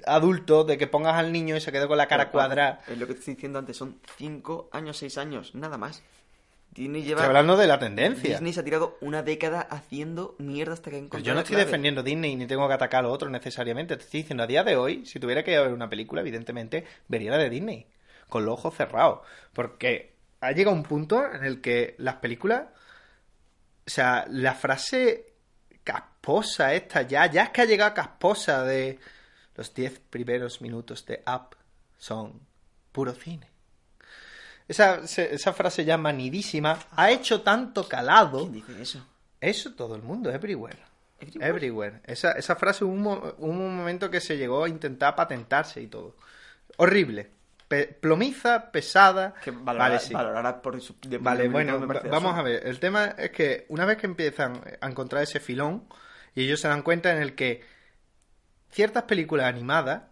adulto 0.05 0.63
de 0.63 0.77
que 0.77 0.87
pongas 0.87 1.15
al 1.15 1.31
niño 1.31 1.55
y 1.55 1.61
se 1.61 1.71
quede 1.71 1.87
con 1.87 1.97
la 1.97 2.07
cara 2.07 2.25
Pero, 2.25 2.31
cuadrada. 2.31 2.81
Es 2.87 2.97
lo 2.97 3.07
que 3.07 3.13
te 3.13 3.19
estoy 3.19 3.35
diciendo 3.35 3.59
antes, 3.59 3.77
son 3.77 3.99
5 4.17 4.69
años, 4.71 4.97
6 4.97 5.17
años, 5.17 5.55
nada 5.55 5.77
más. 5.77 6.03
Disney 6.71 7.01
Estoy 7.01 7.15
lleva... 7.15 7.25
hablando 7.25 7.55
de 7.55 7.67
la 7.67 7.77
tendencia. 7.79 8.31
Disney 8.31 8.51
se 8.51 8.59
ha 8.59 8.63
tirado 8.63 8.97
una 9.01 9.21
década 9.21 9.61
haciendo 9.61 10.35
mierda 10.39 10.73
hasta 10.73 10.85
que 10.89 10.95
Pero 10.95 11.05
encontrado 11.05 11.25
yo 11.25 11.33
no 11.33 11.39
estoy 11.41 11.55
clave. 11.55 11.65
defendiendo 11.65 12.01
Disney 12.03 12.35
ni 12.35 12.47
tengo 12.47 12.67
que 12.67 12.73
atacar 12.73 13.01
a 13.01 13.03
lo 13.03 13.11
otro 13.11 13.29
necesariamente. 13.29 13.95
Te 13.95 14.03
estoy 14.03 14.21
diciendo, 14.21 14.43
a 14.43 14.47
día 14.47 14.63
de 14.63 14.75
hoy, 14.75 15.05
si 15.05 15.19
tuviera 15.19 15.43
que 15.43 15.57
ver 15.57 15.71
una 15.71 15.89
película, 15.89 16.21
evidentemente 16.21 16.83
vería 17.07 17.31
la 17.31 17.37
de 17.37 17.49
Disney. 17.49 17.85
Con 18.27 18.45
los 18.45 18.53
ojos 18.55 18.75
cerrados. 18.75 19.19
Porque 19.53 20.15
ha 20.41 20.51
llegado 20.51 20.75
un 20.75 20.83
punto 20.83 21.23
en 21.31 21.45
el 21.45 21.61
que 21.61 21.93
las 21.99 22.15
películas. 22.15 22.63
O 23.85 23.89
sea, 23.89 24.25
la 24.29 24.55
frase 24.55 25.33
casposa 25.83 26.73
esta 26.73 27.03
ya, 27.03 27.29
ya 27.29 27.43
es 27.43 27.49
que 27.49 27.61
ha 27.61 27.65
llegado 27.65 27.93
casposa 27.93 28.63
de 28.63 28.97
los 29.55 29.73
10 29.73 29.99
primeros 30.09 30.61
minutos 30.61 31.05
de 31.05 31.23
Up 31.27 31.55
son 31.97 32.39
puro 32.91 33.13
cine. 33.13 33.47
Esa, 34.67 35.01
esa 35.03 35.53
frase 35.53 35.83
ya 35.85 35.97
manidísima 35.97 36.79
ha 36.95 37.11
hecho 37.11 37.41
tanto 37.41 37.87
calado. 37.87 38.39
¿Quién 38.39 38.53
dice 38.53 38.81
eso? 38.81 39.05
Eso 39.41 39.73
todo 39.73 39.95
el 39.95 40.01
mundo, 40.01 40.31
everywhere. 40.31 40.79
Everywhere. 41.19 41.49
Everywhere. 41.49 42.01
Esa, 42.05 42.31
esa 42.33 42.55
frase 42.55 42.85
hubo 42.85 42.93
un, 42.93 43.01
mo- 43.01 43.33
un 43.39 43.77
momento 43.77 44.09
que 44.09 44.21
se 44.21 44.37
llegó 44.37 44.63
a 44.63 44.69
intentar 44.69 45.15
patentarse 45.15 45.81
y 45.81 45.87
todo. 45.87 46.15
Horrible. 46.77 47.29
Pe- 47.67 47.87
plomiza, 47.87 48.71
pesada. 48.71 49.33
Que 49.43 49.51
valora, 49.51 49.85
vale, 49.89 49.99
sí. 49.99 50.13
por 50.61 50.81
su... 50.81 50.95
Vale, 51.19 51.49
bueno, 51.49 51.85
vamos 52.09 52.37
a 52.37 52.41
ver. 52.41 52.65
El 52.65 52.79
tema 52.79 53.15
es 53.17 53.31
que 53.31 53.65
una 53.69 53.85
vez 53.85 53.97
que 53.97 54.05
empiezan 54.07 54.61
a 54.79 54.87
encontrar 54.89 55.23
ese 55.23 55.39
filón 55.41 55.87
y 56.35 56.43
ellos 56.45 56.61
se 56.61 56.67
dan 56.69 56.81
cuenta 56.83 57.11
en 57.11 57.21
el 57.21 57.35
que 57.35 57.61
ciertas 58.73 59.03
películas 59.03 59.47
animadas, 59.47 60.03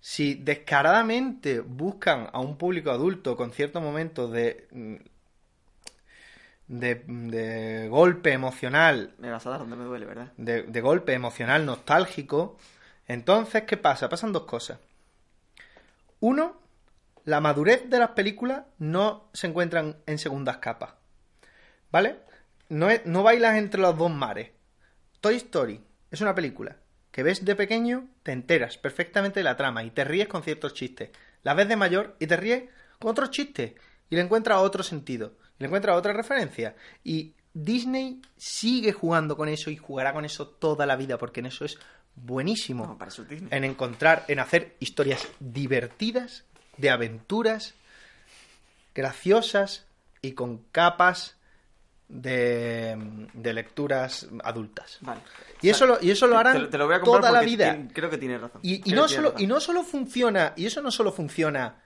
si 0.00 0.34
descaradamente 0.34 1.60
buscan 1.60 2.28
a 2.32 2.40
un 2.40 2.58
público 2.58 2.90
adulto 2.90 3.36
con 3.36 3.52
ciertos 3.52 3.82
momentos 3.82 4.32
de, 4.32 4.68
mm, 4.72 4.96
de, 6.68 6.96
de 7.06 7.88
golpe 7.88 8.32
emocional 8.32 9.14
Me 9.18 9.30
vas 9.30 9.46
a 9.46 9.50
dar 9.50 9.60
donde 9.60 9.76
me 9.76 9.84
duele, 9.84 10.06
¿verdad? 10.06 10.32
de, 10.36 10.62
de 10.64 10.80
golpe 10.80 11.12
emocional 11.12 11.64
nostálgico, 11.64 12.58
entonces, 13.06 13.62
¿qué 13.64 13.76
pasa? 13.76 14.08
Pasan 14.08 14.32
dos 14.32 14.44
cosas. 14.44 14.78
Uno, 16.20 16.56
la 17.24 17.40
madurez 17.40 17.88
de 17.88 17.98
las 17.98 18.10
películas 18.10 18.62
no 18.78 19.28
se 19.32 19.46
encuentran 19.46 19.96
en 20.06 20.18
segundas 20.18 20.58
capas. 20.58 20.94
¿Vale? 21.92 22.16
No, 22.68 22.90
es- 22.90 23.06
no 23.06 23.22
bailas 23.22 23.56
entre 23.56 23.80
los 23.80 23.96
dos 23.96 24.10
mares. 24.10 24.50
Toy 25.20 25.36
Story 25.36 25.80
es 26.10 26.20
una 26.20 26.34
película 26.34 26.76
que 27.16 27.22
ves 27.22 27.46
de 27.46 27.56
pequeño, 27.56 28.10
te 28.22 28.32
enteras 28.32 28.76
perfectamente 28.76 29.40
de 29.40 29.44
la 29.44 29.56
trama 29.56 29.82
y 29.82 29.90
te 29.90 30.04
ríes 30.04 30.28
con 30.28 30.42
ciertos 30.42 30.74
chistes. 30.74 31.08
La 31.44 31.54
ves 31.54 31.66
de 31.66 31.74
mayor 31.74 32.14
y 32.20 32.26
te 32.26 32.36
ríes 32.36 32.64
con 32.98 33.10
otros 33.10 33.30
chistes 33.30 33.72
y 34.10 34.16
le 34.16 34.20
encuentras 34.20 34.58
otro 34.58 34.82
sentido, 34.82 35.32
y 35.58 35.62
le 35.62 35.68
encuentras 35.68 35.96
otra 35.96 36.12
referencia. 36.12 36.76
Y 37.04 37.32
Disney 37.54 38.20
sigue 38.36 38.92
jugando 38.92 39.34
con 39.34 39.48
eso 39.48 39.70
y 39.70 39.78
jugará 39.78 40.12
con 40.12 40.26
eso 40.26 40.46
toda 40.46 40.84
la 40.84 40.94
vida 40.94 41.16
porque 41.16 41.40
en 41.40 41.46
eso 41.46 41.64
es 41.64 41.78
buenísimo 42.16 42.84
No, 42.86 42.98
para 42.98 43.10
es 43.10 43.26
Disney. 43.26 43.48
en 43.50 43.64
encontrar, 43.64 44.26
en 44.28 44.38
hacer 44.38 44.76
historias 44.78 45.26
divertidas, 45.40 46.44
de 46.76 46.90
aventuras, 46.90 47.72
graciosas 48.94 49.86
y 50.20 50.32
con 50.32 50.58
capas 50.70 51.38
de, 52.08 53.28
de 53.32 53.52
lecturas 53.52 54.28
adultas. 54.44 54.98
Vale. 55.00 55.20
Y 55.60 55.70
eso 55.70 55.86
lo, 55.86 55.98
y 56.00 56.10
eso 56.10 56.26
lo 56.26 56.38
harán 56.38 56.64
te, 56.64 56.68
te 56.68 56.78
lo 56.78 56.86
voy 56.86 56.96
a 56.96 57.00
toda 57.00 57.32
la 57.32 57.40
vida. 57.40 57.76
creo 57.92 58.10
que 58.10 58.18
tienes 58.18 58.40
razón. 58.40 58.60
Y, 58.62 58.78
no 58.92 59.08
solo, 59.08 59.30
razón. 59.30 59.42
y 59.42 59.46
no 59.46 59.60
solo 59.60 59.82
funciona, 59.82 60.52
y 60.56 60.66
eso 60.66 60.82
no 60.82 60.90
solo 60.90 61.12
funciona 61.12 61.82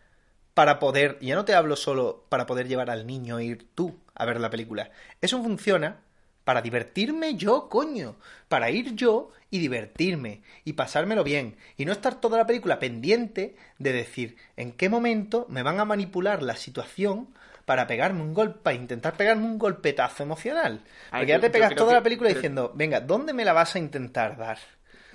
para 0.54 0.78
poder, 0.78 1.18
ya 1.20 1.34
no 1.34 1.44
te 1.44 1.54
hablo 1.54 1.76
solo 1.76 2.26
para 2.28 2.46
poder 2.46 2.68
llevar 2.68 2.90
al 2.90 3.06
niño 3.06 3.36
a 3.36 3.42
ir 3.42 3.68
tú 3.74 3.98
a 4.14 4.24
ver 4.24 4.40
la 4.40 4.50
película. 4.50 4.90
Eso 5.20 5.42
funciona 5.42 6.00
para 6.44 6.62
divertirme 6.62 7.36
yo, 7.36 7.68
coño. 7.68 8.16
Para 8.48 8.70
ir 8.70 8.94
yo 8.94 9.30
y 9.50 9.58
divertirme 9.58 10.42
y 10.64 10.72
pasármelo 10.72 11.24
bien. 11.24 11.56
Y 11.76 11.84
no 11.84 11.92
estar 11.92 12.20
toda 12.20 12.38
la 12.38 12.46
película 12.46 12.78
pendiente 12.78 13.56
de 13.78 13.92
decir 13.92 14.36
en 14.56 14.72
qué 14.72 14.88
momento 14.88 15.46
me 15.48 15.62
van 15.62 15.80
a 15.80 15.84
manipular 15.84 16.42
la 16.42 16.56
situación 16.56 17.28
para 17.64 17.86
pegarme 17.86 18.22
un 18.22 18.34
golpe, 18.34 18.58
para 18.62 18.76
intentar 18.76 19.16
pegarme 19.16 19.44
un 19.44 19.58
golpetazo 19.58 20.22
emocional. 20.22 20.82
Porque 21.10 21.26
ya 21.26 21.40
te 21.40 21.50
pegas 21.50 21.74
toda 21.74 21.90
que- 21.90 21.94
la 21.96 22.02
película 22.02 22.30
diciendo, 22.30 22.72
venga, 22.74 23.00
¿dónde 23.00 23.32
me 23.32 23.44
la 23.44 23.52
vas 23.52 23.74
a 23.74 23.78
intentar 23.78 24.36
dar? 24.36 24.58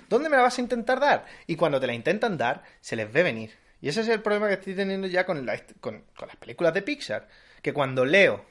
¿Dónde 0.08 0.28
me 0.28 0.36
la 0.36 0.42
vas 0.42 0.58
a 0.58 0.60
intentar 0.60 1.00
dar? 1.00 1.26
Y 1.46 1.56
cuando 1.56 1.80
te 1.80 1.86
la 1.86 1.94
intentan 1.94 2.36
dar, 2.38 2.62
se 2.80 2.96
les 2.96 3.12
ve 3.12 3.22
venir. 3.22 3.52
Y 3.80 3.88
ese 3.88 4.00
es 4.02 4.08
el 4.08 4.22
problema 4.22 4.48
que 4.48 4.54
estoy 4.54 4.74
teniendo 4.74 5.06
ya 5.06 5.26
con, 5.26 5.44
la- 5.44 5.60
con, 5.80 6.04
con 6.16 6.28
las 6.28 6.36
películas 6.36 6.72
de 6.74 6.82
Pixar. 6.82 7.28
Que 7.62 7.72
cuando 7.72 8.04
leo 8.04 8.44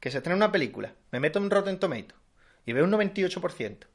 que 0.00 0.10
se 0.10 0.18
estrena 0.18 0.36
una 0.36 0.52
película, 0.52 0.92
me 1.12 1.20
meto 1.20 1.38
en 1.38 1.50
Rotten 1.50 1.78
Tomato 1.78 2.14
y 2.66 2.72
veo 2.72 2.84
un 2.84 2.90
98%, 2.90 3.86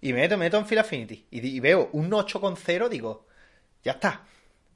y 0.00 0.12
me 0.12 0.20
meto, 0.20 0.36
me 0.36 0.46
meto 0.46 0.58
en 0.58 0.66
Phil 0.66 0.78
Affinity 0.78 1.26
y, 1.30 1.46
y 1.46 1.60
veo 1.60 1.88
un 1.92 2.10
8,0, 2.10 2.88
digo, 2.88 3.26
ya 3.82 3.92
está. 3.92 4.22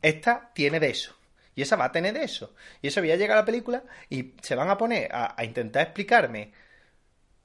Esta 0.03 0.50
tiene 0.55 0.81
de 0.81 0.90
eso. 0.90 1.14
Y 1.57 1.62
esa 1.62 1.77
va 1.77 1.87
a 1.87 1.93
tener 1.93 2.14
de 2.14 2.25
eso. 2.25 2.55
Y 2.83 2.88
eso 2.88 3.01
voy 3.01 3.11
a 3.12 3.17
llegar 3.17 3.37
a 3.37 3.40
la 3.43 3.47
película 3.47 3.85
y 4.11 4.35
se 4.43 4.55
van 4.57 4.71
a 4.71 4.77
poner 4.79 5.14
a, 5.14 5.35
a 5.40 5.45
intentar 5.45 5.83
explicarme. 5.83 6.53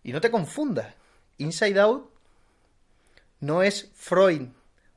Y 0.04 0.12
no 0.12 0.20
te 0.22 0.32
confundas. 0.32 0.94
Inside 1.38 1.80
Out 1.80 2.10
no 3.42 3.62
es 3.64 3.92
Freud 3.96 4.48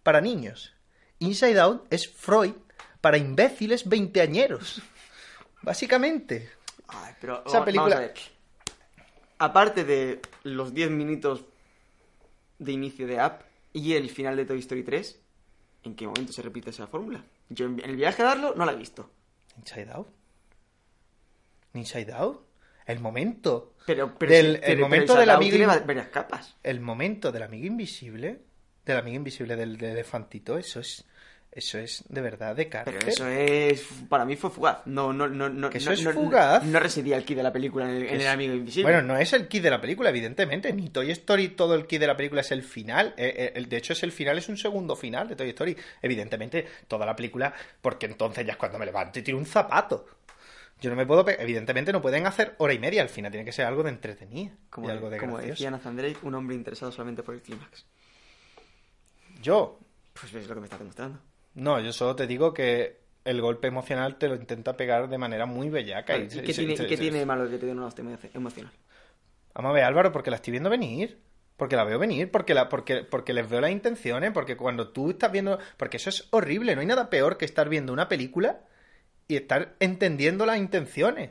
para 0.02 0.20
niños. 0.20 0.74
Inside 1.18 1.60
Out 1.60 1.86
es 1.92 2.08
Freud 2.08 2.54
para 3.00 3.18
imbéciles 3.18 3.88
veinteañeros. 3.88 4.80
Básicamente. 5.62 6.50
Ay, 6.88 7.14
pero 7.20 7.42
Esa 7.46 7.60
va- 7.60 7.64
película- 7.64 7.94
vamos 7.96 8.10
a 8.10 8.12
ver. 8.12 8.20
Aparte 9.38 9.84
de 9.84 10.20
los 10.44 10.72
10 10.72 10.90
minutos 10.90 11.44
de 12.58 12.72
inicio 12.72 13.06
de 13.08 13.18
App 13.18 13.42
y 13.72 13.94
el 13.94 14.08
final 14.08 14.36
de 14.36 14.44
Toy 14.44 14.60
Story 14.60 14.84
3, 14.84 15.20
¿en 15.82 15.96
qué 15.96 16.06
momento 16.06 16.32
se 16.32 16.42
repite 16.42 16.70
esa 16.70 16.86
fórmula? 16.86 17.24
Yo 17.54 17.66
en 17.66 17.80
el 17.84 17.96
viaje 17.96 18.22
a 18.22 18.26
darlo 18.26 18.54
no 18.56 18.64
la 18.64 18.72
he 18.72 18.76
visto. 18.76 19.10
Inside 19.58 19.90
Out. 19.92 20.08
Inside 21.74 22.12
Out. 22.12 22.46
El 22.86 23.00
momento. 23.00 23.74
Pero, 23.86 24.16
pero 24.18 24.32
Del- 24.32 24.58
pero- 24.60 24.72
el 24.72 24.78
momento 24.80 25.14
del 25.14 25.30
amigo 25.30 25.56
tiene 25.56 25.66
varias 25.66 26.08
capas. 26.08 26.56
El 26.62 26.80
momento 26.80 27.32
del 27.32 27.42
amigo 27.44 27.66
invisible 27.66 28.40
del 28.84 28.96
amigo 28.96 29.16
invisible 29.16 29.54
del 29.54 29.76
de 29.78 29.92
elefantito, 29.92 30.58
eso 30.58 30.80
es 30.80 31.04
eso 31.54 31.78
es 31.78 32.02
de 32.08 32.20
verdad 32.22 32.56
de 32.56 32.68
cárcel. 32.68 32.94
Pero 32.98 33.08
eso 33.12 33.28
es. 33.28 33.82
Para 34.08 34.24
mí 34.24 34.36
fue 34.36 34.48
fugaz. 34.50 34.78
No, 34.86 35.12
no, 35.12 35.28
no, 35.28 35.48
no. 35.50 35.68
¿Que 35.68 35.78
eso 35.78 35.90
no- 35.90 35.94
es 35.94 36.02
no- 36.02 36.12
fugaz? 36.12 36.64
No, 36.64 36.80
residía 36.80 37.16
el 37.18 37.24
key 37.24 37.36
de 37.36 37.42
la 37.42 37.52
película 37.52 37.88
en 37.88 37.96
el, 37.96 38.02
en 38.08 38.20
el 38.22 38.26
amigo 38.26 38.54
invisible. 38.54 38.90
Bueno, 38.90 39.06
no 39.06 39.18
es 39.18 39.32
el 39.34 39.48
key 39.48 39.60
de 39.60 39.68
la 39.70 39.80
película, 39.80 40.08
evidentemente. 40.08 40.72
Ni 40.72 40.88
Toy 40.88 41.10
Story, 41.10 41.48
todo 41.50 41.74
el 41.74 41.86
key 41.86 41.98
de 41.98 42.06
la 42.06 42.16
película 42.16 42.40
es 42.40 42.50
el 42.52 42.62
final. 42.62 43.14
Eh, 43.18 43.52
eh, 43.54 43.64
de 43.68 43.76
hecho, 43.76 43.92
es 43.92 44.02
el 44.02 44.12
final, 44.12 44.38
es 44.38 44.48
un 44.48 44.56
segundo 44.56 44.96
final 44.96 45.28
de 45.28 45.36
Toy 45.36 45.50
Story. 45.50 45.76
Evidentemente, 46.00 46.66
toda 46.88 47.04
la 47.04 47.14
película, 47.14 47.52
porque 47.82 48.06
entonces 48.06 48.46
ya 48.46 48.52
es 48.52 48.58
cuando 48.58 48.78
me 48.78 48.86
levanto 48.86 49.18
y 49.18 49.22
tiro 49.22 49.36
un 49.36 49.44
zapato. 49.46 50.06
Yo 50.80 50.88
no 50.90 50.96
me 50.96 51.04
puedo. 51.06 51.24
Evidentemente, 51.28 51.92
no 51.92 52.00
pueden 52.02 52.26
hacer 52.26 52.54
hora 52.58 52.72
y 52.72 52.78
media 52.78 53.02
al 53.02 53.08
final. 53.08 53.30
Tiene 53.30 53.44
que 53.44 53.52
ser 53.52 53.66
algo 53.66 53.82
de 53.82 53.90
entretenido 53.90 54.52
como, 54.70 54.88
algo 54.88 55.10
de 55.10 55.18
como 55.18 55.38
decía 55.38 55.70
Nathan 55.70 55.96
Drake, 55.96 56.16
un 56.22 56.34
hombre 56.34 56.56
interesado 56.56 56.90
solamente 56.90 57.22
por 57.22 57.34
el 57.34 57.42
clímax. 57.42 57.84
Yo, 59.40 59.78
Pues 60.18 60.32
es 60.34 60.48
lo 60.48 60.54
que 60.54 60.60
me 60.60 60.66
está 60.66 60.78
demostrando. 60.78 61.20
No, 61.54 61.80
yo 61.80 61.92
solo 61.92 62.16
te 62.16 62.26
digo 62.26 62.52
que 62.54 63.00
el 63.24 63.40
golpe 63.40 63.68
emocional 63.68 64.16
te 64.18 64.28
lo 64.28 64.34
intenta 64.34 64.76
pegar 64.76 65.08
de 65.08 65.18
manera 65.18 65.46
muy 65.46 65.68
bellaca. 65.70 66.16
¿Y 66.16 66.26
qué, 66.28 66.52
tiene, 66.52 66.76
se- 66.76 66.84
y 66.84 66.86
qué 66.88 66.96
se- 66.96 67.02
tiene 67.02 67.18
de 67.20 67.26
malo 67.26 67.48
que 67.48 67.58
te 67.58 67.70
una 67.70 67.86
hostia 67.86 68.02
emo- 68.04 68.18
emocional? 68.34 68.72
Vamos 69.54 69.70
a 69.70 69.74
ver, 69.74 69.84
Álvaro, 69.84 70.10
porque 70.12 70.30
la 70.30 70.36
estoy 70.36 70.50
viendo 70.52 70.70
venir. 70.70 71.18
Porque 71.56 71.76
la 71.76 71.84
veo 71.84 71.98
venir, 71.98 72.30
porque, 72.30 72.54
la, 72.54 72.68
porque, 72.68 73.04
porque 73.04 73.34
les 73.34 73.48
veo 73.48 73.60
las 73.60 73.70
intenciones, 73.70 74.32
porque 74.32 74.56
cuando 74.56 74.88
tú 74.88 75.10
estás 75.10 75.30
viendo... 75.30 75.58
Porque 75.76 75.98
eso 75.98 76.08
es 76.10 76.26
horrible, 76.30 76.74
no 76.74 76.80
hay 76.80 76.86
nada 76.86 77.08
peor 77.10 77.36
que 77.36 77.44
estar 77.44 77.68
viendo 77.68 77.92
una 77.92 78.08
película 78.08 78.62
y 79.28 79.36
estar 79.36 79.76
entendiendo 79.78 80.44
las 80.46 80.58
intenciones. 80.58 81.30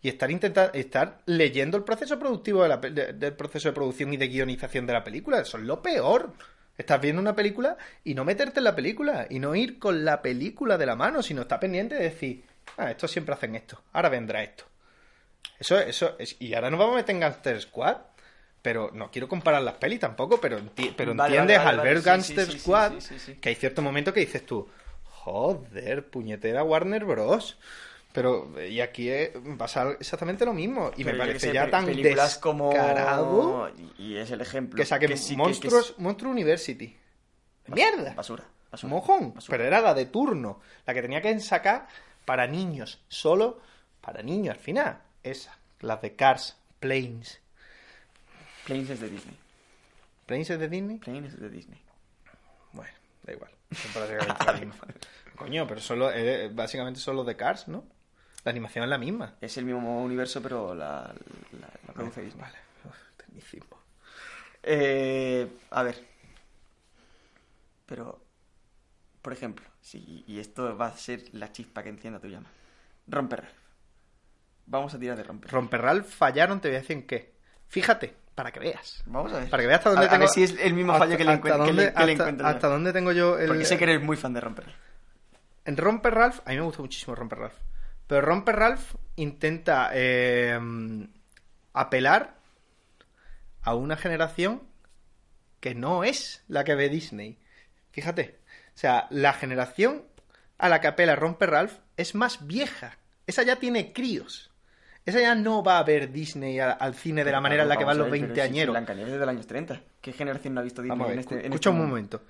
Y 0.00 0.08
estar 0.08 0.30
intentando, 0.30 0.72
estar 0.72 1.20
leyendo 1.26 1.76
el 1.76 1.82
proceso 1.84 2.18
productivo 2.18 2.62
de 2.62 2.68
la 2.68 2.76
de- 2.78 3.12
del 3.12 3.32
proceso 3.34 3.68
de 3.68 3.74
producción 3.74 4.14
y 4.14 4.16
de 4.16 4.28
guionización 4.28 4.86
de 4.86 4.92
la 4.94 5.02
película. 5.04 5.40
Eso 5.40 5.58
es 5.58 5.64
lo 5.64 5.82
peor. 5.82 6.32
Estás 6.76 7.00
viendo 7.00 7.20
una 7.22 7.36
película 7.36 7.76
y 8.02 8.14
no 8.14 8.24
meterte 8.24 8.60
en 8.60 8.64
la 8.64 8.74
película 8.74 9.26
y 9.30 9.38
no 9.38 9.54
ir 9.54 9.78
con 9.78 10.04
la 10.04 10.20
película 10.22 10.76
de 10.76 10.86
la 10.86 10.96
mano, 10.96 11.22
sino 11.22 11.42
estar 11.42 11.60
pendiente 11.60 11.94
de 11.94 12.02
decir, 12.04 12.44
ah, 12.78 12.90
estos 12.90 13.10
siempre 13.10 13.34
hacen 13.34 13.54
esto, 13.54 13.82
ahora 13.92 14.08
vendrá 14.08 14.42
esto. 14.42 14.64
Eso, 15.58 15.78
eso 15.78 16.16
es. 16.18 16.36
Y 16.40 16.54
ahora 16.54 16.70
nos 16.70 16.80
vamos 16.80 16.94
a 16.94 16.96
meter 16.98 17.14
en 17.14 17.20
Gangster 17.20 17.60
Squad. 17.60 17.96
Pero 18.62 18.90
no 18.94 19.10
quiero 19.10 19.28
comparar 19.28 19.60
las 19.60 19.74
pelis 19.74 20.00
tampoco, 20.00 20.40
pero, 20.40 20.58
enti- 20.58 20.94
pero 20.96 21.14
Vale, 21.14 21.36
entiendes 21.36 21.58
vale, 21.62 21.78
al 21.80 21.84
ver 21.84 21.98
sí, 21.98 22.04
Gangster 22.04 22.46
sí, 22.50 22.58
Squad 22.58 22.92
sí. 22.98 23.34
que 23.34 23.50
hay 23.50 23.56
cierto 23.56 23.82
momento 23.82 24.10
que 24.14 24.20
dices 24.20 24.46
tú, 24.46 24.66
joder, 25.04 26.08
puñetera 26.08 26.62
Warner 26.64 27.04
Bros. 27.04 27.58
Pero, 28.14 28.48
y 28.64 28.80
aquí 28.80 29.10
eh, 29.10 29.32
pasa 29.58 29.90
exactamente 29.98 30.44
lo 30.44 30.54
mismo. 30.54 30.92
Y 30.96 31.02
me 31.04 31.10
Pero 31.10 31.24
parece 31.24 31.48
sé, 31.48 31.52
ya 31.52 31.68
tan 31.68 31.84
películas 31.84 32.40
descarado 32.40 33.70
y, 33.98 34.02
y 34.04 34.16
es 34.16 34.30
el 34.30 34.40
ejemplo 34.40 34.76
que 34.76 34.86
saquen 34.86 35.18
sí, 35.18 35.30
que- 35.30 35.30
que 35.30 35.36
Monstruos, 35.42 35.90
es- 35.90 35.98
Monstruo 35.98 36.30
University. 36.30 36.96
¡Mierda! 37.66 38.14
basura, 38.14 38.44
basura. 38.70 38.90
Mojón, 38.90 39.34
basura. 39.34 39.56
pero 39.58 39.64
era 39.68 39.80
la 39.80 39.94
de 39.94 40.06
turno, 40.06 40.60
la 40.86 40.94
que 40.94 41.02
tenía 41.02 41.20
que 41.20 41.38
sacar 41.40 41.88
para 42.24 42.46
niños, 42.46 43.00
solo 43.08 43.60
para 44.00 44.22
niños 44.22 44.54
al 44.54 44.60
final. 44.60 45.00
Esa, 45.24 45.58
las 45.80 46.00
de 46.00 46.14
Cars, 46.14 46.56
Planes. 46.78 47.40
Planes 48.64 48.90
es 48.90 49.00
de 49.00 49.08
Disney. 49.10 49.36
¿Planes 50.26 50.50
es 50.50 50.58
de 50.60 50.68
Disney? 50.68 50.98
Planes 50.98 51.32
es 51.34 51.40
de 51.40 51.50
Disney. 51.50 51.80
Bueno, 52.72 52.92
da 53.24 53.32
igual. 53.32 53.50
Son 53.72 53.92
prácticamente. 53.92 54.76
Coño, 55.36 55.66
pero 55.66 55.80
solo, 55.80 56.12
eh, 56.12 56.48
básicamente 56.52 57.00
son 57.00 57.16
los 57.16 57.26
de 57.26 57.34
Cars, 57.36 57.66
¿no? 57.66 57.84
La 58.44 58.50
animación 58.50 58.84
es 58.84 58.90
la 58.90 58.98
misma. 58.98 59.34
Es 59.40 59.56
el 59.56 59.64
mismo 59.64 60.02
universo, 60.04 60.42
pero 60.42 60.74
la, 60.74 61.14
la, 61.60 61.68
la 61.86 61.92
produce 61.94 62.22
Disney. 62.22 62.42
Vale, 62.42 62.58
tecnicismo. 63.16 63.78
Eh, 64.62 65.48
a 65.70 65.82
ver. 65.82 66.02
Pero, 67.86 68.20
por 69.22 69.32
ejemplo, 69.32 69.64
si, 69.80 70.24
y 70.26 70.38
esto 70.38 70.76
va 70.76 70.86
a 70.88 70.96
ser 70.96 71.22
la 71.32 71.52
chispa 71.52 71.82
que 71.82 71.88
encienda 71.90 72.20
tu 72.20 72.28
llama. 72.28 72.48
Romper 73.06 73.40
Ralph. 73.42 73.54
Vamos 74.66 74.94
a 74.94 74.98
tirar 74.98 75.16
de 75.16 75.22
romper. 75.24 75.50
Romperral 75.50 76.04
fallaron, 76.04 76.60
te 76.60 76.68
voy 76.68 76.76
a 76.76 76.80
decir 76.80 76.96
en 76.96 77.06
qué. 77.06 77.34
Fíjate, 77.68 78.14
para 78.34 78.50
que 78.52 78.60
veas. 78.60 79.02
Vamos 79.06 79.32
a 79.34 79.40
ver. 79.40 79.50
Para 79.50 79.62
que 79.62 79.66
veas 79.66 79.78
hasta 79.80 79.90
dónde 79.90 80.06
a, 80.06 80.08
a 80.08 80.10
tengo. 80.12 80.20
ver 80.20 80.28
si 80.30 80.42
es 80.44 80.58
el 80.58 80.72
mismo 80.74 80.96
fallo 80.96 81.16
que 81.18 81.24
le, 81.24 81.32
hasta 81.32 81.42
encuent- 81.48 81.66
que 81.66 81.72
le- 81.72 81.90
dónde- 81.90 82.12
encuentro 82.12 82.46
yo. 82.46 82.54
hasta 82.54 82.68
dónde 82.68 82.92
tengo 82.94 83.12
yo 83.12 83.38
el. 83.38 83.48
Porque 83.48 83.64
sé 83.66 83.76
que 83.76 83.84
eres 83.84 84.02
muy 84.02 84.16
fan 84.16 84.32
de 84.32 84.40
romper 84.40 84.66
Ralph. 84.66 84.78
En 85.66 85.76
Romper 85.76 86.14
Ralph, 86.14 86.40
a 86.46 86.50
mí 86.50 86.56
me 86.56 86.62
gusta 86.62 86.80
muchísimo 86.82 87.14
Romper 87.14 87.38
Ralph. 87.38 87.54
Pero 88.06 88.20
Romper 88.20 88.56
Ralph 88.56 88.94
intenta 89.16 89.90
eh, 89.92 90.58
apelar 91.72 92.36
a 93.62 93.74
una 93.74 93.96
generación 93.96 94.62
que 95.60 95.74
no 95.74 96.04
es 96.04 96.44
la 96.48 96.64
que 96.64 96.74
ve 96.74 96.88
Disney. 96.88 97.38
Fíjate. 97.90 98.38
O 98.74 98.78
sea, 98.78 99.06
la 99.10 99.32
generación 99.32 100.02
a 100.58 100.68
la 100.68 100.80
que 100.80 100.88
apela 100.88 101.16
Romper 101.16 101.50
Ralph 101.50 101.78
es 101.96 102.14
más 102.14 102.46
vieja. 102.46 102.98
Esa 103.26 103.42
ya 103.42 103.56
tiene 103.56 103.92
críos. 103.92 104.50
Esa 105.06 105.20
ya 105.20 105.34
no 105.34 105.62
va 105.62 105.78
a 105.78 105.84
ver 105.84 106.12
Disney 106.12 106.58
al 106.58 106.94
cine 106.94 107.24
de 107.24 107.32
la 107.32 107.40
manera 107.40 107.62
en 107.62 107.68
la 107.68 107.76
que 107.76 107.84
van 107.84 107.98
los 107.98 108.10
veinteañeros. 108.10 108.72
Blancanieves 108.72 109.12
es 109.12 109.20
de 109.20 109.26
los 109.26 109.34
años 109.34 109.46
30. 109.46 109.80
¿Qué 110.00 110.12
generación 110.12 110.54
no 110.54 110.60
ha 110.60 110.64
visto 110.64 110.82
Disney 110.82 110.98
ver, 110.98 111.12
en 111.12 111.18
este, 111.18 111.34
en 111.34 111.40
escucha 111.40 111.70
este 111.70 111.80
un 111.80 111.88
momento. 111.88 112.22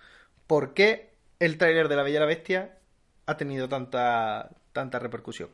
¿Por 0.46 0.74
qué 0.74 1.14
el 1.38 1.56
tráiler 1.56 1.88
de 1.88 1.96
La 1.96 2.02
Bella 2.02 2.16
y 2.16 2.20
la 2.20 2.26
Bestia 2.26 2.78
ha 3.26 3.36
tenido 3.36 3.68
tanta, 3.68 4.50
tanta 4.72 4.98
repercusión? 4.98 5.50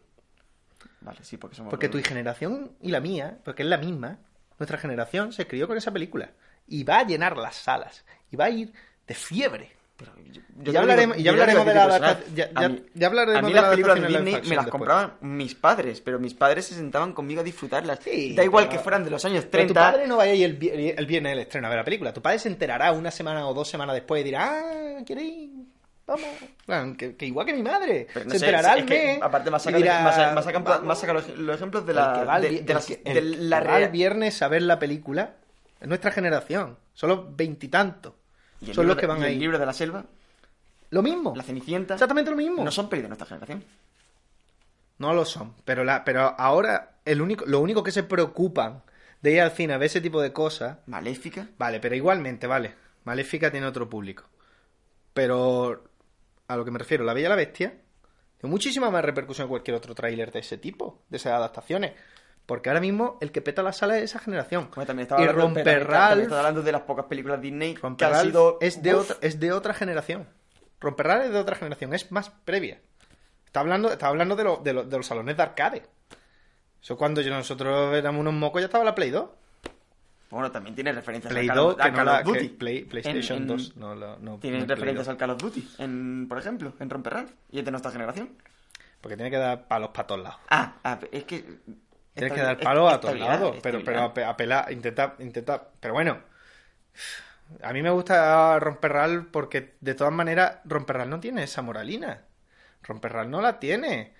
Vale, 1.00 1.18
sí, 1.22 1.36
porque 1.36 1.56
somos... 1.56 1.70
Porque 1.70 1.88
tu 1.88 1.98
generación 2.02 2.72
y 2.82 2.90
la 2.90 3.00
mía, 3.00 3.38
porque 3.44 3.62
es 3.62 3.68
la 3.68 3.78
misma, 3.78 4.18
nuestra 4.58 4.78
generación 4.78 5.32
se 5.32 5.46
crió 5.46 5.66
con 5.66 5.76
esa 5.78 5.90
película. 5.92 6.30
Y 6.68 6.84
va 6.84 6.98
a 6.98 7.06
llenar 7.06 7.36
las 7.36 7.56
salas. 7.56 8.04
Y 8.30 8.36
va 8.36 8.44
a 8.46 8.50
ir 8.50 8.72
de 9.06 9.14
fiebre. 9.14 9.72
Pero 9.96 10.12
yo- 10.32 10.72
ya 10.72 10.80
hablaremos- 10.80 11.16
digo- 11.16 11.24
ya 11.26 11.30
hablaremos 11.32 11.66
de 11.66 11.74
la 11.74 11.82
a 11.82 11.84
adaptación- 11.86 12.34
ya- 12.34 12.44
personal. 12.48 12.82
ya- 12.94 13.06
A 13.06 13.08
hablaremos 13.10 13.38
a 13.38 13.42
mí 13.42 13.48
de 13.48 13.54
las 13.54 13.64
la 13.64 13.70
películas 13.70 14.00
de 14.00 14.06
Disney 14.06 14.24
me 14.24 14.32
las 14.40 14.48
después. 14.48 14.68
compraban 14.70 15.12
mis 15.20 15.54
padres, 15.54 16.00
pero 16.00 16.18
mis 16.18 16.32
padres 16.34 16.64
se 16.66 16.74
sentaban 16.74 17.12
conmigo 17.12 17.40
a 17.40 17.44
disfrutarlas. 17.44 17.98
Sí, 18.02 18.34
da 18.34 18.42
igual 18.44 18.64
pero- 18.68 18.76
que 18.78 18.82
fueran 18.82 19.04
de 19.04 19.10
los 19.10 19.22
años 19.26 19.44
Pero 19.50 19.66
tu 19.66 19.72
30. 19.74 19.80
padre 19.92 20.06
no 20.06 20.16
vaya 20.16 20.32
ahí 20.32 20.42
el, 20.42 20.54
vi- 20.54 20.70
el 20.96 21.06
viernes 21.06 21.32
del 21.32 21.38
estreno 21.40 21.66
a 21.66 21.70
ver 21.70 21.78
la 21.80 21.84
película. 21.84 22.14
Tu 22.14 22.22
padre 22.22 22.38
se 22.38 22.48
enterará 22.48 22.92
una 22.92 23.10
semana 23.10 23.46
o 23.46 23.52
dos 23.52 23.68
semanas 23.68 23.94
después 23.94 24.20
y 24.22 24.24
dirá, 24.24 24.48
ah, 24.98 25.02
¿queréis? 25.04 25.50
Vamos. 26.10 26.26
Plan, 26.66 26.96
que, 26.96 27.16
que 27.16 27.26
igual 27.26 27.46
que 27.46 27.54
mi 27.54 27.62
madre. 27.62 28.06
Pero 28.12 28.26
no 28.26 28.32
se 28.32 28.38
sé, 28.40 28.46
enterará 28.46 28.74
es 28.74 28.82
al 28.82 28.86
que, 28.86 28.94
mes. 28.94 29.22
aparte, 29.22 29.50
más 29.50 29.62
y 29.62 29.64
saca, 29.64 29.76
dirá, 29.78 30.00
más, 30.02 30.14
saca- 30.16 30.34
más 30.34 30.44
saca- 30.44 30.58
"Vamos". 30.58 30.84
más 30.84 30.98
saca 31.00 31.12
los, 31.12 31.28
los 31.38 31.56
ejemplos 31.56 31.86
de 31.86 31.92
El 31.92 31.96
la, 31.96 32.12
que 32.18 32.24
va 32.24 32.40
de, 32.40 32.50
de 32.50 32.58
el 32.58 32.66
las- 32.66 32.86
que- 32.86 32.96
de 32.96 33.18
el 33.18 33.48
la 33.50 33.60
va 33.60 33.76
el 33.76 33.82
rea- 33.84 33.88
viernes 33.88 34.42
a 34.42 34.48
ver 34.48 34.62
la 34.62 34.78
película 34.78 35.34
es 35.80 35.88
nuestra 35.88 36.10
generación. 36.10 36.76
Son 36.94 37.08
los 37.10 37.36
veintitantos. 37.36 38.12
y 38.60 38.68
el 38.70 38.74
Son 38.74 38.86
los 38.86 38.96
que 38.96 39.02
de- 39.02 39.06
van 39.06 39.20
y 39.20 39.24
ahí. 39.24 39.32
El 39.34 39.38
libro 39.40 39.58
de 39.58 39.64
la 39.66 39.72
selva, 39.72 40.04
Lo 40.90 41.02
mismo. 41.02 41.32
la 41.36 41.42
cenicienta, 41.42 41.94
Exactamente 41.94 42.30
lo 42.30 42.36
mismo. 42.36 42.62
no 42.64 42.70
son 42.70 42.88
pelis 42.88 43.04
de 43.04 43.08
nuestra 43.08 43.26
generación. 43.26 43.64
No 44.98 45.14
lo 45.14 45.24
son. 45.24 45.54
Pero, 45.64 45.82
la, 45.84 46.04
pero 46.04 46.34
ahora 46.38 46.96
el 47.06 47.22
único, 47.22 47.46
lo 47.46 47.60
único 47.60 47.82
que 47.82 47.92
se 47.92 48.02
preocupan 48.02 48.82
de 49.22 49.32
ir 49.32 49.40
al 49.40 49.50
cine 49.52 49.72
a 49.74 49.78
ver 49.78 49.86
ese 49.86 50.00
tipo 50.02 50.20
de 50.20 50.32
cosas. 50.32 50.78
Maléfica, 50.86 51.46
Vale, 51.56 51.80
pero 51.80 51.94
igualmente, 51.94 52.46
vale. 52.46 52.74
Maléfica 53.04 53.50
tiene 53.50 53.66
otro 53.66 53.88
público. 53.88 54.24
Pero 55.14 55.84
a 56.52 56.56
lo 56.56 56.64
que 56.64 56.70
me 56.70 56.78
refiero, 56.78 57.04
La 57.04 57.12
Bella 57.14 57.26
y 57.26 57.30
la 57.30 57.36
Bestia 57.36 57.74
tiene 58.38 58.50
muchísima 58.50 58.90
más 58.90 59.04
repercusión 59.04 59.46
que 59.46 59.50
cualquier 59.50 59.76
otro 59.76 59.94
tráiler 59.94 60.32
de 60.32 60.38
ese 60.40 60.56
tipo, 60.58 61.02
de 61.08 61.16
esas 61.18 61.32
adaptaciones. 61.34 61.92
Porque 62.46 62.68
ahora 62.70 62.80
mismo 62.80 63.18
el 63.20 63.30
que 63.32 63.42
peta 63.42 63.62
la 63.62 63.72
sala 63.72 63.98
es 63.98 64.04
esa 64.04 64.18
generación. 64.18 64.70
Bueno, 64.74 64.86
también 64.86 65.04
estaba 65.04 65.20
y 65.20 65.24
hablando, 65.24 65.42
Romper 65.46 65.64
pero 65.64 65.78
también 65.78 66.20
estaba 66.22 66.40
hablando 66.40 66.62
de 66.62 66.72
las 66.72 66.82
pocas 66.82 67.04
películas 67.04 67.40
Disney 67.40 67.74
que 67.74 67.80
han 67.86 67.92
sido 68.28 68.58
es, 68.60 68.82
de 68.82 68.94
uf, 68.94 69.02
otra, 69.10 69.16
es 69.20 69.38
de 69.40 69.52
otra 69.52 69.74
generación. 69.74 70.28
Romper 70.80 71.06
Ralph 71.06 71.24
es 71.26 71.30
de 71.32 71.38
otra 71.38 71.54
generación, 71.56 71.92
es 71.94 72.10
más 72.10 72.30
previa. 72.30 72.80
Está 73.46 73.60
hablando, 73.60 73.92
está 73.92 74.08
hablando 74.08 74.34
de, 74.36 74.44
lo- 74.44 74.56
de, 74.56 74.72
lo- 74.72 74.84
de 74.84 74.96
los 74.96 75.06
salones 75.06 75.36
de 75.36 75.42
arcade. 75.42 75.82
Eso 76.82 76.96
cuando 76.96 77.20
yo- 77.20 77.30
nosotros 77.32 77.94
éramos 77.94 78.20
unos 78.20 78.34
mocos 78.34 78.62
ya 78.62 78.66
estaba 78.66 78.82
la 78.84 78.94
Play 78.94 79.10
2. 79.10 79.28
Bueno, 80.30 80.50
también 80.52 80.74
tiene 80.74 80.92
referencias 80.92 81.32
Play 81.32 81.48
al 81.48 81.56
2, 81.56 81.76
Call, 81.76 82.06
la, 82.06 82.20
of 82.20 82.24
Duty. 82.24 82.48
Play- 82.50 82.84
PlayStation 82.84 83.36
En- 83.38 83.42
en- 83.42 83.48
2. 83.48 83.76
No, 83.76 83.94
lo- 83.94 84.18
no, 84.18 84.38
Tiene 84.38 84.60
referencias 84.64 85.06
2. 85.06 85.08
al 85.08 85.16
Call 85.16 85.30
of 85.30 85.38
Duty, 85.42 85.68
en, 85.78 86.26
por 86.28 86.38
ejemplo, 86.38 86.72
en 86.78 86.88
Romper 86.88 87.12
Ralph. 87.14 87.30
Y 87.50 87.58
es 87.58 87.64
de 87.64 87.70
nuestra 87.72 87.90
generación. 87.90 88.30
Porque 89.00 89.16
tiene 89.16 89.30
que 89.30 89.38
dar 89.38 89.66
palos 89.66 89.90
para 89.90 90.06
todos 90.06 90.22
lados. 90.22 90.38
Ah, 90.50 90.74
ah, 90.84 90.98
es 91.10 91.24
que... 91.24 91.44
Tienes 92.14 92.32
que 92.34 92.40
dar 92.42 92.58
palos 92.60 92.92
a 92.92 93.00
todos 93.00 93.18
lados. 93.18 93.56
Pero, 93.62 93.82
pero 93.82 94.02
apelar, 94.26 94.70
intenta, 94.70 95.14
intenta. 95.20 95.68
Pero 95.80 95.94
bueno. 95.94 96.18
A 97.62 97.72
mí 97.72 97.82
me 97.82 97.90
gusta 97.90 98.58
Romperral 98.60 99.26
porque 99.26 99.74
de 99.80 99.94
todas 99.94 100.12
maneras 100.12 100.58
Romperral 100.64 101.08
no 101.10 101.18
tiene 101.18 101.44
esa 101.44 101.62
moralina. 101.62 102.22
Romperral 102.82 103.30
no 103.30 103.40
la 103.40 103.58
tiene. 103.58 104.12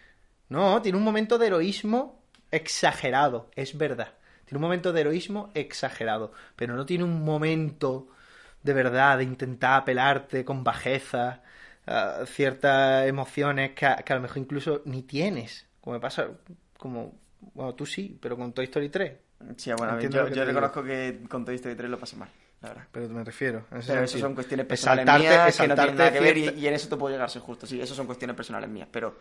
No, 0.49 0.81
tiene 0.83 0.99
un 0.99 1.05
momento 1.05 1.37
de 1.39 1.49
heroísmo 1.49 2.23
exagerado, 2.51 3.51
es 3.55 3.77
verdad. 3.79 4.15
Tiene 4.51 4.59
un 4.59 4.63
momento 4.63 4.93
de 4.93 5.03
heroísmo 5.03 5.53
exagerado, 5.55 6.33
pero 6.57 6.75
no 6.75 6.85
tiene 6.85 7.05
un 7.05 7.25
momento 7.25 8.09
de 8.65 8.73
verdad 8.73 9.17
de 9.19 9.23
intentar 9.23 9.81
apelarte 9.83 10.45
con 10.45 10.65
bajeza 10.65 11.41
a 11.87 12.25
ciertas 12.27 13.07
emociones 13.07 13.71
que 13.77 13.87
a, 13.87 13.95
que 13.99 14.13
a 14.13 14.17
lo 14.17 14.23
mejor 14.23 14.39
incluso 14.39 14.83
ni 14.87 15.05
tienes. 15.05 15.69
Como 15.81 15.95
me 15.95 16.01
pasa, 16.01 16.27
como, 16.77 17.15
bueno, 17.55 17.77
tú 17.77 17.87
sí, 17.87 18.19
pero 18.21 18.37
con 18.37 18.53
Toy 18.53 18.65
Story 18.65 18.89
3. 18.89 19.13
Sí, 19.57 19.71
bueno, 19.79 20.01
yo, 20.01 20.09
yo 20.11 20.29
te 20.35 20.45
reconozco 20.45 20.83
que 20.83 21.21
con 21.29 21.45
Toy 21.45 21.55
Story 21.55 21.77
3 21.77 21.89
lo 21.89 22.01
pasé 22.01 22.17
mal. 22.17 22.29
la 22.61 22.71
verdad. 22.71 22.85
Pero 22.91 23.09
me 23.09 23.23
refiero. 23.23 23.67
Pero 23.71 24.03
eso 24.03 24.19
son 24.19 24.35
cuestiones 24.35 24.65
Es 24.65 24.69
personales 24.69 25.07
saltarte- 25.07 25.21
mías 25.21 25.57
que 25.57 25.69
no 25.69 25.75
tienen 25.77 25.95
nada 25.97 26.13
que 26.13 26.21
ver 26.21 26.37
y, 26.37 26.41
cierta- 26.43 26.59
y 26.61 26.67
en 26.67 26.75
eso 26.75 26.89
te 26.89 26.97
puedo 26.97 27.15
llegar 27.15 27.31
ser 27.31 27.41
justo. 27.43 27.69
Sí, 27.69 27.81
eso 27.81 27.95
son 27.95 28.07
cuestiones 28.07 28.37
personales 28.37 28.69
mías, 28.69 28.89
pero 28.91 29.17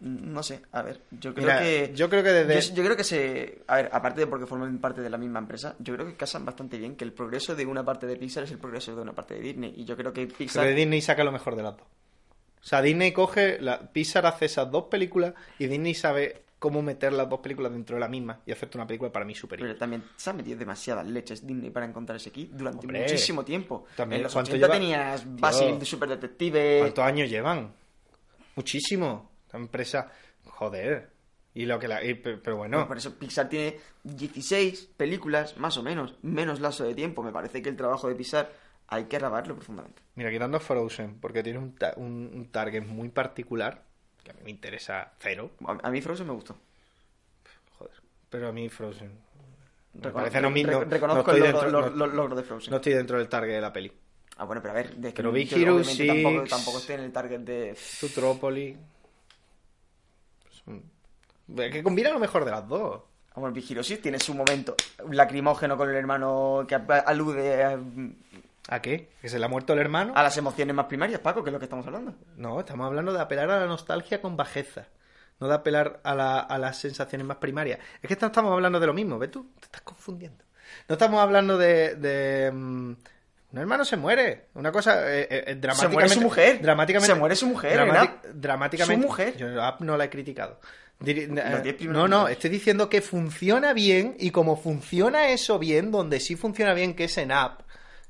no 0.00 0.42
sé, 0.42 0.60
a 0.72 0.82
ver, 0.82 1.00
yo 1.10 1.32
creo 1.34 1.46
Mira, 1.46 1.60
que 1.60 1.92
yo 1.94 2.08
creo 2.10 2.22
que 2.22 2.32
desde- 2.32 2.60
yo, 2.70 2.74
yo 2.74 2.84
creo 2.84 2.96
que 2.96 3.04
se, 3.04 3.62
a 3.66 3.76
ver, 3.76 3.88
aparte 3.92 4.20
de 4.20 4.26
porque 4.26 4.46
forman 4.46 4.78
parte 4.78 5.00
de 5.00 5.08
la 5.10 5.18
misma 5.18 5.38
empresa, 5.38 5.74
yo 5.78 5.94
creo 5.94 6.06
que 6.06 6.14
casan 6.16 6.44
bastante 6.44 6.78
bien 6.78 6.96
que 6.96 7.04
el 7.04 7.12
progreso 7.12 7.54
de 7.54 7.64
una 7.66 7.84
parte 7.84 8.06
de 8.06 8.16
Pixar 8.16 8.44
es 8.44 8.50
el 8.50 8.58
progreso 8.58 8.94
de 8.94 9.02
una 9.02 9.14
parte 9.14 9.34
de 9.34 9.40
Disney 9.40 9.72
y 9.76 9.84
yo 9.84 9.96
creo 9.96 10.12
que 10.12 10.26
Pixar 10.26 10.64
Pero 10.64 10.76
Disney 10.76 11.00
saca 11.00 11.24
lo 11.24 11.32
mejor 11.32 11.56
de 11.56 11.62
las 11.62 11.76
dos. 11.76 11.86
O 11.86 12.68
sea, 12.68 12.82
Disney 12.82 13.12
coge, 13.12 13.60
la, 13.60 13.80
Pixar 13.92 14.26
hace 14.26 14.46
esas 14.46 14.70
dos 14.70 14.84
películas 14.84 15.34
y 15.58 15.66
Disney 15.66 15.94
sabe 15.94 16.42
cómo 16.58 16.82
meter 16.82 17.12
las 17.12 17.28
dos 17.28 17.40
películas 17.40 17.70
dentro 17.70 17.94
de 17.96 18.00
la 18.00 18.08
misma 18.08 18.40
y 18.46 18.50
hacerte 18.50 18.76
una 18.78 18.86
película 18.86 19.12
para 19.12 19.24
mí 19.24 19.34
superior. 19.34 19.68
pero 19.68 19.78
también 19.78 20.02
se 20.16 20.30
han 20.30 20.36
metido 20.38 20.58
demasiadas 20.58 21.06
leches 21.06 21.46
Disney 21.46 21.70
para 21.70 21.86
encontrar 21.86 22.16
ese 22.16 22.32
kit 22.32 22.50
durante 22.50 22.86
Hombre, 22.86 23.00
muchísimo 23.02 23.44
tiempo. 23.44 23.84
también, 23.94 24.18
en 24.20 24.22
los 24.24 24.32
¿cuánto 24.32 24.50
80 24.52 24.66
lleva? 24.66 24.78
tenías 24.78 25.36
Basil 25.38 25.78
de 25.78 25.84
Super 25.84 26.08
Detective. 26.08 26.78
¿Cuántos 26.80 27.04
años 27.04 27.30
llevan? 27.30 27.72
Muchísimo. 28.56 29.30
Empresa, 29.56 30.10
joder. 30.44 31.10
Y 31.54 31.64
lo 31.64 31.78
que 31.78 31.88
la, 31.88 32.04
y- 32.04 32.14
pero 32.14 32.56
bueno, 32.58 32.86
Por 32.86 32.98
eso 32.98 33.14
Pixar 33.18 33.48
tiene 33.48 33.78
16 34.04 34.90
películas, 34.96 35.56
más 35.56 35.76
o 35.78 35.82
menos, 35.82 36.14
menos 36.22 36.60
lazo 36.60 36.84
de 36.84 36.94
tiempo. 36.94 37.22
Me 37.22 37.32
parece 37.32 37.62
que 37.62 37.68
el 37.70 37.76
trabajo 37.76 38.08
de 38.08 38.14
Pixar 38.14 38.52
hay 38.88 39.04
que 39.04 39.16
arabarlo 39.16 39.54
profundamente. 39.54 40.02
mira, 40.14 40.30
quitando 40.30 40.60
Frozen, 40.60 41.18
porque 41.18 41.42
tiene 41.42 41.58
un, 41.58 41.74
ta- 41.74 41.94
un, 41.96 42.30
un 42.34 42.46
target 42.52 42.82
muy 42.84 43.08
particular, 43.08 43.82
que 44.22 44.30
a 44.32 44.34
mí 44.34 44.40
me 44.44 44.50
interesa 44.50 45.12
cero, 45.18 45.50
A, 45.66 45.78
a 45.88 45.90
mí 45.90 46.00
Frozen 46.02 46.26
me 46.26 46.32
gustó. 46.34 46.56
joder. 47.78 47.94
Pero 48.28 48.48
a 48.48 48.52
mí 48.52 48.68
Frozen. 48.68 49.10
Me 49.94 50.02
Recono- 50.02 50.12
parece 50.12 50.40
no, 50.42 50.50
mi- 50.50 50.62
re- 50.62 50.72
no- 50.72 50.84
reconozco 50.84 51.30
no 51.30 51.36
el 51.36 51.40
logro, 51.42 51.60
dentro- 51.62 51.80
lo- 51.80 51.90
no- 51.90 51.96
lo- 52.06 52.12
logro 52.12 52.36
de 52.36 52.42
Frozen. 52.42 52.70
no 52.70 52.76
estoy 52.76 52.92
dentro 52.92 53.16
del 53.18 53.28
target 53.28 53.54
de 53.54 53.60
la 53.62 53.72
peli. 53.72 53.90
Ah, 54.36 54.44
bueno, 54.44 54.60
pero 54.60 54.72
a 54.72 54.74
ver, 54.76 54.94
de 54.96 55.08
que 55.08 55.16
Pero 55.16 55.32
Big 55.32 55.50
Hero 55.50 55.76
obviamente 55.76 56.06
tampoco, 56.06 56.40
Six- 56.42 56.50
tampoco 56.50 56.78
estoy 56.78 56.94
en 56.96 57.00
el 57.00 57.12
target 57.12 57.40
de... 57.40 57.74
Zootropolis. 57.74 58.76
Que 61.70 61.82
combina 61.82 62.10
lo 62.10 62.18
mejor 62.18 62.44
de 62.44 62.50
las 62.50 62.66
dos. 62.66 63.02
Hero 63.68 63.82
Six 63.84 64.00
tiene 64.00 64.18
su 64.18 64.34
momento 64.34 64.74
lacrimógeno 65.10 65.76
con 65.76 65.90
el 65.90 65.96
hermano 65.96 66.64
que 66.66 66.74
alude 66.74 67.62
a, 67.64 67.78
¿A 68.68 68.80
qué? 68.80 69.10
¿Que 69.20 69.28
se 69.28 69.38
le 69.38 69.44
ha 69.44 69.48
muerto 69.48 69.74
el 69.74 69.78
hermano? 69.78 70.14
a 70.16 70.22
las 70.22 70.36
emociones 70.38 70.74
más 70.74 70.86
primarias, 70.86 71.20
Paco, 71.20 71.44
que 71.44 71.50
es 71.50 71.52
lo 71.52 71.58
que 71.58 71.66
estamos 71.66 71.86
hablando. 71.86 72.14
No, 72.36 72.58
estamos 72.60 72.86
hablando 72.86 73.12
de 73.12 73.20
apelar 73.20 73.50
a 73.50 73.60
la 73.60 73.66
nostalgia 73.66 74.20
con 74.22 74.36
bajeza. 74.36 74.86
No 75.38 75.48
de 75.48 75.54
apelar 75.54 76.00
a, 76.02 76.14
la- 76.14 76.40
a 76.40 76.56
las 76.58 76.78
sensaciones 76.78 77.26
más 77.26 77.36
primarias. 77.36 77.78
Es 78.02 78.08
que 78.08 78.14
esto 78.14 78.24
estamos 78.26 78.50
hablando 78.52 78.80
de 78.80 78.86
lo 78.86 78.94
mismo, 78.94 79.18
¿ves 79.18 79.30
tú? 79.30 79.50
Te 79.60 79.66
estás 79.66 79.82
confundiendo. 79.82 80.42
No 80.88 80.94
estamos 80.94 81.20
hablando 81.20 81.58
de... 81.58 81.94
de, 81.96 82.50
mm, 82.50 82.92
un 83.52 83.58
hermano 83.58 83.84
se 83.84 83.96
muere. 83.96 84.48
Una 84.54 84.72
cosa 84.72 85.10
eh, 85.10 85.22
eh, 85.22 85.44
eh, 85.46 85.54
dramáticamente... 85.54 85.94
muere 85.94 86.08
su 86.08 86.20
mujer. 86.20 86.62
Dramáticamente, 86.62 87.12
Se 87.12 87.18
muere 87.18 87.36
su 87.36 87.46
mujer, 87.46 87.78
dramáticamente... 88.34 89.02
Su 89.02 89.08
mujer. 89.08 89.36
Yo 89.36 89.62
a 89.62 89.70
Up 89.70 89.84
no 89.84 89.96
la 89.96 90.04
he 90.04 90.10
criticado. 90.10 90.60
No, 91.80 92.08
no, 92.08 92.28
estoy 92.28 92.50
diciendo 92.50 92.88
que 92.88 93.02
funciona 93.02 93.72
bien 93.72 94.16
y 94.18 94.30
como 94.30 94.56
funciona 94.56 95.28
eso 95.28 95.58
bien, 95.58 95.90
donde 95.90 96.20
sí 96.20 96.36
funciona 96.36 96.72
bien, 96.74 96.94
que 96.94 97.04
es 97.04 97.18
en 97.18 97.32
Up, 97.32 97.64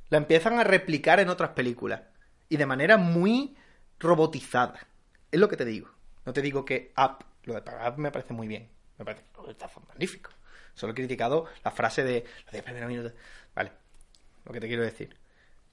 la 0.09 0.19
empiezan 0.19 0.59
a 0.59 0.65
replicar 0.65 1.21
en 1.21 1.29
otras 1.29 1.51
películas. 1.51 2.03
Y 2.49 2.57
de 2.57 2.67
manera 2.67 2.97
muy 2.97 3.57
robotizada. 3.99 4.87
Es 5.31 5.41
lo 5.41 5.49
que 5.49 5.57
te 5.57 5.65
digo. 5.65 5.91
No 6.25 6.33
te 6.33 6.43
digo 6.43 6.65
que 6.65 6.93
Up, 6.97 7.25
lo 7.45 7.55
de 7.55 7.61
Up 7.61 7.99
me 7.99 8.13
parece 8.13 8.33
muy 8.33 8.47
bien. 8.47 8.69
Me 8.99 9.05
parece 9.05 9.25
está 9.49 9.71
magnífico. 9.89 10.31
Solo 10.75 10.93
he 10.93 10.95
criticado 10.95 11.47
la 11.65 11.71
frase 11.71 12.05
de 12.05 12.25
los 12.45 12.53
10 12.53 12.65
primeros 12.65 12.89
minutos. 12.89 13.13
Vale. 13.55 13.73
Lo 14.45 14.53
que 14.53 14.61
te 14.61 14.69
quiero 14.69 14.83
decir. 14.83 15.17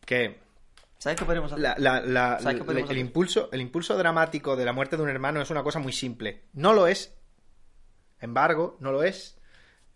Que 0.06 0.40
¿Sabes 0.98 1.20
qué 1.20 1.26
podríamos 1.26 1.52
hacer? 1.52 1.62
la- 1.64 1.76
la- 1.78 2.02
la- 2.02 2.40
¿Sabes 2.40 2.56
qué 2.56 2.60
el, 2.62 2.66
podemos 2.66 2.90
el 2.90 2.96
hacer? 2.96 2.98
impulso, 2.98 3.50
el 3.52 3.62
impulso 3.62 3.98
dramático 3.98 4.56
de 4.56 4.66
la 4.66 4.74
muerte 4.74 4.96
de 4.98 5.04
un 5.04 5.10
hermano 5.10 5.42
es 5.42 5.50
una 5.50 5.64
cosa 5.64 5.80
muy 5.80 5.92
simple. 5.94 6.44
No 6.54 6.74
lo 6.74 6.88
es. 6.88 7.14
Embargo, 8.20 8.78
no 8.80 8.92
lo 8.92 9.04
es. 9.04 9.38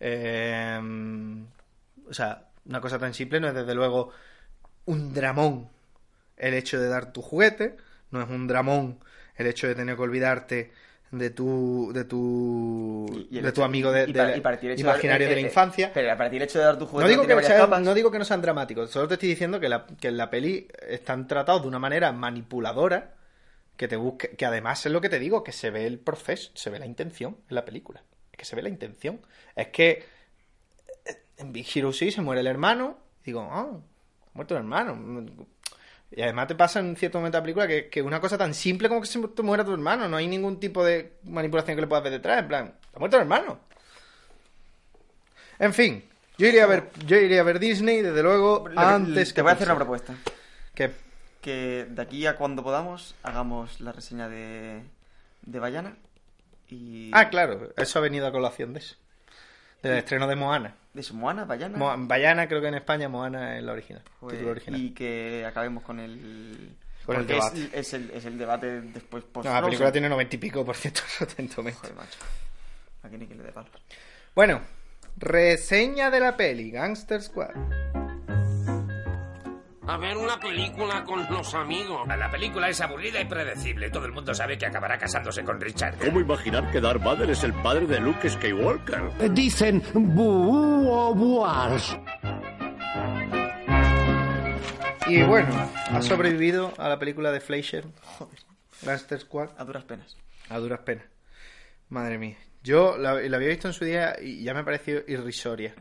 Eh, 0.00 0.78
o 2.08 2.12
sea, 2.14 2.48
una 2.66 2.80
cosa 2.80 2.98
tan 2.98 3.14
simple 3.14 3.40
no 3.40 3.48
es 3.48 3.54
desde 3.54 3.74
luego 3.74 4.10
un 4.84 5.12
dramón 5.14 5.68
el 6.36 6.54
hecho 6.54 6.78
de 6.80 6.88
dar 6.88 7.12
tu 7.12 7.22
juguete, 7.22 7.76
no 8.10 8.22
es 8.22 8.28
un 8.28 8.46
dramón 8.46 9.00
el 9.36 9.46
hecho 9.46 9.66
de 9.66 9.74
tener 9.74 9.96
que 9.96 10.02
olvidarte 10.02 10.72
de 11.10 11.30
tu 11.30 11.90
de 11.94 12.04
tu 12.04 13.06
Y- 13.12 13.36
y 13.36 13.38
el 13.38 13.44
de 13.44 13.52
tu 13.52 13.62
amigo 13.62 13.90
de, 13.90 14.06
de 14.06 14.36
y 14.36 14.40
para 14.40 14.56
el 14.60 14.78
imaginario 14.78 15.26
eh, 15.26 15.30
de 15.30 15.34
la 15.36 15.40
eh, 15.40 15.44
infancia. 15.44 15.90
Pero 15.94 16.16
para 16.16 16.28
ti 16.30 16.36
el 16.36 16.42
hecho 16.42 16.58
de 16.58 16.64
dar 16.66 16.78
tu 16.78 16.86
juguete 16.86 17.04
No 17.04 17.08
digo, 17.10 17.22
que 17.22 17.28
no 17.84 17.94
digo 17.94 18.10
que 18.10 18.18
no 18.18 18.24
sean 18.24 18.42
dramáticos, 18.42 18.90
solo 18.90 19.08
te 19.08 19.14
estoy 19.14 19.30
diciendo 19.30 19.58
que, 19.60 19.68
la, 19.68 19.86
que 19.86 20.08
en 20.08 20.16
la 20.16 20.28
peli 20.30 20.68
están 20.88 21.26
tratados 21.26 21.62
de 21.62 21.68
una 21.68 21.78
manera 21.78 22.12
manipuladora 22.12 23.14
que 23.76 23.88
te 23.88 23.96
busque, 23.96 24.30
que 24.30 24.44
además 24.44 24.84
es 24.84 24.92
lo 24.92 25.00
que 25.00 25.08
te 25.08 25.18
digo, 25.18 25.44
que 25.44 25.52
se 25.52 25.70
ve 25.70 25.86
el 25.86 25.98
proceso, 25.98 26.50
se 26.54 26.68
ve 26.68 26.78
la 26.78 26.86
intención 26.86 27.36
en 27.48 27.54
la 27.54 27.64
película. 27.64 28.02
Es 28.32 28.36
que 28.38 28.44
se 28.44 28.56
ve 28.56 28.62
la 28.62 28.68
intención. 28.68 29.20
Es 29.54 29.68
que 29.68 30.04
eh, 31.06 31.16
en 31.38 31.52
Big 31.52 31.66
Hero 31.74 31.92
6 31.92 32.14
se 32.14 32.20
muere 32.20 32.40
el 32.40 32.48
hermano, 32.48 32.98
y 33.22 33.26
digo, 33.26 33.40
ah, 33.50 33.68
ha 33.70 34.30
muerto 34.34 34.54
el 34.54 34.58
hermano. 34.58 34.94
Y 36.10 36.22
además 36.22 36.48
te 36.48 36.54
pasa 36.54 36.80
en 36.80 36.96
cierto 36.96 37.18
momento 37.18 37.36
de 37.36 37.40
la 37.40 37.44
película 37.44 37.68
que, 37.68 37.88
que 37.88 38.00
una 38.00 38.20
cosa 38.20 38.38
tan 38.38 38.54
simple 38.54 38.88
como 38.88 39.00
que 39.00 39.06
se 39.06 39.20
te 39.28 39.42
muera 39.42 39.64
tu 39.64 39.72
hermano, 39.72 40.08
no 40.08 40.16
hay 40.16 40.26
ningún 40.26 40.58
tipo 40.58 40.84
de 40.84 41.18
manipulación 41.24 41.76
que 41.76 41.82
le 41.82 41.86
puedas 41.86 42.02
ver 42.02 42.12
detrás, 42.12 42.38
en 42.40 42.48
plan, 42.48 42.74
ha 42.94 42.98
muerto 42.98 43.16
el 43.18 43.22
hermano. 43.22 43.60
En 45.58 45.74
fin, 45.74 46.04
yo 46.38 46.46
iría 46.46 46.64
a 46.64 46.66
ver, 46.66 46.90
yo 47.06 47.16
iría 47.16 47.40
a 47.40 47.44
ver 47.44 47.58
Disney, 47.58 48.00
desde 48.00 48.22
luego, 48.22 48.68
antes 48.76 49.28
te 49.28 49.34
que 49.34 49.42
voy 49.42 49.50
a 49.50 49.54
hacer 49.54 49.66
una 49.68 49.76
propuesta. 49.76 50.14
¿Qué? 50.74 50.92
Que 51.40 51.86
de 51.88 52.02
aquí 52.02 52.26
a 52.26 52.36
cuando 52.36 52.62
podamos 52.62 53.14
hagamos 53.22 53.80
la 53.80 53.92
reseña 53.92 54.28
de, 54.28 54.82
de 55.42 55.58
Bayana. 55.58 55.96
Y 56.68 57.10
Ah, 57.12 57.28
claro, 57.28 57.72
eso 57.76 57.98
ha 57.98 58.02
venido 58.02 58.26
a 58.26 58.32
colación 58.32 58.72
de 58.72 58.80
eso. 58.80 58.96
Del 59.82 59.98
estreno 59.98 60.26
de 60.26 60.36
Moana. 60.36 60.74
De 60.98 61.04
su 61.04 61.14
Moana, 61.14 61.44
Bayana. 61.44 61.78
Mo- 61.78 61.94
Bayana 61.96 62.48
creo 62.48 62.60
que 62.60 62.66
en 62.66 62.74
España, 62.74 63.08
Moana 63.08 63.56
es 63.56 63.62
la 63.62 63.70
original. 63.70 64.02
Título 64.28 64.50
original. 64.50 64.80
Y 64.80 64.90
que 64.90 65.44
acabemos 65.46 65.84
con 65.84 66.00
el. 66.00 66.74
Con 67.06 67.14
el 67.14 67.22
porque 67.22 67.38
es- 67.38 67.54
debate. 67.54 67.78
Es, 67.78 67.94
el, 67.94 68.10
es 68.10 68.24
el 68.24 68.36
debate 68.36 68.80
después 68.80 69.22
post 69.22 69.46
No, 69.46 69.54
la 69.54 69.62
película 69.62 69.92
tiene 69.92 70.08
noventa 70.08 70.34
y 70.34 70.38
pico 70.40 70.64
por 70.64 70.74
ciento 70.74 71.02
atentamente. 71.20 71.78
Joder, 71.78 71.94
macho. 71.94 72.18
Aquí 73.04 73.16
ni 73.16 73.28
que 73.28 73.36
le 73.36 73.44
dé 73.44 73.52
palos. 73.52 73.70
Bueno, 74.34 74.60
reseña 75.18 76.10
de 76.10 76.18
la 76.18 76.36
peli, 76.36 76.72
Gangster 76.72 77.22
Squad. 77.22 77.50
A 79.90 79.96
ver 79.96 80.16
una 80.18 80.38
película 80.38 81.02
con 81.04 81.24
los 81.30 81.54
amigos. 81.54 82.06
La 82.06 82.30
película 82.30 82.68
es 82.68 82.78
aburrida 82.82 83.20
y 83.22 83.24
predecible. 83.24 83.88
Todo 83.90 84.04
el 84.04 84.12
mundo 84.12 84.34
sabe 84.34 84.58
que 84.58 84.66
acabará 84.66 84.98
casándose 84.98 85.42
con 85.42 85.58
Richard. 85.58 85.96
¿Cómo 85.98 86.20
imaginar 86.20 86.70
que 86.70 86.78
Darth 86.80 87.02
Vader 87.02 87.30
es 87.30 87.42
el 87.42 87.54
padre 87.54 87.86
de 87.86 87.98
Luke 87.98 88.28
Skywalker? 88.28 89.32
Dicen 89.32 89.82
buú 89.94 90.90
o 90.90 91.14
buars. 91.14 91.98
Y 95.06 95.22
bueno, 95.22 95.48
ha 95.90 96.02
sobrevivido 96.02 96.74
a 96.76 96.90
la 96.90 96.98
película 96.98 97.32
de 97.32 97.40
Fleischer, 97.40 97.86
Gangster 98.82 99.20
Squad, 99.20 99.50
A 99.56 99.64
duras 99.64 99.84
penas. 99.84 100.18
a 100.50 100.58
duras 100.58 100.80
penas. 100.80 101.06
Madre 101.88 102.18
mía. 102.18 102.36
Yo 102.62 102.98
la, 102.98 103.14
la 103.14 103.36
había 103.38 103.48
visto 103.48 103.68
en 103.68 103.72
su 103.74 103.86
día 103.86 104.16
y 104.20 104.42
ya 104.44 104.52
me 104.52 104.64
pareció 104.64 105.02
irrisoria. 105.08 105.74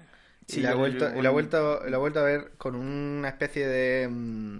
Sí, 0.47 0.59
y 0.59 0.63
la 0.63 0.71
yo- 0.71 0.77
y 0.77 1.21
la 1.21 1.29
he 1.29 1.31
vuelto, 1.31 1.83
la 1.85 1.97
he 1.97 1.99
vuelto 1.99 2.19
a 2.19 2.23
ver 2.23 2.51
con 2.57 2.75
una 2.75 3.29
especie 3.29 3.67
de 3.67 4.07
mm, 4.07 4.59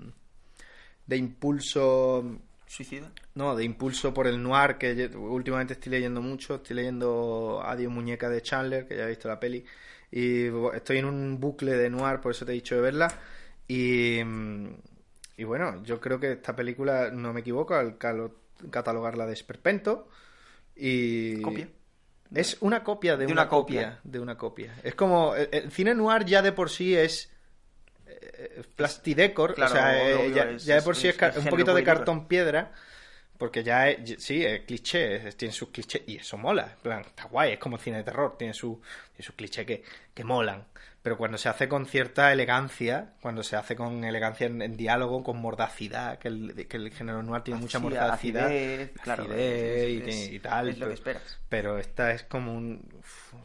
de 1.08 1.18
impulso 1.18 2.24
Suicida. 2.68 3.12
no, 3.36 3.56
de 3.56 3.64
impulso 3.64 4.14
por 4.14 4.28
el 4.28 4.42
noir 4.44 4.78
que 4.78 4.96
yo- 4.96 5.20
últimamente 5.22 5.74
estoy 5.74 5.92
leyendo 5.94 6.22
mucho, 6.22 6.56
estoy 6.56 6.76
leyendo 6.76 7.62
Adiós 7.64 7.92
muñeca 7.92 8.30
de 8.30 8.42
Chandler, 8.42 8.88
que 8.88 8.98
ya 8.98 9.06
he 9.06 9.10
visto 9.10 9.28
la 9.30 9.40
peli 9.40 9.64
y 10.12 10.48
estoy 10.74 10.98
en 10.98 11.06
un 11.06 11.40
bucle 11.40 11.74
de 11.78 11.90
noir, 11.90 12.20
por 12.20 12.32
eso 12.32 12.46
te 12.46 12.52
he 12.52 12.56
dicho 12.56 12.76
de 12.76 12.82
verla 12.82 13.08
y 13.68 14.20
mm, 14.24 14.68
y 15.38 15.44
bueno, 15.44 15.84
yo 15.84 16.00
creo 16.02 16.20
que 16.20 16.32
esta 16.34 16.56
película 16.56 17.12
no 17.12 17.32
me 17.32 17.42
equivoco 17.42 17.76
al 17.76 17.98
catalogarla 17.98 19.26
de 19.28 19.34
esperpento 19.34 20.10
y 20.76 21.42
Copia. 21.44 21.70
Es 22.34 22.58
una 22.62 22.84
copia 22.84 23.18
de, 23.18 23.26
De 23.26 23.32
una, 23.32 23.44
una 23.44 23.50
copia. 23.50 23.82
copia. 23.82 24.00
de 24.04 24.20
una 24.20 24.38
copia. 24.38 24.74
Es 24.84 24.96
como 24.96 25.36
el, 25.36 25.50
el 25.52 25.72
cine 25.72 25.94
noir 25.96 26.26
ya 26.26 26.42
de 26.42 26.52
por 26.52 26.70
sí 26.70 26.96
es 26.96 27.32
eh, 28.08 28.64
plastidecor, 28.76 29.54
Claro, 29.56 29.72
o 29.72 29.76
sea, 29.76 30.10
eh, 30.10 30.32
ya, 30.34 30.44
es- 30.50 30.66
ya 30.66 30.76
de 30.76 30.82
por 30.82 30.96
sí 30.96 31.08
es, 31.08 31.18
un 31.38 31.46
poquito 31.46 31.74
de 31.74 31.84
cartón 31.84 32.28
piedra, 32.28 32.72
Porque 33.38 33.64
ya 33.64 33.90
es, 33.90 34.24
sí, 34.24 34.44
es 34.44 34.62
cliché, 34.62 35.32
tiene 35.34 35.54
sus 35.54 35.70
clichés 35.70 36.02
y 36.08 36.18
eso 36.18 36.38
mola. 36.38 36.76
Plan, 36.82 37.02
está 37.02 37.26
guay, 37.26 37.54
es 37.54 37.60
como 37.60 37.78
cine 37.78 37.98
de 37.98 38.04
terror, 38.04 38.36
tiene, 38.38 38.54
su, 38.54 38.82
tiene 39.14 39.26
sus 39.26 39.36
clichés 39.36 39.66
que, 39.66 39.84
que 40.14 40.24
molan. 40.24 40.66
Pero 41.04 41.18
cuando 41.18 41.38
se 41.38 41.48
hace 41.48 41.70
con 41.70 41.86
cierta 41.86 42.34
elegancia, 42.34 43.14
cuando 43.22 43.42
se 43.42 43.56
hace 43.56 43.78
con 43.78 44.04
elegancia 44.04 44.48
en, 44.48 44.62
en 44.62 44.76
diálogo, 44.76 45.24
con 45.24 45.38
mordacidad, 45.38 46.18
que 46.20 46.28
el, 46.28 46.68
que 46.68 46.76
el 46.76 46.92
género 46.92 47.24
noir 47.24 47.44
tiene 47.44 47.62
mucha 47.62 47.80
mordacidad, 47.80 48.48
acidez, 48.48 48.92
claro, 49.04 49.24
acidez 49.24 49.90
y, 49.90 49.98
es- 50.10 50.16
es- 50.26 50.32
y 50.34 50.40
tal. 50.40 50.68
es 50.70 50.76
lo 50.78 50.80
pero- 50.80 50.90
que 50.90 50.94
esperas. 50.96 51.40
Pero 51.48 51.78
esta 51.78 52.12
es 52.12 52.24
como 52.24 52.54
un. 52.54 52.82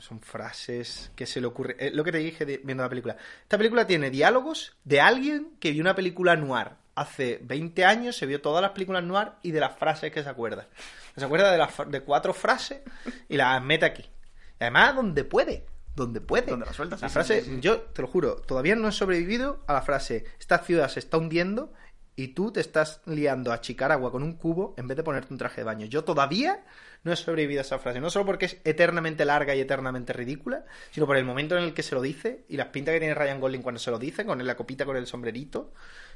son 0.01 0.19
frases 0.21 1.13
que 1.15 1.25
se 1.27 1.41
le 1.41 1.47
ocurre. 1.47 1.77
eh, 1.79 1.91
lo 1.93 2.03
que 2.03 2.11
te 2.11 2.19
dije 2.19 2.45
viendo 2.65 2.83
la 2.83 2.89
película. 2.89 3.17
Esta 3.43 3.59
película 3.59 3.87
tiene 3.87 4.11
diálogos 4.11 4.77
de 4.83 5.01
alguien 5.01 5.53
que 5.61 5.71
vio 5.71 5.83
una 5.83 5.95
película 5.95 6.35
noir 6.35 6.71
hace 6.95 7.41
20 7.43 7.85
años, 7.85 8.17
se 8.17 8.27
vio 8.27 8.41
todas 8.41 8.63
las 8.63 8.73
películas 8.73 9.03
noir 9.03 9.33
y 9.43 9.51
de 9.51 9.61
las 9.61 9.77
frases 9.77 10.13
que 10.13 10.23
se 10.23 10.29
acuerda. 10.29 10.69
Se 11.17 11.25
acuerda 11.25 11.51
de, 11.51 11.59
las 11.59 11.71
de 11.89 12.01
cuatro 12.01 12.33
frases 12.35 12.81
y 13.29 13.37
las 13.37 13.63
mete 13.63 13.87
aquí. 13.87 14.03
Y 14.03 14.65
además, 14.65 14.95
donde 14.95 15.25
puede. 15.25 15.67
Donde 15.95 16.21
puede. 16.21 16.51
Donde 16.51 16.67
la 16.67 16.73
suelta, 16.73 16.97
La 17.01 17.09
sí, 17.09 17.13
frase, 17.13 17.43
sí, 17.43 17.51
sí. 17.51 17.61
yo 17.61 17.81
te 17.81 18.03
lo 18.03 18.09
juro, 18.09 18.37
todavía 18.37 18.77
no 18.77 18.89
he 18.89 18.93
sobrevivido 18.93 19.63
a 19.67 19.75
la 19.75 19.83
frase: 19.83 20.25
Esta 20.39 20.59
ciudad 20.59 20.89
se 20.89 21.01
está 21.01 21.19
hundiendo 21.19 21.73
y 22.15 22.29
tú 22.29 22.53
te 22.53 22.61
estás 22.61 23.01
liando 23.07 23.53
a 23.53 23.57
achicar 23.57 23.91
agua 23.91 24.11
con 24.11 24.23
un 24.23 24.35
cubo 24.35 24.75
en 24.77 24.87
vez 24.87 24.97
de 24.97 25.03
ponerte 25.03 25.33
un 25.33 25.39
traje 25.39 25.63
de 25.63 25.65
baño. 25.65 25.87
Yo 25.87 26.05
todavía 26.05 26.65
no 27.05 27.13
he 27.13 27.17
sobrevivido 27.17 27.61
a 27.61 27.63
esa 27.63 27.79
frase. 27.79 28.01
No 28.01 28.11
solo 28.11 28.27
porque 28.27 28.47
es 28.47 28.59
eternamente 28.65 29.25
larga 29.25 29.55
y 29.55 29.61
eternamente 29.61 30.13
ridícula, 30.13 30.65
sino 30.91 31.07
por 31.07 31.17
el 31.17 31.25
momento 31.25 31.57
en 31.57 31.65
el 31.65 31.75
que 31.75 31.83
se 31.83 31.95
lo 31.95 32.03
dice 32.03 32.45
y 32.49 32.57
las 32.57 32.69
pintas 32.69 32.93
que 32.93 33.01
tiene 33.01 33.15
Ryan 33.15 33.41
Gosling 33.41 33.63
cuando 33.63 33.79
se 33.79 33.91
lo 33.91 33.99
dice, 33.99 34.27
con 34.27 34.45
la 34.45 34.57
copita 34.57 34.85
con 34.85 34.97
el 34.97 35.07
sombrerito. 35.07 35.73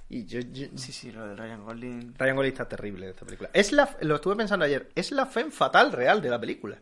Y 0.08 0.24
yo, 0.26 0.40
yo- 0.40 0.68
Sí, 0.76 0.92
sí, 0.92 1.10
lo 1.10 1.26
de 1.26 1.34
Ryan 1.36 1.64
Gosling. 1.64 2.14
Ryan 2.18 2.36
Gosling 2.36 2.52
está 2.52 2.68
terrible 2.68 3.06
en 3.06 3.10
esta 3.10 3.24
película. 3.24 3.50
Es 3.52 3.72
la, 3.72 3.96
lo 4.02 4.16
estuve 4.16 4.36
pensando 4.36 4.64
ayer, 4.64 4.88
es 4.94 5.10
la 5.10 5.26
fe 5.26 5.50
fatal 5.50 5.92
real 5.92 6.22
de 6.22 6.30
la 6.30 6.40
película. 6.40 6.78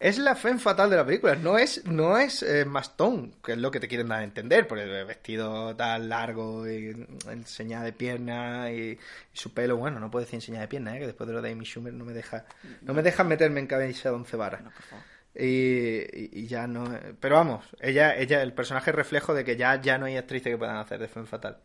es 0.00 0.16
la 0.18 0.36
fe 0.36 0.56
fatal 0.58 0.88
de 0.90 0.96
la 0.96 1.04
película, 1.04 1.34
no 1.34 1.58
es, 1.58 1.84
no 1.84 2.16
es 2.18 2.42
eh, 2.44 2.64
Mastón, 2.64 3.34
que 3.44 3.52
es 3.52 3.58
lo 3.58 3.70
que 3.72 3.80
te 3.80 3.88
quieren 3.88 4.08
dar 4.08 4.20
a 4.20 4.24
entender, 4.24 4.68
por 4.68 4.78
el 4.78 5.04
vestido 5.04 5.74
tan 5.74 6.08
largo 6.08 6.68
y 6.70 6.94
enseñada 7.28 7.84
de 7.84 7.92
pierna 7.92 8.70
y, 8.70 8.92
y 8.92 8.98
su 9.32 9.52
pelo, 9.52 9.76
bueno, 9.76 9.98
no 9.98 10.08
puedo 10.10 10.24
decir 10.24 10.36
enseñada 10.36 10.62
de 10.62 10.68
pierna, 10.68 10.96
¿eh? 10.96 11.00
que 11.00 11.06
después 11.06 11.26
de 11.26 11.34
lo 11.34 11.42
de 11.42 11.50
Amy 11.50 11.64
Schumer 11.64 11.92
no 11.92 12.04
me 12.04 12.12
deja, 12.12 12.44
no 12.82 12.94
me 12.94 13.02
dejan 13.02 13.26
meterme 13.26 13.58
en 13.60 13.66
cabeza 13.66 14.10
de 14.10 14.14
once 14.14 14.36
varas. 14.36 14.62
No, 14.62 14.70
por 14.70 14.82
favor. 14.84 15.04
Y, 15.38 16.40
y- 16.40 16.46
ya 16.48 16.66
no. 16.66 16.84
Pero 17.20 17.36
vamos, 17.36 17.64
ella, 17.80 18.16
ella, 18.16 18.42
el 18.42 18.52
personaje 18.52 18.90
reflejo 18.90 19.34
de 19.34 19.44
que 19.44 19.56
ya, 19.56 19.80
ya 19.80 19.96
no 19.98 20.06
hay 20.06 20.16
actrices 20.16 20.50
que 20.52 20.58
puedan 20.58 20.76
hacer 20.76 20.98
de 20.98 21.06
Femme 21.08 21.26
Fatal. 21.28 21.58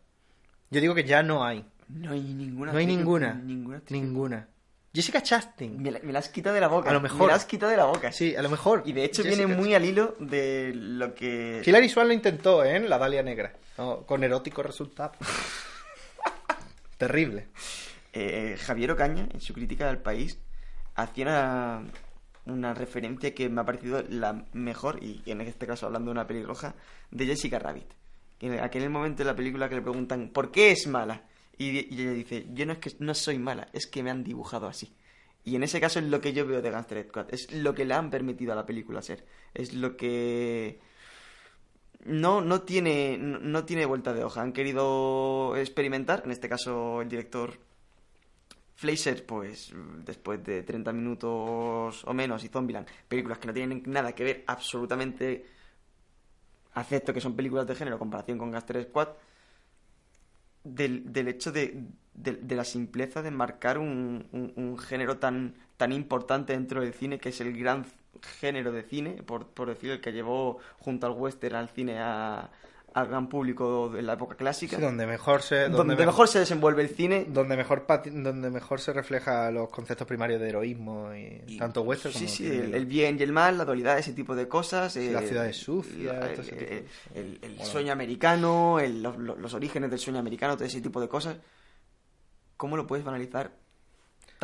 Yo 0.70 0.80
digo 0.80 0.94
que 0.94 1.04
ya 1.04 1.22
no 1.22 1.44
hay. 1.44 1.64
No 1.88 2.12
hay 2.12 2.20
ninguna. 2.20 2.72
No 2.72 2.78
hay 2.78 2.86
ninguna. 2.86 3.34
Ninguna. 3.90 4.48
Jessica 4.94 5.20
Chastain. 5.22 5.82
Me 5.82 5.90
la, 5.90 5.98
me 6.04 6.12
la 6.12 6.20
has 6.20 6.28
quitado 6.28 6.54
de 6.54 6.60
la 6.60 6.68
boca. 6.68 6.88
A 6.88 6.92
lo 6.92 7.00
mejor. 7.00 7.22
Me 7.22 7.26
la 7.26 7.34
has 7.34 7.44
quitado 7.44 7.70
de 7.70 7.76
la 7.76 7.86
boca. 7.86 8.12
Sí, 8.12 8.36
a 8.36 8.42
lo 8.42 8.48
mejor. 8.48 8.84
Y 8.86 8.92
de 8.92 9.04
hecho 9.04 9.24
Jessica 9.24 9.44
viene 9.44 9.60
muy 9.60 9.74
al 9.74 9.84
hilo 9.84 10.14
de 10.20 10.72
lo 10.74 11.12
que. 11.14 11.62
Hilary 11.66 11.88
Swank 11.88 12.06
lo 12.06 12.12
intentó, 12.14 12.64
¿eh? 12.64 12.76
En 12.76 12.88
La 12.88 12.98
Dalia 12.98 13.22
Negra. 13.24 13.52
¿no? 13.76 14.02
Con 14.06 14.22
erótico 14.22 14.62
resultado. 14.62 15.12
Terrible. 16.98 17.48
Eh, 18.12 18.56
Javier 18.60 18.92
Ocaña, 18.92 19.28
en 19.32 19.40
su 19.40 19.52
crítica 19.52 19.88
del 19.88 19.98
país, 19.98 20.38
hacía 20.94 21.24
una, 21.24 21.82
una 22.46 22.74
referencia 22.74 23.34
que 23.34 23.48
me 23.48 23.60
ha 23.60 23.64
parecido 23.64 24.02
la 24.08 24.46
mejor, 24.52 25.02
y 25.02 25.22
en 25.26 25.40
este 25.40 25.66
caso 25.66 25.86
hablando 25.86 26.10
de 26.10 26.12
una 26.12 26.26
pelirroja, 26.26 26.74
de 27.10 27.26
Jessica 27.26 27.58
Rabbit. 27.58 27.94
En 28.40 28.60
aquel 28.60 28.90
momento 28.90 29.18
de 29.18 29.30
la 29.30 29.36
película 29.36 29.68
que 29.68 29.76
le 29.76 29.82
preguntan 29.82 30.28
¿por 30.28 30.50
qué 30.50 30.72
es 30.72 30.86
mala? 30.86 31.24
Y, 31.56 31.78
ella 31.78 32.12
dice, 32.12 32.46
yo 32.52 32.66
no 32.66 32.72
es 32.72 32.78
que 32.78 32.92
no 32.98 33.14
soy 33.14 33.38
mala, 33.38 33.68
es 33.72 33.86
que 33.86 34.02
me 34.02 34.10
han 34.10 34.24
dibujado 34.24 34.66
así. 34.66 34.92
Y 35.44 35.56
en 35.56 35.62
ese 35.62 35.80
caso 35.80 35.98
es 35.98 36.06
lo 36.06 36.20
que 36.20 36.32
yo 36.32 36.46
veo 36.46 36.60
de 36.60 36.70
Gangster 36.70 37.06
Squad, 37.08 37.32
es 37.32 37.52
lo 37.52 37.74
que 37.74 37.84
le 37.84 37.94
han 37.94 38.10
permitido 38.10 38.52
a 38.52 38.56
la 38.56 38.66
película 38.66 39.02
ser, 39.02 39.24
es 39.52 39.72
lo 39.74 39.96
que 39.96 40.80
no, 42.04 42.40
no 42.40 42.62
tiene, 42.62 43.18
no 43.18 43.64
tiene 43.64 43.86
vuelta 43.86 44.12
de 44.12 44.24
hoja. 44.24 44.42
Han 44.42 44.52
querido 44.52 45.56
experimentar, 45.56 46.22
en 46.24 46.32
este 46.32 46.48
caso 46.48 47.02
el 47.02 47.08
director 47.08 47.58
Fleischer, 48.84 49.24
pues 49.24 49.72
después 50.04 50.44
de 50.44 50.62
30 50.62 50.92
minutos 50.92 52.04
o 52.04 52.12
menos, 52.12 52.44
y 52.44 52.48
Zombieland, 52.48 52.86
películas 53.08 53.38
que 53.38 53.46
no 53.46 53.54
tienen 53.54 53.82
nada 53.86 54.14
que 54.14 54.24
ver 54.24 54.44
absolutamente, 54.46 55.46
acepto 56.74 57.14
que 57.14 57.20
son 57.22 57.34
películas 57.34 57.66
de 57.66 57.74
género 57.76 57.96
en 57.96 57.98
comparación 57.98 58.36
con 58.36 58.50
Gaster 58.50 58.82
Squad, 58.82 59.08
del, 60.64 61.10
del 61.10 61.28
hecho 61.28 61.50
de, 61.50 61.82
de, 62.12 62.54
la 62.54 62.64
simpleza 62.64 63.22
de 63.22 63.30
marcar 63.30 63.78
un, 63.78 64.26
un, 64.32 64.52
un 64.54 64.76
género 64.76 65.16
tan, 65.18 65.54
tan 65.78 65.90
importante 65.90 66.52
dentro 66.52 66.82
del 66.82 66.92
cine, 66.92 67.18
que 67.18 67.30
es 67.30 67.40
el 67.40 67.56
gran 67.56 67.86
género 68.20 68.70
de 68.70 68.82
cine, 68.82 69.22
por, 69.22 69.46
por 69.46 69.70
decir, 69.70 69.92
el 69.92 70.02
que 70.02 70.12
llevó 70.12 70.58
junto 70.78 71.06
al 71.06 71.14
western 71.14 71.56
al 71.56 71.70
cine 71.70 72.00
a, 72.00 72.50
al 72.94 73.08
gran 73.08 73.28
público 73.28 73.88
de 73.90 74.02
la 74.02 74.12
época 74.12 74.36
clásica, 74.36 74.76
Sí, 74.76 74.82
donde 74.82 75.04
mejor 75.06 75.42
se. 75.42 75.68
donde, 75.68 75.96
mejor 75.96 76.28
se 76.28 76.38
desenvuelve 76.38 76.82
el 76.82 76.88
cine. 76.90 77.26
Donde 77.28 77.56
mejor, 77.56 77.84
donde 78.12 78.50
mejor 78.50 78.80
se 78.80 78.92
refleja 78.92 79.50
los 79.50 79.68
conceptos 79.68 80.06
primarios 80.06 80.40
de 80.40 80.48
heroísmo 80.48 81.12
y, 81.12 81.42
Y- 81.46 81.58
tanto 81.58 81.82
western 81.82 82.14
sí, 82.14 82.20
como 82.20 82.30
sí, 82.30 82.46
el, 82.46 82.72
el 82.74 82.86
bien 82.86 83.16
y 83.18 83.22
el 83.24 83.32
mal, 83.32 83.58
la 83.58 83.64
dualidad, 83.64 83.98
ese 83.98 84.12
tipo 84.12 84.36
de 84.36 84.46
cosas. 84.46 84.92
Sí, 84.92 85.08
eh, 85.08 85.12
la- 85.12 85.18
ese 85.18 85.28
tipo 85.30 85.40
de 85.40 86.84
el, 87.16 87.38
el- 87.42 87.60
sueño 87.64 87.92
americano, 87.92 88.78
los- 88.80 89.18
los 89.18 89.54
orígenes 89.54 89.90
del 89.90 89.98
sueño 89.98 90.20
americano, 90.20 90.54
todo 90.54 90.64
ese 90.64 90.80
tipo 90.80 91.00
de 91.00 91.08
cosas. 91.08 91.36
¿Cómo 92.56 92.76
lo 92.76 92.86
puedes 92.86 93.04
banalizar 93.04 93.50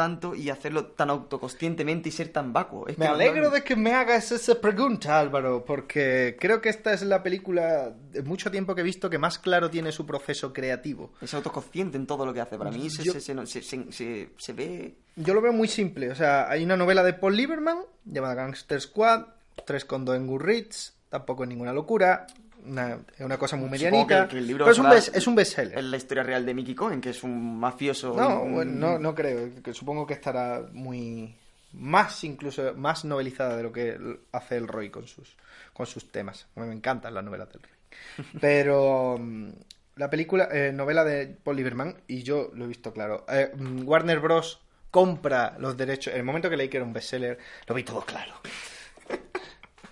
tanto 0.00 0.34
y 0.34 0.48
hacerlo 0.48 0.86
tan 0.86 1.10
autoconscientemente 1.10 2.08
y 2.08 2.12
ser 2.12 2.28
tan 2.28 2.54
vacuo? 2.54 2.86
Es 2.88 2.96
Me 2.96 3.04
que 3.04 3.10
alegro 3.12 3.44
no- 3.44 3.50
de 3.50 3.62
que 3.62 3.76
me 3.76 3.92
hagas 3.92 4.32
esa 4.32 4.58
pregunta, 4.58 5.20
Álvaro, 5.20 5.62
porque 5.66 6.36
creo 6.40 6.62
que 6.62 6.70
esta 6.70 6.94
es 6.94 7.02
la 7.02 7.22
película 7.22 7.90
de 8.12 8.22
mucho 8.22 8.50
tiempo 8.50 8.74
que 8.74 8.80
he 8.80 8.84
visto 8.84 9.10
que 9.10 9.18
más 9.18 9.38
claro 9.38 9.68
tiene 9.68 9.92
su 9.92 10.06
proceso 10.06 10.52
creativo. 10.54 11.12
Es 11.20 11.34
autoconsciente 11.34 11.98
en 11.98 12.06
todo 12.06 12.24
lo 12.24 12.32
que 12.32 12.40
hace. 12.40 12.56
Para 12.56 12.70
mí 12.70 12.88
se, 12.88 13.02
Yo- 13.02 13.12
se, 13.12 13.20
se- 13.20 14.28
se- 14.38 14.52
ve... 14.54 14.94
Yo 15.16 15.34
lo 15.34 15.42
veo 15.42 15.52
muy 15.52 15.68
simple, 15.68 16.10
o 16.10 16.14
sea, 16.14 16.48
hay 16.48 16.64
una 16.64 16.76
novela 16.78 17.02
de 17.02 17.12
Paul 17.12 17.36
Lieberman 17.36 17.78
llamada 18.06 18.34
Gangster 18.34 18.80
Squad, 18.80 19.26
3,2 19.66 20.16
en 20.16 20.26
Goodreads, 20.26 20.94
tampoco 21.10 21.42
es 21.42 21.48
ninguna 21.50 21.72
locura, 21.74 22.26
una, 22.66 22.98
es 23.16 23.20
una 23.24 23.38
cosa 23.38 23.56
muy 23.56 23.68
medianita, 23.70 24.24
que- 24.26 24.32
que 24.34 24.38
el 24.38 24.46
libro 24.46 24.64
pero 24.64 24.72
es 24.72 24.78
un, 24.78 24.86
best- 24.86 25.16
es 25.16 25.26
un 25.26 25.34
bestseller. 25.34 25.78
Es 25.78 25.84
la 25.84 25.96
historia 25.96 26.22
real 26.22 26.44
de 26.46 26.54
Mickey 26.54 26.74
Cohen, 26.74 27.00
que 27.00 27.10
es 27.10 27.22
un 27.22 27.58
mafioso. 27.58 28.14
No, 28.16 28.42
un- 28.42 28.52
bueno, 28.54 28.72
no, 28.72 28.98
no 28.98 29.14
creo. 29.14 29.48
que 29.62 29.72
Supongo 29.74 30.06
que 30.06 30.14
estará 30.14 30.62
muy 30.72 31.34
más 31.72 32.24
incluso 32.24 32.74
más 32.74 33.04
novelizada 33.04 33.56
de 33.56 33.62
lo 33.62 33.72
que 33.72 33.96
hace 34.32 34.56
el 34.56 34.66
Roy 34.66 34.90
con 34.90 35.06
sus 35.06 35.36
con 35.72 35.86
sus 35.86 36.10
temas. 36.10 36.46
A 36.56 36.60
mí 36.60 36.66
me 36.66 36.74
encantan 36.74 37.14
las 37.14 37.24
novelas 37.24 37.48
del 37.52 37.62
Roy. 37.62 38.26
Pero 38.40 39.16
mm, 39.18 39.48
la 39.96 40.10
película 40.10 40.48
eh, 40.52 40.72
novela 40.72 41.04
de 41.04 41.26
Paul 41.28 41.56
Lieberman 41.56 41.96
y 42.08 42.22
yo 42.22 42.50
lo 42.54 42.64
he 42.64 42.68
visto 42.68 42.92
claro. 42.92 43.24
Eh, 43.28 43.52
mm, 43.56 43.86
Warner 43.86 44.18
Bros 44.20 44.60
compra 44.90 45.54
los 45.58 45.76
derechos. 45.76 46.12
En 46.12 46.18
el 46.20 46.24
momento 46.26 46.50
que 46.50 46.56
leí 46.56 46.68
que 46.68 46.78
era 46.78 46.84
un 46.86 46.92
bestseller, 46.92 47.38
lo 47.66 47.74
vi 47.74 47.84
todo 47.84 48.00
claro. 48.02 48.34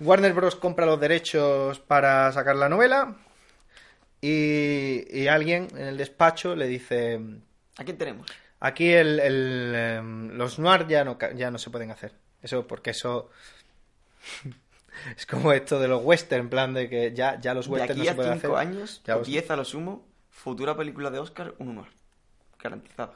Warner 0.01 0.32
Bros 0.32 0.57
compra 0.57 0.86
los 0.86 1.01
derechos 1.01 1.80
para 1.80 2.30
sacar 2.32 2.57
la 2.57 2.68
novela 2.68 3.16
y, 4.20 5.05
y 5.16 5.28
alguien 5.28 5.68
en 5.72 5.86
el 5.88 5.96
despacho 5.96 6.55
le 6.57 6.66
dice 6.66 7.20
¿A 7.78 7.84
quién 7.84 7.96
tenemos? 7.99 8.26
Aquí 8.61 8.92
el, 8.92 9.20
el, 9.20 9.72
em, 9.74 10.28
los 10.36 10.59
noir 10.59 10.86
ya 10.88 11.05
no, 11.05 11.16
ya 11.36 11.51
no 11.53 11.59
se 11.59 11.70
pueden 11.70 11.92
hacer. 11.92 12.12
Eso, 12.42 12.66
porque 12.66 12.90
eso. 12.90 13.30
es 15.16 15.26
como 15.26 15.53
esto 15.53 15.78
de 15.78 15.86
los 15.86 16.03
western, 16.03 16.42
en 16.42 16.49
plan 16.51 16.74
de 16.74 16.88
que 16.88 17.12
ya, 17.14 17.38
ya 17.40 17.55
los 17.55 17.66
De 17.68 17.74
western 17.74 17.99
no 17.99 18.05
se 18.05 18.11
a 18.11 18.16
pueden 18.16 18.40
cinco 18.40 18.57
hacer. 18.57 18.68
años, 18.68 19.01
Ya 19.05 19.14
o 19.14 19.18
los- 19.18 19.28
10 19.28 19.51
a 19.53 19.57
lo 19.57 19.64
sumo, 19.64 20.05
futura 20.30 20.76
película 20.76 21.11
de 21.11 21.20
Oscar, 21.20 21.55
un 21.59 21.68
humor. 21.68 21.86
Garantizado. 22.61 23.14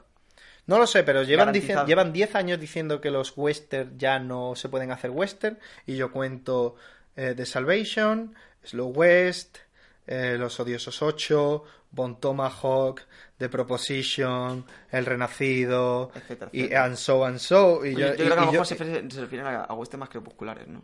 No 0.66 0.78
lo 0.78 0.86
sé, 0.86 1.02
pero 1.02 1.22
llevan, 1.24 1.52
llevan 1.86 2.12
10 2.12 2.34
años 2.36 2.60
diciendo 2.60 3.00
que 3.00 3.10
los 3.10 3.32
western 3.36 3.98
ya 3.98 4.18
no 4.18 4.54
se 4.54 4.68
pueden 4.68 4.90
hacer 4.92 5.10
western. 5.10 5.58
Y 5.86 5.96
yo 5.96 6.12
cuento 6.12 6.76
eh, 7.16 7.34
The 7.36 7.44
Salvation, 7.46 8.34
Slow 8.62 8.88
West, 8.90 9.58
eh, 10.06 10.36
Los 10.38 10.58
Odiosos 10.60 11.02
8, 11.02 11.64
Bon 11.90 12.18
Tomahawk, 12.20 13.00
The 13.38 13.48
Proposition, 13.48 14.64
El 14.90 15.04
Renacido, 15.04 16.12
Etcétera, 16.14 16.50
y 16.52 16.72
and 16.72 16.96
so 16.96 17.24
and 17.24 17.38
so. 17.38 17.84
Y 17.84 17.94
yo, 17.94 17.98
yo 17.98 18.12
y- 18.12 18.16
creo 18.16 18.26
que 18.28 18.32
a 18.32 18.36
lo 18.36 18.44
yo- 18.46 18.52
mejor 18.52 18.66
se, 18.66 18.76
refieren- 18.78 19.10
se 19.10 19.20
refieren 19.20 19.46
a, 19.48 19.64
a 19.64 19.74
western 19.74 20.00
más 20.00 20.08
crepusculares, 20.10 20.68
¿no? 20.68 20.82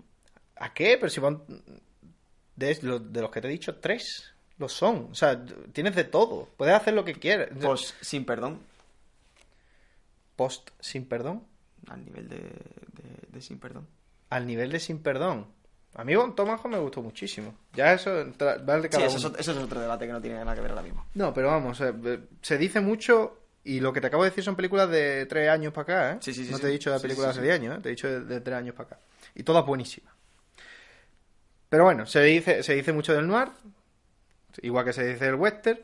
¿A 0.57 0.75
qué? 0.75 0.97
Pero 0.99 1.09
si 1.09 1.21
van. 1.21 1.41
De, 2.57 2.75
de 2.75 3.21
los 3.23 3.31
que 3.31 3.41
te 3.41 3.47
he 3.47 3.51
dicho, 3.51 3.77
tres 3.77 4.35
lo 4.59 4.69
son. 4.69 5.09
O 5.13 5.15
sea, 5.15 5.41
tienes 5.73 5.95
de 5.95 6.03
todo. 6.03 6.49
Puedes 6.57 6.75
hacer 6.75 6.95
lo 6.95 7.05
que 7.05 7.15
quieras. 7.15 7.51
Pues 7.63 7.95
sin 8.01 8.25
perdón, 8.25 8.59
Post 10.39 10.71
sin 10.81 11.05
perdón. 11.07 11.43
al 11.89 12.05
nivel 12.05 12.29
de, 12.29 12.39
de- 12.39 13.29
de 13.29 13.41
sin 13.43 13.59
perdón. 13.59 13.87
Al 14.31 14.47
nivel 14.47 14.71
de 14.71 14.79
sin 14.79 15.03
perdón. 15.03 15.49
A 15.95 16.05
mí 16.05 16.15
Bon 16.15 16.35
Tomajo 16.37 16.69
me 16.69 16.79
gustó 16.79 17.03
muchísimo. 17.03 17.55
Ya 17.73 17.93
eso 17.93 18.11
va 18.13 18.77
de 18.79 18.83
Sí, 18.83 18.89
cada 18.89 19.07
eso 19.07 19.19
ot- 19.33 19.37
eso 19.39 19.53
es 19.53 19.59
otro 19.59 19.81
debate 19.81 20.07
que 20.07 20.13
no 20.13 20.21
tiene 20.21 20.39
nada 20.39 20.55
que 20.55 20.61
ver 20.61 20.71
ahora 20.71 20.83
mismo. 20.83 21.05
No, 21.15 21.35
pero 21.35 21.49
vamos, 21.49 21.81
eh, 21.81 21.93
eh, 22.05 22.21
se 22.41 22.57
dice 22.57 22.81
mucho 22.81 23.35
Y 23.65 23.81
lo 23.81 23.93
que 23.93 24.01
te 24.01 24.07
acabo 24.07 24.23
de 24.23 24.31
decir 24.31 24.45
son 24.45 24.55
películas 24.57 24.89
de 24.89 25.27
tres 25.27 25.51
años 25.51 25.73
para 25.75 25.83
acá, 25.83 26.13
¿eh? 26.13 26.19
Sí, 26.21 26.33
sí, 26.33 26.45
sí, 26.45 26.51
No 26.53 26.57
sí. 26.59 26.63
te 26.63 26.69
he 26.69 26.73
dicho 26.73 26.91
de 26.91 26.97
Sí, 26.97 27.01
sí, 27.01 27.07
películas 27.09 27.35
sí, 27.35 27.41
de 27.41 27.47
10 27.49 27.61
años, 27.61 27.79
¿eh? 27.79 27.81
Te 27.83 27.89
he 27.89 27.91
dicho 27.91 28.09
de, 28.09 28.21
de 28.21 28.41
tres 28.41 28.57
años 28.57 28.75
para 28.75 28.87
acá. 28.87 29.01
Y 29.35 29.43
todas 29.43 29.67
buenísimas. 29.67 30.15
Pero 31.69 31.85
bueno, 31.85 32.07
se 32.07 32.23
dice, 32.23 32.63
se 32.63 32.75
dice 32.75 32.93
mucho 32.93 33.13
del 33.13 33.27
noir, 33.27 33.49
igual 34.63 34.85
que 34.85 34.93
se 34.93 35.05
dice 35.07 35.25
del 35.27 35.35
western. 35.35 35.81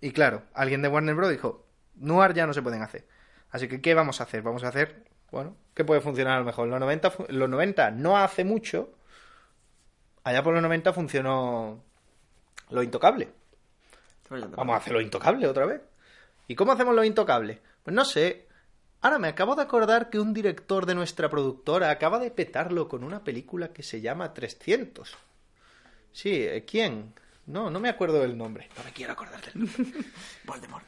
Y 0.00 0.12
claro, 0.12 0.42
alguien 0.54 0.82
de 0.82 0.88
Warner 0.88 1.14
Bros. 1.14 1.30
dijo, 1.30 1.66
noir 1.96 2.32
ya 2.34 2.46
no 2.46 2.54
se 2.54 2.62
pueden 2.62 2.82
hacer. 2.82 3.06
Así 3.50 3.68
que, 3.68 3.80
¿qué 3.80 3.94
vamos 3.94 4.20
a 4.20 4.24
hacer? 4.24 4.42
Vamos 4.42 4.62
a 4.64 4.68
hacer, 4.68 5.04
bueno, 5.32 5.56
¿qué 5.74 5.84
puede 5.84 6.00
funcionar 6.00 6.34
a 6.36 6.38
lo 6.40 6.44
mejor? 6.44 6.68
Los 6.68 6.78
90, 6.80 7.10
fu- 7.10 7.26
en 7.28 7.38
los 7.38 7.48
90 7.48 7.90
no 7.90 8.16
hace 8.16 8.44
mucho, 8.44 8.92
allá 10.24 10.42
por 10.42 10.52
los 10.54 10.62
90 10.62 10.92
funcionó 10.92 11.82
Lo 12.70 12.82
Intocable. 12.82 13.28
Vamos 14.56 14.74
a 14.74 14.78
hacer 14.78 14.92
Lo 14.92 15.00
Intocable 15.00 15.46
otra 15.48 15.66
vez. 15.66 15.80
¿Y 16.46 16.54
cómo 16.54 16.72
hacemos 16.72 16.94
Lo 16.94 17.02
Intocable? 17.04 17.60
Pues 17.82 17.94
no 17.94 18.04
sé. 18.04 18.46
Ahora 19.02 19.18
me 19.18 19.28
acabo 19.28 19.56
de 19.56 19.62
acordar 19.62 20.10
que 20.10 20.20
un 20.20 20.34
director 20.34 20.84
de 20.86 20.94
nuestra 20.94 21.28
productora 21.30 21.90
acaba 21.90 22.18
de 22.18 22.30
petarlo 22.30 22.86
con 22.86 23.02
una 23.02 23.24
película 23.24 23.72
que 23.72 23.82
se 23.82 24.00
llama 24.00 24.34
300. 24.34 25.16
Sí, 26.12 26.30
¿eh? 26.42 26.64
¿quién? 26.66 27.14
No, 27.46 27.70
no 27.70 27.80
me 27.80 27.88
acuerdo 27.88 28.20
del 28.20 28.36
nombre. 28.36 28.68
No 28.76 28.84
me 28.84 28.92
quiero 28.92 29.12
acordar 29.14 29.40
del 29.40 29.64
nombre. 29.64 30.04
Voldemort. 30.44 30.84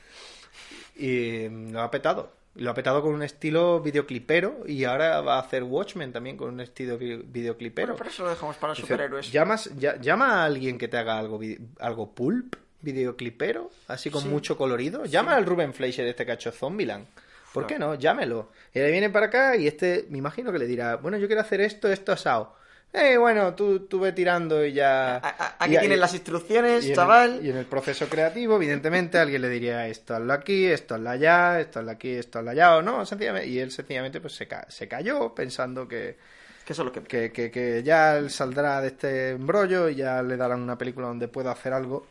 Y 0.96 1.48
mm, 1.48 1.70
lo 1.72 1.80
ha 1.80 1.90
petado. 1.90 2.34
Lo 2.55 2.70
ha 2.70 2.74
petado 2.74 3.00
con 3.00 3.14
un 3.14 3.22
estilo 3.22 3.80
videoclipero 3.80 4.64
y 4.66 4.84
ahora 4.84 5.20
va 5.22 5.36
a 5.36 5.40
hacer 5.40 5.62
Watchmen 5.62 6.12
también 6.12 6.36
con 6.36 6.50
un 6.53 6.61
estilo 6.61 6.98
vi- 6.98 7.16
videoclipero. 7.16 7.94
Pero 7.94 7.96
por 7.98 8.07
eso 8.09 8.24
lo 8.24 8.30
dejamos 8.30 8.57
para 8.57 8.72
los 8.72 8.78
Dice, 8.78 8.88
superhéroes. 8.88 9.32
¿llamas, 9.32 9.70
ya- 9.78 9.98
llama 9.98 10.42
a 10.42 10.44
alguien 10.44 10.76
que 10.76 10.86
te 10.88 10.98
haga 10.98 11.18
algo, 11.18 11.40
algo 11.80 12.11
pulp, 12.14 12.57
videoclipero, 12.82 13.70
así 13.88 14.11
con 14.11 14.22
Sí. 14.22 14.28
mucho 14.28 14.57
colorido. 14.59 15.05
Llama 15.07 15.34
al 15.36 15.46
Ruben 15.46 15.72
Fleischer 15.72 16.07
este 16.07 16.30
hecho 16.30 16.53
Zombieland. 16.53 17.07
¿Por 17.55 17.66
Claro. 17.66 17.68
qué 17.68 17.78
no? 17.78 17.94
Llámelo. 17.94 18.50
Y 18.74 18.78
le 18.80 18.90
viene 18.90 19.09
para 19.11 19.26
acá 19.26 19.57
y 19.57 19.66
este, 19.66 20.07
me 20.11 20.18
imagino 20.18 20.53
que 20.53 20.59
le 20.59 20.66
dirá, 20.66 20.96
bueno, 20.96 21.16
yo 21.18 21.26
quiero 21.26 21.40
hacer 21.42 21.61
esto, 21.61 21.90
esto 21.90 22.12
asado. 22.12 22.55
Eh, 22.95 23.16
bueno, 23.16 23.55
tú, 23.55 23.80
tú 23.86 24.01
ve 24.01 24.12
tirando 24.12 24.62
y 24.64 24.74
ya... 24.74 25.16
Aquí 25.59 25.74
y- 25.76 25.78
tienes 25.78 25.97
y- 25.97 26.01
las 26.01 26.12
instrucciones, 26.12 26.84
y 26.84 26.90
el- 26.90 26.95
chaval. 26.97 27.40
y 27.43 27.49
en 27.49 27.57
el 27.57 27.64
proceso 27.64 28.07
creativo, 28.07 28.57
evidentemente, 28.57 29.18
alguien 29.18 29.40
le 29.40 29.49
diría 29.49 29.88
esto 29.88 30.14
hazlo 30.14 30.32
aquí, 30.34 30.66
esto 30.66 30.97
hazlo 30.97 31.09
allá, 31.09 31.59
esto 31.61 31.78
hazlo 31.78 31.90
aquí, 31.90 32.11
esto 32.11 32.38
hazlo 32.40 32.51
allá, 32.51 32.76
o 32.76 32.82
no, 32.82 33.07
sencillamente. 33.07 33.49
Y 33.49 33.59
él 33.61 33.70
sencillamente 33.70 34.20
pues 34.20 34.34
se, 34.34 34.47
ca- 34.47 34.66
se 34.68 34.88
cayó 34.88 35.34
pensando 35.34 35.88
que, 35.88 36.18
Que 36.66 36.72
eso 36.74 36.82
es 36.82 36.86
lo 36.86 36.93
que... 36.93 37.01
que, 37.03 37.32
que, 37.32 37.51
que 37.51 37.82
ya 37.82 38.18
él 38.18 38.28
saldrá 38.30 38.82
de 38.82 38.88
este 38.88 39.30
embrollo 39.30 39.88
y 39.88 39.95
ya 39.95 40.22
le 40.22 40.36
darán 40.36 40.61
una 40.61 40.76
película 40.76 41.07
donde 41.07 41.28
pueda 41.28 41.53
hacer 41.53 41.72
algo 41.72 42.07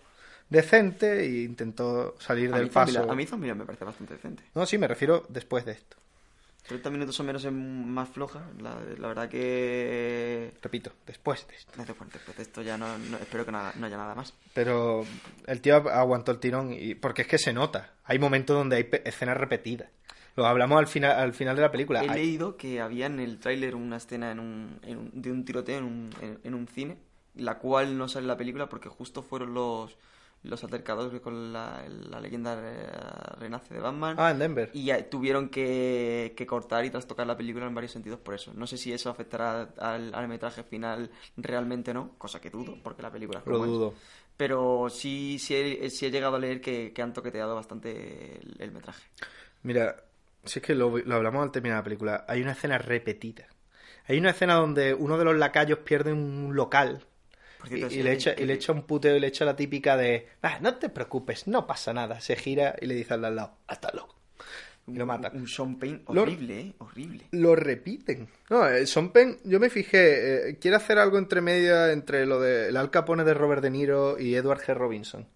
decente 0.49 1.19
e 1.21 1.43
intentó 1.43 2.15
salir 2.19 2.51
A 2.53 2.57
del 2.57 2.69
paso. 2.69 2.87
Zombieland, 2.91 3.11
a 3.11 3.15
mí 3.15 3.25
Zombieland 3.27 3.59
me 3.61 3.65
parece 3.67 3.85
bastante 3.85 4.15
decente. 4.15 4.43
No, 4.55 4.65
sí, 4.65 4.77
me 4.79 4.87
refiero 4.87 5.25
después 5.29 5.63
de 5.63 5.73
esto. 5.73 5.97
30 6.67 6.89
minutos 6.89 7.19
o 7.19 7.23
menos 7.23 7.43
es 7.43 7.51
más 7.51 8.09
floja. 8.09 8.43
La, 8.59 8.75
la 8.97 9.07
verdad 9.07 9.29
que... 9.29 10.53
Repito, 10.61 10.91
después 11.05 11.47
de 11.47 11.55
esto. 11.55 11.71
Bueno, 11.75 11.93
después 12.13 12.37
de 12.37 12.43
esto 12.43 12.61
ya 12.61 12.77
no, 12.77 12.97
no- 12.97 13.17
espero 13.17 13.45
que 13.45 13.51
nada- 13.51 13.73
no 13.77 13.87
haya 13.87 13.97
nada 13.97 14.15
más. 14.15 14.33
Pero 14.53 15.05
el 15.47 15.61
tío 15.61 15.75
aguantó 15.89 16.31
el 16.31 16.39
tirón 16.39 16.73
y 16.73 16.95
porque 16.95 17.23
es 17.23 17.27
que 17.27 17.37
se 17.37 17.53
nota. 17.53 17.93
Hay 18.05 18.19
momentos 18.19 18.55
donde 18.55 18.75
hay 18.77 18.89
escenas 19.05 19.37
repetidas. 19.37 19.89
Lo 20.35 20.45
hablamos 20.45 20.79
al 20.79 20.87
final, 20.87 21.11
al 21.19 21.33
final 21.33 21.55
de 21.57 21.61
la 21.61 21.71
película. 21.71 22.03
He 22.03 22.09
Hay- 22.09 22.19
leído 22.19 22.55
que 22.55 22.79
había 22.79 23.07
en 23.07 23.19
el 23.19 23.39
tráiler 23.39 23.75
una 23.75 23.97
escena 23.97 24.31
en 24.31 24.39
un, 24.39 24.79
en 24.83 24.97
un- 24.97 25.11
de 25.21 25.31
un 25.31 25.43
tiroteo 25.43 25.79
en 25.79 25.83
un, 25.83 26.09
en, 26.21 26.39
en 26.43 26.53
un 26.53 26.67
cine, 26.67 26.97
la 27.35 27.57
cual 27.57 27.97
no 27.97 28.07
sale 28.07 28.23
en 28.23 28.27
la 28.29 28.37
película 28.37 28.69
porque 28.69 28.87
justo 28.87 29.23
fueron 29.23 29.53
los, 29.53 29.97
los 30.43 30.63
altercados 30.63 31.13
con 31.21 31.53
la, 31.53 31.83
la 31.87 32.19
leyenda 32.19 32.59
re- 32.59 32.87
renace 33.39 33.73
de 33.73 33.79
Batman. 33.79 34.15
Ah, 34.19 34.31
en 34.31 34.39
Denver. 34.39 34.69
Y 34.73 34.85
ya 34.85 35.09
tuvieron 35.09 35.49
que, 35.49 36.33
que 36.35 36.45
cortar 36.47 36.83
y 36.85 36.89
trastocar 36.89 37.27
la 37.27 37.37
película 37.37 37.67
en 37.67 37.75
varios 37.75 37.91
sentidos 37.91 38.19
por 38.19 38.33
eso. 38.33 38.51
No 38.55 38.65
sé 38.67 38.77
si 38.77 38.91
eso 38.91 39.09
afectará 39.09 39.69
al, 39.77 40.13
al 40.13 40.27
metraje 40.27 40.63
final 40.63 41.11
realmente 41.37 41.91
o 41.91 41.93
no, 41.93 42.11
cosa 42.17 42.41
que 42.41 42.49
dudo, 42.49 42.75
porque 42.83 43.01
la 43.03 43.11
película 43.11 43.39
es 43.39 43.45
Lo 43.45 43.53
como 43.53 43.65
es. 43.65 43.71
dudo. 43.71 43.93
Pero 44.37 44.89
sí, 44.89 45.37
sí, 45.39 45.53
he, 45.55 45.89
sí 45.89 46.07
he 46.07 46.11
llegado 46.11 46.37
a 46.37 46.39
leer 46.39 46.61
que, 46.61 46.91
que 46.93 47.01
han 47.01 47.13
toqueteado 47.13 47.53
bastante 47.55 48.39
el, 48.39 48.55
el 48.59 48.71
metraje. 48.71 49.03
Mira, 49.63 50.03
si 50.43 50.59
es 50.59 50.65
que 50.65 50.73
lo, 50.73 50.97
lo 50.97 51.15
hablamos 51.15 51.43
al 51.43 51.51
terminar 51.51 51.79
la 51.79 51.83
película, 51.83 52.25
hay 52.27 52.41
una 52.41 52.53
escena 52.53 52.77
repetida. 52.77 53.45
Hay 54.07 54.17
una 54.17 54.31
escena 54.31 54.55
donde 54.55 54.93
uno 54.95 55.17
de 55.17 55.25
los 55.25 55.35
lacayos 55.37 55.79
pierde 55.79 56.11
un 56.11 56.55
local 56.55 57.05
Y, 57.69 58.01
le, 58.03 58.11
echa, 58.13 58.33
y 58.37 58.45
le 58.45 58.53
echa 58.53 58.71
un 58.73 58.83
puteo 58.83 59.15
y 59.15 59.19
le 59.19 59.27
echa 59.27 59.45
la 59.45 59.55
típica 59.55 59.95
de 59.97 60.27
"Ah, 60.41 60.57
no 60.61 60.75
te 60.77 60.89
preocupes, 60.89 61.47
no 61.47 61.67
pasa 61.67 61.93
nada. 61.93 62.19
Se 62.21 62.35
gira 62.35 62.75
y 62.81 62.85
le 62.87 62.95
dice 62.95 63.13
al 63.13 63.21
de 63.21 63.27
al 63.27 63.35
lado, 63.35 63.57
hasta 63.67 63.89
luego. 63.93 64.15
Y 64.87 64.93
lo 64.95 65.05
mata. 65.05 65.31
Un 65.33 65.47
Sean 65.47 65.77
Payne 65.77 66.01
Lo- 66.11 66.23
horrible, 66.23 66.59
¿eh? 66.59 66.73
Horrible. 66.79 67.25
Lo 67.31 67.55
repiten. 67.55 68.27
No, 68.49 68.67
eh, 68.67 68.85
Sean 68.87 69.11
Penn, 69.11 69.37
yo 69.43 69.59
me 69.59 69.69
fijé, 69.69 70.49
eh, 70.49 70.57
quiere 70.59 70.75
hacer 70.75 70.97
algo 70.97 71.17
entre 71.19 71.39
media 71.39 71.91
entre 71.91 72.25
lo 72.25 72.39
de 72.41 72.69
el 72.69 72.77
Al 72.77 72.89
Capone 72.89 73.23
de 73.23 73.33
Robert 73.35 73.61
De 73.61 73.69
Niro 73.69 74.19
y 74.19 74.33
Edward 74.35 74.59
G. 74.61 74.73
Robinson. 74.73 75.27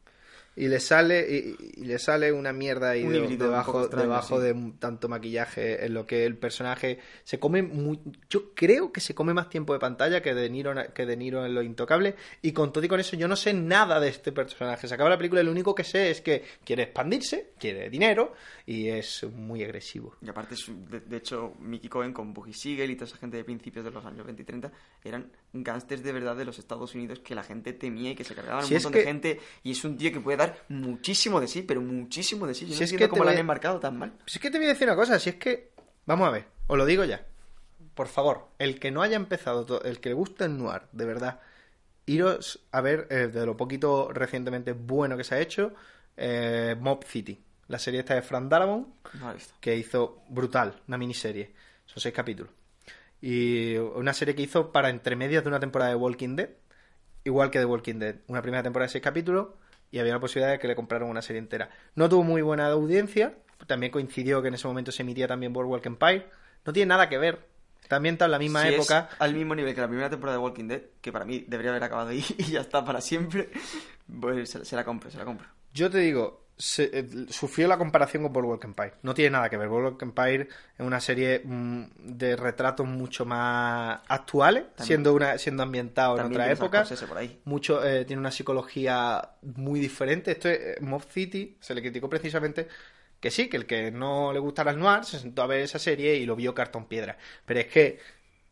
Y 0.58 0.68
le 0.70 0.80
sale 0.80 1.28
y, 1.30 1.82
y 1.82 1.86
le 1.86 2.00
sale 2.00 2.32
una 2.32 2.54
mierda 2.54 2.92
ahí 2.92 3.04
Un 3.04 3.12
de- 3.12 3.18
híbrido 3.20 3.46
un 3.46 3.52
debajo, 3.52 3.82
extraño, 3.82 4.04
debajo 4.04 4.38
sí. 4.40 4.44
de 4.48 4.72
tanto 4.80 5.10
maquillaje 5.10 5.86
en 5.86 5.94
lo 5.94 6.08
que 6.08 6.26
el 6.26 6.38
personaje 6.38 7.00
se 7.24 7.40
come 7.40 7.62
muy, 7.62 8.00
yo 8.30 8.54
creo 8.54 8.92
que 8.92 9.02
se 9.02 9.14
come 9.14 9.34
más 9.34 9.50
tiempo 9.50 9.74
de 9.74 9.80
pantalla 9.80 10.22
que 10.22 10.34
de 10.34 10.50
Niro 10.50 10.72
en- 10.80 10.92
que 10.94 11.06
de 11.06 11.18
Niro 11.18 11.46
en 11.46 11.54
lo 11.54 11.62
intocable 11.62 12.16
y 12.42 12.54
con 12.54 12.72
todo 12.72 12.86
y 12.86 12.88
con 12.88 13.00
eso 13.00 13.16
yo 13.18 13.28
no 13.28 13.36
sé 13.36 13.54
nada 13.54 14.00
de 14.00 14.08
este 14.10 14.32
personaje 14.32 14.88
se 14.88 14.94
acaba 14.94 15.10
la 15.10 15.18
película 15.18 15.42
y 15.42 15.44
lo 15.46 15.52
único 15.52 15.76
que 15.76 15.84
sé 15.84 16.10
es 16.10 16.22
que 16.22 16.44
quiere 16.64 16.84
expandirse 16.84 17.52
quiere 17.60 17.90
dinero 17.90 18.34
y 18.66 18.88
es 18.88 19.24
muy 19.36 19.64
agresivo 19.64 20.16
Y 20.22 20.30
aparte, 20.30 20.56
de, 20.90 21.02
de 21.02 21.18
hecho, 21.18 21.54
Mickey 21.60 21.90
Cohen 21.90 22.14
con 22.14 22.34
Boogie 22.34 22.54
Siegel 22.54 22.92
y 22.92 22.96
toda 22.96 23.08
esa 23.08 23.18
gente 23.18 23.38
de 23.38 23.44
principios 23.44 23.84
de 23.84 23.92
los 23.92 24.06
años 24.06 24.26
20 24.26 24.42
y 24.42 24.46
30 24.46 24.72
eran 25.04 25.32
gángsters 25.64 26.04
de 26.04 26.12
verdad 26.12 26.36
de 26.36 26.46
los 26.46 26.60
Estados 26.60 26.94
Unidos 26.96 27.20
que 27.20 27.36
la 27.36 27.44
gente 27.44 27.74
temía 27.74 28.12
y 28.12 28.16
que 28.16 28.24
se 28.24 28.36
cargaban 28.36 28.66
Si 28.66 28.74
un 28.74 28.84
montón 28.84 28.92
de 28.94 29.04
gente. 29.04 29.40
Y 29.64 29.72
es 29.72 29.84
un 29.84 29.98
tío 29.98 30.12
que 30.12 30.20
puede 30.20 30.38
dar 30.38 30.64
muchísimo 30.70 31.40
de 31.40 31.48
sí, 31.48 31.62
pero 31.62 31.82
muchísimo 31.82 32.48
de 32.48 32.54
sí. 32.54 32.66
Yo 32.66 32.74
Si 32.74 32.80
no 32.80 32.84
es 32.86 32.92
entiendo 32.92 33.06
que 33.06 33.10
cómo 33.10 33.24
lo 33.24 33.30
han 33.32 33.38
embarcado 33.38 33.80
tan 33.80 33.98
mal. 33.98 34.14
Si 34.26 34.38
es 34.38 34.42
que 34.42 34.52
te 34.52 34.58
voy 34.58 34.66
a 34.66 34.70
decir 34.70 34.88
una 34.88 34.96
cosa, 34.96 35.20
si 35.20 35.30
es 35.30 35.36
que. 35.36 35.72
Vamos 36.06 36.28
a 36.28 36.32
ver, 36.32 36.46
os 36.68 36.78
lo 36.78 36.86
digo 36.86 37.04
ya. 37.04 37.26
Por 37.94 38.08
favor, 38.08 38.50
el 38.60 38.80
que 38.80 38.92
no 38.92 39.02
haya 39.02 39.16
empezado, 39.16 39.82
el 39.84 40.00
que 40.00 40.10
le 40.10 40.16
guste 40.16 40.46
el 40.46 40.58
noir, 40.58 40.84
de 40.92 41.06
verdad, 41.06 41.40
iros 42.06 42.60
a 42.72 42.82
ver 42.82 43.08
eh, 43.10 43.28
de 43.28 43.46
lo 43.46 43.58
poquito 43.58 44.12
recientemente 44.12 44.74
bueno 44.74 45.18
que 45.18 45.24
se 45.24 45.36
ha 45.36 45.40
hecho, 45.40 45.74
eh, 46.18 46.76
Mob 46.80 47.04
City, 47.06 47.42
la 47.68 47.80
serie 47.80 48.02
esta 48.02 48.16
de 48.16 48.22
Frank 48.22 48.50
Darabont, 48.50 48.88
No 49.14 49.34
que 49.60 49.76
hizo 49.76 50.24
brutal, 50.30 50.82
una 50.88 50.98
miniserie. 50.98 51.54
Son 51.86 52.02
seis 52.02 52.14
capítulos. 52.14 52.52
Y 53.22 53.76
una 53.78 54.14
serie 54.14 54.36
que 54.36 54.44
hizo 54.44 54.72
para 54.72 54.90
entre 54.90 55.16
medias 55.16 55.44
de 55.44 55.50
una 55.50 55.60
temporada 55.60 55.92
de 55.92 55.96
Walking 55.98 56.36
Dead, 56.36 56.50
igual 57.24 57.50
que 57.52 57.60
de 57.60 57.66
Walking 57.66 57.96
Dead. 58.00 58.16
Una 58.28 58.42
primera 58.42 58.62
temporada 58.64 58.88
de 58.88 58.92
seis 58.92 59.04
capítulos 59.04 59.50
y 59.92 60.00
había 60.00 60.14
la 60.14 60.20
posibilidad 60.20 60.52
de 60.52 60.60
que 60.60 60.68
le 60.68 60.76
compraran 60.76 61.10
una 61.10 61.22
serie 61.22 61.40
entera. 61.40 61.70
No 61.96 62.10
tuvo 62.10 62.24
muy 62.24 62.42
buena 62.42 62.68
audiencia, 62.68 63.36
también 63.68 63.92
coincidió 63.92 64.42
que 64.42 64.50
en 64.50 64.56
ese 64.56 64.68
momento 64.68 64.92
se 64.92 65.04
emitía 65.04 65.28
también 65.28 65.54
Boardwalk 65.54 65.86
Empire. 65.86 66.28
No 66.66 66.74
tiene 66.74 66.90
nada 66.90 67.10
que 67.10 67.18
ver. 67.18 67.48
Está 67.82 67.98
ambientado 67.98 68.28
en 68.28 68.32
la 68.32 68.40
misma 68.40 68.64
Si 68.64 68.70
es 68.70 68.74
época. 68.76 69.10
al 69.20 69.34
mismo 69.36 69.54
nivel 69.54 69.76
que 69.76 69.82
la 69.82 69.88
primera 69.88 70.10
temporada 70.10 70.38
de 70.38 70.44
Walking 70.44 70.68
Dead, 70.68 70.82
que 71.02 71.12
para 71.12 71.24
mí 71.24 71.46
debería 71.48 71.70
haber 71.72 71.84
acabado 71.84 72.10
ahí 72.10 72.26
y 72.38 72.44
ya 72.52 72.62
está 72.62 72.84
para 72.84 73.00
siempre, 73.00 73.50
pues 74.20 74.50
se, 74.50 74.66
se 74.66 74.76
la 74.76 74.84
compro, 74.84 75.12
se 75.12 75.18
la 75.18 75.26
compro. 75.26 75.48
Yo 75.74 75.90
te 75.92 76.00
digo, 76.00 76.45
se- 76.58 76.90
eh, 77.00 77.06
sufrió 77.30 77.68
la 77.68 77.78
comparación 77.78 78.24
con 78.24 78.32
Boardwalk 78.34 78.64
Empire. 78.64 78.94
No 79.04 79.14
tiene 79.14 79.32
nada 79.32 79.50
que 79.50 79.58
ver. 79.58 79.68
Boardwalk 79.68 80.02
Empire 80.02 80.48
es 80.78 80.86
una 80.86 81.00
serie 81.02 81.42
mm, 81.44 81.84
de 82.00 82.36
retratos 82.36 82.88
mucho 82.88 83.26
más 83.26 84.00
actuales, 84.08 84.64
siendo 84.86 85.14
una 85.14 85.38
siendo 85.38 85.64
ambientado 85.64 86.16
en 86.16 86.26
otra 86.28 86.44
tiene 86.46 86.54
época. 86.54 87.08
Por 87.08 87.18
ahí. 87.18 87.42
Mucho 87.46 87.86
eh, 87.86 88.06
tiene 88.06 88.20
una 88.20 88.32
psicología 88.32 89.30
muy 89.42 89.80
diferente. 89.80 90.32
Esto 90.32 90.50
es 90.50 90.60
eh, 90.60 90.78
Mob 90.82 91.04
City 91.10 91.58
se 91.60 91.74
le 91.76 91.82
criticó 91.82 92.10
precisamente 92.10 92.68
que 93.20 93.32
sí, 93.32 93.48
que 93.50 93.58
el 93.58 93.66
que 93.66 93.92
no 93.92 94.32
le 94.32 94.40
gustara 94.40 94.72
el 94.72 94.80
noir 94.80 95.04
se 95.04 95.20
sentó 95.20 95.42
a 95.42 95.48
ver 95.48 95.62
esa 95.62 95.80
serie 95.80 96.16
y 96.16 96.26
lo 96.26 96.36
vio 96.36 96.54
cartón 96.54 96.86
piedra. 96.88 97.18
Pero 97.46 97.60
es 97.62 97.68
que 97.68 98.00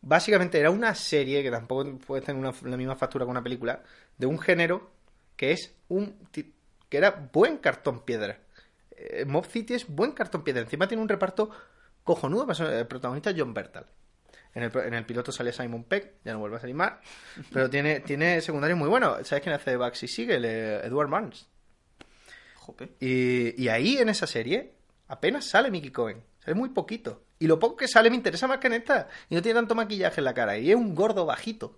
básicamente 0.01 0.59
era 0.59 0.71
una 0.71 0.93
serie 0.95 1.41
que 1.43 1.51
tampoco 1.51 1.97
puede 1.99 2.21
tener 2.23 2.39
una- 2.41 2.53
la 2.69 2.77
misma 2.77 2.95
factura 2.95 3.23
que 3.25 3.31
una 3.31 3.43
película 3.43 3.81
de 4.17 4.25
un 4.25 4.39
género 4.39 4.91
que 5.35 5.51
es 5.51 5.73
un 5.89 6.15
que 6.93 6.97
era 6.99 7.27
buen 7.33 7.57
cartón 7.57 8.01
piedra. 8.05 8.37
Eh, 8.91 9.25
Mob 9.25 9.47
City 9.47 9.73
es 9.73 9.87
buen 9.87 10.11
cartón 10.11 10.43
piedra. 10.43 10.61
Encima 10.61 10.87
tiene 10.87 11.01
un 11.01 11.09
reparto 11.09 11.49
cojonudo. 12.03 12.45
El 12.69 12.85
protagonista 12.85 13.31
es 13.31 13.35
John 13.35 13.51
Bertal. 13.51 13.87
En 14.53 14.61
el, 14.61 14.69
pro- 14.69 14.83
en 14.83 14.93
el 14.93 15.03
piloto 15.03 15.31
sale 15.31 15.51
Simon 15.51 15.85
Peck, 15.85 16.17
ya 16.23 16.33
no 16.33 16.37
vuelve 16.39 16.57
a 16.57 16.59
salir 16.59 16.75
más. 16.75 16.93
Pero 17.51 17.67
tiene, 17.67 18.01
tiene 18.01 18.41
secundarios 18.41 18.77
muy 18.77 18.87
buenos. 18.89 19.27
¿Sabes 19.27 19.41
quién 19.41 19.55
hace 19.55 19.71
de 19.71 19.77
Baxi 19.77 20.07
Siegel? 20.07 20.45
Eh, 20.45 20.81
Edward. 20.85 21.09
Jope. 22.57 22.91
Y, 22.99 23.59
y 23.59 23.69
ahí 23.69 23.97
en 23.97 24.09
esa 24.09 24.27
serie 24.27 24.73
apenas 25.07 25.45
sale 25.49 25.71
Mickey 25.71 25.89
Cohen. 25.89 26.21
Sale 26.45 26.53
muy 26.53 26.69
poquito. 26.69 27.23
Y 27.39 27.47
lo 27.47 27.57
poco 27.57 27.75
que 27.77 27.87
sale 27.87 28.11
me 28.11 28.17
interesa 28.17 28.45
más 28.45 28.59
que 28.59 28.67
en 28.67 28.73
esta. 28.73 29.07
Y 29.31 29.33
no 29.35 29.41
tiene 29.41 29.57
tanto 29.57 29.73
maquillaje 29.73 30.21
en 30.21 30.25
la 30.25 30.35
cara. 30.35 30.59
Y 30.59 30.69
es 30.69 30.75
un 30.75 30.93
gordo 30.93 31.25
bajito. 31.25 31.75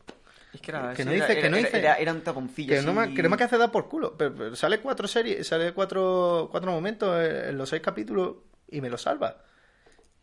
Es 0.55 0.61
que 0.61 0.71
era, 0.71 0.93
que 0.93 1.05
no 1.05 1.11
era- 1.11 1.27
dice, 1.27 1.39
que 1.41 1.49
no 1.49 1.57
era- 1.57 1.65
dice, 1.67 1.77
era- 1.79 1.95
era 1.95 2.11
un 2.13 2.21
que 2.21 2.81
no 2.81 2.93
me, 2.93 3.01
así. 3.01 3.13
que 3.13 3.23
no 3.23 3.29
me 3.29 3.35
hace 3.45 3.57
dar 3.57 3.71
por 3.71 3.87
culo. 3.89 4.15
Pero, 4.17 4.33
pero 4.33 4.55
sale 4.55 4.79
cuatro 4.79 5.07
series, 5.07 5.45
sale 5.47 5.73
cuatro, 5.73 6.47
cuatro 6.51 6.71
momentos 6.71 7.23
en 7.23 7.57
los 7.57 7.69
seis 7.69 7.81
capítulos 7.81 8.37
y 8.69 8.81
me 8.81 8.89
lo 8.89 8.97
salva. 8.97 9.43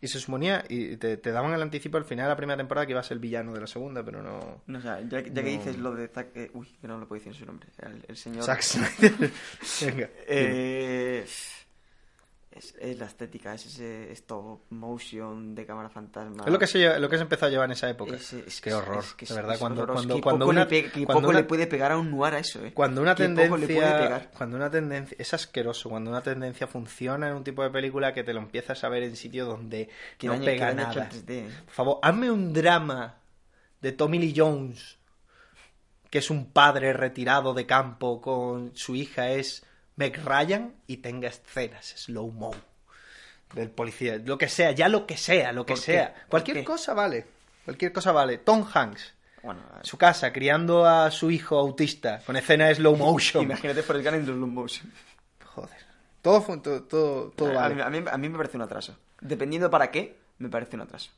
Y 0.00 0.08
se 0.08 0.18
suponía, 0.18 0.64
y 0.68 0.96
te, 0.96 1.16
te 1.16 1.30
daban 1.30 1.52
el 1.52 1.62
anticipo 1.62 1.96
al 1.96 2.04
final 2.04 2.24
de 2.24 2.30
la 2.30 2.36
primera 2.36 2.56
temporada 2.56 2.84
que 2.86 2.90
iba 2.90 2.98
a 3.00 3.04
ser 3.04 3.14
el 3.16 3.20
villano 3.20 3.52
de 3.52 3.60
la 3.60 3.68
segunda, 3.68 4.02
pero 4.04 4.20
no. 4.20 4.62
No, 4.66 4.78
o 4.78 4.82
sea, 4.82 5.00
ya, 5.00 5.20
ya 5.20 5.28
No. 5.28 5.34
que 5.34 5.42
dices 5.42 5.78
lo 5.78 5.94
de 5.94 6.08
Zack... 6.08 6.36
eh, 6.36 6.50
uy, 6.54 6.66
que 6.80 6.88
no 6.88 6.98
lo 6.98 7.06
puedo 7.06 7.20
decir 7.22 7.34
su 7.38 7.46
nombre. 7.46 7.68
El, 7.78 8.04
el 8.08 8.16
señor... 8.16 8.42
Zack 8.42 8.62
Snyder. 8.62 9.30
Venga. 9.82 10.08
Eh, 10.26 11.24
es, 12.54 12.74
es 12.80 12.98
la 12.98 13.06
estética, 13.06 13.54
es 13.54 13.66
ese 13.66 14.12
stop 14.12 14.60
motion 14.70 15.54
de 15.54 15.64
cámara 15.66 15.88
fantasma. 15.88 16.44
Es 16.46 16.52
lo 16.52 16.58
que 16.58 16.66
se 16.66 16.98
lo 16.98 17.08
que 17.08 17.16
se 17.16 17.22
empezó 17.22 17.46
a 17.46 17.48
llevar 17.48 17.64
en 17.66 17.72
esa 17.72 17.88
época. 17.88 18.14
Ese- 18.16 18.44
es 18.46 18.60
Qué 18.60 18.70
que- 18.70 18.74
horror, 18.74 18.98
es 19.04 19.16
de 19.16 19.24
es- 19.24 19.34
verdad. 19.34 19.52
es 19.54 19.58
cuando, 19.58 19.86
cuando, 19.86 20.20
cuando 20.20 20.44
poco 20.46 20.50
una, 20.50 20.64
le 20.64 20.82
cuando 20.90 21.06
poco 21.14 21.28
una- 21.30 21.38
le 21.40 21.44
puede 21.44 21.66
pegar 21.66 21.92
a 21.92 21.98
un 21.98 22.10
noir 22.10 22.34
a 22.34 22.38
eso, 22.38 22.64
eh. 22.64 22.72
cuando 22.72 23.00
una 23.00 23.14
poco 23.14 23.28
le 23.28 23.34
puede 23.34 23.58
tendencia, 23.66 23.98
pegar. 23.98 24.30
cuando 24.36 24.56
una 24.56 24.70
tendencia, 24.70 25.16
es 25.18 25.34
asqueroso, 25.34 25.88
cuando 25.90 26.10
una 26.10 26.22
tendencia 26.22 26.66
funciona 26.66 27.28
en 27.28 27.34
un 27.34 27.44
tipo 27.44 27.62
de 27.62 27.70
película 27.70 28.12
que 28.14 28.24
te 28.24 28.32
lo 28.34 28.40
empiezas 28.40 28.82
a 28.84 28.88
ver 28.88 29.02
en 29.02 29.16
sitios 29.16 29.48
donde 29.48 29.88
Que 30.18 30.26
no 30.26 30.34
daño- 30.34 30.44
pega 30.44 30.72
nada. 30.74 31.04
en 31.04 31.08
3D. 31.10 31.48
Por 31.64 31.74
favor, 31.74 31.98
hazme 32.02 32.30
un 32.30 32.52
drama 32.52 33.16
de 33.80 33.92
Tommy 33.92 34.18
Lee 34.18 34.34
Jones, 34.36 34.98
que 36.10 36.18
es 36.18 36.28
un 36.30 36.52
padre 36.52 36.92
retirado 36.92 37.54
de 37.54 37.64
campo 37.66 38.20
con 38.20 38.72
su 38.76 38.94
hija 38.94 39.30
es 39.30 39.64
Meg 39.96 40.22
Ryan 40.24 40.74
y 40.86 40.98
tenga 40.98 41.28
escenas 41.28 41.86
slow 41.96 42.30
mo 42.30 42.54
del 43.54 43.70
policía, 43.70 44.16
lo 44.24 44.38
que 44.38 44.48
sea, 44.48 44.72
ya 44.72 44.88
lo 44.88 45.06
que 45.06 45.16
sea, 45.18 45.52
lo 45.52 45.66
que 45.66 45.76
sea, 45.76 46.14
¿Por 46.14 46.28
cualquier 46.28 46.58
qué? 46.58 46.64
cosa 46.64 46.94
vale, 46.94 47.26
cualquier 47.64 47.92
cosa 47.92 48.10
vale. 48.12 48.38
Tom 48.38 48.66
Hanks, 48.72 49.12
Bueno, 49.42 49.60
su 49.82 49.98
casa 49.98 50.32
criando 50.32 50.86
a 50.86 51.10
su 51.10 51.30
hijo 51.30 51.58
autista 51.58 52.20
con 52.24 52.36
escenas 52.36 52.78
slow 52.78 52.96
motion. 52.96 53.44
imagínate 53.44 53.82
por 53.82 53.96
el 53.96 54.06
en 54.06 54.24
slow 54.24 54.46
motion. 54.46 54.90
Joder, 55.44 55.76
todo 56.22 56.40
todo 56.62 56.82
todo, 56.84 57.30
todo 57.36 57.50
a, 57.50 57.68
vale. 57.68 57.82
a, 57.82 57.90
mí, 57.90 58.02
a 58.10 58.16
mí 58.16 58.28
me 58.30 58.38
parece 58.38 58.56
un 58.56 58.62
atraso. 58.62 58.96
Dependiendo 59.20 59.68
para 59.70 59.90
qué, 59.90 60.18
me 60.38 60.48
parece 60.48 60.76
un 60.76 60.82
atraso. 60.82 61.10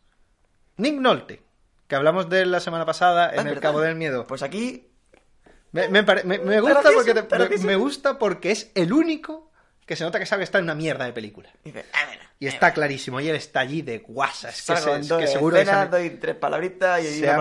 Nick 0.77 0.95
Nolte, 0.95 1.41
que 1.87 1.95
hablamos 1.95 2.29
de 2.29 2.41
él 2.43 2.51
la 2.51 2.59
semana 2.59 2.85
pasada 2.85 3.31
en 3.33 3.47
Ah, 3.47 3.51
El. 3.53 3.61
Cabo 3.61 3.81
del 3.81 3.95
Miedo. 3.95 4.27
Pues 4.27 4.43
aquí 4.43 4.89
Me, 5.75 5.89
me 5.89 6.03
pare- 6.05 6.25
me- 6.25 6.39
me 6.39 6.61
gusta 6.61 6.83
porque 6.95 7.15
te- 7.15 7.23
gracioso. 7.23 7.67
me 7.67 7.77
gusta 7.77 8.19
porque 8.19 8.51
es 8.53 8.71
el 8.75 8.93
único 8.93 9.51
que 9.85 9.97
se 9.97 10.05
nota 10.05 10.19
que 10.19 10.25
sabe 10.25 10.41
que 10.41 10.45
está 10.45 10.59
en 10.59 10.65
una 10.65 10.75
mierda 10.75 11.05
de 11.05 11.13
película. 11.13 11.51
dice, 11.63 11.85
ah, 11.93 11.99
Y 12.39 12.47
está 12.47 12.73
clarísimo, 12.73 13.21
y 13.21 13.29
él 13.29 13.37
está 13.37 13.61
allí 13.61 13.83
de 13.83 13.99
guasas. 13.99 14.55
Que, 14.55 14.63
salgo 14.63 15.03
se- 15.03 15.09
dos 15.09 15.21
que 15.21 15.27
seguro 15.27 15.57
que 15.57 15.65
se, 15.65 15.89
doy 15.91 16.11
tres 16.11 16.35
palabritas 16.37 17.01
y 17.03 17.07
se 17.21 17.29
ha- 17.29 17.37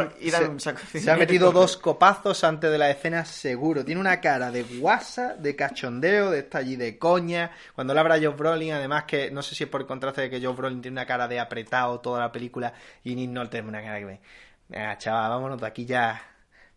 se- 1.02 1.12
ha 1.12 1.16
metido 1.16 1.52
dos 1.52 1.78
copazos 1.78 2.44
antes 2.44 2.72
de 2.72 2.78
la 2.78 2.90
escena, 2.90 3.24
seguro. 3.26 3.84
Tiene 3.86 4.02
una 4.02 4.20
cara 4.22 4.50
de 4.52 4.64
guasa, 4.64 5.36
de 5.36 5.56
cachondeo, 5.56 6.32
de 6.32 6.40
está 6.40 6.58
allí 6.60 6.76
de 6.76 6.98
coña. 6.98 7.52
Cuando 7.76 7.94
le 7.94 8.00
habla 8.00 8.16
Joe 8.18 8.30
Brolin, 8.30 8.74
además 8.74 9.04
que 9.06 9.30
no 9.32 9.42
sé 9.42 9.56
si 9.56 9.64
es 9.66 9.70
por 9.70 9.82
el 9.82 9.88
contraste 9.88 10.22
de 10.22 10.30
que 10.30 10.42
Joe 10.46 10.54
Brolin 10.56 10.82
tiene 10.82 10.96
una 10.96 11.06
cara 11.06 11.28
de 11.28 11.40
apretado 11.40 12.00
toda 12.00 12.20
la 12.20 12.32
película 12.32 12.74
y 13.04 13.16
Nick 13.16 13.30
Nolte 13.30 13.58
tiene 13.58 13.70
una 13.70 13.82
cara 13.84 14.00
que 14.00 14.06
me... 14.06 14.22
Venga, 14.70 14.98
chaval, 14.98 15.30
vámonos 15.30 15.62
de 15.62 15.68
aquí 15.68 15.86
ya. 15.86 16.22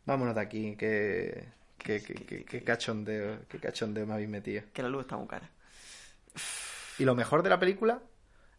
Vámonos 0.06 0.34
de 0.34 0.40
aquí, 0.40 0.76
que... 0.76 1.56
Que, 1.78 2.02
que, 2.02 2.64
cachondeo, 2.64 3.46
qué 3.48 3.60
cachondeo 3.60 4.06
me 4.06 4.14
habéis 4.14 4.28
metido. 4.28 4.64
Que 4.72 4.82
la 4.82 4.88
luz 4.88 5.02
está 5.02 5.16
muy 5.16 5.28
cara. 5.28 5.48
Y 6.98 7.04
lo 7.04 7.14
mejor 7.14 7.44
de 7.44 7.50
la 7.50 7.60
película, 7.60 8.02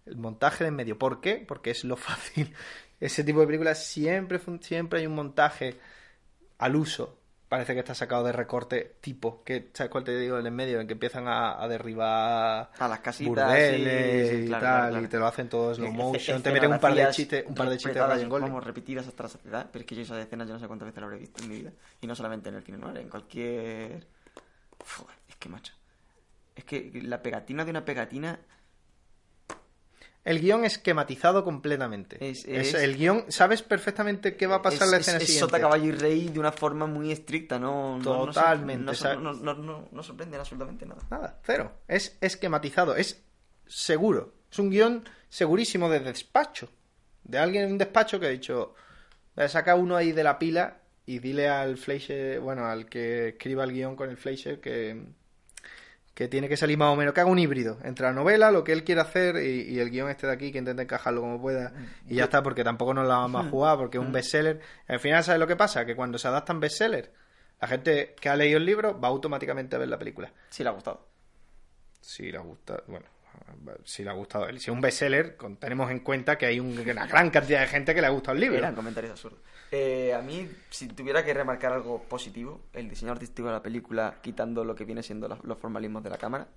el 0.05 0.15
montaje 0.15 0.63
de 0.63 0.69
en 0.69 0.75
medio. 0.75 0.97
¿Por 0.97 1.19
qué? 1.19 1.43
Porque 1.45 1.71
es 1.71 1.83
lo 1.83 1.97
fácil. 1.97 2.53
Ese 2.99 3.23
tipo 3.25 3.41
de 3.41 3.47
películas 3.47 3.85
siempre, 3.85 4.39
siempre 4.61 4.99
hay 4.99 5.07
un 5.07 5.15
montaje 5.15 5.77
al 6.57 6.75
uso. 6.75 7.16
Parece 7.49 7.73
que 7.73 7.79
está 7.79 7.95
sacado 7.95 8.25
de 8.25 8.33
recorte 8.33 8.97
tipo, 8.99 9.41
que 9.43 9.69
¿sabes 9.73 9.89
cuál 9.89 10.03
te 10.03 10.17
digo? 10.19 10.37
El 10.37 10.45
en 10.47 10.53
medio, 10.53 10.81
en 10.81 10.87
que 10.87 10.93
empiezan 10.93 11.29
a, 11.29 11.61
a 11.61 11.67
derribar 11.69 12.71
A 12.77 12.87
las 12.89 12.99
casitas, 12.99 13.45
burdeles 13.47 14.29
sí, 14.29 14.35
sí, 14.35 14.43
y 14.43 14.47
claro, 14.47 14.65
tal, 14.65 14.71
claro, 14.71 14.89
claro. 14.89 15.05
y 15.05 15.07
te 15.07 15.17
lo 15.17 15.27
hacen 15.27 15.47
todo 15.47 15.73
slow 15.73 15.91
motion, 15.93 16.43
te 16.43 16.51
meten 16.51 16.73
un 16.73 16.79
par 16.79 16.93
de 16.93 17.09
chistes, 17.11 17.45
un 17.47 17.55
par 17.55 17.69
de 17.69 17.77
chistes 17.77 17.95
de 17.95 18.05
Ryan. 18.05 18.29
Vamos, 18.29 18.63
repetidas 18.63 19.07
hasta 19.07 19.23
la 19.23 19.29
saciedad, 19.29 19.69
pero 19.71 19.81
es 19.81 19.87
que 19.87 19.95
yo 19.95 20.01
esas 20.01 20.19
escenas 20.19 20.47
yo 20.47 20.55
no 20.55 20.59
sé 20.59 20.67
cuántas 20.67 20.87
veces 20.87 21.01
las 21.01 21.05
habré 21.05 21.19
visto 21.19 21.41
en 21.43 21.49
mi 21.49 21.55
vida. 21.55 21.71
Y 22.01 22.07
no 22.07 22.15
solamente 22.15 22.49
en 22.49 22.55
el 22.55 22.63
cine 22.63 22.77
noir, 22.77 22.97
en 22.97 23.09
cualquier... 23.09 24.07
Uf, 24.79 25.03
es 25.29 25.35
que, 25.37 25.47
macho. 25.47 25.73
Es 26.55 26.65
que 26.65 26.91
la 27.03 27.21
pegatina 27.21 27.63
de 27.63 27.71
una 27.71 27.85
pegatina 27.85 28.39
El 30.27 30.41
guion 30.41 30.65
esquematizado 30.65 31.43
completamente. 31.43 32.17
Es- 32.19 32.43
Es 32.45 32.73
es- 32.73 32.81
el 32.83 32.97
guion, 32.97 33.25
sabes 33.29 33.61
perfectamente 33.61 34.35
qué 34.35 34.45
va 34.45 34.55
a 34.57 34.61
pasar 34.61 34.87
la 34.89 34.97
es- 34.97 35.01
escena 35.01 35.17
es 35.19 35.23
siguiente. 35.25 35.39
sota, 35.39 35.59
caballo 35.59 35.85
y 35.85 35.91
rey 35.91 36.27
de 36.29 36.39
una 36.39 36.51
forma 36.51 36.85
muy 36.85 37.11
estricta, 37.11 37.57
no... 37.57 37.97
no- 37.97 37.97
no 37.97 38.03
sor- 38.03 38.33
Totalmente, 38.33 38.91
No, 39.03 39.15
no, 39.21 39.33
no, 39.33 39.53
no, 39.53 39.87
no 39.91 40.03
sorprende 40.03 40.37
absolutamente 40.37 40.85
nada. 40.85 41.01
Nada, 41.09 41.39
cero. 41.43 41.71
Es 41.87 42.17
esquematizado, 42.21 42.95
es 42.95 43.23
seguro. 43.65 44.33
Es 44.51 44.59
un 44.59 44.69
guion 44.69 45.03
segurísimo 45.29 45.89
de 45.89 45.99
despacho. 46.01 46.69
De 47.23 47.37
alguien 47.37 47.63
en 47.65 47.71
un 47.73 47.77
despacho 47.77 48.19
que 48.19 48.25
ha 48.27 48.29
dicho, 48.29 48.73
"Eh, 49.35 49.47
saca 49.49 49.75
uno 49.75 49.95
ahí 49.95 50.11
de 50.11 50.23
la 50.23 50.39
pila 50.39 50.77
y 51.05 51.19
dile 51.19 51.47
al 51.47 51.77
Fleischer, 51.77 52.39
bueno, 52.41 52.65
al 52.65 52.87
que 52.87 53.29
escriba 53.29 53.63
el 53.63 53.71
guion 53.71 53.95
con 53.95 54.09
el 54.09 54.17
Fleischer 54.17 54.59
que, 54.59 55.05
que 56.17 56.27
tiene 56.27 56.49
que 56.49 56.57
salir 56.57 56.79
más 56.79 56.91
o 56.91 56.95
menos, 56.95 57.13
que 57.13 57.21
haga 57.21 57.29
un 57.29 57.37
híbrido 57.37 57.77
entre 57.83 58.07
la 58.07 58.11
novela, 58.11 58.49
lo 58.49 58.63
que 58.63 58.71
él 58.71 58.83
quiere 58.83 59.01
hacer 59.01 59.35
y, 59.35 59.71
y 59.71 59.77
el 59.77 59.91
guion 59.91 60.09
este 60.09 60.25
de 60.25 60.33
aquí, 60.33 60.51
que 60.51 60.57
intente 60.57 60.81
encajarlo 60.81 61.21
como 61.21 61.39
pueda. 61.39 61.73
Y 62.09 62.15
ya 62.15 62.23
está, 62.23 62.41
porque 62.41 62.63
tampoco 62.63 62.95
nos 62.95 63.07
la 63.07 63.17
vamos 63.17 63.45
a 63.45 63.49
jugar, 63.51 63.77
porque 63.77 63.99
es 63.99 64.03
un 64.03 64.11
bestseller. 64.11 64.59
Al 64.87 64.99
final, 64.99 65.23
¿sabes 65.23 65.39
lo 65.39 65.45
que 65.45 65.55
pasa? 65.55 65.85
Que 65.85 65.95
cuando 65.95 66.17
se 66.17 66.27
adaptan 66.27 66.59
bestsellers, 66.59 67.11
la 67.61 67.67
gente 67.67 68.15
que 68.19 68.29
ha 68.29 68.35
leído 68.35 68.57
el 68.57 68.65
libro 68.65 68.99
va 68.99 69.09
automáticamente 69.09 69.75
a 69.75 69.79
ver 69.79 69.89
la 69.89 69.99
película. 69.99 70.33
Sí 70.49 70.63
le 70.63 70.69
ha 70.69 70.71
gustado. 70.71 71.05
Si 72.01 72.31
le 72.31 72.39
gusta, 72.39 72.81
bueno, 72.87 73.05
si 73.83 74.03
le 74.03 74.09
ha 74.09 74.13
gustado. 74.13 74.47
Si 74.49 74.55
es 74.57 74.67
un 74.69 74.81
bestseller, 74.81 75.37
tenemos 75.59 75.89
en 75.91 75.99
cuenta 75.99 76.37
que 76.37 76.45
hay 76.45 76.59
un- 76.59 76.77
una 76.77 77.05
gran 77.05 77.29
cantidad 77.29 77.61
de 77.61 77.67
gente 77.67 77.93
que 77.95 78.01
le 78.01 78.07
ha 78.07 78.11
gustado 78.11 78.35
el 78.35 78.41
libro. 78.41 78.57
Eran 78.57 78.75
comentarios 78.75 79.11
absurdos. 79.11 79.39
Eh, 79.71 80.13
a 80.13 80.21
mí, 80.21 80.49
si 80.69 80.87
tuviera 80.87 81.23
que 81.25 81.33
remarcar 81.33 81.73
algo 81.73 82.01
positivo, 82.03 82.61
el 82.73 82.89
diseño 82.89 83.11
artístico 83.11 83.47
de 83.49 83.53
la 83.55 83.61
película, 83.63 84.15
quitando 84.21 84.63
lo 84.63 84.75
que 84.75 84.85
viene 84.85 85.03
siendo 85.03 85.27
la- 85.27 85.39
los 85.43 85.57
formalismos 85.57 86.03
de 86.03 86.09
la 86.09 86.17
cámara, 86.17 86.47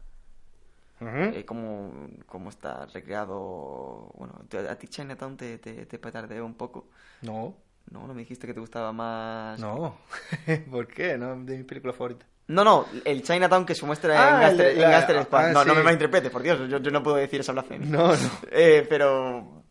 Ujú. 1.00 1.16
eh, 1.34 1.44
cómo 1.46 2.50
está 2.50 2.86
recreado. 2.86 4.12
Bueno, 4.16 4.34
a 4.68 4.76
ti 4.76 4.86
Chinatown 4.88 5.36
te, 5.36 5.58
te, 5.58 5.86
te 5.86 5.98
petardeó 5.98 6.44
un 6.44 6.54
poco. 6.54 6.88
No, 7.22 7.54
No, 7.90 8.06
no 8.06 8.14
me 8.14 8.20
dijiste 8.20 8.46
que 8.46 8.54
te 8.54 8.60
gustaba 8.60 8.92
más. 8.92 9.58
no. 9.58 9.96
¿Por 10.70 10.86
qué? 10.86 11.18
No 11.18 11.34
de 11.44 11.56
mis 11.56 11.66
películas 11.66 11.96
favoritas. 11.96 12.28
No, 12.50 12.64
no, 12.64 12.86
el 13.04 13.22
Chinatown 13.22 13.64
que 13.64 13.74
se 13.74 13.86
muestra 13.86 14.14
Ah, 14.14 14.34
en 14.34 14.40
Gaster, 14.40 14.66
el 14.66 14.76
de- 14.76 14.82
en 14.84 14.90
la- 14.90 14.98
Gaster 14.98 15.22
Squad. 15.24 15.44
ah, 15.46 15.52
No, 15.52 15.64
no 15.64 15.74
me 15.74 15.82
malinterpretes, 15.82 16.30
por 16.30 16.42
Dios, 16.42 16.68
yo, 16.68 16.78
yo 16.78 16.90
no 16.90 17.02
puedo 17.02 17.16
decir 17.16 17.40
esa 17.40 17.52
blasfemia. 17.52 17.88
No, 17.88 18.08
no. 18.08 18.30
Eh, 18.50 18.86
pero 18.88 19.62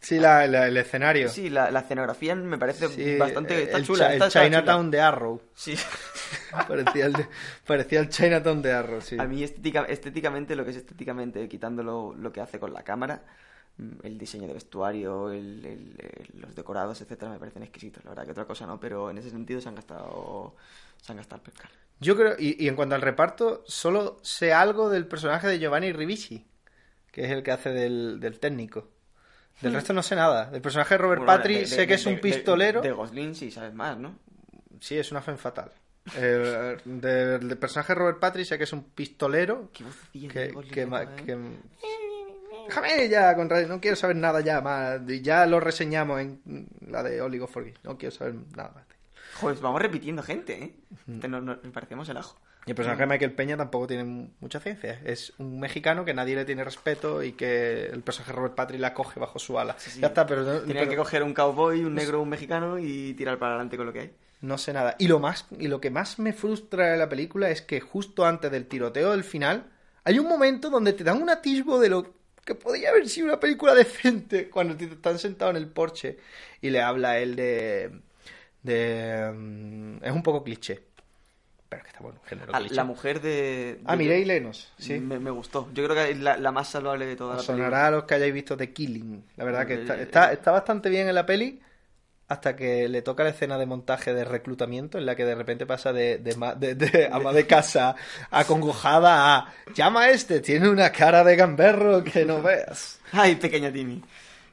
Sí, 0.00 0.18
la, 0.20 0.46
la- 0.46 0.68
el 0.68 0.76
escenario. 0.76 1.28
sí, 1.28 1.50
la, 1.50 1.70
la 1.70 1.80
escenografía 1.80 2.34
me 2.36 2.58
parece 2.58 2.86
Sí, 2.88 3.16
bastante. 3.18 3.64
Está 3.64 3.76
el, 3.78 3.84
chula. 3.84 4.12
Está- 4.12 4.24
el 4.26 4.28
está 4.30 4.44
Chinatown 4.44 4.86
chula. 4.86 4.90
de 4.96 5.00
Arrow. 5.02 5.40
Sí. 5.54 5.74
parecía, 6.68 7.06
el 7.06 7.12
de- 7.12 7.28
parecía 7.66 8.00
el 8.00 8.08
Chinatown 8.08 8.62
de 8.62 8.72
Arrow, 8.72 9.00
sí. 9.00 9.16
A 9.18 9.24
mí 9.24 9.42
estética, 9.42 9.84
estéticamente, 9.88 10.54
lo 10.54 10.64
que 10.64 10.70
es 10.70 10.76
estéticamente, 10.76 11.48
quitando 11.48 11.82
lo, 11.82 12.14
lo 12.14 12.32
que 12.32 12.40
hace 12.40 12.60
con 12.60 12.72
la 12.72 12.82
cámara, 12.84 13.22
mm, 13.78 13.90
el 14.04 14.16
diseño 14.16 14.46
de 14.46 14.54
vestuario, 14.54 15.30
el- 15.32 15.64
el- 15.66 15.96
el- 15.98 16.40
los 16.40 16.54
decorados, 16.54 17.00
etcétera, 17.00 17.32
me 17.32 17.38
parecen 17.38 17.64
exquisitos. 17.64 18.04
La 18.04 18.10
verdad 18.10 18.24
que 18.26 18.30
otra 18.32 18.44
cosa 18.44 18.64
no, 18.64 18.78
pero 18.78 19.10
en 19.10 19.18
ese 19.18 19.30
sentido 19.30 19.60
se 19.60 19.68
han 19.68 19.74
gastado, 19.74 20.54
se 21.06 21.12
han 21.12 21.18
gastado 21.18 21.42
el. 21.46 21.52
Yo 22.00 22.16
creo, 22.16 22.34
y, 22.38 22.62
y 22.62 22.68
en 22.68 22.76
cuanto 22.76 22.94
al 22.94 23.00
reparto, 23.02 23.62
solo 23.66 24.18
sé 24.22 24.52
algo 24.52 24.90
del 24.90 25.06
personaje 25.06 25.46
de 25.46 25.58
Giovanni 25.58 25.92
Ribisi, 25.92 26.46
que 27.10 27.24
es 27.24 27.30
el 27.30 27.42
que 27.42 27.52
hace 27.52 27.70
del, 27.70 28.20
del 28.20 28.38
técnico. 28.38 28.90
Del 29.62 29.72
resto 29.72 29.94
no 29.94 30.02
sé 30.02 30.14
nada. 30.16 30.50
Del 30.50 30.60
personaje 30.60 30.94
de 30.94 30.98
Robert 30.98 31.20
Bueno, 31.24 31.32
Patry 31.38 31.54
de- 31.54 31.60
de- 31.60 31.66
sé 31.66 31.86
que 31.86 31.94
es 31.94 32.04
un 32.04 32.18
pistolero. 32.18 32.82
De, 32.82 32.92
Gosling 32.92 33.34
sí 33.34 33.50
sabes 33.50 33.72
más, 33.72 33.96
¿no? 33.96 34.18
Sí, 34.80 34.98
es 34.98 35.10
una 35.10 35.22
fe 35.22 35.34
fatal. 35.36 35.72
El, 36.14 36.78
del, 36.84 37.56
personaje 37.56 37.94
de 37.94 37.98
Robert 37.98 38.20
Patry 38.20 38.44
sé 38.44 38.58
que 38.58 38.64
es 38.64 38.72
un 38.74 38.84
pistolero. 38.90 39.70
Qué 39.72 39.84
Que, 40.28 40.48
Gosling 40.52 40.70
que, 40.70 41.32
¿eh? 41.32 41.38
Déjame 42.66 43.08
ya, 43.08 43.34
Conrad, 43.34 43.66
no 43.66 43.80
quiero 43.80 43.96
saber 43.96 44.16
nada 44.16 44.40
ya 44.40 44.60
más. 44.60 45.00
Ya 45.22 45.46
lo 45.46 45.60
reseñamos 45.60 46.20
en 46.20 46.68
la 46.88 47.02
de 47.02 47.22
Oligo. 47.22 47.48
No 47.84 47.96
quiero 47.96 48.14
saber 48.14 48.34
nada 48.54 48.72
más. 48.74 48.85
Joder, 49.40 49.58
vamos 49.58 49.80
repitiendo 49.82 50.22
gente, 50.22 50.62
¿eh? 50.64 50.74
Este 51.12 51.28
no- 51.28 51.40
no- 51.40 51.58
parecemos 51.72 52.08
el 52.08 52.16
ajo. 52.16 52.38
Y 52.66 52.70
el 52.70 52.74
personaje 52.76 53.02
de 53.02 53.06
Michael 53.06 53.32
Peña 53.32 53.56
tampoco 53.56 53.86
tiene 53.86 54.28
mucha 54.40 54.58
ciencia. 54.58 55.00
Es 55.04 55.32
un 55.38 55.60
mexicano 55.60 56.04
que 56.04 56.12
nadie 56.14 56.34
le 56.34 56.44
tiene 56.44 56.64
respeto 56.64 57.22
y 57.22 57.32
que 57.32 57.84
el 57.86 58.02
personaje 58.02 58.32
Robert 58.32 58.54
Patry 58.56 58.78
la 58.78 58.92
coge 58.92 59.20
bajo 59.20 59.38
su 59.38 59.56
ala. 59.58 59.76
Sí, 59.78 59.90
sí. 59.92 60.00
Ya 60.00 60.08
está, 60.08 60.26
pero 60.26 60.42
no, 60.42 60.58
Tenían 60.60 60.78
pero 60.78 60.90
que 60.90 60.96
coger 60.96 61.22
un 61.22 61.32
cowboy, 61.32 61.84
un 61.84 61.94
negro, 61.94 62.20
un 62.20 62.28
mexicano 62.28 62.78
y 62.80 63.14
tirar 63.14 63.38
para 63.38 63.52
adelante 63.52 63.76
con 63.76 63.86
lo 63.86 63.92
que 63.92 64.00
hay. 64.00 64.10
no 64.40 64.58
sé 64.58 64.72
nada. 64.72 64.96
Y 64.98 65.06
lo, 65.06 65.20
más, 65.20 65.46
y 65.58 65.68
lo 65.68 65.80
que 65.80 65.90
más 65.90 66.18
me 66.18 66.32
frustra 66.32 66.86
de 66.90 66.96
la 66.98 67.08
película 67.08 67.50
es 67.50 67.62
que 67.62 67.80
justo 67.80 68.26
antes 68.26 68.50
del 68.50 68.66
tiroteo 68.66 69.12
del 69.12 69.22
final 69.24 69.66
hay 70.02 70.18
un 70.18 70.26
momento 70.28 70.68
donde 70.68 70.92
te 70.92 71.04
dan 71.04 71.22
un 71.22 71.30
atisbo 71.30 71.78
de 71.78 71.88
lo 71.88 72.14
que 72.44 72.54
podría 72.56 72.90
haber 72.90 73.08
sido 73.08 73.26
una 73.28 73.38
película 73.40 73.74
decente 73.74 74.50
cuando 74.50 74.76
te 74.76 74.86
están 74.86 75.18
sentado 75.20 75.52
en 75.52 75.56
el 75.56 75.68
porche 75.68 76.18
y 76.60 76.70
le 76.70 76.80
habla 76.82 77.18
él 77.18 77.34
de 77.36 78.00
de 78.66 79.32
mm, 79.34 80.04
es 80.04 80.12
un 80.12 80.22
poco 80.22 80.42
cliché. 80.44 80.82
Pero 81.68 81.80
es 81.80 81.84
que 81.84 81.88
está 81.90 82.00
bueno, 82.02 82.20
género 82.24 82.52
Ah, 82.54 82.58
cliché. 82.58 82.74
la 82.76 82.84
mujer 82.84 83.20
de... 83.20 83.80
Ah, 83.86 83.92
de- 83.92 83.98
Mireille 84.04 84.26
Lenos, 84.26 84.72
sí. 84.78 85.00
Me, 85.00 85.18
me 85.18 85.30
gustó. 85.32 85.68
Yo 85.74 85.82
creo 85.84 85.96
que 85.96 86.12
es 86.12 86.18
la, 86.20 86.36
la 86.36 86.52
más 86.52 86.68
salvable 86.68 87.06
de 87.06 87.16
toda 87.16 87.36
Os 87.36 87.42
la 87.42 87.46
película. 87.46 87.66
sonará 87.68 87.86
a 87.88 87.90
los 87.90 88.04
que 88.04 88.14
hayáis 88.14 88.32
visto 88.34 88.56
The 88.56 88.72
Killing. 88.72 89.24
La 89.36 89.44
verdad 89.44 89.66
que 89.66 89.74
está, 89.74 89.96
Eh, 89.98 90.02
está, 90.02 90.32
está 90.32 90.50
bastante 90.52 90.88
bien 90.90 91.08
en 91.08 91.14
la 91.16 91.26
peli 91.26 91.60
hasta 92.28 92.54
que 92.56 92.88
le 92.88 93.02
toca 93.02 93.24
la 93.24 93.30
escena 93.30 93.56
de 93.58 93.66
montaje 93.66 94.12
de 94.14 94.24
reclutamiento 94.24 94.96
en 94.98 95.06
la 95.06 95.14
que 95.16 95.24
de 95.24 95.34
repente 95.34 95.66
pasa 95.66 95.92
de, 95.92 96.18
de, 96.18 96.34
de- 96.56 96.74
de 96.76 97.08
ama 97.10 97.32
de 97.32 97.46
casa 97.48 97.96
acongojada 98.30 99.36
a 99.36 99.52
llama 99.74 100.02
a 100.02 100.10
este, 100.10 100.40
tiene 100.40 100.68
una 100.68 100.90
cara 100.92 101.24
de 101.24 101.34
gamberro 101.36 102.04
que 102.04 102.24
no 102.24 102.42
veas. 102.42 103.00
Ay, 103.12 103.34
pequeña 103.36 103.72
Timmy. 103.72 104.02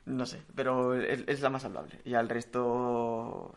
No 0.08 0.26
sé, 0.26 0.40
pero 0.56 0.96
es, 1.00 1.22
es 1.28 1.42
la 1.42 1.50
más 1.52 1.62
salvable. 1.62 2.00
Y 2.06 2.16
al 2.16 2.28
resto... 2.28 3.56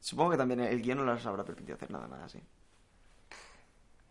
Supongo 0.00 0.32
que 0.32 0.36
también 0.36 0.60
el 0.60 0.80
guion 0.82 0.98
no 1.04 1.14
les 1.14 1.24
habrá 1.26 1.44
permitido 1.44 1.76
hacer 1.76 1.90
nada 1.90 2.06
más 2.06 2.22
así. 2.22 2.40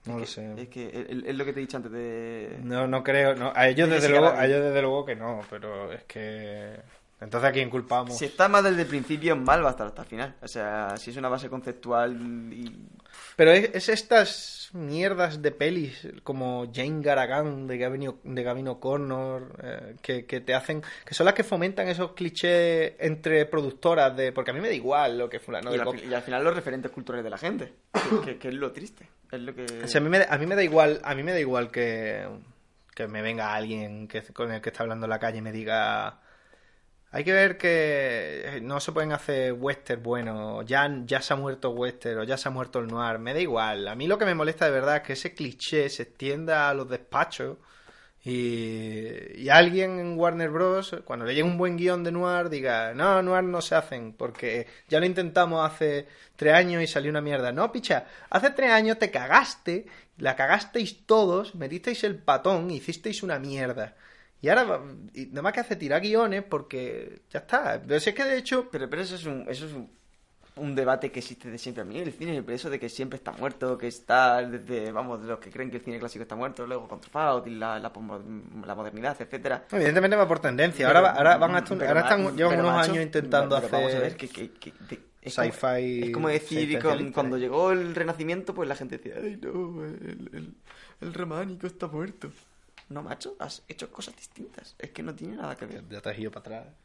No 0.06 0.18
lo 0.20 0.24
Es 0.24 0.30
sé. 0.32 0.70
que 0.70 0.88
es, 0.88 1.24
es 1.26 1.36
lo 1.36 1.46
que 1.46 1.54
te 1.54 1.60
he 1.60 1.62
dicho 1.62 1.78
antes 1.78 1.92
de... 1.92 2.60
No, 2.62 2.88
no 2.88 3.04
creo. 3.04 3.34
No. 3.36 3.52
A 3.56 3.68
ellos 3.68 3.90
De 3.90 3.96
desde 3.96 4.10
luego, 4.10 4.28
a 4.28 4.46
ellos 4.46 4.62
desde 4.64 4.82
luego 4.82 5.06
que 5.06 5.16
no, 5.16 5.42
pero 5.50 5.92
es 5.92 6.04
que 6.04 6.80
entonces 7.22 7.50
a 7.50 7.54
quién 7.54 7.70
culpamos. 7.72 8.16
Si 8.18 8.26
está 8.26 8.48
mal 8.48 8.64
desde 8.64 8.82
el 8.84 8.88
principio, 8.88 9.36
mal 9.36 9.64
va 9.64 9.70
a 9.70 9.72
estar 9.72 9.88
hasta 9.88 10.04
el 10.04 10.08
final. 10.08 10.36
O 10.44 10.48
sea, 10.48 10.96
si 10.98 11.10
es 11.10 11.18
una 11.18 11.30
base 11.30 11.50
conceptual 11.50 12.14
y... 12.54 12.88
Pero 13.36 13.52
es, 13.52 13.72
es 13.74 13.90
estas 13.90 14.28
mierdas 14.76 15.42
de 15.42 15.52
pelis 15.52 16.08
como 16.24 16.72
Jane 16.74 17.02
Garagan 17.02 17.66
de 17.66 17.78
Gavin, 17.78 18.14
de 18.24 18.44
Gavin 18.44 18.68
O'Connor 18.68 19.56
eh, 19.64 19.96
que, 20.02 20.26
que 20.26 20.42
te 20.42 20.54
hacen 20.54 20.84
que 21.06 21.14
son 21.14 21.26
las 21.26 21.34
que 21.34 21.44
fomentan 21.44 21.88
esos 21.88 22.12
clichés 22.12 22.94
entre 23.00 23.46
productoras 23.46 24.16
de 24.16 24.32
porque 24.32 24.52
a 24.52 24.54
mí 24.54 24.60
me 24.60 24.68
da 24.68 24.74
igual 24.74 25.18
lo 25.18 25.30
que 25.30 25.40
fulano 25.40 25.74
y, 25.74 25.78
de 25.78 25.84
al, 25.84 26.20
y 26.20 26.22
final 26.22 26.44
los 26.44 26.56
referentes 26.56 26.92
culturales 26.92 27.24
de 27.24 27.30
la 27.30 27.38
gente. 27.38 27.74
Que, 27.94 28.22
que- 28.34 28.38
que 28.38 28.48
es 28.50 28.54
lo 28.54 28.72
triste. 28.72 29.08
Es 29.32 29.40
lo 29.40 29.56
que... 29.56 29.66
O 29.84 29.88
sea, 29.88 30.02
a 30.02 30.04
mí 30.04 30.10
me, 30.10 30.26
a 30.30 30.38
mí 30.38 30.46
me 30.46 30.56
da 30.56 30.64
igual 30.64 31.00
a 31.04 31.16
mí 31.16 31.24
me 31.24 31.32
da 31.32 31.40
igual 31.40 31.72
que, 31.72 32.28
que 32.94 33.08
me 33.08 33.22
venga 33.22 33.54
alguien 33.56 34.08
que, 34.08 34.22
con 34.22 34.52
el 34.52 34.62
que 34.62 34.70
está 34.70 34.84
hablando 34.84 35.06
en 35.06 35.10
la 35.10 35.20
calle 35.20 35.38
y 35.40 35.42
me 35.42 35.52
diga 35.52 36.20
hay 37.16 37.24
que 37.24 37.32
ver 37.32 37.58
que 37.58 38.60
no 38.62 38.82
se 38.82 38.92
pueden 38.92 39.14
hacer 39.14 39.54
western 39.54 40.04
bueno, 40.04 40.64
ya, 40.64 40.86
ya 41.06 41.22
se 41.22 41.32
ha 41.32 41.38
muerto 41.38 41.70
western 41.70 42.20
o 42.20 42.24
ya 42.26 42.36
se 42.36 42.50
ha 42.50 42.52
muerto 42.52 42.80
el 42.80 42.88
noir, 42.88 43.20
me 43.20 43.34
da 43.34 43.40
igual. 43.40 43.88
A 43.88 43.96
mí 43.96 44.06
lo 44.06 44.18
que 44.18 44.26
me 44.26 44.36
molesta 44.36 44.66
de 44.66 44.72
verdad 44.72 44.98
es 44.98 45.04
que 45.04 45.14
ese 45.14 45.34
cliché 45.34 45.88
se 45.88 46.04
extienda 46.04 46.70
a 46.70 46.74
los 46.74 46.90
despachos 46.90 47.56
y, 48.26 49.44
y 49.44 49.48
alguien 49.48 49.98
en 49.98 50.20
Warner 50.20 50.50
Bros. 50.50 50.94
cuando 51.06 51.24
le 51.24 51.34
llegue 51.34 51.48
un 51.48 51.58
buen 51.58 51.78
guion 51.78 52.04
de 52.04 52.12
noir 52.12 52.50
diga, 52.50 52.94
no, 52.94 53.22
noir 53.22 53.46
no 53.46 53.62
se 53.62 53.76
hacen 53.76 54.12
porque 54.12 54.68
ya 54.90 55.00
lo 55.00 55.06
intentamos 55.06 55.66
hace 55.66 56.08
tres 56.36 56.54
años 56.54 56.84
y 56.84 56.88
salió 56.88 57.12
una 57.12 57.22
mierda. 57.22 57.54
No, 57.54 57.72
picha, 57.72 58.08
hace 58.30 58.50
tres 58.50 58.72
años 58.72 59.00
te 59.00 59.10
cagaste, 59.10 59.86
la 60.18 60.36
cagasteis 60.36 61.06
todos, 61.06 61.56
metisteis 61.56 62.04
el 62.04 62.18
patón, 62.18 62.70
hicisteis 62.72 63.24
una 63.24 63.40
mierda. 63.40 63.96
Y 64.46 64.50
ahora 64.50 64.80
y 65.14 65.26
nada 65.28 65.42
más 65.42 65.54
que 65.54 65.62
hace 65.62 65.76
tirar 65.76 66.02
guiones 66.02 66.44
porque 66.44 67.22
ya 67.32 67.40
está. 67.40 67.82
Pero 67.88 68.00
si 68.00 68.10
es 68.12 68.16
que 68.16 68.24
de 68.24 68.38
hecho 68.38 68.70
Pero, 68.72 68.88
pero 68.88 69.02
eso 69.02 69.16
es 69.16 69.26
un, 69.26 69.46
eso 69.50 69.66
es 69.66 69.74
un, 69.74 69.90
un 70.58 70.76
debate 70.76 71.12
que 71.12 71.18
existe 71.20 71.50
de 71.50 71.58
siempre. 71.58 71.82
A 71.82 71.86
mí 71.86 71.98
el 71.98 72.14
cine, 72.14 72.44
eso 72.50 72.70
de 72.70 72.80
que 72.80 72.88
siempre 72.88 73.18
está 73.18 73.32
muerto, 73.32 73.76
que 73.76 73.88
está 73.88 74.44
desde, 74.44 74.92
vamos, 74.92 75.22
de 75.24 75.28
los 75.30 75.40
que 75.40 75.50
creen 75.50 75.72
que 75.72 75.78
el 75.78 75.84
cine 75.84 75.98
clásico 75.98 76.22
está 76.22 76.36
muerto, 76.36 76.68
luego 76.68 76.88
con 76.88 77.02
Truffaut 77.02 77.48
la, 77.48 77.80
la, 77.80 77.92
la 78.68 78.76
modernidad, 78.76 79.20
etcétera. 79.20 79.66
Evidentemente 79.72 80.16
va 80.16 80.28
por 80.28 80.38
tendencia. 80.40 80.86
Ahora, 80.88 81.02
va- 81.02 81.12
ahora 81.14 81.38
van 81.38 81.56
a 81.56 81.64
Pero 81.64 81.88
ahora 81.88 82.02
están, 82.02 82.38
llevan 82.38 82.52
pero, 82.52 82.62
unos 82.66 82.76
macho, 82.76 82.92
años 82.92 83.04
intentando 83.04 83.56
pero 83.56 83.70
vamos 83.72 83.86
a 83.86 83.98
hacer. 83.98 84.02
ver 84.02 84.16
que, 84.16 84.30
que- 84.30 84.52
que- 84.52 84.74
de- 84.90 85.00
es 85.24 85.36
como- 85.36 85.52
sci-fi 85.52 86.04
Es 86.04 86.12
como 86.12 86.28
decir 86.30 86.80
con- 86.80 87.12
cuando 87.12 87.38
llegó 87.40 87.72
el 87.72 87.96
Renacimiento, 87.96 88.54
pues 88.54 88.70
la 88.70 88.76
gente 88.76 88.98
decía, 89.00 89.16
ay 89.18 89.40
no, 89.42 89.84
el, 89.84 90.30
el, 90.34 90.54
el 91.02 91.14
románico 91.16 91.66
está 91.66 91.88
muerto. 91.88 92.30
No, 92.90 93.02
macho, 93.02 93.36
has 93.40 93.64
hecho 93.68 93.92
cosas 93.92 94.16
distintas. 94.16 94.76
Es 94.78 94.92
que 94.92 95.02
no 95.04 95.16
tiene 95.16 95.36
nada 95.36 95.56
que 95.56 95.66
ver. 95.66 95.88
Ya 95.90 96.02
te 96.02 96.10
has 96.10 96.20
ido 96.20 96.32
para 96.32 96.42
atrás. 96.42 96.76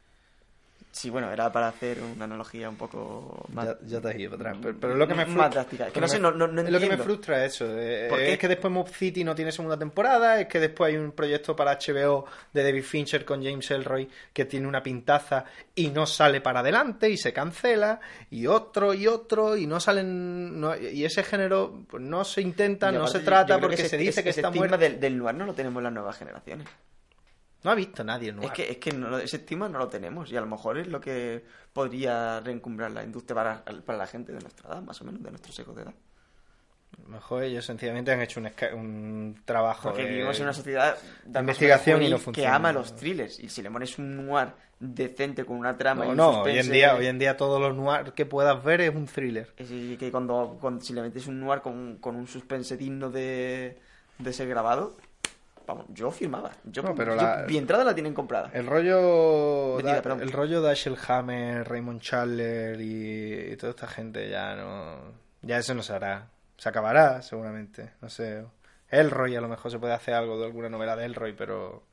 Sí, 0.92 1.08
bueno, 1.08 1.30
era 1.30 1.52
para 1.52 1.68
hacer 1.68 1.98
una 2.02 2.24
analogía 2.24 2.68
un 2.68 2.74
poco 2.76 3.46
más... 3.52 3.64
Ya, 3.66 3.76
ya 3.86 4.00
te 4.00 4.08
has 4.08 4.16
ido 4.16 4.36
para 4.36 4.50
atrás. 4.50 4.58
Pero, 4.62 4.80
pero 4.80 4.94
lo 4.96 5.06
que 5.06 5.14
me 5.14 5.24
más 5.24 5.34
frustra. 5.34 5.48
drástica. 5.50 5.86
Es 5.86 5.92
que 5.92 6.00
no 6.00 6.08
sé, 6.08 6.18
no- 6.18 6.30
Lo 6.32 6.80
que 6.80 6.88
me 6.88 6.96
frustra 6.98 7.44
es 7.44 7.54
eso. 7.54 7.66
eh. 7.78 8.32
Es 8.32 8.38
que 8.38 8.48
después 8.48 8.72
Mob 8.72 8.88
City 8.88 9.22
no 9.22 9.34
tiene 9.36 9.52
segunda 9.52 9.78
temporada. 9.78 10.40
Es 10.40 10.48
que 10.48 10.58
después 10.58 10.88
hay 10.92 10.96
un 10.98 11.12
proyecto 11.12 11.54
para 11.54 11.78
HBO 11.78 12.24
de 12.52 12.64
David 12.64 12.82
Fincher 12.82 13.24
con 13.24 13.40
James 13.42 13.70
Elroy 13.70 14.08
que 14.32 14.46
tiene 14.46 14.66
una 14.66 14.82
pintaza 14.82 15.44
y 15.76 15.90
no 15.90 16.06
sale 16.06 16.40
para 16.40 16.58
adelante 16.58 17.08
y 17.08 17.16
se 17.16 17.32
cancela. 17.32 18.00
Y 18.30 18.48
otro 18.48 18.92
y 18.92 19.06
otro 19.06 19.56
y 19.56 19.68
no 19.68 19.78
salen. 19.78 20.60
no- 20.60 20.76
y 20.76 21.04
ese 21.04 21.22
género 21.22 21.84
pues, 21.88 22.02
no 22.02 22.24
se 22.24 22.40
intenta, 22.42 22.90
no 22.90 23.06
se 23.06 23.20
trata 23.20 23.60
porque 23.60 23.76
ese- 23.76 23.90
se 23.90 23.96
dice 23.96 24.10
ese- 24.10 24.22
que 24.24 24.30
ese 24.30 24.40
está 24.40 24.50
muerto. 24.50 24.76
del, 24.76 24.98
del 24.98 25.16
noir 25.16 25.36
no 25.36 25.46
lo 25.46 25.54
tenemos 25.54 25.80
las 25.82 25.92
nuevas 25.92 26.16
generaciones. 26.18 26.66
No 27.62 27.70
ha 27.70 27.74
visto 27.74 28.02
nadie 28.04 28.30
el 28.30 28.36
Es 28.36 28.40
noir. 28.40 28.52
que, 28.52 28.70
es 28.70 28.76
que 28.78 28.92
no- 28.92 29.18
ese 29.18 29.36
estigma 29.36 29.68
no 29.68 29.78
lo 29.78 29.88
tenemos 29.88 30.30
y 30.32 30.36
a 30.36 30.40
lo 30.40 30.46
mejor 30.46 30.78
es 30.78 30.86
lo 30.88 31.00
que 31.00 31.44
podría 31.72 32.40
reencumbrar 32.40 32.90
la 32.90 33.02
industria 33.04 33.34
para, 33.34 33.64
para 33.84 33.98
la 33.98 34.06
gente 34.06 34.32
de 34.32 34.40
nuestra 34.40 34.68
edad, 34.70 34.82
más 34.82 35.00
o 35.02 35.04
menos, 35.04 35.22
de 35.22 35.30
nuestro 35.30 35.52
sexo 35.52 35.72
de 35.74 35.82
edad. 35.82 35.94
Mejor 37.06 37.44
ellos 37.44 37.64
sencillamente 37.64 38.10
han 38.12 38.20
hecho 38.20 38.40
un, 38.40 38.50
un 38.74 39.42
trabajo 39.44 39.88
Porque 39.88 40.04
de 40.04 40.10
vivimos 40.10 40.36
en 40.38 40.44
una 40.44 40.52
sociedad 40.52 40.96
de 41.24 41.40
investigación 41.40 42.02
y 42.02 42.10
no 42.10 42.16
que 42.16 42.22
funciona. 42.22 42.54
ama 42.56 42.72
los 42.72 42.96
thrillers 42.96 43.38
y 43.40 43.48
si 43.48 43.62
le 43.62 43.70
pones 43.70 43.96
un 43.98 44.26
noir 44.26 44.48
decente 44.78 45.44
con 45.44 45.56
una 45.58 45.76
trama 45.76 46.04
y 46.06 46.08
No, 46.08 46.12
un 46.12 46.16
no, 46.36 46.42
hoy 46.42 46.58
en 46.58 46.70
día, 46.70 46.94
hoy 46.96 47.06
en 47.06 47.18
día 47.18 47.36
todos 47.36 47.60
los 47.60 47.76
noir 47.76 48.12
que 48.12 48.26
puedas 48.26 48.62
ver 48.64 48.80
es 48.80 48.94
un 48.94 49.06
thriller. 49.06 49.52
Es 49.56 49.68
que 49.98 50.10
cuando, 50.10 50.56
cuando- 50.60 50.82
si 50.84 50.92
le 50.92 51.02
metes 51.02 51.26
un 51.26 51.38
noir 51.40 51.60
con, 51.60 51.96
con 51.98 52.16
un 52.16 52.26
suspense 52.26 52.76
digno 52.76 53.10
de, 53.10 53.78
de 54.18 54.32
ser 54.32 54.48
grabado, 54.48 54.96
vamos, 55.74 55.86
yo 55.94 56.10
firmaba. 56.10 56.50
Yo, 56.64 56.82
No, 56.82 56.94
pero 56.94 57.14
yo- 57.14 57.22
la- 57.22 57.44
mi 57.48 57.56
entrada 57.58 57.84
la 57.84 57.94
tienen 57.94 58.14
comprada. 58.14 58.50
El 58.52 58.66
rollo 58.66 59.76
Vendida, 59.76 59.96
da- 59.96 60.02
perdón. 60.02 60.20
el 60.22 60.32
rollo 60.32 60.60
Dashiell 60.62 60.96
Hammer, 61.08 61.68
Raymond 61.68 62.00
Chandler 62.00 62.80
y, 62.80 63.52
y 63.52 63.56
toda 63.56 63.70
esta 63.70 63.86
gente 63.86 64.28
ya 64.28 64.54
no 64.56 64.96
ya 65.42 65.58
eso 65.58 65.74
no 65.74 65.82
se 65.82 65.92
hará. 65.94 66.28
Se 66.56 66.68
acabará 66.68 67.22
seguramente, 67.22 67.90
no 68.02 68.08
sé. 68.10 68.44
Elroy 68.90 69.34
a 69.36 69.40
lo 69.40 69.48
mejor 69.48 69.70
se 69.70 69.78
puede 69.78 69.94
hacer 69.94 70.14
algo 70.14 70.38
de 70.38 70.46
alguna 70.46 70.68
novela 70.68 70.96
de 70.96 71.04
Elroy, 71.06 71.32
pero 71.32 71.84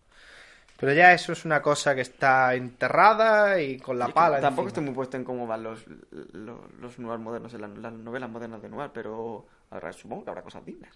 pero 0.79 0.93
ya 0.93 1.11
eso 1.13 1.31
es 1.31 1.43
una 1.45 1.61
cosa 1.61 1.95
que 1.95 2.01
está 2.01 2.53
enterrada 2.53 3.59
y 3.59 3.79
con 3.79 3.97
la 3.97 4.09
pala 4.09 4.39
Tampoco 4.39 4.67
encima. 4.67 4.67
estoy 4.67 4.83
muy 4.83 4.93
puesto 4.93 5.17
en 5.17 5.23
cómo 5.23 5.47
van 5.47 5.63
los, 5.63 5.85
los, 6.33 6.59
los 6.79 6.99
noir 6.99 7.17
modernos, 7.19 7.51
las, 7.53 7.69
las 7.77 7.93
novelas 7.93 8.29
modernas 8.29 8.61
de 8.61 8.69
noir, 8.69 8.91
pero 8.93 9.45
ahora 9.71 9.91
supongo 9.91 10.23
que 10.25 10.29
habrá 10.29 10.43
cosas 10.43 10.63
dignas. 10.65 10.93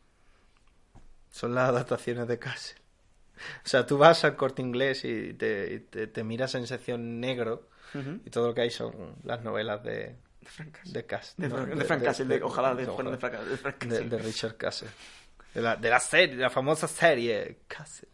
Son 1.32 1.56
las 1.56 1.70
adaptaciones 1.70 2.28
de 2.28 2.38
Castle. 2.38 2.80
O 3.66 3.68
sea, 3.68 3.86
tú 3.88 3.98
vas 3.98 4.24
al 4.24 4.36
corte 4.36 4.62
inglés 4.62 5.04
y 5.06 5.34
te, 5.34 5.74
y 5.74 5.80
te- 5.80 6.06
te 6.08 6.24
miras 6.24 6.54
en 6.56 6.68
sección 6.68 7.20
negro 7.20 7.68
y 8.26 8.30
todo 8.30 8.48
lo 8.48 8.54
que 8.54 8.62
hay 8.62 8.70
son 8.70 9.16
las 9.24 9.42
novelas 9.42 9.84
de, 9.84 10.16
de 10.86 11.06
Castle. 11.06 11.48
De, 11.48 11.50
No, 11.50 11.56
Frank- 11.66 11.76
de 11.80 11.86
Frank 11.86 12.04
Castle, 12.04 12.44
ojalá 12.44 12.76
de, 12.76 12.88
ojalá. 12.88 13.18
Frank, 13.18 13.34
Castle. 13.80 14.10
de 14.10 14.18
Richard 14.20 14.56
Castle. 14.58 14.90
De 15.54 15.62
la, 15.62 15.76
de 15.76 15.90
la 15.90 16.00
serie, 16.00 16.36
de 16.36 16.42
la 16.44 16.50
famosa 16.50 16.88
serie 16.88 17.60
Castle. 17.68 18.08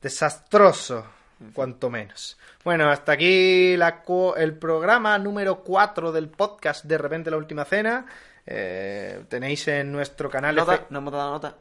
Desastroso, 0.00 1.06
cuanto 1.54 1.88
menos. 1.90 2.36
Bueno, 2.62 2.90
hasta 2.90 3.12
aquí 3.12 3.76
la 3.76 4.02
el 4.36 4.56
programa 4.58 5.18
número 5.18 5.62
4 5.64 6.12
del 6.12 6.28
podcast 6.28 6.84
De 6.84 6.98
repente 6.98 7.30
la 7.30 7.36
última 7.38 7.64
cena. 7.64 8.06
Eh, 8.46 9.24
tenéis 9.28 9.66
en 9.68 9.90
nuestro 9.90 10.28
canal 10.28 10.54
Nota, 10.54 10.86
no 10.90 10.98
hemos 10.98 11.12
dado 11.12 11.30
nota. 11.32 11.56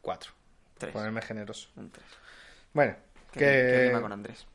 Cuatro. 0.00 0.32
Tres. 0.78 0.92
Ponerme 0.92 1.22
generoso. 1.22 1.68
Un 1.76 1.90
tres. 1.90 2.06
Bueno, 2.72 2.94
Que, 3.32 3.90
que 3.92 3.98
con 4.00 4.12
Andrés. 4.12 4.46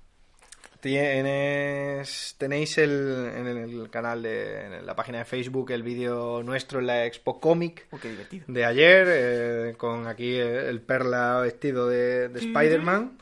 tienes, 0.80 2.36
tenéis 2.38 2.78
el, 2.78 3.32
en 3.36 3.48
el 3.48 3.90
canal 3.90 4.22
de 4.24 4.66
en 4.78 4.86
la 4.86 4.96
página 4.96 5.20
de 5.20 5.26
Facebook 5.26 5.72
el 5.72 5.84
vídeo 5.84 6.44
nuestro 6.44 6.80
en 6.80 6.88
la 6.88 7.06
Expo 7.06 7.40
Comic 7.40 7.88
Oh, 7.92 8.00
qué 8.00 8.10
divertido. 8.10 8.46
de 8.48 8.66
ayer 8.66 9.08
eh, 9.10 9.76
con 9.78 10.08
aquí 10.08 10.36
el, 10.36 10.48
el 10.66 10.82
perla 10.82 11.40
vestido 11.42 11.88
de, 11.88 12.30
de 12.30 12.40
Spider-Man. 12.40 13.18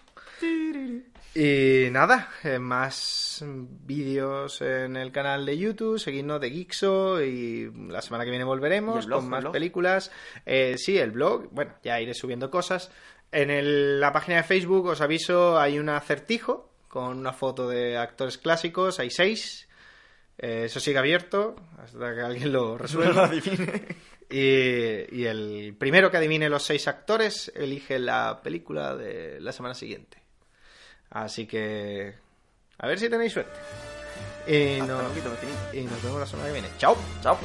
Y 1.35 1.89
nada, 1.91 2.29
eh, 2.43 2.57
más 2.59 3.43
vídeos 3.45 4.61
en 4.61 4.95
el 4.95 5.11
canal 5.11 5.45
de 5.45 5.57
YouTube, 5.57 5.99
seguidnos 5.99 6.41
de 6.41 6.49
Geekso 6.49 7.21
y 7.23 7.71
la 7.87 8.01
semana 8.01 8.23
que 8.25 8.31
viene 8.31 8.45
¿Y 8.45 8.47
volveremos 8.47 9.05
blog, 9.05 9.21
con 9.21 9.29
más 9.29 9.45
películas. 9.45 10.11
Eh, 10.45 10.75
sí, 10.77 10.97
el 10.97 11.11
blog, 11.11 11.49
bueno, 11.51 11.73
ya 11.83 12.01
iré 12.01 12.13
subiendo 12.13 12.49
cosas. 12.49 12.91
En 13.31 13.51
el- 13.51 13.99
la 13.99 14.11
página 14.11 14.37
de 14.37 14.43
Facebook, 14.43 14.87
os 14.87 15.01
aviso, 15.01 15.59
hay 15.59 15.77
un 15.77 15.89
acertijo 15.89 16.73
con 16.87 17.19
una 17.19 17.31
foto 17.31 17.69
de 17.69 17.95
actores 17.97 18.39
clásicos, 18.39 18.99
hay 18.99 19.11
seis. 19.11 19.69
Eh, 20.39 20.63
eso 20.65 20.79
sigue 20.79 20.97
abierto 20.97 21.55
hasta 21.77 22.15
que 22.15 22.21
alguien 22.21 22.51
lo 22.51 22.75
resuelva. 22.77 23.29
Y, 24.31 24.39
y 24.39 25.25
el 25.25 25.75
primero 25.77 26.09
que 26.09 26.17
adivine 26.17 26.49
los 26.49 26.63
seis 26.63 26.87
actores 26.87 27.51
elige 27.55 27.99
la 27.99 28.41
película 28.43 28.95
de 28.95 29.39
la 29.39 29.51
semana 29.51 29.75
siguiente. 29.75 30.17
Así 31.11 31.45
que 31.47 32.13
a 32.77 32.87
ver 32.87 32.99
si 32.99 33.09
tenéis 33.09 33.33
suerte. 33.33 33.51
Y, 34.47 34.79
Hasta 34.79 34.93
no- 34.93 35.01
luego, 35.01 35.13
vecinito. 35.31 35.59
y 35.73 35.81
nos 35.83 36.03
vemos 36.03 36.19
la 36.19 36.25
semana 36.25 36.47
que 36.47 36.53
viene. 36.53 36.69
¡Chao! 36.77 36.95
Chao. 37.21 37.37